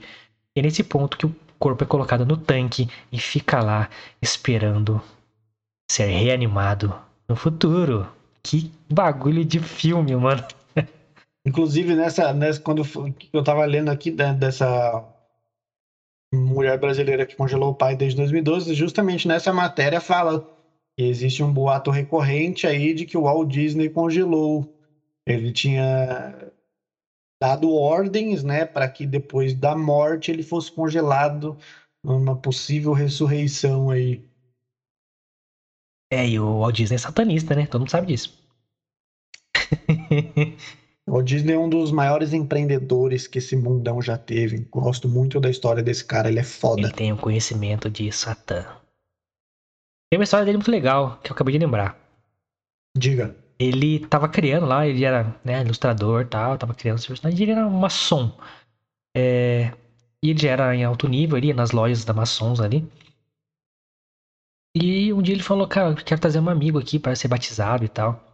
E 0.55 0.59
é 0.59 0.63
nesse 0.63 0.83
ponto 0.83 1.15
que 1.15 1.27
o 1.27 1.35
corpo 1.59 1.83
é 1.83 1.87
colocado 1.87 2.25
no 2.25 2.35
tanque 2.35 2.89
e 3.11 3.19
fica 3.19 3.61
lá 3.61 3.87
esperando 4.19 4.99
ser 5.89 6.07
reanimado 6.07 6.93
no 7.29 7.35
futuro. 7.35 8.07
Que 8.41 8.71
bagulho 8.91 9.45
de 9.45 9.59
filme, 9.59 10.15
mano. 10.15 10.43
Inclusive, 11.45 11.95
nessa, 11.95 12.33
nessa 12.33 12.59
quando 12.59 12.81
eu 13.31 13.43
tava 13.43 13.63
lendo 13.65 13.89
aqui 13.89 14.09
dessa 14.09 15.03
mulher 16.33 16.77
brasileira 16.77 17.25
que 17.25 17.35
congelou 17.35 17.71
o 17.71 17.75
pai 17.75 17.95
desde 17.95 18.17
2012, 18.17 18.73
justamente 18.73 19.27
nessa 19.27 19.51
matéria 19.51 19.99
fala 19.99 20.39
que 20.95 21.03
existe 21.03 21.43
um 21.43 21.51
boato 21.51 21.91
recorrente 21.91 22.65
aí 22.65 22.93
de 22.93 23.05
que 23.05 23.17
o 23.17 23.23
Walt 23.23 23.49
Disney 23.49 23.89
congelou. 23.89 24.73
Ele 25.25 25.51
tinha 25.51 26.51
dado 27.41 27.73
ordens, 27.73 28.43
né, 28.43 28.65
para 28.65 28.87
que 28.87 29.05
depois 29.05 29.53
da 29.53 29.75
morte 29.75 30.31
ele 30.31 30.43
fosse 30.43 30.71
congelado 30.71 31.57
numa 32.03 32.35
possível 32.35 32.93
ressurreição 32.93 33.89
aí. 33.89 34.23
É, 36.11 36.27
e 36.27 36.39
o 36.39 36.59
Walt 36.59 36.75
Disney 36.75 36.95
é 36.95 36.99
satanista, 36.99 37.55
né? 37.55 37.65
Todo 37.65 37.81
mundo 37.81 37.91
sabe 37.91 38.07
disso. 38.07 38.37
O 41.07 41.21
Disney 41.21 41.53
é 41.53 41.59
um 41.59 41.69
dos 41.69 41.91
maiores 41.91 42.31
empreendedores 42.31 43.27
que 43.27 43.39
esse 43.39 43.55
mundão 43.55 44.01
já 44.01 44.17
teve. 44.17 44.59
Gosto 44.69 45.09
muito 45.09 45.39
da 45.39 45.49
história 45.49 45.81
desse 45.81 46.05
cara, 46.05 46.29
ele 46.29 46.39
é 46.39 46.43
foda. 46.43 46.81
Ele 46.81 46.91
tem 46.91 47.11
um 47.11 47.17
conhecimento 47.17 47.89
de 47.89 48.11
Satã. 48.11 48.63
Tem 50.09 50.19
uma 50.19 50.23
história 50.23 50.45
dele 50.45 50.57
muito 50.57 50.71
legal, 50.71 51.19
que 51.23 51.31
eu 51.31 51.33
acabei 51.33 51.53
de 51.53 51.59
lembrar. 51.59 51.97
Diga. 52.95 53.35
Ele 53.57 53.99
tava 54.07 54.27
criando 54.27 54.65
lá, 54.65 54.87
ele 54.87 55.03
era 55.03 55.39
né, 55.43 55.61
ilustrador 55.61 56.21
e 56.21 56.25
tal, 56.25 56.57
tava 56.57 56.73
criando 56.73 56.97
os 56.97 57.05
personagens, 57.05 57.39
ele 57.39 57.51
era 57.51 57.67
um 57.67 57.79
maçom. 57.79 58.35
É, 59.15 59.73
e 60.23 60.29
ele 60.29 60.39
já 60.39 60.51
era 60.51 60.75
em 60.75 60.83
alto 60.83 61.07
nível, 61.07 61.37
ia 61.37 61.53
nas 61.53 61.71
lojas 61.71 62.05
da 62.05 62.13
maçons 62.13 62.59
ali. 62.59 62.87
E 64.75 65.11
um 65.11 65.21
dia 65.21 65.35
ele 65.35 65.43
falou, 65.43 65.67
cara, 65.67 65.93
quero 65.95 66.21
trazer 66.21 66.39
um 66.39 66.49
amigo 66.49 66.79
aqui 66.79 66.97
para 66.97 67.15
ser 67.15 67.27
batizado 67.27 67.83
e 67.83 67.89
tal. 67.89 68.30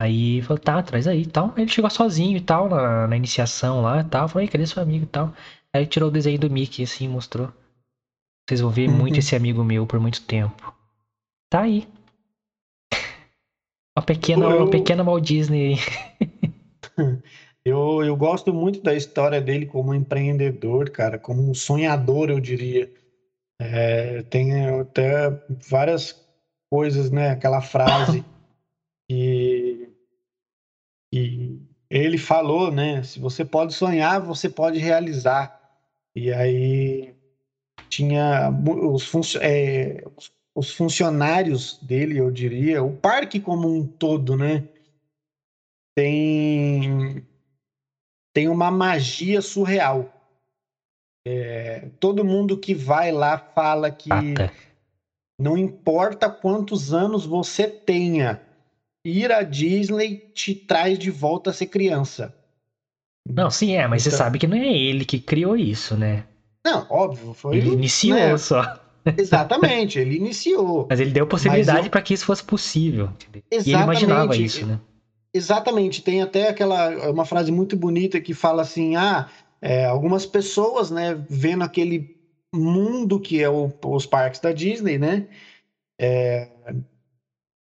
Aí 0.00 0.40
falou, 0.40 0.58
tá, 0.58 0.82
traz 0.82 1.06
aí 1.06 1.22
e 1.22 1.26
tal. 1.26 1.52
Ele 1.58 1.68
chegou 1.68 1.90
sozinho 1.90 2.34
e 2.38 2.40
tal, 2.40 2.70
na, 2.70 3.06
na 3.06 3.16
iniciação 3.18 3.82
lá 3.82 4.00
e 4.00 4.04
tal. 4.04 4.26
Falei, 4.28 4.48
cadê 4.48 4.66
seu 4.66 4.82
amigo 4.82 5.04
e 5.04 5.08
tal? 5.08 5.34
Aí 5.74 5.84
tirou 5.86 6.08
o 6.08 6.12
desenho 6.12 6.38
do 6.38 6.48
Mickey 6.48 6.84
assim, 6.84 7.06
mostrou. 7.06 7.52
Vocês 8.48 8.62
vão 8.62 8.70
ver 8.70 8.88
uhum. 8.88 8.96
muito 8.96 9.18
esse 9.18 9.36
amigo 9.36 9.62
meu 9.62 9.86
por 9.86 10.00
muito 10.00 10.22
tempo. 10.22 10.74
Tá 11.50 11.60
aí. 11.60 11.86
Uma 13.94 14.02
pequena, 14.02 14.46
eu... 14.46 14.62
uma 14.62 14.70
pequena 14.70 15.04
Walt 15.04 15.22
Disney. 15.22 15.76
eu, 17.62 18.02
eu 18.02 18.16
gosto 18.16 18.54
muito 18.54 18.80
da 18.82 18.94
história 18.94 19.38
dele 19.38 19.66
como 19.66 19.94
empreendedor, 19.94 20.88
cara, 20.88 21.18
como 21.18 21.42
um 21.42 21.52
sonhador, 21.52 22.30
eu 22.30 22.40
diria. 22.40 22.90
É, 23.60 24.22
tem 24.22 24.64
até 24.80 25.30
várias 25.68 26.18
coisas, 26.70 27.10
né? 27.10 27.30
Aquela 27.30 27.60
frase 27.60 28.24
que 29.06 29.89
e 31.12 31.58
ele 31.88 32.16
falou, 32.16 32.70
né? 32.70 33.02
Se 33.02 33.18
você 33.18 33.44
pode 33.44 33.74
sonhar, 33.74 34.20
você 34.20 34.48
pode 34.48 34.78
realizar. 34.78 35.58
E 36.14 36.32
aí 36.32 37.14
tinha 37.88 38.48
os, 38.92 39.04
fun 39.04 39.20
é, 39.40 40.04
os 40.54 40.72
funcionários 40.72 41.78
dele, 41.82 42.18
eu 42.18 42.30
diria, 42.30 42.82
o 42.82 42.96
parque 42.96 43.40
como 43.40 43.68
um 43.68 43.84
todo, 43.86 44.36
né? 44.36 44.64
Tem 45.96 47.26
tem 48.32 48.48
uma 48.48 48.70
magia 48.70 49.42
surreal. 49.42 50.08
É, 51.26 51.90
todo 51.98 52.24
mundo 52.24 52.56
que 52.56 52.74
vai 52.74 53.10
lá 53.10 53.36
fala 53.36 53.90
que 53.90 54.08
não 55.38 55.56
importa 55.58 56.30
quantos 56.30 56.94
anos 56.94 57.26
você 57.26 57.66
tenha, 57.66 58.40
ir 59.04 59.32
à 59.32 59.42
Disney 59.42 60.30
te 60.34 60.54
traz 60.54 60.98
de 60.98 61.10
volta 61.10 61.50
a 61.50 61.52
ser 61.52 61.66
criança. 61.66 62.34
Não, 63.28 63.50
sim, 63.50 63.74
é, 63.74 63.86
mas 63.86 64.02
então... 64.02 64.12
você 64.12 64.16
sabe 64.16 64.38
que 64.38 64.46
não 64.46 64.56
é 64.56 64.72
ele 64.72 65.04
que 65.04 65.18
criou 65.18 65.56
isso, 65.56 65.96
né? 65.96 66.24
Não, 66.64 66.86
óbvio, 66.90 67.32
foi. 67.32 67.56
Ele 67.56 67.70
iniciou 67.70 68.18
né? 68.18 68.36
só. 68.36 68.80
Exatamente, 69.16 69.98
ele 69.98 70.16
iniciou. 70.16 70.86
Mas 70.90 71.00
ele 71.00 71.10
deu 71.10 71.26
possibilidade 71.26 71.86
eu... 71.86 71.90
para 71.90 72.02
que 72.02 72.12
isso 72.12 72.26
fosse 72.26 72.44
possível. 72.44 73.10
Exatamente. 73.50 73.68
E 73.68 73.72
ele 73.72 73.82
imaginava 73.82 74.36
isso, 74.36 74.66
né? 74.66 74.78
Exatamente. 75.32 76.02
Tem 76.02 76.20
até 76.20 76.48
aquela 76.48 77.10
uma 77.10 77.24
frase 77.24 77.50
muito 77.50 77.76
bonita 77.76 78.20
que 78.20 78.34
fala 78.34 78.60
assim: 78.60 78.96
ah, 78.96 79.28
é, 79.62 79.86
algumas 79.86 80.26
pessoas, 80.26 80.90
né, 80.90 81.18
vendo 81.28 81.64
aquele 81.64 82.14
mundo 82.54 83.18
que 83.18 83.42
é 83.42 83.48
o, 83.48 83.72
os 83.86 84.04
parques 84.06 84.40
da 84.40 84.52
Disney, 84.52 84.98
né? 84.98 85.26
É, 85.98 86.48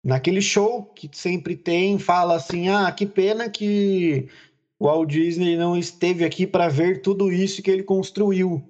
naquele 0.04 0.42
show 0.42 0.84
que 0.96 1.10
sempre 1.14 1.56
tem, 1.56 2.00
fala 2.00 2.36
assim: 2.36 2.70
ah, 2.70 2.92
que 2.92 3.06
pena 3.06 3.50
que 3.50 4.28
o 4.80 4.86
Walt 4.86 5.10
Disney 5.10 5.58
não 5.58 5.78
esteve 5.78 6.24
aqui 6.24 6.48
para 6.48 6.70
ver 6.70 7.02
tudo 7.02 7.32
isso 7.32 7.62
que 7.62 7.70
ele 7.70 7.84
construiu. 7.84 8.64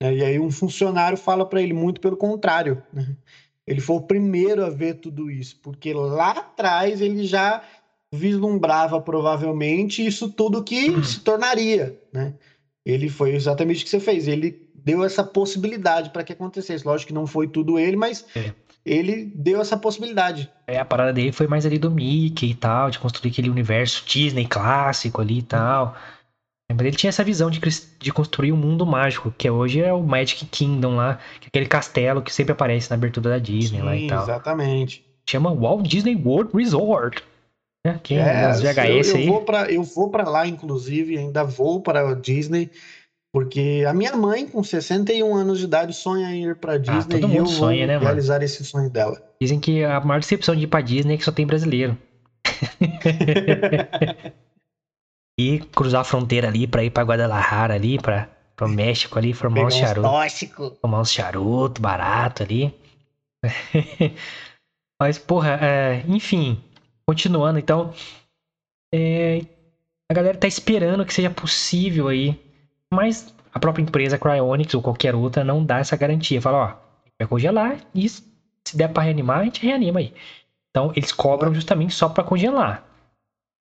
E 0.00 0.22
aí 0.22 0.38
um 0.38 0.50
funcionário 0.50 1.16
fala 1.16 1.46
para 1.46 1.62
ele 1.62 1.72
muito 1.72 2.00
pelo 2.00 2.16
contrário. 2.16 2.82
Né? 2.92 3.16
Ele 3.66 3.80
foi 3.80 3.96
o 3.96 4.02
primeiro 4.02 4.64
a 4.64 4.68
ver 4.68 4.94
tudo 4.94 5.30
isso, 5.30 5.58
porque 5.62 5.92
lá 5.94 6.32
atrás 6.32 7.00
ele 7.00 7.24
já 7.24 7.62
vislumbrava 8.12 9.00
provavelmente 9.00 10.04
isso 10.04 10.30
tudo 10.30 10.62
que 10.62 10.90
uhum. 10.90 11.02
se 11.02 11.20
tornaria, 11.20 11.98
né? 12.12 12.34
Ele 12.84 13.08
foi 13.08 13.34
exatamente 13.34 13.80
o 13.80 13.84
que 13.84 13.90
você 13.90 13.98
fez. 13.98 14.28
Ele 14.28 14.68
deu 14.74 15.02
essa 15.02 15.24
possibilidade 15.24 16.10
para 16.10 16.22
que 16.22 16.34
acontecesse. 16.34 16.86
Lógico 16.86 17.08
que 17.08 17.14
não 17.14 17.26
foi 17.26 17.48
tudo 17.48 17.78
ele, 17.78 17.96
mas 17.96 18.26
é 18.36 18.52
ele 18.84 19.32
deu 19.34 19.60
essa 19.60 19.76
possibilidade. 19.76 20.50
É, 20.66 20.78
a 20.78 20.84
parada 20.84 21.12
dele 21.12 21.32
foi 21.32 21.46
mais 21.46 21.64
ali 21.64 21.78
do 21.78 21.90
Mickey 21.90 22.50
e 22.50 22.54
tal, 22.54 22.90
de 22.90 22.98
construir 22.98 23.30
aquele 23.30 23.50
universo 23.50 24.04
Disney 24.06 24.46
clássico 24.46 25.20
ali 25.20 25.38
e 25.38 25.42
tal. 25.42 25.96
Mas 26.70 26.80
ele 26.80 26.96
tinha 26.96 27.08
essa 27.08 27.24
visão 27.24 27.50
de, 27.50 27.60
de 27.98 28.12
construir 28.12 28.52
um 28.52 28.56
mundo 28.56 28.86
mágico, 28.86 29.32
que 29.36 29.48
hoje 29.48 29.80
é 29.80 29.92
o 29.92 30.02
Magic 30.02 30.44
Kingdom 30.46 30.96
lá, 30.96 31.18
que 31.40 31.46
é 31.46 31.48
aquele 31.48 31.66
castelo 31.66 32.22
que 32.22 32.32
sempre 32.32 32.52
aparece 32.52 32.90
na 32.90 32.96
abertura 32.96 33.30
da 33.30 33.38
Disney 33.38 33.80
Sim, 33.80 33.84
lá 33.84 33.96
e 33.96 34.06
tal. 34.06 34.22
Exatamente. 34.22 35.04
Chama 35.28 35.54
Walt 35.54 35.86
Disney 35.86 36.16
World 36.16 36.50
Resort. 36.54 37.22
Né? 37.86 38.00
Quem 38.02 38.18
é, 38.18 38.50
VHS 38.52 39.08
eu, 39.08 39.14
eu 39.14 39.16
aí. 39.16 39.26
Vou 39.26 39.42
pra, 39.42 39.70
eu 39.70 39.82
vou 39.82 40.10
para 40.10 40.28
lá, 40.28 40.46
inclusive, 40.46 41.18
ainda 41.18 41.44
vou 41.44 41.80
para 41.80 42.08
a 42.08 42.14
Disney. 42.14 42.70
Porque 43.34 43.82
a 43.84 43.92
minha 43.92 44.16
mãe, 44.16 44.46
com 44.46 44.62
61 44.62 45.34
anos 45.34 45.58
de 45.58 45.64
idade, 45.64 45.92
sonha 45.92 46.32
em 46.32 46.50
ir 46.50 46.54
pra 46.54 46.74
ah, 46.74 46.78
Disney 46.78 47.16
ah, 47.16 47.20
todo 47.20 47.26
mundo 47.26 47.34
e 47.34 47.38
eu 47.38 47.46
sonha, 47.46 47.84
né, 47.84 47.98
realizar 47.98 48.34
mano? 48.34 48.44
esse 48.44 48.64
sonho 48.64 48.88
dela. 48.88 49.20
Dizem 49.42 49.58
que 49.58 49.82
a 49.82 49.98
maior 49.98 50.20
decepção 50.20 50.54
de 50.54 50.62
ir 50.62 50.66
pra 50.68 50.80
Disney 50.80 51.14
é 51.14 51.16
que 51.16 51.24
só 51.24 51.32
tem 51.32 51.44
brasileiro. 51.44 51.98
e 55.36 55.58
cruzar 55.74 56.02
a 56.02 56.04
fronteira 56.04 56.46
ali 56.46 56.64
pra 56.68 56.84
ir 56.84 56.90
pra 56.90 57.02
Guadalajara 57.02 57.74
ali, 57.74 57.98
pra, 57.98 58.30
pro 58.54 58.68
México 58.68 59.18
ali, 59.18 59.32
formar 59.32 59.66
uns 59.66 59.74
charutos. 59.74 60.12
Tóxico. 60.12 60.70
Tomar 60.80 61.00
uns 61.00 61.10
charutos 61.10 61.82
barato 61.82 62.44
ali. 62.44 62.72
Mas, 65.02 65.18
porra, 65.18 65.58
é, 65.60 66.04
enfim, 66.06 66.62
continuando, 67.04 67.58
então. 67.58 67.92
É, 68.94 69.40
a 70.08 70.14
galera 70.14 70.38
tá 70.38 70.46
esperando 70.46 71.04
que 71.04 71.12
seja 71.12 71.30
possível 71.30 72.06
aí 72.06 72.43
mas 72.94 73.34
a 73.52 73.58
própria 73.58 73.82
empresa 73.82 74.18
Cryonics 74.18 74.74
ou 74.74 74.82
qualquer 74.82 75.14
outra 75.14 75.44
não 75.44 75.64
dá 75.64 75.78
essa 75.78 75.96
garantia. 75.96 76.40
Fala, 76.40 76.58
ó, 76.58 76.66
vai 77.18 77.28
congelar 77.28 77.76
e 77.94 78.08
se 78.08 78.24
der 78.74 78.88
para 78.88 79.02
reanimar, 79.02 79.40
a 79.40 79.44
gente 79.44 79.64
reanima 79.64 80.00
aí. 80.00 80.14
Então, 80.70 80.92
eles 80.96 81.12
cobram 81.12 81.54
justamente 81.54 81.94
só 81.94 82.08
para 82.08 82.24
congelar. 82.24 82.84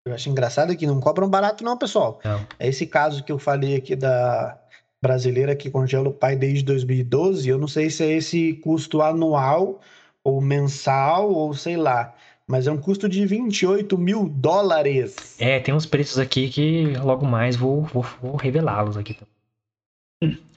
Eu 0.07 0.15
acho 0.15 0.29
engraçado 0.29 0.77
que 0.77 0.87
não 0.87 1.01
cobram 1.01 1.29
barato, 1.29 1.63
não, 1.63 1.77
pessoal. 1.77 2.21
Não. 2.25 2.41
É 2.59 2.69
esse 2.69 2.87
caso 2.87 3.23
que 3.23 3.31
eu 3.31 3.39
falei 3.39 3.77
aqui 3.77 3.95
da 3.95 4.59
brasileira 5.03 5.55
que 5.55 5.71
congela 5.71 6.09
o 6.09 6.13
pai 6.13 6.37
desde 6.37 6.65
2012. 6.65 7.49
Eu 7.49 7.59
não 7.59 7.69
sei 7.69 7.91
se 7.91 8.03
é 8.05 8.13
esse 8.13 8.55
custo 8.55 9.03
anual 9.03 9.81
ou 10.25 10.41
mensal 10.41 11.31
ou 11.31 11.53
sei 11.55 11.77
lá. 11.77 12.15
Mas 12.53 12.67
é 12.67 12.71
um 12.71 12.77
custo 12.77 13.09
de 13.09 13.25
28 13.25 13.97
mil 13.97 14.29
dólares. 14.29 15.41
É, 15.41 15.59
tem 15.59 15.73
uns 15.73 15.87
preços 15.87 16.19
aqui 16.19 16.51
que 16.51 16.85
logo 16.99 17.25
mais 17.25 17.57
vou, 17.57 17.81
vou, 17.85 18.05
vou 18.21 18.37
revelá-los 18.37 18.99
aqui. 18.99 19.19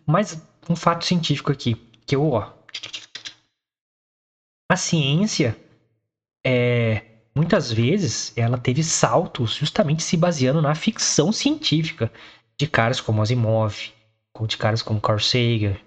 Mas 0.06 0.38
um 0.70 0.76
fato 0.76 1.06
científico 1.06 1.54
aqui, 1.54 1.74
que 2.06 2.18
eu, 2.18 2.32
ó. 2.32 2.52
A 4.70 4.76
ciência 4.76 5.56
é, 6.46 7.02
muitas 7.34 7.72
vezes 7.72 8.34
ela 8.36 8.58
teve 8.58 8.84
saltos 8.84 9.54
justamente 9.54 10.04
se 10.04 10.18
baseando 10.18 10.62
na 10.62 10.76
ficção 10.76 11.32
científica 11.32 12.12
de 12.60 12.68
caras 12.68 13.00
como 13.00 13.22
Asimov, 13.22 13.74
de 14.46 14.58
caras 14.58 14.82
como 14.82 15.00
Carl 15.00 15.20
Sagan, 15.20 15.78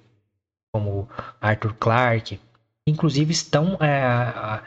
como 0.73 1.07
Arthur 1.39 1.75
Clarke, 1.75 2.41
inclusive 2.87 3.31
estão 3.31 3.77
é, 3.83 4.63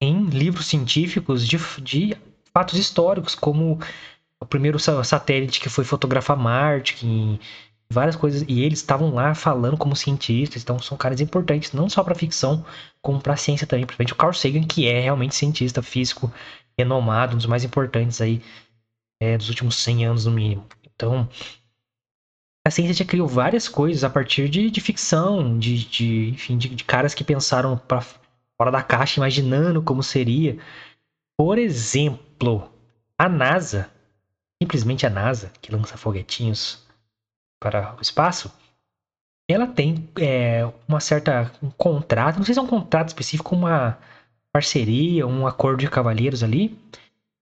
em 0.00 0.24
livros 0.26 0.66
científicos 0.66 1.46
de, 1.46 1.58
de, 1.82 2.16
fatos 2.52 2.78
históricos, 2.78 3.34
como 3.34 3.78
o 4.40 4.46
primeiro 4.46 4.78
satélite 4.78 5.60
que 5.60 5.68
foi 5.68 5.84
fotografar 5.84 6.36
Marte, 6.36 6.94
que 6.94 7.40
várias 7.90 8.16
coisas, 8.16 8.44
e 8.46 8.62
eles 8.62 8.78
estavam 8.80 9.14
lá 9.14 9.34
falando 9.34 9.76
como 9.76 9.96
cientistas, 9.96 10.62
então 10.62 10.78
são 10.78 10.96
caras 10.96 11.20
importantes 11.20 11.72
não 11.72 11.88
só 11.88 12.04
para 12.04 12.14
ficção, 12.14 12.64
como 13.00 13.20
para 13.20 13.36
ciência 13.36 13.66
também, 13.66 13.86
principalmente 13.86 14.12
o 14.12 14.16
Carl 14.16 14.32
Sagan, 14.32 14.64
que 14.64 14.86
é 14.86 15.00
realmente 15.00 15.34
cientista 15.34 15.82
físico 15.82 16.32
renomado, 16.78 17.34
um 17.34 17.38
dos 17.38 17.46
mais 17.46 17.64
importantes 17.64 18.20
aí 18.20 18.42
é, 19.20 19.36
dos 19.36 19.48
últimos 19.48 19.76
100 19.76 20.06
anos 20.06 20.26
no 20.26 20.32
mínimo. 20.32 20.66
Então, 20.94 21.28
a 22.66 22.70
ciência 22.70 22.94
já 22.94 23.04
criou 23.04 23.26
várias 23.26 23.68
coisas 23.68 24.04
a 24.04 24.10
partir 24.10 24.48
de, 24.48 24.70
de 24.70 24.80
ficção, 24.80 25.58
de, 25.58 25.84
de 25.88 26.28
enfim, 26.28 26.58
de, 26.58 26.68
de, 26.68 26.84
caras 26.84 27.14
que 27.14 27.24
pensaram 27.24 27.78
para 27.78 28.04
fora 28.58 28.70
da 28.70 28.82
caixa, 28.82 29.20
imaginando 29.20 29.80
como 29.82 30.02
seria. 30.02 30.58
Por 31.38 31.56
exemplo, 31.56 32.68
a 33.16 33.28
NASA, 33.28 33.88
simplesmente 34.60 35.06
a 35.06 35.10
NASA, 35.10 35.52
que 35.62 35.72
lança 35.72 35.96
foguetinhos 35.96 36.84
para 37.60 37.96
o 37.96 38.02
espaço, 38.02 38.52
ela 39.48 39.66
tem 39.66 40.08
é, 40.18 40.70
uma 40.86 41.00
certa 41.00 41.50
um 41.62 41.70
contrato, 41.70 42.36
não 42.36 42.44
sei 42.44 42.54
se 42.54 42.60
é 42.60 42.62
um 42.62 42.66
contrato 42.66 43.08
específico, 43.08 43.54
uma 43.54 43.98
parceria, 44.52 45.26
um 45.26 45.46
acordo 45.46 45.80
de 45.80 45.88
cavalheiros 45.88 46.42
ali, 46.42 46.78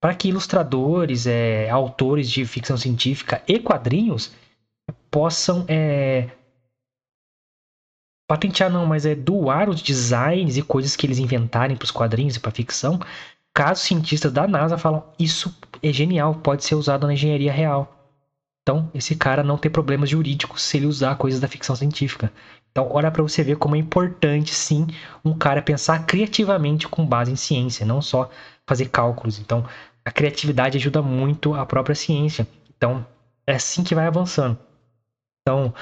para 0.01 0.15
que 0.15 0.29
ilustradores, 0.29 1.27
é, 1.27 1.69
autores 1.71 2.31
de 2.31 2.45
ficção 2.45 2.77
científica 2.77 3.43
e 3.49 3.59
quadrinhos 3.59 4.33
possam 5.11 5.65
é, 5.67 6.31
patentear 8.27 8.71
não, 8.71 8.87
mas 8.87 9.07
é 9.07 9.15
doar 9.15 9.69
os 9.69 9.81
designs 9.83 10.57
e 10.57 10.63
coisas 10.63 10.97
que 10.97 11.07
eles 11.07 11.19
inventarem 11.19 11.77
para 11.77 11.85
os 11.85 11.91
quadrinhos 11.91 12.37
e 12.37 12.41
para 12.41 12.51
ficção, 12.51 13.01
caso 13.55 13.83
cientistas 13.83 14.33
da 14.33 14.47
NASA 14.47 14.77
falam 14.77 15.05
isso 15.19 15.57
é 15.83 15.93
genial, 15.93 16.35
pode 16.35 16.65
ser 16.65 16.75
usado 16.75 17.07
na 17.07 17.15
engenharia 17.15 17.53
real. 17.53 17.93
Então, 18.63 18.91
esse 18.93 19.15
cara 19.15 19.45
não 19.45 19.57
tem 19.57 19.71
problemas 19.71 20.11
jurídicos 20.11 20.63
se 20.63 20.77
ele 20.77 20.87
usar 20.87 21.15
coisas 21.15 21.39
da 21.39 21.47
ficção 21.47 21.77
científica. 21.77 22.33
Então, 22.73 22.89
olha 22.91 23.11
para 23.11 23.23
você 23.23 23.43
ver 23.45 23.57
como 23.57 23.77
é 23.77 23.79
importante, 23.79 24.53
sim, 24.53 24.89
um 25.25 25.33
cara 25.33 25.63
pensar 25.63 26.05
criativamente 26.05 26.89
com 26.89 27.07
base 27.07 27.31
em 27.31 27.37
ciência, 27.37 27.87
não 27.87 28.03
só 28.03 28.29
fazer 28.67 28.89
cálculos. 28.89 29.39
Então, 29.39 29.65
a 30.05 30.11
criatividade 30.11 30.77
ajuda 30.77 31.01
muito 31.01 31.55
a 31.55 31.65
própria 31.65 31.95
ciência. 31.95 32.47
Então, 32.77 33.07
é 33.47 33.55
assim 33.55 33.85
que 33.85 33.95
vai 33.95 34.07
avançando. 34.07 34.59
Então, 35.41 35.73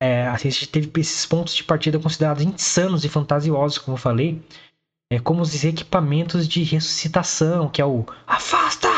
é, 0.00 0.26
a 0.26 0.36
ciência 0.36 0.66
teve 0.66 0.90
esses 1.00 1.24
pontos 1.26 1.54
de 1.54 1.64
partida 1.64 1.98
considerados 1.98 2.42
insanos 2.42 3.04
e 3.04 3.08
fantasiosos, 3.08 3.78
como 3.78 3.96
eu 3.96 4.00
falei, 4.00 4.42
é, 5.10 5.18
como 5.18 5.42
os 5.42 5.64
equipamentos 5.64 6.48
de 6.48 6.62
ressuscitação, 6.62 7.68
que 7.68 7.80
é 7.80 7.84
o 7.84 8.04
afasta, 8.26 8.88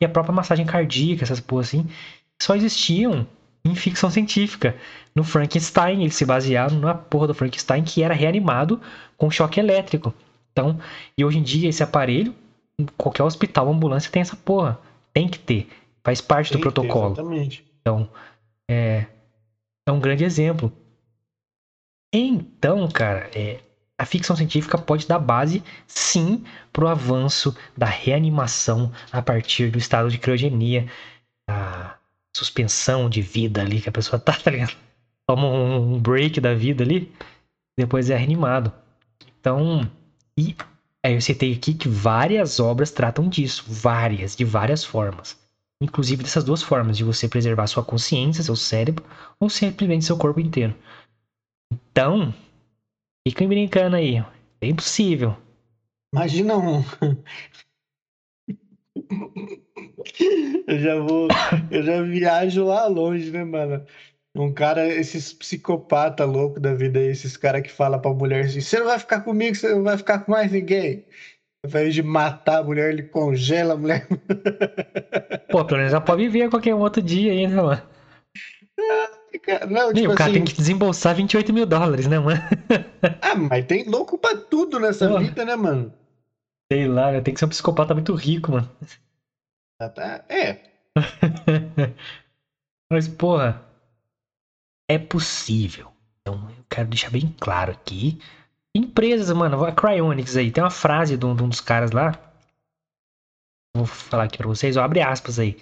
e 0.00 0.04
a 0.04 0.08
própria 0.08 0.34
massagem 0.34 0.66
cardíaca, 0.66 1.24
essas 1.24 1.40
porras 1.40 1.68
assim, 1.68 1.86
só 2.40 2.54
existiam 2.54 3.26
em 3.64 3.74
ficção 3.74 4.10
científica. 4.10 4.76
No 5.14 5.24
Frankenstein, 5.24 6.02
eles 6.02 6.14
se 6.14 6.24
basearam 6.24 6.78
na 6.78 6.94
porra 6.94 7.28
do 7.28 7.34
Frankenstein 7.34 7.82
que 7.82 8.02
era 8.02 8.14
reanimado 8.14 8.80
com 9.16 9.30
choque 9.30 9.58
elétrico. 9.58 10.14
Então, 10.52 10.78
e 11.16 11.24
hoje 11.24 11.38
em 11.38 11.42
dia 11.42 11.68
esse 11.68 11.82
aparelho, 11.82 12.34
qualquer 12.96 13.22
hospital, 13.22 13.68
ambulância 13.68 14.10
tem 14.10 14.22
essa 14.22 14.36
porra. 14.36 14.78
Tem 15.12 15.28
que 15.28 15.38
ter. 15.38 15.68
Faz 16.04 16.20
parte 16.20 16.52
tem 16.52 16.58
do 16.58 16.62
protocolo. 16.62 17.14
Ter, 17.14 17.20
exatamente. 17.22 17.64
Então, 17.80 18.08
é, 18.70 19.06
é 19.86 19.92
um 19.92 20.00
grande 20.00 20.24
exemplo. 20.24 20.72
Então, 22.12 22.88
cara, 22.88 23.30
é, 23.34 23.60
a 23.98 24.04
ficção 24.04 24.36
científica 24.36 24.76
pode 24.76 25.06
dar 25.06 25.18
base, 25.18 25.62
sim, 25.86 26.44
para 26.72 26.84
o 26.84 26.88
avanço 26.88 27.56
da 27.76 27.86
reanimação 27.86 28.92
a 29.12 29.22
partir 29.22 29.70
do 29.70 29.78
estado 29.78 30.10
de 30.10 30.18
criogenia, 30.18 30.90
a 31.48 31.96
suspensão 32.36 33.08
de 33.08 33.22
vida 33.22 33.62
ali 33.62 33.80
que 33.80 33.88
a 33.88 33.92
pessoa 33.92 34.18
tá, 34.20 34.32
tá 34.32 34.50
ligado? 34.50 34.76
Toma 35.26 35.46
um 35.48 35.98
break 35.98 36.40
da 36.40 36.54
vida 36.54 36.84
ali, 36.84 37.12
depois 37.78 38.10
é 38.10 38.16
reanimado. 38.16 38.72
Então, 39.40 39.90
e 40.38 40.54
aí 41.04 41.14
eu 41.14 41.20
citei 41.20 41.52
aqui 41.54 41.74
que 41.74 41.88
várias 41.88 42.60
obras 42.60 42.90
tratam 42.90 43.28
disso, 43.28 43.64
várias, 43.66 44.36
de 44.36 44.44
várias 44.44 44.84
formas. 44.84 45.38
Inclusive 45.82 46.22
dessas 46.22 46.44
duas 46.44 46.62
formas, 46.62 46.96
de 46.96 47.04
você 47.04 47.28
preservar 47.28 47.66
sua 47.66 47.84
consciência, 47.84 48.42
seu 48.42 48.56
cérebro, 48.56 49.04
ou 49.38 49.50
simplesmente 49.50 50.04
seu 50.04 50.16
corpo 50.16 50.40
inteiro. 50.40 50.74
Então, 51.72 52.32
Fiquem 53.26 53.48
brincando 53.48 53.96
aí. 53.96 54.24
É 54.60 54.68
impossível. 54.68 55.36
Imagina 56.14 56.56
um. 56.56 56.84
eu 60.68 60.78
já 60.78 60.94
vou. 61.00 61.26
Eu 61.68 61.82
já 61.82 62.02
viajo 62.02 62.64
lá 62.64 62.86
longe, 62.86 63.32
né, 63.32 63.42
mano? 63.42 63.84
Um 64.36 64.54
cara, 64.54 64.86
esses 64.86 65.32
psicopata 65.32 66.24
louco 66.24 66.60
da 66.60 66.72
vida 66.72 67.00
aí, 67.00 67.08
esses 67.08 67.36
caras 67.36 67.62
que 67.62 67.72
falam 67.72 68.00
pra 68.00 68.14
mulher 68.14 68.44
assim: 68.44 68.60
você 68.60 68.78
não 68.78 68.86
vai 68.86 69.00
ficar 69.00 69.22
comigo, 69.22 69.56
você 69.56 69.74
não 69.74 69.82
vai 69.82 69.98
ficar 69.98 70.20
com 70.20 70.30
mais 70.30 70.52
ninguém. 70.52 71.04
Ao 71.66 71.68
invés 71.68 71.94
de 71.96 72.02
matar 72.02 72.58
a 72.58 72.62
mulher, 72.62 72.92
ele 72.92 73.02
congela 73.02 73.74
a 73.74 73.76
mulher. 73.76 74.06
Pô, 75.50 75.64
pelo 75.64 75.78
menos 75.78 75.92
ela 75.92 76.00
pode 76.00 76.22
viver 76.22 76.48
qualquer 76.48 76.76
outro 76.76 77.02
dia 77.02 77.32
ainda, 77.32 77.60
mano. 77.60 77.82
Não, 79.68 79.92
tipo 79.92 80.12
o 80.12 80.14
cara 80.14 80.30
assim... 80.30 80.38
tem 80.38 80.44
que 80.44 80.54
desembolsar 80.54 81.16
28 81.16 81.52
mil 81.52 81.66
dólares, 81.66 82.06
né, 82.06 82.20
mano? 82.20 82.40
ah, 83.20 83.34
mas 83.34 83.66
tem 83.66 83.82
louco 83.88 84.16
pra 84.16 84.36
tudo 84.36 84.78
nessa 84.78 85.08
Pô. 85.08 85.18
vida, 85.18 85.44
né, 85.44 85.56
mano? 85.56 85.92
Sei 86.70 86.86
lá, 86.86 87.20
tem 87.20 87.34
que 87.34 87.40
ser 87.40 87.46
um 87.46 87.48
psicopata 87.48 87.92
muito 87.94 88.14
rico, 88.14 88.52
mano. 88.52 88.70
Ah, 89.80 89.88
tá. 89.88 90.24
É. 90.28 90.60
mas, 92.88 93.08
porra, 93.08 93.60
é 94.88 94.98
possível. 94.98 95.90
Então, 96.20 96.48
eu 96.56 96.64
quero 96.70 96.88
deixar 96.88 97.10
bem 97.10 97.34
claro 97.40 97.72
aqui. 97.72 98.20
Empresas, 98.76 99.34
mano, 99.34 99.64
a 99.64 99.72
Cryonics 99.72 100.36
aí, 100.36 100.50
tem 100.50 100.62
uma 100.62 100.70
frase 100.70 101.16
de 101.16 101.24
um, 101.24 101.34
dos 101.34 101.62
caras 101.62 101.92
lá. 101.92 102.12
Vou 103.74 103.86
falar 103.86 104.24
aqui 104.24 104.36
pra 104.36 104.46
vocês, 104.46 104.76
ó, 104.76 104.82
abre 104.82 105.00
aspas 105.00 105.38
aí 105.38 105.56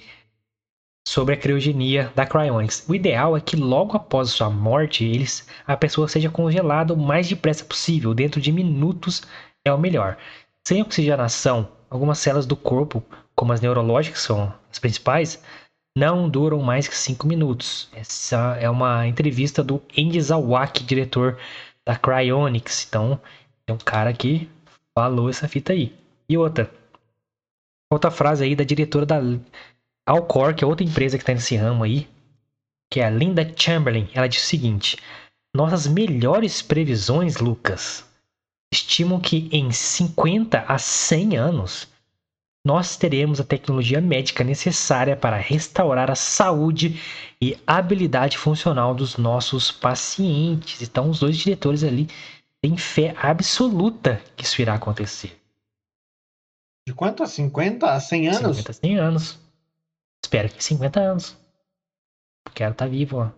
sobre 1.06 1.34
a 1.34 1.38
criogenia 1.38 2.12
da 2.16 2.26
Cryonics. 2.26 2.84
O 2.88 2.94
ideal 2.94 3.36
é 3.36 3.40
que 3.40 3.54
logo 3.54 3.96
após 3.96 4.30
sua 4.30 4.50
morte, 4.50 5.04
eles, 5.04 5.46
a 5.64 5.76
pessoa 5.76 6.08
seja 6.08 6.28
congelada 6.28 6.92
o 6.92 6.96
mais 6.96 7.28
depressa 7.28 7.64
possível, 7.64 8.12
dentro 8.14 8.40
de 8.40 8.50
minutos 8.50 9.22
é 9.64 9.72
o 9.72 9.78
melhor. 9.78 10.18
Sem 10.66 10.82
oxigenação, 10.82 11.68
algumas 11.88 12.18
células 12.18 12.46
do 12.46 12.56
corpo, 12.56 13.00
como 13.36 13.52
as 13.52 13.60
neurológicas, 13.60 14.22
são 14.22 14.52
as 14.72 14.80
principais, 14.80 15.40
não 15.96 16.28
duram 16.28 16.60
mais 16.60 16.88
que 16.88 16.96
5 16.96 17.28
minutos. 17.28 17.88
Essa 17.92 18.56
é 18.60 18.68
uma 18.68 19.06
entrevista 19.06 19.62
do 19.62 19.80
Andy 19.96 20.20
Zawak, 20.20 20.82
diretor 20.82 21.38
da 21.86 21.96
Cryonics. 21.96 22.86
Então, 22.88 23.20
é 23.66 23.72
um 23.72 23.78
cara 23.78 24.12
que 24.12 24.48
falou 24.94 25.28
essa 25.28 25.48
fita 25.48 25.72
aí. 25.72 25.94
E 26.28 26.36
outra, 26.36 26.70
outra 27.90 28.10
frase 28.10 28.44
aí 28.44 28.56
da 28.56 28.64
diretora 28.64 29.04
da 29.04 29.20
Alcor, 30.06 30.54
que 30.54 30.64
é 30.64 30.66
outra 30.66 30.84
empresa 30.84 31.16
que 31.16 31.22
está 31.22 31.32
nesse 31.32 31.56
ramo 31.56 31.84
aí, 31.84 32.08
que 32.90 33.00
é 33.00 33.06
a 33.06 33.10
Linda 33.10 33.50
Chamberlain, 33.56 34.08
ela 34.14 34.28
diz 34.28 34.42
o 34.42 34.46
seguinte: 34.46 34.96
Nossas 35.54 35.86
melhores 35.86 36.62
previsões, 36.62 37.38
Lucas, 37.38 38.04
estimam 38.72 39.20
que 39.20 39.48
em 39.52 39.70
50 39.70 40.60
a 40.60 40.78
100 40.78 41.36
anos 41.36 41.88
nós 42.64 42.96
teremos 42.96 43.40
a 43.40 43.44
tecnologia 43.44 44.00
médica 44.00 44.42
necessária 44.42 45.14
para 45.14 45.36
restaurar 45.36 46.10
a 46.10 46.14
saúde 46.14 46.98
e 47.40 47.58
habilidade 47.66 48.38
funcional 48.38 48.94
dos 48.94 49.18
nossos 49.18 49.70
pacientes. 49.70 50.80
Então, 50.80 51.10
os 51.10 51.20
dois 51.20 51.36
diretores 51.36 51.84
ali 51.84 52.08
têm 52.62 52.78
fé 52.78 53.14
absoluta 53.18 54.22
que 54.34 54.44
isso 54.44 54.62
irá 54.62 54.74
acontecer. 54.74 55.38
De 56.88 56.94
quanto? 56.94 57.22
A 57.22 57.26
50 57.26 57.92
a 57.92 58.00
100 58.00 58.28
anos? 58.28 58.56
50 58.56 58.70
a 58.70 58.74
100 58.74 58.98
anos. 58.98 59.38
Espero 60.24 60.48
que 60.48 60.64
50 60.64 61.00
anos. 61.00 61.36
Quero 62.54 62.72
estar 62.72 62.86
tá 62.86 62.90
vivo, 62.90 63.18
ó. 63.18 63.30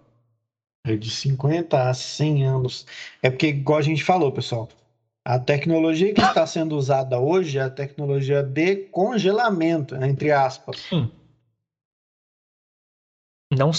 É 0.87 0.97
de 0.97 1.11
50 1.11 1.89
a 1.89 1.93
100 1.93 2.45
anos. 2.45 2.87
É 3.21 3.29
porque, 3.29 3.49
igual 3.49 3.81
a 3.81 3.83
gente 3.83 4.05
falou, 4.05 4.31
pessoal, 4.31 4.69
a 5.27 5.41
tecnologia 5.41 6.15
que 6.15 6.21
está 6.21 6.47
sendo 6.47 6.77
usada 6.77 7.19
hoje 7.19 7.59
é 7.59 7.63
a 7.63 7.69
tecnologia 7.69 8.45
de 8.45 8.77
congelamento, 8.93 9.97
entre 9.97 10.31
aspas. 10.31 10.79
Sim. 10.79 11.11
Não 13.53 13.73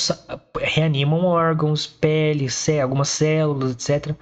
reanimam 0.60 1.24
órgãos, 1.24 1.88
pele, 1.88 2.48
algumas 2.82 3.08
células, 3.08 3.72
etc. 3.72 4.14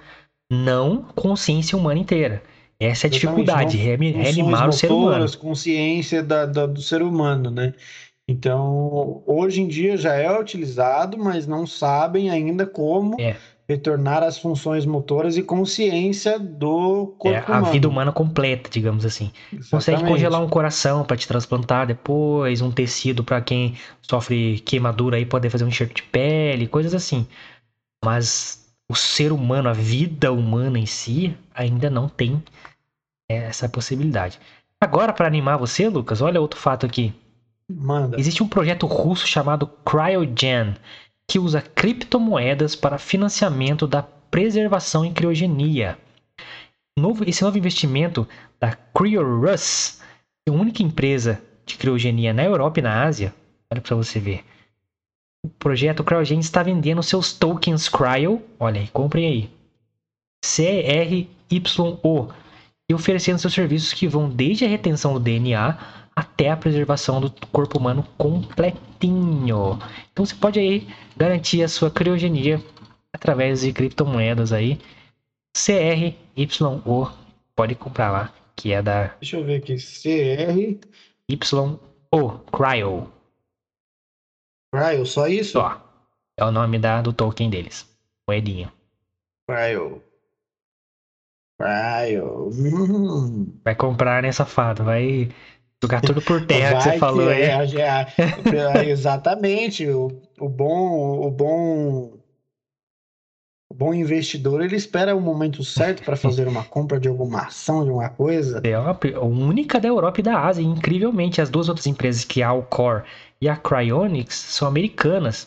Não 0.48 1.02
consciência 1.02 1.76
humana 1.76 1.98
inteira. 1.98 2.44
Essa 2.78 3.06
é 3.06 3.08
a 3.08 3.10
dificuldade, 3.10 3.76
reanimar 3.76 4.68
o 4.68 4.72
ser 4.72 4.92
humano. 4.92 5.26
Consciência 5.36 6.22
da, 6.22 6.46
da, 6.46 6.64
do 6.64 6.80
ser 6.80 7.02
humano, 7.02 7.50
né? 7.50 7.74
Então, 8.28 9.24
hoje 9.26 9.62
em 9.62 9.66
dia 9.66 9.96
já 9.96 10.14
é 10.14 10.30
utilizado, 10.38 11.18
mas 11.18 11.44
não 11.44 11.66
sabem 11.66 12.30
ainda 12.30 12.64
como 12.66 13.20
é 13.20 13.36
retornar 13.68 14.22
às 14.22 14.38
funções 14.38 14.86
motoras 14.86 15.36
e 15.36 15.42
consciência 15.42 16.38
do 16.38 17.14
corpo 17.18 17.36
é, 17.36 17.44
a 17.46 17.58
humano. 17.58 17.72
vida 17.72 17.88
humana 17.88 18.12
completa, 18.12 18.70
digamos 18.70 19.04
assim. 19.04 19.32
Exatamente. 19.52 19.70
Consegue 19.70 20.04
congelar 20.04 20.42
um 20.42 20.48
coração 20.48 21.04
para 21.04 21.16
te 21.16 21.26
transplantar 21.26 21.86
depois, 21.86 22.60
um 22.60 22.70
tecido 22.70 23.24
para 23.24 23.40
quem 23.40 23.74
sofre 24.02 24.60
queimadura 24.60 25.16
aí 25.16 25.26
poder 25.26 25.50
fazer 25.50 25.64
um 25.64 25.68
enxerto 25.68 25.94
de 25.94 26.02
pele, 26.04 26.68
coisas 26.68 26.94
assim. 26.94 27.26
Mas 28.04 28.64
o 28.88 28.94
ser 28.94 29.32
humano, 29.32 29.68
a 29.68 29.72
vida 29.72 30.32
humana 30.32 30.78
em 30.78 30.86
si, 30.86 31.36
ainda 31.52 31.90
não 31.90 32.08
tem 32.08 32.42
essa 33.28 33.68
possibilidade. 33.68 34.38
Agora, 34.80 35.12
para 35.12 35.26
animar 35.26 35.56
você, 35.56 35.88
Lucas, 35.88 36.20
olha 36.20 36.40
outro 36.40 36.60
fato 36.60 36.86
aqui. 36.86 37.12
Manda. 37.68 38.18
Existe 38.20 38.44
um 38.44 38.48
projeto 38.48 38.86
russo 38.86 39.26
chamado 39.26 39.66
Cryogen, 39.66 40.76
que 41.28 41.38
usa 41.38 41.60
criptomoedas 41.60 42.76
para 42.76 42.98
financiamento 42.98 43.86
da 43.86 44.02
preservação 44.02 45.04
em 45.04 45.12
criogenia. 45.12 45.98
Novo, 46.98 47.28
esse 47.28 47.42
novo 47.42 47.58
investimento 47.58 48.26
da 48.60 48.72
CryoRus, 48.94 50.00
é 50.48 50.50
a 50.50 50.54
única 50.54 50.82
empresa 50.82 51.42
de 51.64 51.76
criogenia 51.76 52.32
na 52.32 52.44
Europa 52.44 52.78
e 52.78 52.82
na 52.82 53.04
Ásia, 53.04 53.34
olha 53.70 53.80
para 53.80 53.96
você 53.96 54.20
ver. 54.20 54.44
O 55.44 55.48
projeto 55.48 56.02
Cryogen 56.02 56.40
está 56.40 56.62
vendendo 56.62 57.02
seus 57.02 57.32
tokens 57.32 57.88
Cryo, 57.88 58.42
olha 58.58 58.80
aí, 58.80 58.88
comprem 58.88 59.26
aí. 59.26 59.50
CRYO, 60.44 61.28
e 62.88 62.94
oferecendo 62.94 63.38
seus 63.38 63.54
serviços 63.54 63.92
que 63.92 64.06
vão 64.06 64.28
desde 64.28 64.64
a 64.64 64.68
retenção 64.68 65.12
do 65.12 65.20
DNA 65.20 66.05
até 66.16 66.50
a 66.50 66.56
preservação 66.56 67.20
do 67.20 67.30
corpo 67.52 67.78
humano 67.78 68.02
completinho. 68.16 69.78
Então 70.10 70.24
você 70.24 70.34
pode 70.34 70.58
aí 70.58 70.88
garantir 71.14 71.62
a 71.62 71.68
sua 71.68 71.90
criogenia 71.90 72.58
através 73.12 73.60
de 73.60 73.70
criptomoedas 73.72 74.50
aí. 74.50 74.80
CRYO, 75.54 77.12
pode 77.54 77.74
comprar 77.74 78.10
lá, 78.10 78.32
que 78.54 78.72
é 78.72 78.82
da. 78.82 79.08
Deixa 79.20 79.36
eu 79.36 79.44
ver 79.44 79.56
aqui. 79.56 79.76
CRYO, 79.76 80.80
Cryo. 82.50 83.12
Cryo, 84.72 85.06
só 85.06 85.28
isso? 85.28 85.52
Só. 85.52 85.82
É 86.38 86.44
o 86.44 86.50
nome 86.50 86.78
da, 86.78 87.02
do 87.02 87.12
token 87.12 87.50
deles. 87.50 87.86
Moedinha. 88.28 88.72
Cryo. 89.48 90.02
Cryo. 91.58 92.50
Vai 93.64 93.74
comprar, 93.74 94.22
né, 94.22 94.30
safado? 94.32 94.84
Vai 94.84 95.30
Jogar 95.82 96.00
tudo 96.00 96.22
por 96.22 96.44
terra 96.46 96.78
que 96.78 96.82
você 96.84 96.98
falou 96.98 97.28
aí. 97.28 97.42
É, 97.42 97.52
é, 97.52 98.78
é, 98.78 98.88
exatamente. 98.88 99.86
O, 99.86 100.22
o 100.40 100.48
bom, 100.48 101.26
o 101.26 101.30
bom, 101.30 102.14
o 103.70 103.74
bom 103.74 103.92
investidor 103.92 104.62
ele 104.62 104.74
espera 104.74 105.14
o 105.14 105.20
momento 105.20 105.62
certo 105.62 106.02
para 106.02 106.16
fazer 106.16 106.48
uma 106.48 106.64
compra 106.64 106.98
de 106.98 107.08
alguma 107.08 107.42
ação, 107.42 107.84
de 107.84 107.90
uma 107.90 108.08
coisa. 108.08 108.62
É 108.64 108.72
a 108.72 109.20
única 109.20 109.78
da 109.78 109.88
Europa 109.88 110.20
e 110.20 110.22
da 110.22 110.40
Ásia. 110.40 110.62
Incrivelmente, 110.62 111.42
as 111.42 111.50
duas 111.50 111.68
outras 111.68 111.86
empresas, 111.86 112.24
que 112.24 112.40
é 112.40 112.44
a 112.44 112.48
Alcor 112.48 113.04
e 113.38 113.46
a 113.46 113.56
Cryonics, 113.56 114.34
são 114.34 114.66
americanas. 114.66 115.46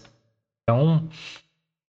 Então, 0.64 1.10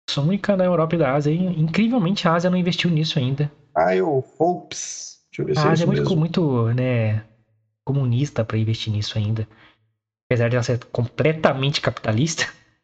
são 0.07 0.25
única 0.25 0.55
da 0.55 0.63
Europa 0.63 0.95
e 0.95 0.99
da 0.99 1.15
Ásia. 1.15 1.31
E, 1.31 1.43
incrivelmente, 1.59 2.27
a 2.27 2.35
Ásia 2.35 2.51
não 2.51 2.57
investiu 2.57 2.91
nisso 2.91 3.17
ainda. 3.17 3.51
Cryo 3.73 4.23
Hopes. 4.37 5.21
Deixa 5.31 5.41
eu 5.41 5.45
ver 5.47 5.57
a 5.57 5.61
se 5.61 5.67
é 5.67 5.71
Ásia 5.71 5.83
é 5.85 5.87
muito, 5.87 6.15
muito, 6.15 6.73
né? 6.73 7.23
Comunista 7.87 8.43
para 8.43 8.57
investir 8.57 8.91
nisso 8.91 9.17
ainda. 9.17 9.47
Apesar 10.29 10.49
de 10.49 10.55
ela 10.55 10.63
ser 10.63 10.83
completamente 10.85 11.79
capitalista, 11.79 12.43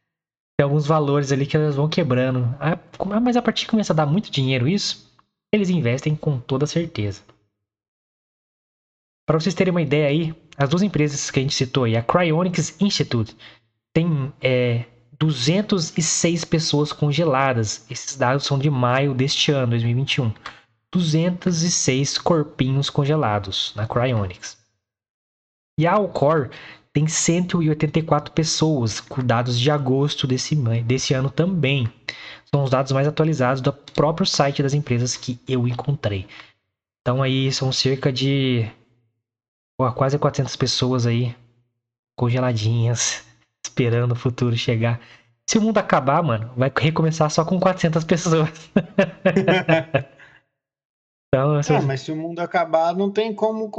tem 0.57 0.63
alguns 0.63 0.88
valores 0.88 1.31
ali 1.31 1.45
que 1.45 1.57
elas 1.57 1.75
vão 1.75 1.89
quebrando. 1.89 2.55
Ah, 2.59 2.80
mas 3.19 3.35
a 3.35 3.41
partir 3.41 3.65
que 3.65 3.71
começa 3.71 3.91
a 3.91 3.95
dar 3.95 4.05
muito 4.05 4.31
dinheiro 4.31 4.67
isso, 4.67 5.11
eles 5.51 5.69
investem 5.69 6.15
com 6.15 6.39
toda 6.39 6.65
certeza. 6.65 7.21
Para 9.25 9.39
vocês 9.39 9.53
terem 9.53 9.71
uma 9.71 9.81
ideia 9.81 10.07
aí, 10.07 10.35
as 10.57 10.69
duas 10.69 10.81
empresas 10.81 11.30
que 11.30 11.39
a 11.39 11.41
gente 11.41 11.53
citou 11.53 11.84
aí, 11.84 11.95
a 11.95 12.03
Cryonics 12.03 12.80
Institute, 12.81 13.35
tem 13.93 14.34
é, 14.41 14.85
206 15.19 16.45
pessoas 16.45 16.91
congeladas. 16.91 17.85
Esses 17.89 18.17
dados 18.17 18.45
são 18.45 18.57
de 18.57 18.69
maio 18.69 19.13
deste 19.13 19.51
ano, 19.51 19.71
2021. 19.71 20.34
206 20.91 22.17
corpinhos 22.19 22.89
congelados 22.89 23.73
na 23.75 23.88
Cryonics. 23.88 24.62
E 25.80 25.88
a 25.88 25.94
Alcor 25.94 26.50
tem 26.94 27.08
184 27.08 28.32
pessoas, 28.34 29.00
com 29.00 29.26
dados 29.26 29.60
de 29.60 29.72
agosto 29.72 30.28
desse, 30.28 30.56
desse 30.84 31.14
ano 31.14 31.30
também. 31.30 31.91
São 32.45 32.64
os 32.64 32.70
dados 32.70 32.91
mais 32.91 33.08
atualizados 33.08 33.62
do 33.62 33.74
próprio 33.74 34.28
site 34.28 34.62
das 34.62 34.76
empresas 34.76 35.18
que 35.18 35.40
eu 35.48 35.68
encontrei. 35.68 36.28
Então 37.02 37.24
aí 37.24 37.52
são 37.52 37.72
cerca 37.72 38.14
de 38.14 38.70
pô, 39.76 39.91
quase 39.91 40.20
400 40.20 40.56
pessoas 40.56 41.08
aí 41.08 41.36
congeladinhas, 42.16 43.26
esperando 43.66 44.12
o 44.12 44.16
futuro 44.16 44.56
chegar. 44.56 45.02
Se 45.50 45.58
o 45.58 45.62
mundo 45.62 45.80
acabar, 45.80 46.22
mano, 46.22 46.52
vai 46.56 46.72
recomeçar 46.80 47.30
só 47.30 47.44
com 47.44 47.60
400 47.60 48.04
pessoas. 48.04 48.50
Então, 51.34 51.55
assim... 51.55 51.73
Ah, 51.73 51.81
mas 51.81 52.01
se 52.01 52.11
o 52.11 52.15
mundo 52.15 52.39
acabar, 52.41 52.95
não 52.95 53.10
tem 53.10 53.34
como, 53.34 53.72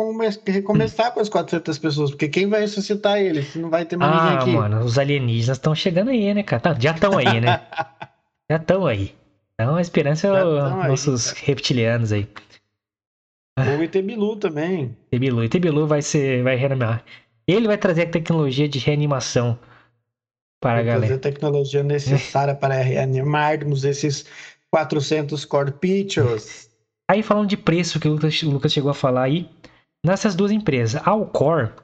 recomeçar 0.45 1.15
com 1.15 1.21
as 1.21 1.29
400 1.29 1.79
pessoas, 1.79 2.11
porque 2.11 2.29
quem 2.29 2.49
vai 2.49 2.63
ressuscitar 2.63 3.19
eles 3.19 3.47
se 3.47 3.61
não 3.61 3.71
vai 3.71 3.85
ter 3.85 3.97
mais 3.97 4.11
ah, 4.13 4.23
ninguém 4.25 4.39
aqui? 4.39 4.51
Ah, 4.51 4.69
mano, 4.69 4.85
os 4.85 4.99
alienígenas 4.99 5.57
estão 5.57 5.73
chegando 5.73 6.11
aí, 6.11 6.35
né, 6.35 6.43
cara? 6.43 6.61
Tá, 6.61 6.77
já 6.77 6.91
estão 6.91 7.17
aí, 7.17 7.41
né? 7.41 7.61
já 8.51 8.57
estão 8.57 8.85
aí. 8.85 9.15
Então 9.55 9.77
a 9.77 9.81
esperança 9.81 10.27
é 10.27 10.45
os 10.45 10.89
nossos 10.89 11.33
aí, 11.33 11.43
reptilianos 11.45 12.11
aí. 12.11 12.29
Ou 13.57 13.79
o 13.79 13.85
Itebilu 13.85 14.35
também. 14.35 14.97
Itebilu. 15.07 15.45
Itebilu 15.45 15.87
vai 15.87 16.03
ser, 16.03 16.43
vai 16.43 16.57
reanimar. 16.57 17.05
Ele 17.47 17.69
vai 17.69 17.79
trazer 17.79 18.03
a 18.03 18.11
tecnologia 18.11 18.69
de 18.69 18.81
reanimação 18.81 19.57
para 20.61 20.73
vai 20.73 20.83
a 20.83 20.85
galera. 20.87 21.07
Trazer 21.07 21.15
a 21.15 21.19
tecnologia 21.19 21.85
necessária 21.85 22.53
para 22.53 22.75
reanimarmos 22.75 23.85
esses 23.85 24.27
400 24.73 25.45
corpíceos. 25.45 26.69
Aí 27.11 27.23
falando 27.23 27.49
de 27.49 27.57
preço 27.57 28.01
que 28.01 28.09
o 28.09 28.13
Lucas, 28.13 28.43
o 28.43 28.51
Lucas 28.51 28.73
chegou 28.73 28.91
a 28.91 28.95
falar 28.95 29.25
aí, 29.25 29.49
nessas 30.05 30.35
duas 30.35 30.51
empresas, 30.51 31.01
a 31.05 31.11
Alcor 31.11 31.75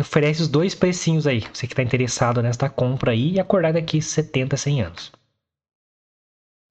oferece 0.00 0.42
os 0.42 0.48
dois 0.48 0.74
precinhos 0.74 1.26
aí, 1.26 1.40
você 1.52 1.66
que 1.66 1.72
está 1.72 1.82
interessado 1.82 2.42
nesta 2.42 2.68
compra 2.68 3.12
aí 3.12 3.32
e 3.32 3.40
acordar 3.40 3.72
daqui 3.72 4.00
70, 4.00 4.56
100 4.56 4.82
anos. 4.82 5.12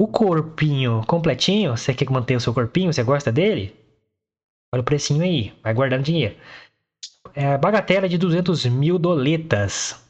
O 0.02 0.08
corpinho 0.08 1.04
completinho, 1.06 1.76
você 1.76 1.94
quer 1.94 2.10
manter 2.10 2.36
o 2.36 2.40
seu 2.40 2.54
corpinho, 2.54 2.92
você 2.92 3.04
gosta 3.04 3.32
dele? 3.32 3.76
Olha 4.74 4.82
o 4.82 4.86
precinho 4.86 5.24
aí, 5.24 5.54
vai 5.62 5.74
guardando 5.74 6.04
dinheiro. 6.04 6.38
É 7.34 7.58
bagatela 7.58 8.08
de 8.08 8.18
200 8.18 8.66
mil 8.68 8.98
doletas. 8.98 10.04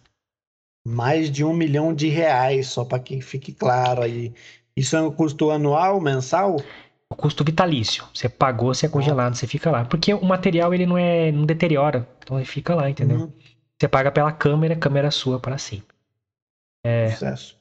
Mais 0.86 1.32
de 1.32 1.44
um 1.44 1.54
milhão 1.54 1.94
de 1.94 2.08
reais, 2.08 2.68
só 2.68 2.86
para 2.86 3.00
que 3.00 3.22
fique 3.22 3.54
claro 3.54 4.02
aí. 4.02 4.34
Isso 4.76 4.96
é 4.96 5.02
um 5.02 5.12
custo 5.12 5.52
anual, 5.52 6.00
mensal? 6.00 6.58
O 7.12 7.16
custo 7.16 7.44
vitalício. 7.44 8.06
Você 8.14 8.30
pagou, 8.30 8.74
você 8.74 8.86
é 8.86 8.90
congelado, 8.90 9.36
você 9.36 9.48
fica 9.48 9.72
lá. 9.72 9.86
Porque 9.86 10.14
o 10.14 10.24
material 10.24 10.74
ele 10.74 10.86
não 10.86 10.98
é 10.98 11.32
não 11.32 11.46
deteriora, 11.46 12.08
então 12.20 12.38
ele 12.38 12.46
fica 12.46 12.76
lá, 12.76 12.90
entendeu? 12.90 13.22
Uhum. 13.22 13.32
Você 13.80 13.88
paga 13.88 14.12
pela 14.12 14.32
câmera, 14.32 14.76
câmera 14.76 15.08
é 15.08 15.12
sua 15.12 15.40
para 15.40 15.58
sempre. 15.58 15.96
É. 16.84 17.10
Sucesso. 17.12 17.58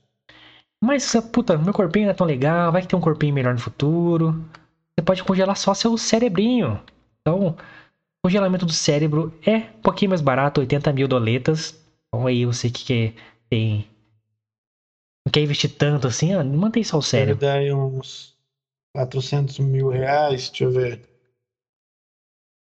Mas, 0.83 1.13
puta, 1.33 1.59
meu 1.59 1.73
corpinho 1.73 2.07
não 2.07 2.13
é 2.13 2.15
tão 2.15 2.27
legal, 2.27 2.71
vai 2.71 2.83
que 2.83 2.89
tem 2.89 2.99
um 2.99 3.03
corpinho 3.03 3.35
melhor 3.35 3.53
no 3.53 3.61
futuro. 3.61 4.45
Você 4.95 5.03
pode 5.05 5.25
congelar 5.25 5.57
só 5.57 5.75
seu 5.75 5.97
cerebrinho. 5.99 6.81
Então, 7.21 7.57
Congelamento 8.23 8.67
do 8.67 8.73
cérebro 8.73 9.33
é 9.47 9.57
um 9.57 9.81
pouquinho 9.81 10.11
mais 10.11 10.21
barato, 10.21 10.61
80 10.61 10.93
mil 10.93 11.07
doletas. 11.07 11.81
Então 12.09 12.27
aí 12.27 12.45
você 12.45 12.69
que 12.69 12.85
quer, 12.85 13.15
tem. 13.49 13.87
Não 15.25 15.31
quer 15.33 15.41
investir 15.41 15.71
tanto 15.71 16.09
assim, 16.09 16.35
ó, 16.35 16.43
mantém 16.43 16.83
só 16.83 16.99
o 16.99 17.03
cérebro. 17.03 17.47
aí 17.47 17.73
uns 17.73 18.37
400 18.95 19.59
mil 19.59 19.89
reais, 19.89 20.49
deixa 20.51 20.65
eu 20.65 20.71
ver. 20.71 21.01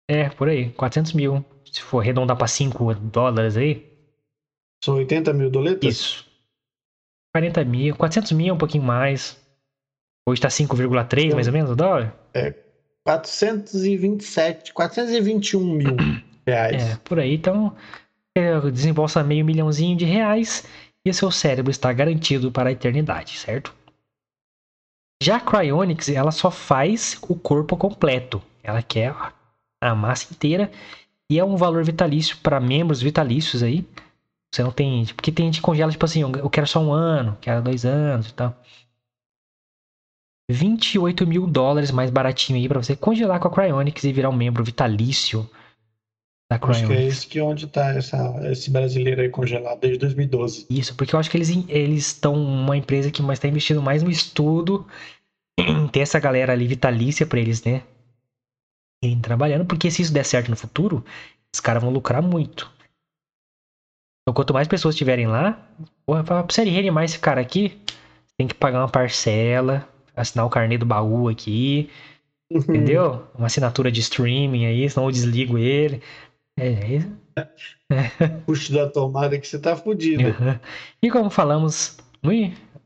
É, 0.10 0.30
por 0.30 0.48
aí, 0.48 0.72
400 0.72 1.14
mil. 1.14 1.44
Se 1.72 1.82
for 1.82 2.00
arredondar 2.00 2.38
pra 2.38 2.48
5 2.48 2.94
dólares 2.96 3.58
aí, 3.58 3.84
São 4.84 4.96
80 4.96 5.34
mil 5.34 5.50
doletas? 5.50 5.90
isso. 5.90 6.26
40 7.34 7.66
mil, 7.66 7.96
400 7.96 8.32
mil 8.32 8.50
é 8.50 8.54
um 8.54 8.58
pouquinho 8.58 8.84
mais. 8.84 9.38
Hoje 10.28 10.42
tá 10.42 10.50
5,3 10.50 11.34
mais 11.34 11.48
ou 11.48 11.54
menos 11.54 11.72
o 11.72 11.76
dólar? 11.76 12.16
427, 13.04 14.74
421 14.74 15.74
mil 15.74 15.96
reais. 16.48 16.84
É, 16.84 16.96
por 16.98 17.20
aí. 17.20 17.34
Então, 17.34 17.76
é, 18.38 18.60
desembolsa 18.72 19.24
meio 19.24 19.46
milhãozinho 19.46 19.98
de 19.98 20.06
reais 20.06 20.64
e 21.06 21.14
seu 21.14 21.30
cérebro 21.30 21.70
está 21.70 21.92
garantido 21.94 22.52
para 22.52 22.70
a 22.70 22.72
eternidade, 22.72 23.38
certo? 23.38 23.76
Já 25.22 25.38
a 25.38 25.40
Cryonics, 25.40 26.10
ela 26.10 26.32
só 26.32 26.52
faz 26.52 27.18
o 27.28 27.36
corpo 27.36 27.78
completo. 27.78 28.42
Ela 28.64 28.82
quer 28.82 29.16
a 29.82 29.96
massa 29.96 30.34
inteira 30.34 30.72
e 31.30 31.40
é 31.40 31.44
um 31.44 31.56
valor 31.56 31.84
vitalício 31.84 32.38
para 32.38 32.60
membros 32.60 33.02
vitalícios 33.02 33.64
aí. 33.64 33.86
Você 34.54 34.64
não 34.64 34.72
tem. 34.72 35.06
Porque 35.08 35.32
tem 35.32 35.46
gente 35.48 35.56
que 35.56 35.62
congela, 35.62 35.92
tipo 35.92 36.06
assim, 36.06 36.22
eu 36.22 36.50
quero 36.50 36.68
só 36.68 36.80
um 36.80 36.92
ano, 36.92 37.38
quero 37.42 37.62
dois 37.62 37.86
anos 37.86 38.30
e 38.30 38.34
tal. 38.34 38.56
28 40.50 41.26
mil 41.26 41.48
dólares 41.48 41.90
mais 41.90 42.12
baratinho 42.12 42.60
aí 42.60 42.68
para 42.68 42.82
você 42.82 42.96
congelar 42.96 43.40
com 43.40 43.48
a 43.48 43.52
Cryonics 43.52 44.04
e 44.04 44.14
virar 44.14 44.30
um 44.30 44.36
membro 44.36 44.64
vitalício 44.64 45.50
da 46.50 46.60
Acho 46.62 46.86
que 46.86 46.94
é 46.94 47.04
esse 47.04 47.28
que 47.28 47.42
onde 47.42 47.68
tá 47.68 47.90
essa, 47.90 48.40
esse 48.52 48.70
brasileiro 48.70 49.22
aí 49.22 49.30
congelado 49.30 49.80
desde 49.80 50.00
2012. 50.00 50.68
Isso, 50.70 50.96
porque 50.96 51.16
eu 51.16 51.20
acho 51.20 51.30
que 51.30 51.38
eles 51.38 52.06
estão 52.06 52.36
uma 52.36 52.78
empresa 52.78 53.10
que 53.10 53.22
mais 53.22 53.40
está 53.40 53.48
investindo 53.48 53.82
mais 53.82 54.04
no 54.04 54.12
estudo 54.12 54.86
em 55.58 55.88
ter 55.88 56.02
essa 56.02 56.20
galera 56.20 56.54
ali 56.54 56.68
vitalícia 56.68 57.26
para 57.26 57.40
eles, 57.40 57.64
né? 57.64 57.82
Irem 59.04 59.20
trabalhando, 59.20 59.66
porque 59.66 59.90
se 59.90 60.02
isso 60.02 60.14
der 60.14 60.24
certo 60.24 60.50
no 60.50 60.56
futuro, 60.56 61.04
os 61.54 61.60
caras 61.60 61.82
vão 61.82 61.92
lucrar 61.92 62.22
muito. 62.22 62.72
Então, 64.22 64.34
quanto 64.34 64.54
mais 64.54 64.68
pessoas 64.68 64.96
estiverem 64.96 65.28
lá, 65.28 65.68
porra, 66.06 66.24
pra 66.24 66.42
você 66.42 66.64
reanimar 66.64 67.04
esse 67.04 67.20
cara 67.20 67.42
aqui, 67.42 67.80
tem 68.38 68.48
que 68.48 68.56
pagar 68.56 68.80
uma 68.80 68.90
parcela, 68.90 69.88
assinar 70.16 70.46
o 70.46 70.50
carnê 70.50 70.78
do 70.78 70.86
baú 70.86 71.30
aqui, 71.30 71.90
entendeu? 72.50 73.28
Uma 73.36 73.48
assinatura 73.48 73.92
de 73.92 74.00
streaming 74.02 74.66
aí, 74.66 74.90
senão 74.90 75.08
eu 75.08 75.12
desligo 75.12 75.58
ele. 75.58 76.02
É, 76.58 76.70
é, 76.70 77.02
Puxa 78.46 78.74
da 78.74 78.90
tomada 78.90 79.38
que 79.38 79.48
você 79.48 79.60
tá 79.60 79.76
fudido. 79.76 80.28
Aham. 80.30 80.60
E 81.02 81.12
como 81.12 81.30
falamos 81.30 81.98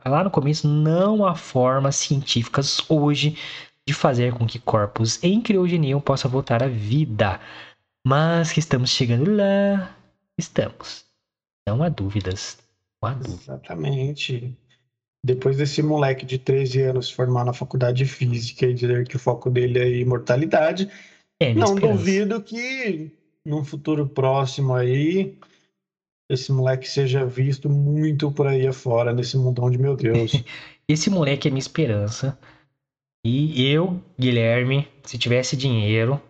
lá 0.06 0.24
no 0.24 0.32
começo, 0.32 0.68
não 0.68 1.26
há 1.26 1.36
formas 1.36 1.96
científicas 1.96 2.84
hoje 2.90 3.38
de 3.88 3.94
fazer 3.94 4.34
com 4.34 4.46
que 4.46 4.60
corpos 4.60 5.24
em 5.24 5.41
criogenia 5.41 6.00
possam 6.00 6.30
voltar 6.30 6.64
à 6.64 6.68
vida. 6.68 7.40
Mas 8.06 8.52
que 8.52 8.60
estamos 8.60 8.90
chegando 8.90 9.36
lá, 9.36 9.96
estamos. 10.38 11.06
Não 11.68 11.84
há 11.84 11.90
dúvidas. 11.90 12.58
Não 13.02 13.10
há 13.10 13.14
dúvidas. 13.14 13.41
Exatamente. 13.41 14.58
Depois 15.24 15.58
desse 15.58 15.82
moleque 15.84 16.26
de 16.26 16.38
13 16.40 16.82
anos 16.82 17.12
formar 17.12 17.46
na 17.46 17.54
faculdade 17.54 17.98
de 18.00 18.06
física 18.06 18.66
e 18.66 18.74
dizer 18.74 19.08
que 19.08 19.16
o 19.16 19.20
foco 19.20 19.50
dele 19.50 19.78
é 19.80 19.98
imortalidade, 20.00 20.90
É, 21.40 21.54
não 21.54 21.74
esperança. 21.76 21.98
duvido 21.98 22.41
que 22.41 23.12
num 23.49 23.63
futuro 23.63 24.07
próximo 24.07 24.73
aí 24.73 25.38
esse 26.30 26.51
moleque 26.51 26.88
seja 26.88 27.26
visto 27.26 27.67
muito 27.69 28.31
por 28.31 28.45
aí 28.45 28.67
afora, 28.67 29.11
nesse 29.11 29.35
mundão 29.35 29.69
de 29.69 29.80
meu 29.80 29.95
Deus. 29.95 30.31
Esse 30.88 31.09
moleque 31.09 31.47
é 31.47 31.51
minha 31.51 31.59
esperança. 31.59 32.38
E 33.26 33.67
eu, 33.67 34.01
Guilherme, 34.19 34.88
se 35.03 35.17
tivesse 35.17 35.57
dinheiro, 35.57 36.21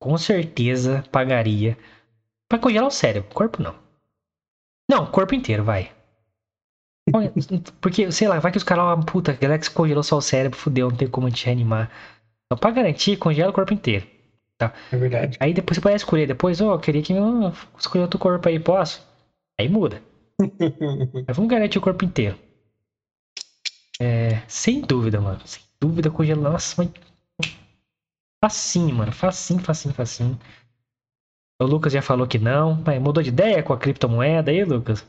com 0.00 0.16
certeza 0.16 1.04
pagaria 1.10 1.76
pra 2.48 2.58
congelar 2.58 2.88
o 2.88 2.90
cérebro. 2.90 3.28
Corpo 3.34 3.62
não. 3.62 3.74
Não, 4.90 5.06
corpo 5.06 5.34
inteiro, 5.34 5.64
vai. 5.64 5.92
Porque, 7.80 8.10
sei 8.10 8.28
lá, 8.28 8.38
vai 8.38 8.52
que 8.52 8.58
os 8.58 8.64
caras, 8.64 8.84
ó, 8.84 8.96
puta, 9.02 9.32
a 9.32 9.34
galera 9.34 9.60
que 9.60 9.70
congelou 9.70 10.02
só 10.02 10.16
o 10.16 10.22
cérebro, 10.22 10.58
fudeu, 10.58 10.88
não 10.88 10.96
tem 10.96 11.08
como 11.08 11.28
gente 11.28 11.44
reanimar. 11.44 11.90
Então, 12.46 12.58
pra 12.58 12.70
garantir, 12.70 13.18
congela 13.18 13.50
o 13.50 13.54
corpo 13.54 13.74
inteiro. 13.74 14.06
É 14.92 14.96
verdade. 14.96 15.36
Aí 15.40 15.52
depois 15.54 15.76
você 15.76 15.80
pode 15.80 15.96
escolher, 15.96 16.26
depois, 16.26 16.60
ó, 16.60 16.74
eu 16.74 16.78
queria 16.78 17.02
que 17.02 17.12
eu 17.12 17.52
escolher 17.78 18.02
outro 18.02 18.18
corpo 18.18 18.48
aí, 18.48 18.58
posso? 18.58 19.06
Aí 19.58 19.68
muda. 19.68 20.02
Mas 21.26 21.36
vamos 21.36 21.50
garantir 21.50 21.78
o 21.78 21.82
corpo 21.82 22.04
inteiro. 22.04 22.36
É, 24.00 24.42
sem 24.48 24.80
dúvida, 24.80 25.20
mano. 25.20 25.40
Sem 25.46 25.62
dúvida, 25.80 26.10
congelar. 26.10 26.52
Nossa, 26.52 26.82
mas. 26.82 26.90
Facinho, 28.44 28.94
mano. 28.96 29.12
Facinho, 29.12 29.60
facinho, 29.60 29.94
facinho. 29.94 30.38
O 31.62 31.64
Lucas 31.64 31.92
já 31.92 32.02
falou 32.02 32.26
que 32.26 32.38
não. 32.40 32.82
Mas 32.84 33.00
mudou 33.00 33.22
de 33.22 33.28
ideia 33.28 33.62
com 33.62 33.72
a 33.72 33.78
criptomoeda 33.78 34.50
aí, 34.50 34.64
Lucas? 34.64 35.06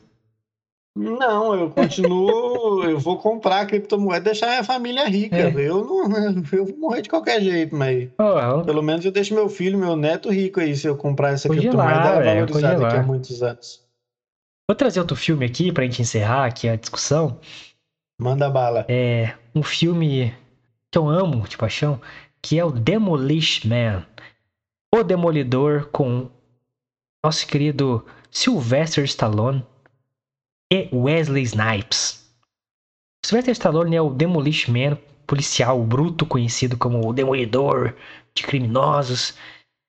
Não, 0.95 1.55
eu 1.55 1.69
continuo, 1.69 2.83
eu 2.89 2.99
vou 2.99 3.17
comprar 3.17 3.61
a 3.61 3.65
criptomoeda 3.65 4.19
e 4.19 4.31
deixar 4.31 4.47
minha 4.47 4.63
família 4.63 5.07
rica. 5.07 5.37
É. 5.37 5.53
Eu 5.55 5.85
não, 5.85 6.43
eu 6.51 6.65
vou 6.65 6.77
morrer 6.77 7.01
de 7.01 7.09
qualquer 7.09 7.41
jeito, 7.41 7.75
mas 7.75 8.09
Ó, 8.17 8.61
pelo 8.63 8.83
menos 8.83 9.05
eu 9.05 9.11
deixo 9.11 9.33
meu 9.33 9.47
filho, 9.47 9.77
meu 9.77 9.95
neto 9.95 10.29
rico 10.29 10.59
aí 10.59 10.75
se 10.75 10.87
eu 10.87 10.97
comprar 10.97 11.31
essa 11.31 11.47
Congelar, 11.47 11.71
criptomoeda 11.71 12.09
ela 12.09 12.19
velho, 12.21 12.45
valorizar 12.45 12.77
daqui 12.77 12.97
a 12.97 13.03
muitos 13.03 13.41
anos. 13.41 13.81
vou 14.69 14.75
trazer 14.75 14.99
outro 14.99 15.15
filme 15.15 15.45
aqui 15.45 15.71
pra 15.71 15.85
gente 15.85 16.01
encerrar 16.01 16.45
aqui 16.45 16.67
a 16.67 16.75
discussão. 16.75 17.39
Manda 18.19 18.49
bala. 18.49 18.85
É 18.89 19.33
um 19.55 19.63
filme 19.63 20.33
que 20.91 20.97
eu 20.97 21.07
amo 21.07 21.47
de 21.47 21.57
paixão, 21.57 21.99
que 22.41 22.59
é 22.59 22.65
o 22.65 22.69
Demolish 22.69 23.65
Man. 23.67 24.05
O 24.93 25.03
Demolidor 25.03 25.87
com 25.89 26.29
nosso 27.23 27.47
querido 27.47 28.05
Sylvester 28.29 29.05
Stallone 29.05 29.65
e 30.71 30.87
Wesley 30.93 31.43
Snipes. 31.43 32.25
Sylvester 33.25 33.51
Stallone 33.51 33.95
é 33.95 34.01
o 34.01 34.09
Demolish 34.09 34.71
Man, 34.71 34.97
policial 35.27 35.83
bruto 35.83 36.25
conhecido 36.25 36.77
como 36.77 37.05
o 37.05 37.13
Demolidor 37.13 37.93
de 38.33 38.43
criminosos. 38.43 39.35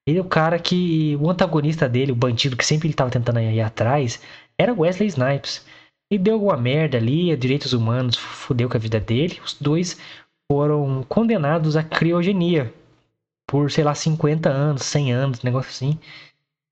Ele 0.07 0.19
é 0.19 0.21
o 0.21 0.25
cara 0.25 0.59
que 0.59 1.17
o 1.21 1.31
antagonista 1.31 1.89
dele, 1.89 2.11
o 2.11 2.17
bandido 2.17 2.57
que 2.57 2.67
sempre 2.67 2.89
ele 2.89 2.95
estava 2.95 3.11
tentando 3.11 3.39
ir 3.39 3.61
atrás, 3.61 4.21
era 4.59 4.75
Wesley 4.75 5.09
Snipes. 5.09 5.65
E 6.11 6.19
deu 6.19 6.35
alguma 6.35 6.57
merda 6.57 6.99
ali, 6.99 7.35
direitos 7.37 7.73
humanos 7.73 8.17
fudeu 8.17 8.69
com 8.69 8.77
a 8.77 8.81
vida 8.81 8.99
dele. 9.01 9.41
Os 9.45 9.55
dois 9.55 9.97
foram 10.51 11.05
condenados 11.09 11.77
à 11.77 11.83
criogenia 11.83 12.75
por, 13.47 13.71
sei 13.71 13.85
lá, 13.85 13.95
50 13.95 14.51
anos, 14.51 14.83
100 14.83 15.13
anos, 15.13 15.43
negócio 15.43 15.71
assim. 15.71 15.99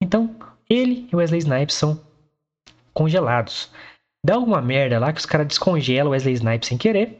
Então, 0.03 0.35
ele 0.69 1.07
e 1.11 1.15
Wesley 1.15 1.39
Snipes 1.39 1.75
são 1.75 1.99
congelados. 2.93 3.71
Dá 4.25 4.35
alguma 4.35 4.61
merda 4.61 4.99
lá 4.99 5.11
que 5.11 5.19
os 5.19 5.25
caras 5.25 5.47
descongelam 5.47 6.11
Wesley 6.11 6.35
Snipes 6.35 6.69
sem 6.69 6.77
querer. 6.77 7.17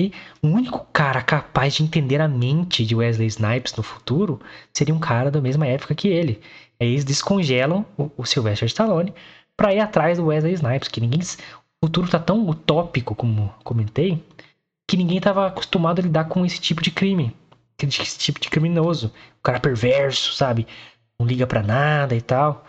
E 0.00 0.12
o 0.42 0.48
único 0.48 0.86
cara 0.92 1.22
capaz 1.22 1.74
de 1.74 1.82
entender 1.82 2.20
a 2.20 2.28
mente 2.28 2.84
de 2.84 2.94
Wesley 2.94 3.28
Snipes 3.28 3.74
no 3.74 3.82
futuro 3.82 4.40
seria 4.72 4.94
um 4.94 4.98
cara 4.98 5.30
da 5.30 5.40
mesma 5.40 5.66
época 5.66 5.94
que 5.94 6.08
ele. 6.08 6.40
Aí 6.80 6.88
eles 6.88 7.04
descongelam 7.04 7.86
o, 7.96 8.10
o 8.16 8.26
Sylvester 8.26 8.66
Stallone 8.66 9.14
pra 9.56 9.72
ir 9.72 9.80
atrás 9.80 10.18
do 10.18 10.26
Wesley 10.26 10.54
Snipes, 10.54 10.88
que 10.88 11.00
ninguém. 11.00 11.20
O 11.20 11.86
futuro 11.86 12.08
tá 12.08 12.18
tão 12.18 12.48
utópico, 12.48 13.14
como 13.14 13.52
comentei, 13.64 14.24
que 14.88 14.96
ninguém 14.96 15.20
tava 15.20 15.46
acostumado 15.46 16.00
a 16.00 16.02
lidar 16.02 16.24
com 16.24 16.44
esse 16.44 16.60
tipo 16.60 16.82
de 16.82 16.90
crime. 16.90 17.34
Esse 17.82 18.18
tipo 18.18 18.38
de 18.38 18.48
criminoso. 18.48 19.12
O 19.38 19.42
cara 19.42 19.58
perverso, 19.58 20.32
sabe? 20.34 20.66
Não 21.18 21.26
liga 21.26 21.46
pra 21.46 21.62
nada 21.62 22.14
e 22.14 22.20
tal. 22.20 22.64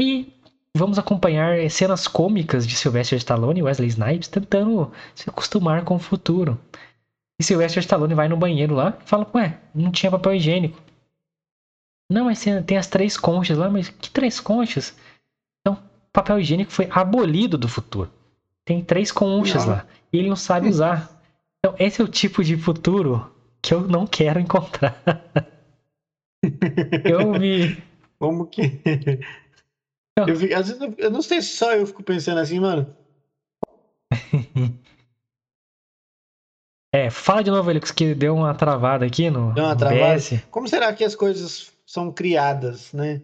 E 0.00 0.32
vamos 0.76 0.98
acompanhar 0.98 1.68
cenas 1.70 2.08
cômicas 2.08 2.66
de 2.66 2.76
Sylvester 2.76 3.18
Stallone 3.18 3.60
e 3.60 3.62
Wesley 3.62 3.88
Snipes 3.88 4.28
tentando 4.28 4.90
se 5.14 5.28
acostumar 5.28 5.84
com 5.84 5.96
o 5.96 6.00
futuro. 6.00 6.58
E 7.40 7.44
Sylvester 7.44 7.80
Stallone 7.80 8.14
vai 8.14 8.28
no 8.28 8.36
banheiro 8.36 8.74
lá 8.74 8.96
e 9.00 9.08
fala, 9.08 9.30
ué, 9.34 9.58
não 9.74 9.90
tinha 9.90 10.10
papel 10.10 10.34
higiênico. 10.34 10.80
Não, 12.10 12.26
mas 12.26 12.42
tem 12.42 12.62
tem 12.62 12.76
as 12.76 12.86
três 12.86 13.16
conchas 13.16 13.56
lá, 13.56 13.70
mas 13.70 13.88
que 13.88 14.10
três 14.10 14.38
conchas? 14.38 14.94
Então, 15.60 15.82
papel 16.12 16.40
higiênico 16.40 16.70
foi 16.70 16.88
abolido 16.90 17.56
do 17.56 17.68
futuro. 17.68 18.10
Tem 18.64 18.82
três 18.82 19.10
conchas 19.10 19.64
Não. 19.64 19.72
lá. 19.72 19.86
E 20.12 20.18
ele 20.18 20.28
não 20.28 20.36
sabe 20.36 20.68
usar. 20.68 21.20
Então, 21.58 21.74
esse 21.78 22.00
é 22.00 22.04
o 22.04 22.08
tipo 22.08 22.44
de 22.44 22.56
futuro 22.56 23.34
que 23.60 23.72
eu 23.72 23.80
não 23.82 24.06
quero 24.06 24.38
encontrar. 24.40 25.00
Eu 27.04 27.32
me. 27.38 27.80
Como 28.18 28.46
que. 28.46 28.80
Eu, 30.18 30.36
fico- 30.36 30.54
às 30.54 30.68
vezes 30.68 30.80
eu, 30.82 30.94
eu 30.98 31.10
não 31.10 31.22
sei 31.22 31.40
se 31.40 31.56
só 31.56 31.72
eu 31.72 31.86
fico 31.86 32.02
pensando 32.02 32.38
assim, 32.40 32.60
mano. 32.60 32.86
É, 36.94 37.08
fala 37.08 37.42
de 37.42 37.50
novo, 37.50 37.70
Elix, 37.70 37.90
que 37.90 38.14
deu 38.14 38.34
uma 38.34 38.54
travada 38.54 39.06
aqui 39.06 39.30
no, 39.30 39.54
Deu 39.54 39.64
uma 39.64 39.74
travada? 39.74 40.14
OBS. 40.16 40.44
Como 40.50 40.68
será 40.68 40.92
que 40.92 41.02
as 41.02 41.14
coisas 41.14 41.72
são 41.86 42.12
criadas, 42.12 42.92
né? 42.92 43.22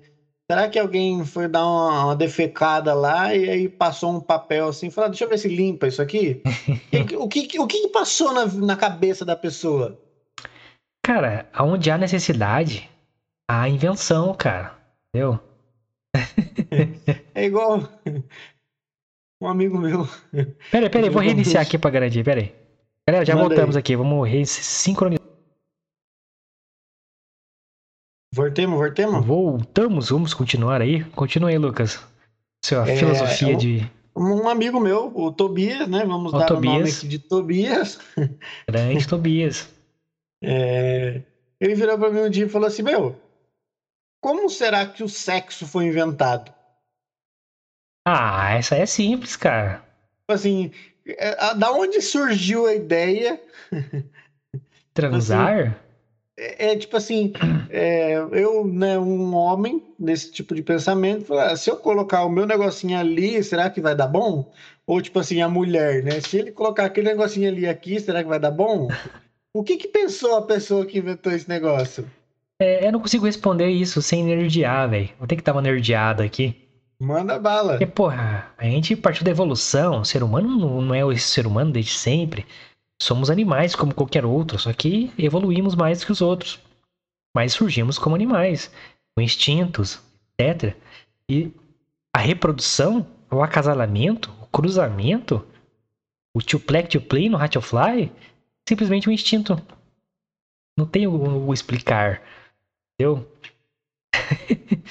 Será 0.50 0.70
que 0.70 0.78
alguém 0.78 1.22
foi 1.26 1.46
dar 1.46 1.66
uma, 1.66 2.06
uma 2.06 2.16
defecada 2.16 2.94
lá 2.94 3.34
e 3.34 3.50
aí 3.50 3.68
passou 3.68 4.16
um 4.16 4.20
papel 4.20 4.68
assim, 4.68 4.88
falou, 4.88 5.10
deixa 5.10 5.24
eu 5.24 5.28
ver 5.28 5.36
se 5.36 5.48
limpa 5.48 5.86
isso 5.86 6.00
aqui? 6.00 6.40
o, 7.18 7.28
que, 7.28 7.58
o 7.58 7.66
que 7.66 7.88
passou 7.88 8.32
na, 8.32 8.46
na 8.46 8.74
cabeça 8.74 9.22
da 9.22 9.36
pessoa? 9.36 9.94
Cara, 11.04 11.44
onde 11.60 11.90
há 11.90 11.98
necessidade, 11.98 12.88
há 13.46 13.68
invenção, 13.68 14.32
cara. 14.34 14.74
Entendeu? 15.14 15.38
É 17.34 17.44
igual 17.44 17.88
um 19.40 19.48
amigo 19.48 19.78
meu. 19.78 20.06
Peraí, 20.70 20.90
peraí, 20.90 21.10
vou 21.10 21.22
reiniciar 21.22 21.62
aqui 21.62 21.78
pra 21.78 21.90
garantir, 21.90 22.24
peraí. 22.24 22.52
Galera, 23.06 23.24
já 23.24 23.34
Manda 23.34 23.48
voltamos 23.48 23.76
aí. 23.76 23.80
aqui, 23.80 23.96
vamos 23.96 24.50
sincronizar. 24.50 25.18
Voltemos, 28.34 28.78
voltemos? 28.78 29.24
Voltamos, 29.24 30.10
vamos 30.10 30.34
continuar 30.34 30.82
aí. 30.82 31.02
Continue 31.04 31.52
aí, 31.52 31.58
Lucas. 31.58 32.04
Sua 32.64 32.88
é, 32.88 32.96
filosofia 32.96 33.52
é 33.52 33.54
um, 33.54 33.58
de. 33.58 33.90
Um 34.14 34.48
amigo 34.48 34.78
meu, 34.78 35.10
o 35.14 35.32
Tobias, 35.32 35.88
né? 35.88 36.04
Vamos 36.04 36.32
o 36.32 36.38
dar 36.38 36.46
Tobias. 36.46 36.74
o 36.74 36.78
nome 36.78 36.90
aqui 36.90 37.08
de 37.08 37.18
Tobias. 37.18 37.98
Grande 38.68 39.06
Tobias. 39.08 39.68
É, 40.42 41.22
ele 41.60 41.74
virou 41.74 41.98
para 41.98 42.10
mim 42.10 42.20
um 42.20 42.30
dia 42.30 42.44
e 42.44 42.48
falou 42.48 42.68
assim: 42.68 42.82
Meu, 42.82 43.16
como 44.20 44.48
será 44.48 44.86
que 44.86 45.02
o 45.02 45.08
sexo 45.08 45.66
foi 45.66 45.86
inventado? 45.86 46.52
Ah, 48.06 48.54
essa 48.54 48.76
é 48.76 48.86
simples, 48.86 49.36
cara. 49.36 49.84
Assim, 50.28 50.72
é, 51.06 51.54
da 51.54 51.72
onde 51.72 52.00
surgiu 52.00 52.66
a 52.66 52.74
ideia? 52.74 53.40
Transar? 54.94 55.60
Assim, 55.60 55.74
é, 56.38 56.72
é, 56.72 56.76
tipo 56.76 56.96
assim, 56.96 57.32
é, 57.68 58.14
eu, 58.32 58.66
né, 58.66 58.98
um 58.98 59.34
homem 59.34 59.82
nesse 59.98 60.30
tipo 60.30 60.54
de 60.54 60.62
pensamento, 60.62 61.34
ah, 61.34 61.56
se 61.56 61.68
eu 61.68 61.76
colocar 61.76 62.24
o 62.24 62.30
meu 62.30 62.46
negocinho 62.46 62.98
ali, 62.98 63.42
será 63.42 63.68
que 63.68 63.80
vai 63.80 63.94
dar 63.94 64.06
bom? 64.06 64.52
Ou 64.86 65.02
tipo 65.02 65.18
assim, 65.18 65.42
a 65.42 65.48
mulher, 65.48 66.02
né? 66.02 66.20
Se 66.20 66.38
ele 66.38 66.52
colocar 66.52 66.86
aquele 66.86 67.08
negocinho 67.08 67.48
ali 67.48 67.66
aqui, 67.66 68.00
será 68.00 68.22
que 68.22 68.28
vai 68.28 68.38
dar 68.38 68.50
bom? 68.50 68.88
O 69.54 69.64
que 69.64 69.78
que 69.78 69.88
pensou 69.88 70.36
a 70.36 70.42
pessoa 70.42 70.84
que 70.84 70.98
inventou 70.98 71.32
esse 71.32 71.48
negócio? 71.48 72.08
É, 72.60 72.86
eu 72.86 72.92
não 72.92 73.00
consigo 73.00 73.24
responder 73.24 73.68
isso 73.68 74.02
sem 74.02 74.24
nerdear, 74.24 74.90
velho. 74.90 75.10
Vou 75.18 75.28
ter 75.28 75.36
que 75.36 75.42
dar 75.42 75.52
uma 75.52 75.62
nerdeada 75.62 76.24
aqui. 76.24 76.56
Manda 77.00 77.38
bala. 77.38 77.72
Porque, 77.72 77.86
porra, 77.86 78.52
a 78.58 78.64
gente 78.64 78.96
partiu 78.96 79.24
da 79.24 79.30
evolução. 79.30 80.00
O 80.00 80.04
ser 80.04 80.22
humano 80.22 80.48
não, 80.48 80.82
não 80.82 80.94
é 80.94 81.04
o 81.04 81.16
ser 81.16 81.46
humano 81.46 81.70
desde 81.70 81.92
sempre. 81.92 82.44
Somos 83.00 83.30
animais 83.30 83.76
como 83.76 83.94
qualquer 83.94 84.24
outro, 84.24 84.58
só 84.58 84.72
que 84.72 85.12
evoluímos 85.16 85.76
mais 85.76 86.02
que 86.02 86.10
os 86.10 86.20
outros. 86.20 86.58
Mas 87.34 87.52
surgimos 87.52 87.96
como 87.98 88.16
animais, 88.16 88.72
com 89.14 89.22
instintos, 89.22 90.00
etc. 90.36 90.74
E 91.30 91.52
a 92.12 92.18
reprodução, 92.18 93.06
o 93.30 93.40
acasalamento, 93.40 94.32
o 94.42 94.46
cruzamento, 94.46 95.46
o 96.34 96.42
to 96.42 96.58
play 96.58 96.82
to 96.82 97.00
play 97.00 97.28
no 97.28 97.36
Rattlefly, 97.36 98.10
simplesmente 98.68 99.08
um 99.08 99.12
instinto. 99.12 99.60
Não 100.76 100.86
tem 100.86 101.06
o, 101.06 101.46
o 101.46 101.54
explicar. 101.54 102.20
Entendeu? 102.98 103.30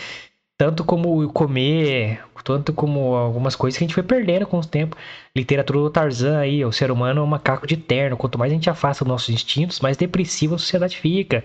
tanto 0.58 0.86
como 0.86 1.32
comer, 1.34 2.26
tanto 2.44 2.74
como 2.74 3.16
algumas 3.16 3.56
coisas 3.56 3.78
que 3.78 3.84
a 3.84 3.88
gente 3.88 3.94
foi 3.94 4.04
perdendo 4.04 4.48
com 4.48 4.58
o 4.60 4.66
tempo. 4.66 4.96
Literatura 5.36 5.80
do 5.80 5.90
Tarzan 5.90 6.40
aí, 6.40 6.64
o 6.64 6.72
ser 6.72 6.90
humano 6.90 7.20
é 7.20 7.24
um 7.24 7.28
macaco 7.28 7.68
de 7.68 7.76
terno. 7.76 8.16
Quanto 8.16 8.40
mais 8.40 8.52
a 8.52 8.56
gente 8.56 8.70
afasta 8.70 9.04
os 9.04 9.08
nossos 9.08 9.30
instintos, 9.30 9.82
mais 9.82 9.98
depressiva 9.98 10.56
a 10.56 10.58
sociedade 10.58 10.98
fica. 10.98 11.44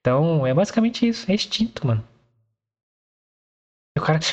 Então, 0.00 0.44
é 0.44 0.52
basicamente 0.52 1.06
isso, 1.06 1.30
é 1.30 1.34
instinto, 1.34 1.86
mano. 1.86 2.04
E 3.96 4.00
o 4.00 4.02
cara. 4.02 4.18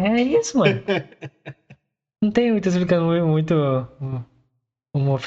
É 0.00 0.22
isso, 0.22 0.56
mano. 0.56 0.80
Não 2.22 2.30
tem 2.30 2.52
muito 2.52 2.68
explicando 2.68 3.26
muito. 3.26 3.52
Uma 4.94 5.18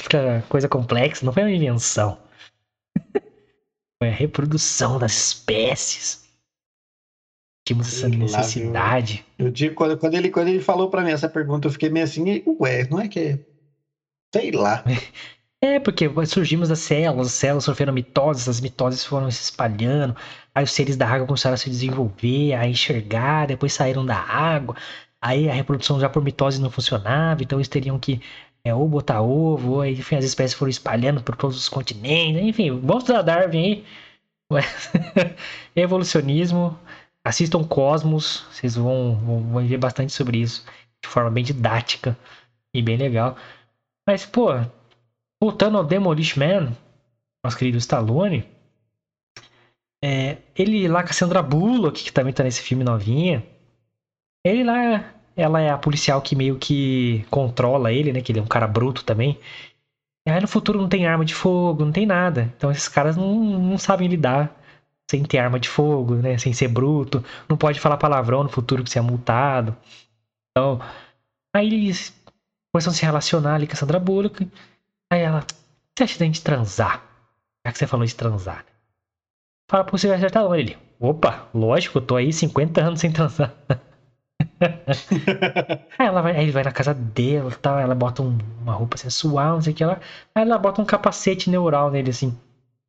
coisa 0.48 0.68
complexa, 0.68 1.24
não 1.24 1.32
foi 1.32 1.42
uma 1.42 1.50
invenção. 1.50 2.18
Foi 4.02 4.08
a 4.08 4.12
reprodução 4.12 4.98
das 4.98 5.12
espécies. 5.12 6.22
Tínhamos 7.64 7.86
essa 7.86 8.08
necessidade. 8.08 9.24
eu, 9.38 9.46
eu 9.46 9.52
digo, 9.52 9.74
quando, 9.74 9.96
quando, 9.96 10.14
ele, 10.14 10.30
quando 10.30 10.48
ele 10.48 10.60
falou 10.60 10.90
para 10.90 11.02
mim 11.02 11.10
essa 11.10 11.28
pergunta, 11.28 11.68
eu 11.68 11.72
fiquei 11.72 11.88
meio 11.88 12.04
assim, 12.04 12.42
ué, 12.60 12.86
não 12.88 12.98
é 13.00 13.08
que 13.08 13.20
é. 13.20 13.40
Sei 14.34 14.50
lá. 14.50 14.82
É, 15.64 15.78
porque 15.78 16.10
surgimos 16.26 16.70
das 16.70 16.80
células, 16.80 17.28
as 17.28 17.34
células 17.34 17.62
sofreram 17.62 17.92
mitoses, 17.92 18.48
as 18.48 18.60
mitoses 18.60 19.04
foram 19.04 19.30
se 19.30 19.44
espalhando, 19.44 20.16
aí 20.52 20.64
os 20.64 20.72
seres 20.72 20.96
da 20.96 21.06
água 21.06 21.24
começaram 21.24 21.54
a 21.54 21.56
se 21.56 21.70
desenvolver, 21.70 22.52
a 22.54 22.66
enxergar, 22.66 23.46
depois 23.46 23.72
saíram 23.72 24.04
da 24.04 24.16
água, 24.16 24.74
aí 25.20 25.48
a 25.48 25.52
reprodução 25.52 26.00
já 26.00 26.08
por 26.08 26.20
mitose 26.20 26.60
não 26.60 26.68
funcionava, 26.68 27.44
então 27.44 27.58
eles 27.60 27.68
teriam 27.68 27.96
que 27.96 28.20
é, 28.64 28.74
ou 28.74 28.88
botar 28.88 29.22
ovo, 29.22 29.72
ou 29.72 29.86
enfim, 29.86 30.16
as 30.16 30.24
espécies 30.24 30.56
foram 30.56 30.70
espalhando 30.70 31.22
por 31.22 31.36
todos 31.36 31.56
os 31.56 31.68
continentes, 31.68 32.42
enfim, 32.42 32.70
vamos 32.80 33.02
estudar 33.02 33.22
Darwin 33.22 33.58
aí. 33.58 33.84
Evolucionismo, 35.74 36.78
assistam 37.24 37.64
Cosmos, 37.64 38.44
vocês 38.50 38.76
vão, 38.76 39.16
vão, 39.16 39.40
vão 39.40 39.66
ver 39.66 39.78
bastante 39.78 40.12
sobre 40.12 40.38
isso, 40.38 40.64
de 41.02 41.08
forma 41.08 41.30
bem 41.30 41.44
didática 41.44 42.16
e 42.74 42.82
bem 42.82 42.96
legal. 42.96 43.36
Mas, 44.06 44.26
pô, 44.26 44.50
voltando 45.40 45.78
ao 45.78 45.84
Demolish 45.84 46.38
Man, 46.38 46.76
nosso 47.44 47.56
querido 47.56 47.78
Stallone, 47.78 48.46
é, 50.04 50.38
ele 50.56 50.88
lá 50.88 51.02
com 51.02 51.10
a 51.10 51.12
Sandra 51.12 51.42
Bullock, 51.42 52.04
que 52.04 52.12
também 52.12 52.32
tá 52.32 52.42
nesse 52.42 52.60
filme 52.60 52.84
novinha, 52.84 53.46
ele 54.44 54.64
lá 54.64 55.14
ela 55.36 55.60
é 55.60 55.70
a 55.70 55.78
policial 55.78 56.20
que 56.20 56.36
meio 56.36 56.58
que 56.58 57.24
controla 57.30 57.92
ele, 57.92 58.12
né? 58.12 58.20
Que 58.20 58.32
ele 58.32 58.40
é 58.40 58.42
um 58.42 58.46
cara 58.46 58.66
bruto 58.66 59.04
também. 59.04 59.38
E 60.26 60.30
aí 60.30 60.40
no 60.40 60.48
futuro 60.48 60.80
não 60.80 60.88
tem 60.88 61.06
arma 61.06 61.24
de 61.24 61.34
fogo, 61.34 61.84
não 61.84 61.92
tem 61.92 62.06
nada. 62.06 62.52
Então 62.56 62.70
esses 62.70 62.88
caras 62.88 63.16
não, 63.16 63.34
não 63.34 63.78
sabem 63.78 64.08
lidar 64.08 64.54
sem 65.10 65.24
ter 65.24 65.38
arma 65.38 65.60
de 65.60 65.68
fogo, 65.68 66.14
né? 66.16 66.38
Sem 66.38 66.52
ser 66.52 66.68
bruto. 66.68 67.24
Não 67.48 67.56
pode 67.56 67.80
falar 67.80 67.96
palavrão 67.96 68.42
no 68.42 68.48
futuro 68.48 68.84
que 68.84 68.90
você 68.90 68.98
é 68.98 69.02
multado. 69.02 69.76
Então, 70.50 70.80
aí 71.54 71.66
eles 71.66 72.14
começam 72.72 72.92
a 72.92 72.94
se 72.94 73.04
relacionar 73.04 73.54
ali 73.56 73.66
com 73.66 73.74
a 73.74 73.76
Sandra 73.76 73.98
Bullock. 73.98 74.48
Aí 75.12 75.20
ela, 75.20 75.44
você 75.94 76.04
acha 76.04 76.18
da 76.18 76.24
gente 76.24 76.42
transar? 76.42 77.02
Já 77.66 77.72
que 77.72 77.78
você 77.78 77.86
falou 77.86 78.06
de 78.06 78.14
transar. 78.14 78.58
Né? 78.58 78.72
Fala 79.70 79.84
pro 79.84 79.98
Sylvester 79.98 80.28
Stallone. 80.28 80.60
Ele, 80.60 80.78
opa, 80.98 81.48
lógico, 81.54 81.98
eu 81.98 82.02
tô 82.02 82.16
aí 82.16 82.32
50 82.32 82.80
anos 82.80 83.00
sem 83.00 83.12
transar. 83.12 83.54
aí, 85.98 86.06
ela 86.06 86.22
vai, 86.22 86.36
aí 86.36 86.42
ele 86.44 86.52
vai 86.52 86.62
na 86.64 86.72
casa 86.72 86.94
dela 86.94 87.50
tal, 87.60 87.78
ela 87.78 87.94
bota 87.94 88.22
um, 88.22 88.38
uma 88.60 88.74
roupa 88.74 88.96
sensual, 88.96 89.54
não 89.54 89.62
sei 89.62 89.72
o 89.72 89.76
que 89.76 89.84
lá. 89.84 90.00
Aí 90.34 90.42
ela 90.42 90.58
bota 90.58 90.80
um 90.80 90.84
capacete 90.84 91.50
neural 91.50 91.90
nele 91.90 92.10
assim. 92.10 92.36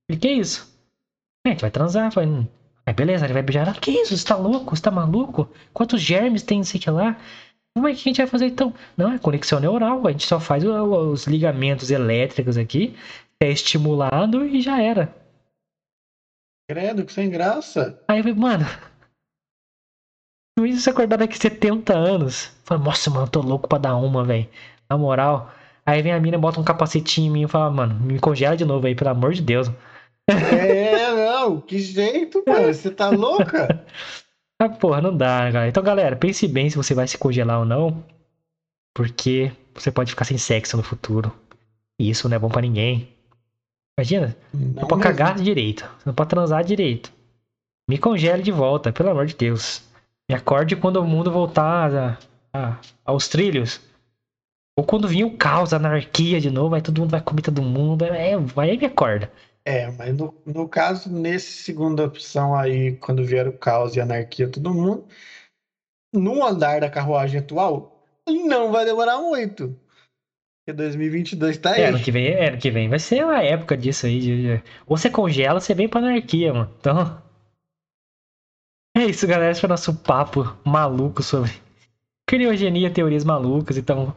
Ele, 0.09 0.19
que 0.19 0.30
isso? 0.30 0.71
É, 1.45 1.49
a 1.49 1.51
gente 1.51 1.61
vai 1.61 1.71
transar, 1.71 2.11
vai. 2.11 2.25
Aí 2.85 2.93
beleza, 2.93 3.25
ele 3.25 3.34
vai 3.34 3.41
beijar 3.41 3.67
ela. 3.67 3.73
Que 3.73 3.91
isso? 3.91 4.17
Você 4.17 4.25
tá 4.25 4.35
louco? 4.35 4.75
Você 4.75 4.81
tá 4.81 4.91
maluco? 4.91 5.49
Quantos 5.73 6.01
germes 6.01 6.43
tem, 6.43 6.59
não 6.59 6.65
sei 6.65 6.80
o 6.80 6.84
que 6.84 6.89
lá? 6.89 7.17
Como 7.75 7.88
é 7.88 7.93
que 7.93 8.01
a 8.01 8.03
gente 8.03 8.17
vai 8.17 8.27
fazer 8.27 8.47
então? 8.47 8.73
Não, 8.95 9.13
é 9.13 9.17
conexão 9.17 9.59
neural. 9.59 10.05
A 10.05 10.11
gente 10.11 10.27
só 10.27 10.39
faz 10.39 10.63
os 10.63 11.25
ligamentos 11.25 11.89
elétricos 11.89 12.57
aqui, 12.57 12.95
é 13.39 13.49
estimulado 13.49 14.45
e 14.45 14.61
já 14.61 14.81
era. 14.81 15.13
Credo, 16.69 17.03
que 17.03 17.11
sem 17.11 17.30
graça. 17.30 17.99
Aí, 18.07 18.21
mano, 18.34 18.65
Imagina 20.57 20.80
se 20.80 20.89
acordar 20.89 21.17
daqui 21.17 21.38
70 21.38 21.93
anos. 21.93 22.51
Fala, 22.63 22.84
nossa, 22.84 23.09
mano, 23.09 23.27
tô 23.27 23.41
louco 23.41 23.67
pra 23.67 23.77
dar 23.77 23.95
uma, 23.95 24.23
velho. 24.23 24.47
Na 24.89 24.97
moral. 24.97 25.51
Aí 25.85 26.01
vem 26.01 26.13
a 26.13 26.19
mina, 26.19 26.38
bota 26.38 26.59
um 26.59 26.63
capacetinho 26.63 27.27
em 27.27 27.31
mim 27.31 27.43
e 27.43 27.47
fala, 27.47 27.69
mano, 27.69 27.95
me 27.95 28.19
congela 28.19 28.55
de 28.55 28.63
novo 28.63 28.88
aí, 28.88 28.95
pelo 28.95 29.09
amor 29.09 29.34
de 29.34 29.41
Deus. 29.41 29.69
É, 30.27 31.13
não, 31.13 31.59
que 31.59 31.80
jeito, 31.80 32.43
mano. 32.47 32.73
Você 32.73 32.89
tá 32.89 33.09
louca? 33.09 33.85
ah, 34.59 34.69
porra, 34.69 35.01
não 35.01 35.15
dá, 35.15 35.51
cara. 35.51 35.67
Então, 35.67 35.84
galera, 35.84 36.15
pense 36.15 36.47
bem 36.47 36.69
se 36.69 36.77
você 36.77 36.93
vai 36.93 37.07
se 37.07 37.17
congelar 37.17 37.59
ou 37.59 37.65
não. 37.65 38.03
Porque 38.93 39.51
você 39.73 39.91
pode 39.91 40.11
ficar 40.11 40.23
sem 40.23 40.38
sexo 40.38 40.77
no 40.77 40.84
futuro. 40.84 41.34
E 41.99 42.09
isso 42.09 42.30
não 42.30 42.35
é 42.35 42.39
bom 42.39 42.49
para 42.49 42.61
ninguém. 42.61 43.09
Imagina, 43.97 44.35
não, 44.53 44.61
não 44.61 44.88
pode 44.88 45.03
mesmo. 45.03 45.03
cagar 45.03 45.35
direito. 45.35 45.81
Você 45.81 46.03
não 46.05 46.13
pode 46.13 46.30
transar 46.30 46.63
direito. 46.63 47.11
Me 47.89 47.97
congele 47.97 48.41
de 48.41 48.51
volta, 48.51 48.93
pelo 48.93 49.09
amor 49.09 49.25
de 49.25 49.35
Deus. 49.35 49.84
Me 50.29 50.35
acorde 50.35 50.75
quando 50.75 50.97
o 50.97 51.05
mundo 51.07 51.31
voltar 51.31 51.93
a, 51.93 52.17
a, 52.53 52.81
aos 53.05 53.27
trilhos. 53.27 53.81
Ou 54.77 54.85
quando 54.85 55.07
vir 55.07 55.23
o 55.23 55.37
caos, 55.37 55.73
a 55.73 55.77
anarquia 55.77 56.41
de 56.41 56.49
novo, 56.49 56.73
aí 56.75 56.81
todo 56.81 56.99
mundo 56.99 57.11
vai 57.11 57.21
comer 57.21 57.41
todo 57.41 57.61
mundo. 57.61 58.05
É, 58.05 58.37
vai 58.37 58.71
aí 58.71 58.77
me 58.77 58.85
acorda. 58.85 59.31
É, 59.65 59.89
mas 59.91 60.17
no, 60.17 60.33
no 60.45 60.67
caso, 60.67 61.11
nesse 61.11 61.63
segunda 61.63 62.05
opção 62.05 62.55
aí, 62.55 62.95
quando 62.97 63.23
vier 63.23 63.47
o 63.47 63.57
caos 63.57 63.95
e 63.95 63.99
a 63.99 64.03
anarquia, 64.03 64.49
todo 64.49 64.73
mundo, 64.73 65.05
no 66.13 66.43
andar 66.45 66.81
da 66.81 66.89
carruagem 66.89 67.39
atual, 67.39 68.03
não 68.27 68.71
vai 68.71 68.85
demorar 68.85 69.19
muito. 69.19 69.77
Porque 70.65 70.75
2022 70.75 71.57
tá 71.57 71.71
aí. 71.71 71.81
É, 71.81 71.85
ano 71.87 71.99
que 71.99 72.11
vem, 72.11 72.27
é, 72.27 72.47
ano 72.49 72.57
que 72.57 72.71
vem 72.71 72.89
vai 72.89 72.99
ser 72.99 73.23
a 73.23 73.43
época 73.43 73.77
disso 73.77 74.05
aí. 74.05 74.19
De, 74.19 74.41
de- 74.57 74.63
ou 74.85 74.97
você 74.97 75.09
congela, 75.09 75.59
você 75.59 75.73
vem 75.73 75.87
pra 75.87 75.99
anarquia, 75.99 76.53
mano. 76.53 76.73
Então. 76.79 77.22
É 78.95 79.06
isso, 79.06 79.26
galera. 79.26 79.52
Esse 79.52 79.61
foi 79.61 79.68
o 79.68 79.72
nosso 79.72 79.94
papo 79.95 80.56
maluco 80.64 81.24
sobre 81.24 81.52
criogenia, 82.28 82.91
teorias 82.91 83.24
malucas. 83.24 83.76
Então, 83.76 84.15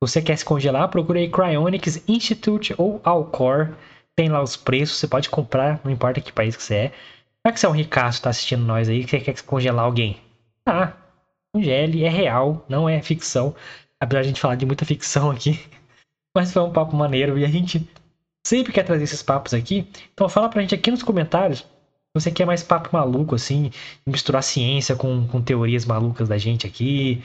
você 0.00 0.20
quer 0.20 0.36
se 0.36 0.44
congelar, 0.44 0.88
procura 0.88 1.20
aí 1.20 1.30
Cryonics 1.30 2.02
Institute 2.08 2.74
ou 2.76 3.00
Alcor. 3.04 3.74
Tem 4.16 4.28
lá 4.28 4.42
os 4.42 4.56
preços, 4.56 4.98
você 4.98 5.06
pode 5.06 5.30
comprar, 5.30 5.80
não 5.84 5.92
importa 5.92 6.20
que 6.20 6.32
país 6.32 6.56
que 6.56 6.62
você 6.62 6.74
é. 6.74 6.88
Será 6.88 7.52
que 7.52 7.60
você 7.60 7.66
é 7.66 7.68
um 7.68 7.72
ricaço, 7.72 8.22
tá 8.22 8.30
assistindo 8.30 8.64
nós 8.64 8.88
aí, 8.88 9.04
que 9.04 9.10
você 9.10 9.20
quer 9.20 9.40
congelar 9.42 9.84
alguém? 9.84 10.20
Ah, 10.66 10.92
congele, 11.54 12.02
é 12.02 12.08
real, 12.08 12.64
não 12.68 12.88
é 12.88 13.00
ficção. 13.02 13.54
Apesar 14.00 14.22
de 14.22 14.26
a 14.26 14.28
gente 14.28 14.40
falar 14.40 14.56
de 14.56 14.66
muita 14.66 14.84
ficção 14.84 15.30
aqui. 15.30 15.60
Mas 16.34 16.52
foi 16.52 16.62
um 16.62 16.72
papo 16.72 16.96
maneiro 16.96 17.38
e 17.38 17.44
a 17.44 17.48
gente 17.48 17.88
sempre 18.44 18.72
quer 18.72 18.82
trazer 18.82 19.04
esses 19.04 19.22
papos 19.22 19.54
aqui. 19.54 19.88
Então 20.12 20.28
fala 20.28 20.48
pra 20.48 20.60
gente 20.62 20.74
aqui 20.74 20.90
nos 20.90 21.02
comentários 21.02 21.64
você 22.18 22.30
quer 22.30 22.46
mais 22.46 22.62
papo 22.62 22.90
maluco, 22.92 23.34
assim, 23.34 23.70
misturar 24.06 24.42
ciência 24.42 24.96
com, 24.96 25.26
com 25.28 25.42
teorias 25.42 25.84
malucas 25.84 26.28
da 26.28 26.38
gente 26.38 26.66
aqui, 26.66 27.22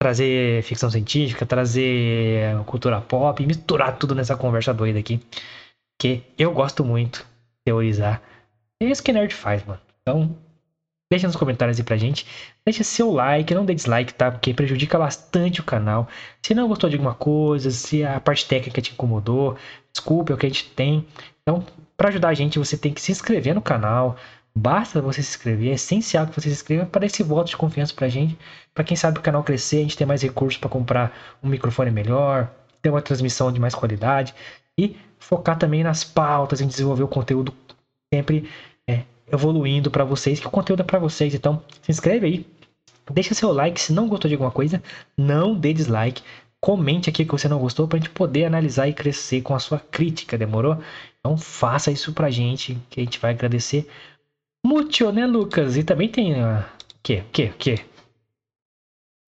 trazer 0.00 0.62
ficção 0.64 0.90
científica, 0.90 1.46
trazer 1.46 2.56
cultura 2.66 3.00
pop, 3.00 3.44
misturar 3.46 3.96
tudo 3.96 4.14
nessa 4.14 4.36
conversa 4.36 4.74
doida 4.74 4.98
aqui. 4.98 5.20
Que 6.00 6.22
eu 6.36 6.52
gosto 6.52 6.84
muito 6.84 7.20
de 7.20 7.64
teorizar. 7.66 8.20
É 8.82 8.86
isso 8.86 9.02
que 9.02 9.12
nerd 9.12 9.32
faz, 9.32 9.64
mano. 9.64 9.80
Então, 10.02 10.36
deixa 11.10 11.28
nos 11.28 11.36
comentários 11.36 11.78
aí 11.78 11.84
pra 11.84 11.96
gente. 11.96 12.26
Deixa 12.66 12.82
seu 12.82 13.12
like, 13.12 13.54
não 13.54 13.64
dê 13.64 13.74
dislike, 13.74 14.12
tá? 14.12 14.30
Porque 14.30 14.52
prejudica 14.52 14.98
bastante 14.98 15.60
o 15.60 15.64
canal. 15.64 16.08
Se 16.42 16.52
não 16.54 16.66
gostou 16.66 16.90
de 16.90 16.96
alguma 16.96 17.14
coisa, 17.14 17.70
se 17.70 18.04
a 18.04 18.18
parte 18.18 18.46
técnica 18.46 18.82
te 18.82 18.92
incomodou, 18.92 19.56
desculpe, 19.92 20.32
é 20.32 20.34
o 20.34 20.38
que 20.38 20.46
a 20.46 20.48
gente 20.48 20.68
tem. 20.70 21.06
Então, 21.42 21.64
para 22.02 22.08
ajudar 22.08 22.30
a 22.30 22.34
gente, 22.34 22.58
você 22.58 22.76
tem 22.76 22.92
que 22.92 23.00
se 23.00 23.12
inscrever 23.12 23.54
no 23.54 23.62
canal. 23.62 24.16
Basta 24.52 25.00
você 25.00 25.22
se 25.22 25.30
inscrever, 25.30 25.70
é 25.70 25.74
essencial 25.74 26.26
que 26.26 26.34
você 26.34 26.48
se 26.48 26.54
inscreva 26.54 26.84
para 26.84 27.06
esse 27.06 27.22
voto 27.22 27.50
de 27.50 27.56
confiança 27.56 27.94
pra 27.94 28.08
gente. 28.08 28.36
Para 28.74 28.82
quem 28.82 28.96
sabe 28.96 29.20
o 29.20 29.22
canal 29.22 29.44
crescer, 29.44 29.76
a 29.76 29.82
gente 29.82 29.96
ter 29.96 30.04
mais 30.04 30.20
recursos 30.20 30.58
para 30.58 30.68
comprar 30.68 31.16
um 31.40 31.48
microfone 31.48 31.92
melhor, 31.92 32.50
ter 32.82 32.90
uma 32.90 33.00
transmissão 33.00 33.52
de 33.52 33.60
mais 33.60 33.72
qualidade 33.72 34.34
e 34.76 34.96
focar 35.16 35.56
também 35.56 35.84
nas 35.84 36.02
pautas, 36.02 36.60
em 36.60 36.66
desenvolver 36.66 37.04
o 37.04 37.08
conteúdo 37.08 37.54
sempre 38.12 38.50
é, 38.90 39.02
evoluindo 39.32 39.88
para 39.88 40.02
vocês, 40.02 40.40
que 40.40 40.46
o 40.48 40.50
conteúdo 40.50 40.80
é 40.80 40.84
para 40.84 40.98
vocês. 40.98 41.32
Então, 41.32 41.62
se 41.82 41.92
inscreve 41.92 42.26
aí, 42.26 42.46
deixa 43.12 43.32
seu 43.32 43.52
like 43.52 43.80
se 43.80 43.92
não 43.92 44.08
gostou 44.08 44.28
de 44.28 44.34
alguma 44.34 44.50
coisa, 44.50 44.82
não 45.16 45.54
dê 45.54 45.72
dislike. 45.72 46.20
Comente 46.60 47.08
aqui 47.10 47.24
que 47.24 47.32
você 47.32 47.48
não 47.48 47.60
gostou 47.60 47.86
pra 47.86 47.98
gente 47.98 48.10
poder 48.10 48.44
analisar 48.44 48.88
e 48.88 48.92
crescer 48.92 49.40
com 49.42 49.54
a 49.54 49.60
sua 49.60 49.78
crítica, 49.78 50.36
demorou? 50.36 50.78
Então 51.24 51.38
faça 51.38 51.92
isso 51.92 52.12
pra 52.12 52.30
gente, 52.30 52.76
que 52.90 53.00
a 53.00 53.04
gente 53.04 53.20
vai 53.20 53.30
agradecer 53.30 53.88
muito, 54.66 55.10
né, 55.12 55.24
Lucas? 55.24 55.76
E 55.76 55.84
também 55.84 56.08
tem. 56.08 56.34
O 56.34 56.64
que? 57.00 57.22
Que? 57.32 57.48
Que? 57.50 57.84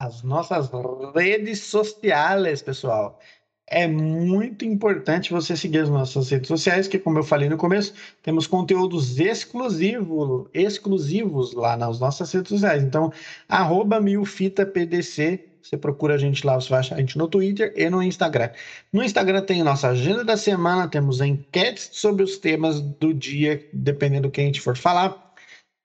As 0.00 0.22
nossas 0.22 0.70
redes 1.14 1.60
sociais, 1.60 2.62
pessoal. 2.62 3.20
É 3.66 3.86
muito 3.86 4.64
importante 4.64 5.32
você 5.32 5.56
seguir 5.56 5.78
as 5.78 5.88
nossas 5.88 6.28
redes 6.28 6.48
sociais, 6.48 6.86
que, 6.86 6.98
como 6.98 7.18
eu 7.18 7.24
falei 7.24 7.48
no 7.48 7.56
começo, 7.56 7.94
temos 8.22 8.46
conteúdos 8.46 9.18
exclusivos, 9.18 10.48
exclusivos 10.52 11.54
lá 11.54 11.76
nas 11.76 11.98
nossas 11.98 12.30
redes 12.32 12.50
sociais. 12.50 12.82
Então, 12.82 13.12
arroba 13.48 14.00
milfitapdc, 14.00 15.48
você 15.64 15.78
procura 15.78 16.14
a 16.14 16.18
gente 16.18 16.46
lá, 16.46 16.60
você 16.60 16.68
vai 16.68 16.80
achar 16.80 16.96
a 16.96 16.98
gente 16.98 17.16
no 17.16 17.26
Twitter 17.26 17.72
e 17.74 17.88
no 17.88 18.02
Instagram. 18.02 18.50
No 18.92 19.02
Instagram 19.02 19.40
tem 19.40 19.62
nossa 19.62 19.88
agenda 19.88 20.22
da 20.22 20.36
semana, 20.36 20.86
temos 20.86 21.22
enquetes 21.22 21.88
sobre 21.92 22.22
os 22.22 22.36
temas 22.36 22.80
do 22.80 23.14
dia, 23.14 23.66
dependendo 23.72 24.28
do 24.28 24.30
que 24.30 24.42
a 24.42 24.44
gente 24.44 24.60
for 24.60 24.76
falar. 24.76 25.32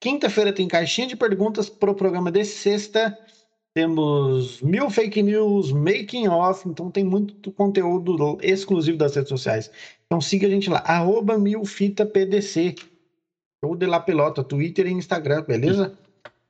Quinta-feira 0.01 0.51
tem 0.51 0.67
caixinha 0.67 1.07
de 1.07 1.15
perguntas 1.15 1.69
para 1.69 1.91
o 1.91 1.95
programa 1.95 2.29
de 2.29 2.43
sexta. 2.43 3.17
Temos 3.73 4.61
mil 4.61 4.89
fake 4.89 5.23
news, 5.23 5.71
making 5.71 6.27
off, 6.27 6.67
então 6.67 6.91
tem 6.91 7.05
muito 7.05 7.49
conteúdo 7.51 8.37
exclusivo 8.41 8.97
das 8.97 9.15
redes 9.15 9.29
sociais. 9.29 9.71
Então 10.05 10.19
siga 10.19 10.47
a 10.47 10.49
gente 10.49 10.69
lá, 10.69 10.79
arroba 10.79 11.37
milfitapdc, 11.37 12.75
ou 13.63 13.75
de 13.75 13.85
La 13.85 13.99
Pelota, 14.01 14.43
Twitter 14.43 14.87
e 14.87 14.91
Instagram, 14.91 15.43
beleza? 15.43 15.97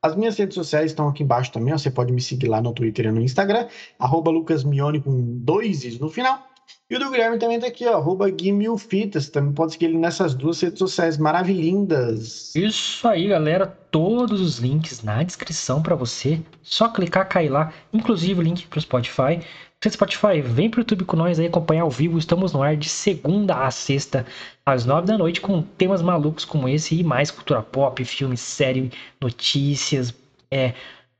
As 0.02 0.16
minhas 0.16 0.38
redes 0.38 0.56
sociais 0.56 0.92
estão 0.92 1.10
aqui 1.10 1.24
embaixo 1.24 1.52
também, 1.52 1.74
você 1.74 1.92
pode 1.92 2.14
me 2.14 2.22
seguir 2.22 2.48
lá 2.48 2.62
no 2.62 2.74
Twitter 2.74 3.08
e 3.08 3.12
no 3.12 3.22
Instagram, 3.22 3.68
arroba 3.98 4.32
lucasmione 4.32 5.02
com 5.02 5.40
dois 5.40 5.84
is 5.84 6.00
no 6.00 6.10
final. 6.10 6.50
E 6.90 6.96
o 6.96 7.00
do 7.00 7.10
Guilherme 7.10 7.38
também 7.38 7.60
tá 7.60 7.68
aqui, 7.68 7.86
ó, 7.86 7.98
arroba 7.98 8.30
guimilfitas. 8.30 9.30
Também 9.30 9.54
pode 9.54 9.74
seguir 9.74 9.86
ele 9.86 9.98
nessas 9.98 10.34
duas 10.34 10.60
redes 10.60 10.80
sociais 10.80 11.18
maravilhindas. 11.18 12.56
Isso 12.56 13.08
aí, 13.08 13.28
galera. 13.28 13.68
Todos 13.68 14.42
os 14.42 14.58
links 14.58 15.04
na 15.04 15.22
descrição 15.22 15.82
para 15.82 15.96
você. 15.96 16.42
Só 16.64 16.90
clicar, 16.90 17.28
cair 17.28 17.50
lá. 17.50 17.72
Inclusive 17.94 18.40
o 18.40 18.44
link 18.44 18.68
pro 18.68 18.82
Spotify. 18.82 19.40
Se 19.82 19.92
Spotify, 19.92 20.42
vem 20.42 20.70
pro 20.70 20.82
YouTube 20.82 21.06
com 21.06 21.16
nós 21.16 21.40
aí 21.40 21.46
acompanhar 21.46 21.84
ao 21.84 21.90
vivo. 21.90 22.18
Estamos 22.18 22.52
no 22.52 22.62
ar 22.62 22.76
de 22.76 22.90
segunda 22.90 23.66
a 23.66 23.72
sexta, 23.72 24.26
às 24.66 24.86
nove 24.86 25.08
da 25.08 25.18
noite, 25.18 25.40
com 25.40 25.62
temas 25.62 26.02
malucos 26.02 26.44
como 26.44 26.68
esse 26.68 27.00
e 27.00 27.04
mais 27.04 27.32
cultura 27.32 27.62
pop, 27.62 28.04
filme, 28.04 28.36
série, 28.36 28.92
notícias, 29.22 30.14
é, 30.52 30.74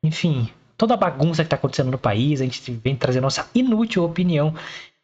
enfim, 0.04 0.50
toda 0.78 0.94
a 0.94 0.98
bagunça 0.98 1.42
que 1.42 1.50
tá 1.50 1.56
acontecendo 1.56 1.90
no 1.90 1.98
país. 1.98 2.42
A 2.42 2.44
gente 2.44 2.70
vem 2.84 2.98
trazer 2.98 3.22
nossa 3.22 3.50
inútil 3.56 4.04
opinião 4.04 4.54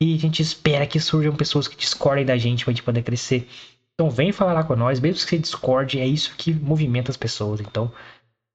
e 0.01 0.15
a 0.15 0.17
gente 0.19 0.41
espera 0.41 0.85
que 0.85 0.99
surjam 0.99 1.33
pessoas 1.33 1.65
que 1.65 1.77
discordem 1.77 2.25
da 2.25 2.35
gente 2.35 2.65
pra 2.65 2.73
gente 2.73 2.83
poder 2.83 3.03
crescer. 3.03 3.47
Então 3.93 4.09
vem 4.09 4.33
falar 4.33 4.51
lá 4.51 4.63
com 4.65 4.75
nós, 4.75 4.99
mesmo 4.99 5.23
que 5.23 5.29
você 5.29 5.37
discorde, 5.37 5.97
é 5.97 6.05
isso 6.05 6.35
que 6.37 6.53
movimenta 6.53 7.09
as 7.09 7.15
pessoas. 7.15 7.61
Então, 7.61 7.89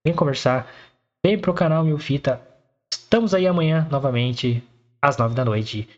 vem 0.05 0.14
conversar, 0.14 0.70
vem 1.24 1.39
pro 1.39 1.55
canal 1.55 1.82
Mil 1.85 1.97
Fita. 1.97 2.39
Estamos 2.93 3.32
aí 3.32 3.47
amanhã 3.47 3.89
novamente, 3.90 4.62
às 5.02 5.16
nove 5.16 5.35
da 5.35 5.44
noite. 5.44 5.89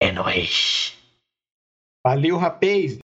É 0.00 0.12
nóis! 0.12 0.96
Valeu, 2.04 2.36
rapaz! 2.36 2.96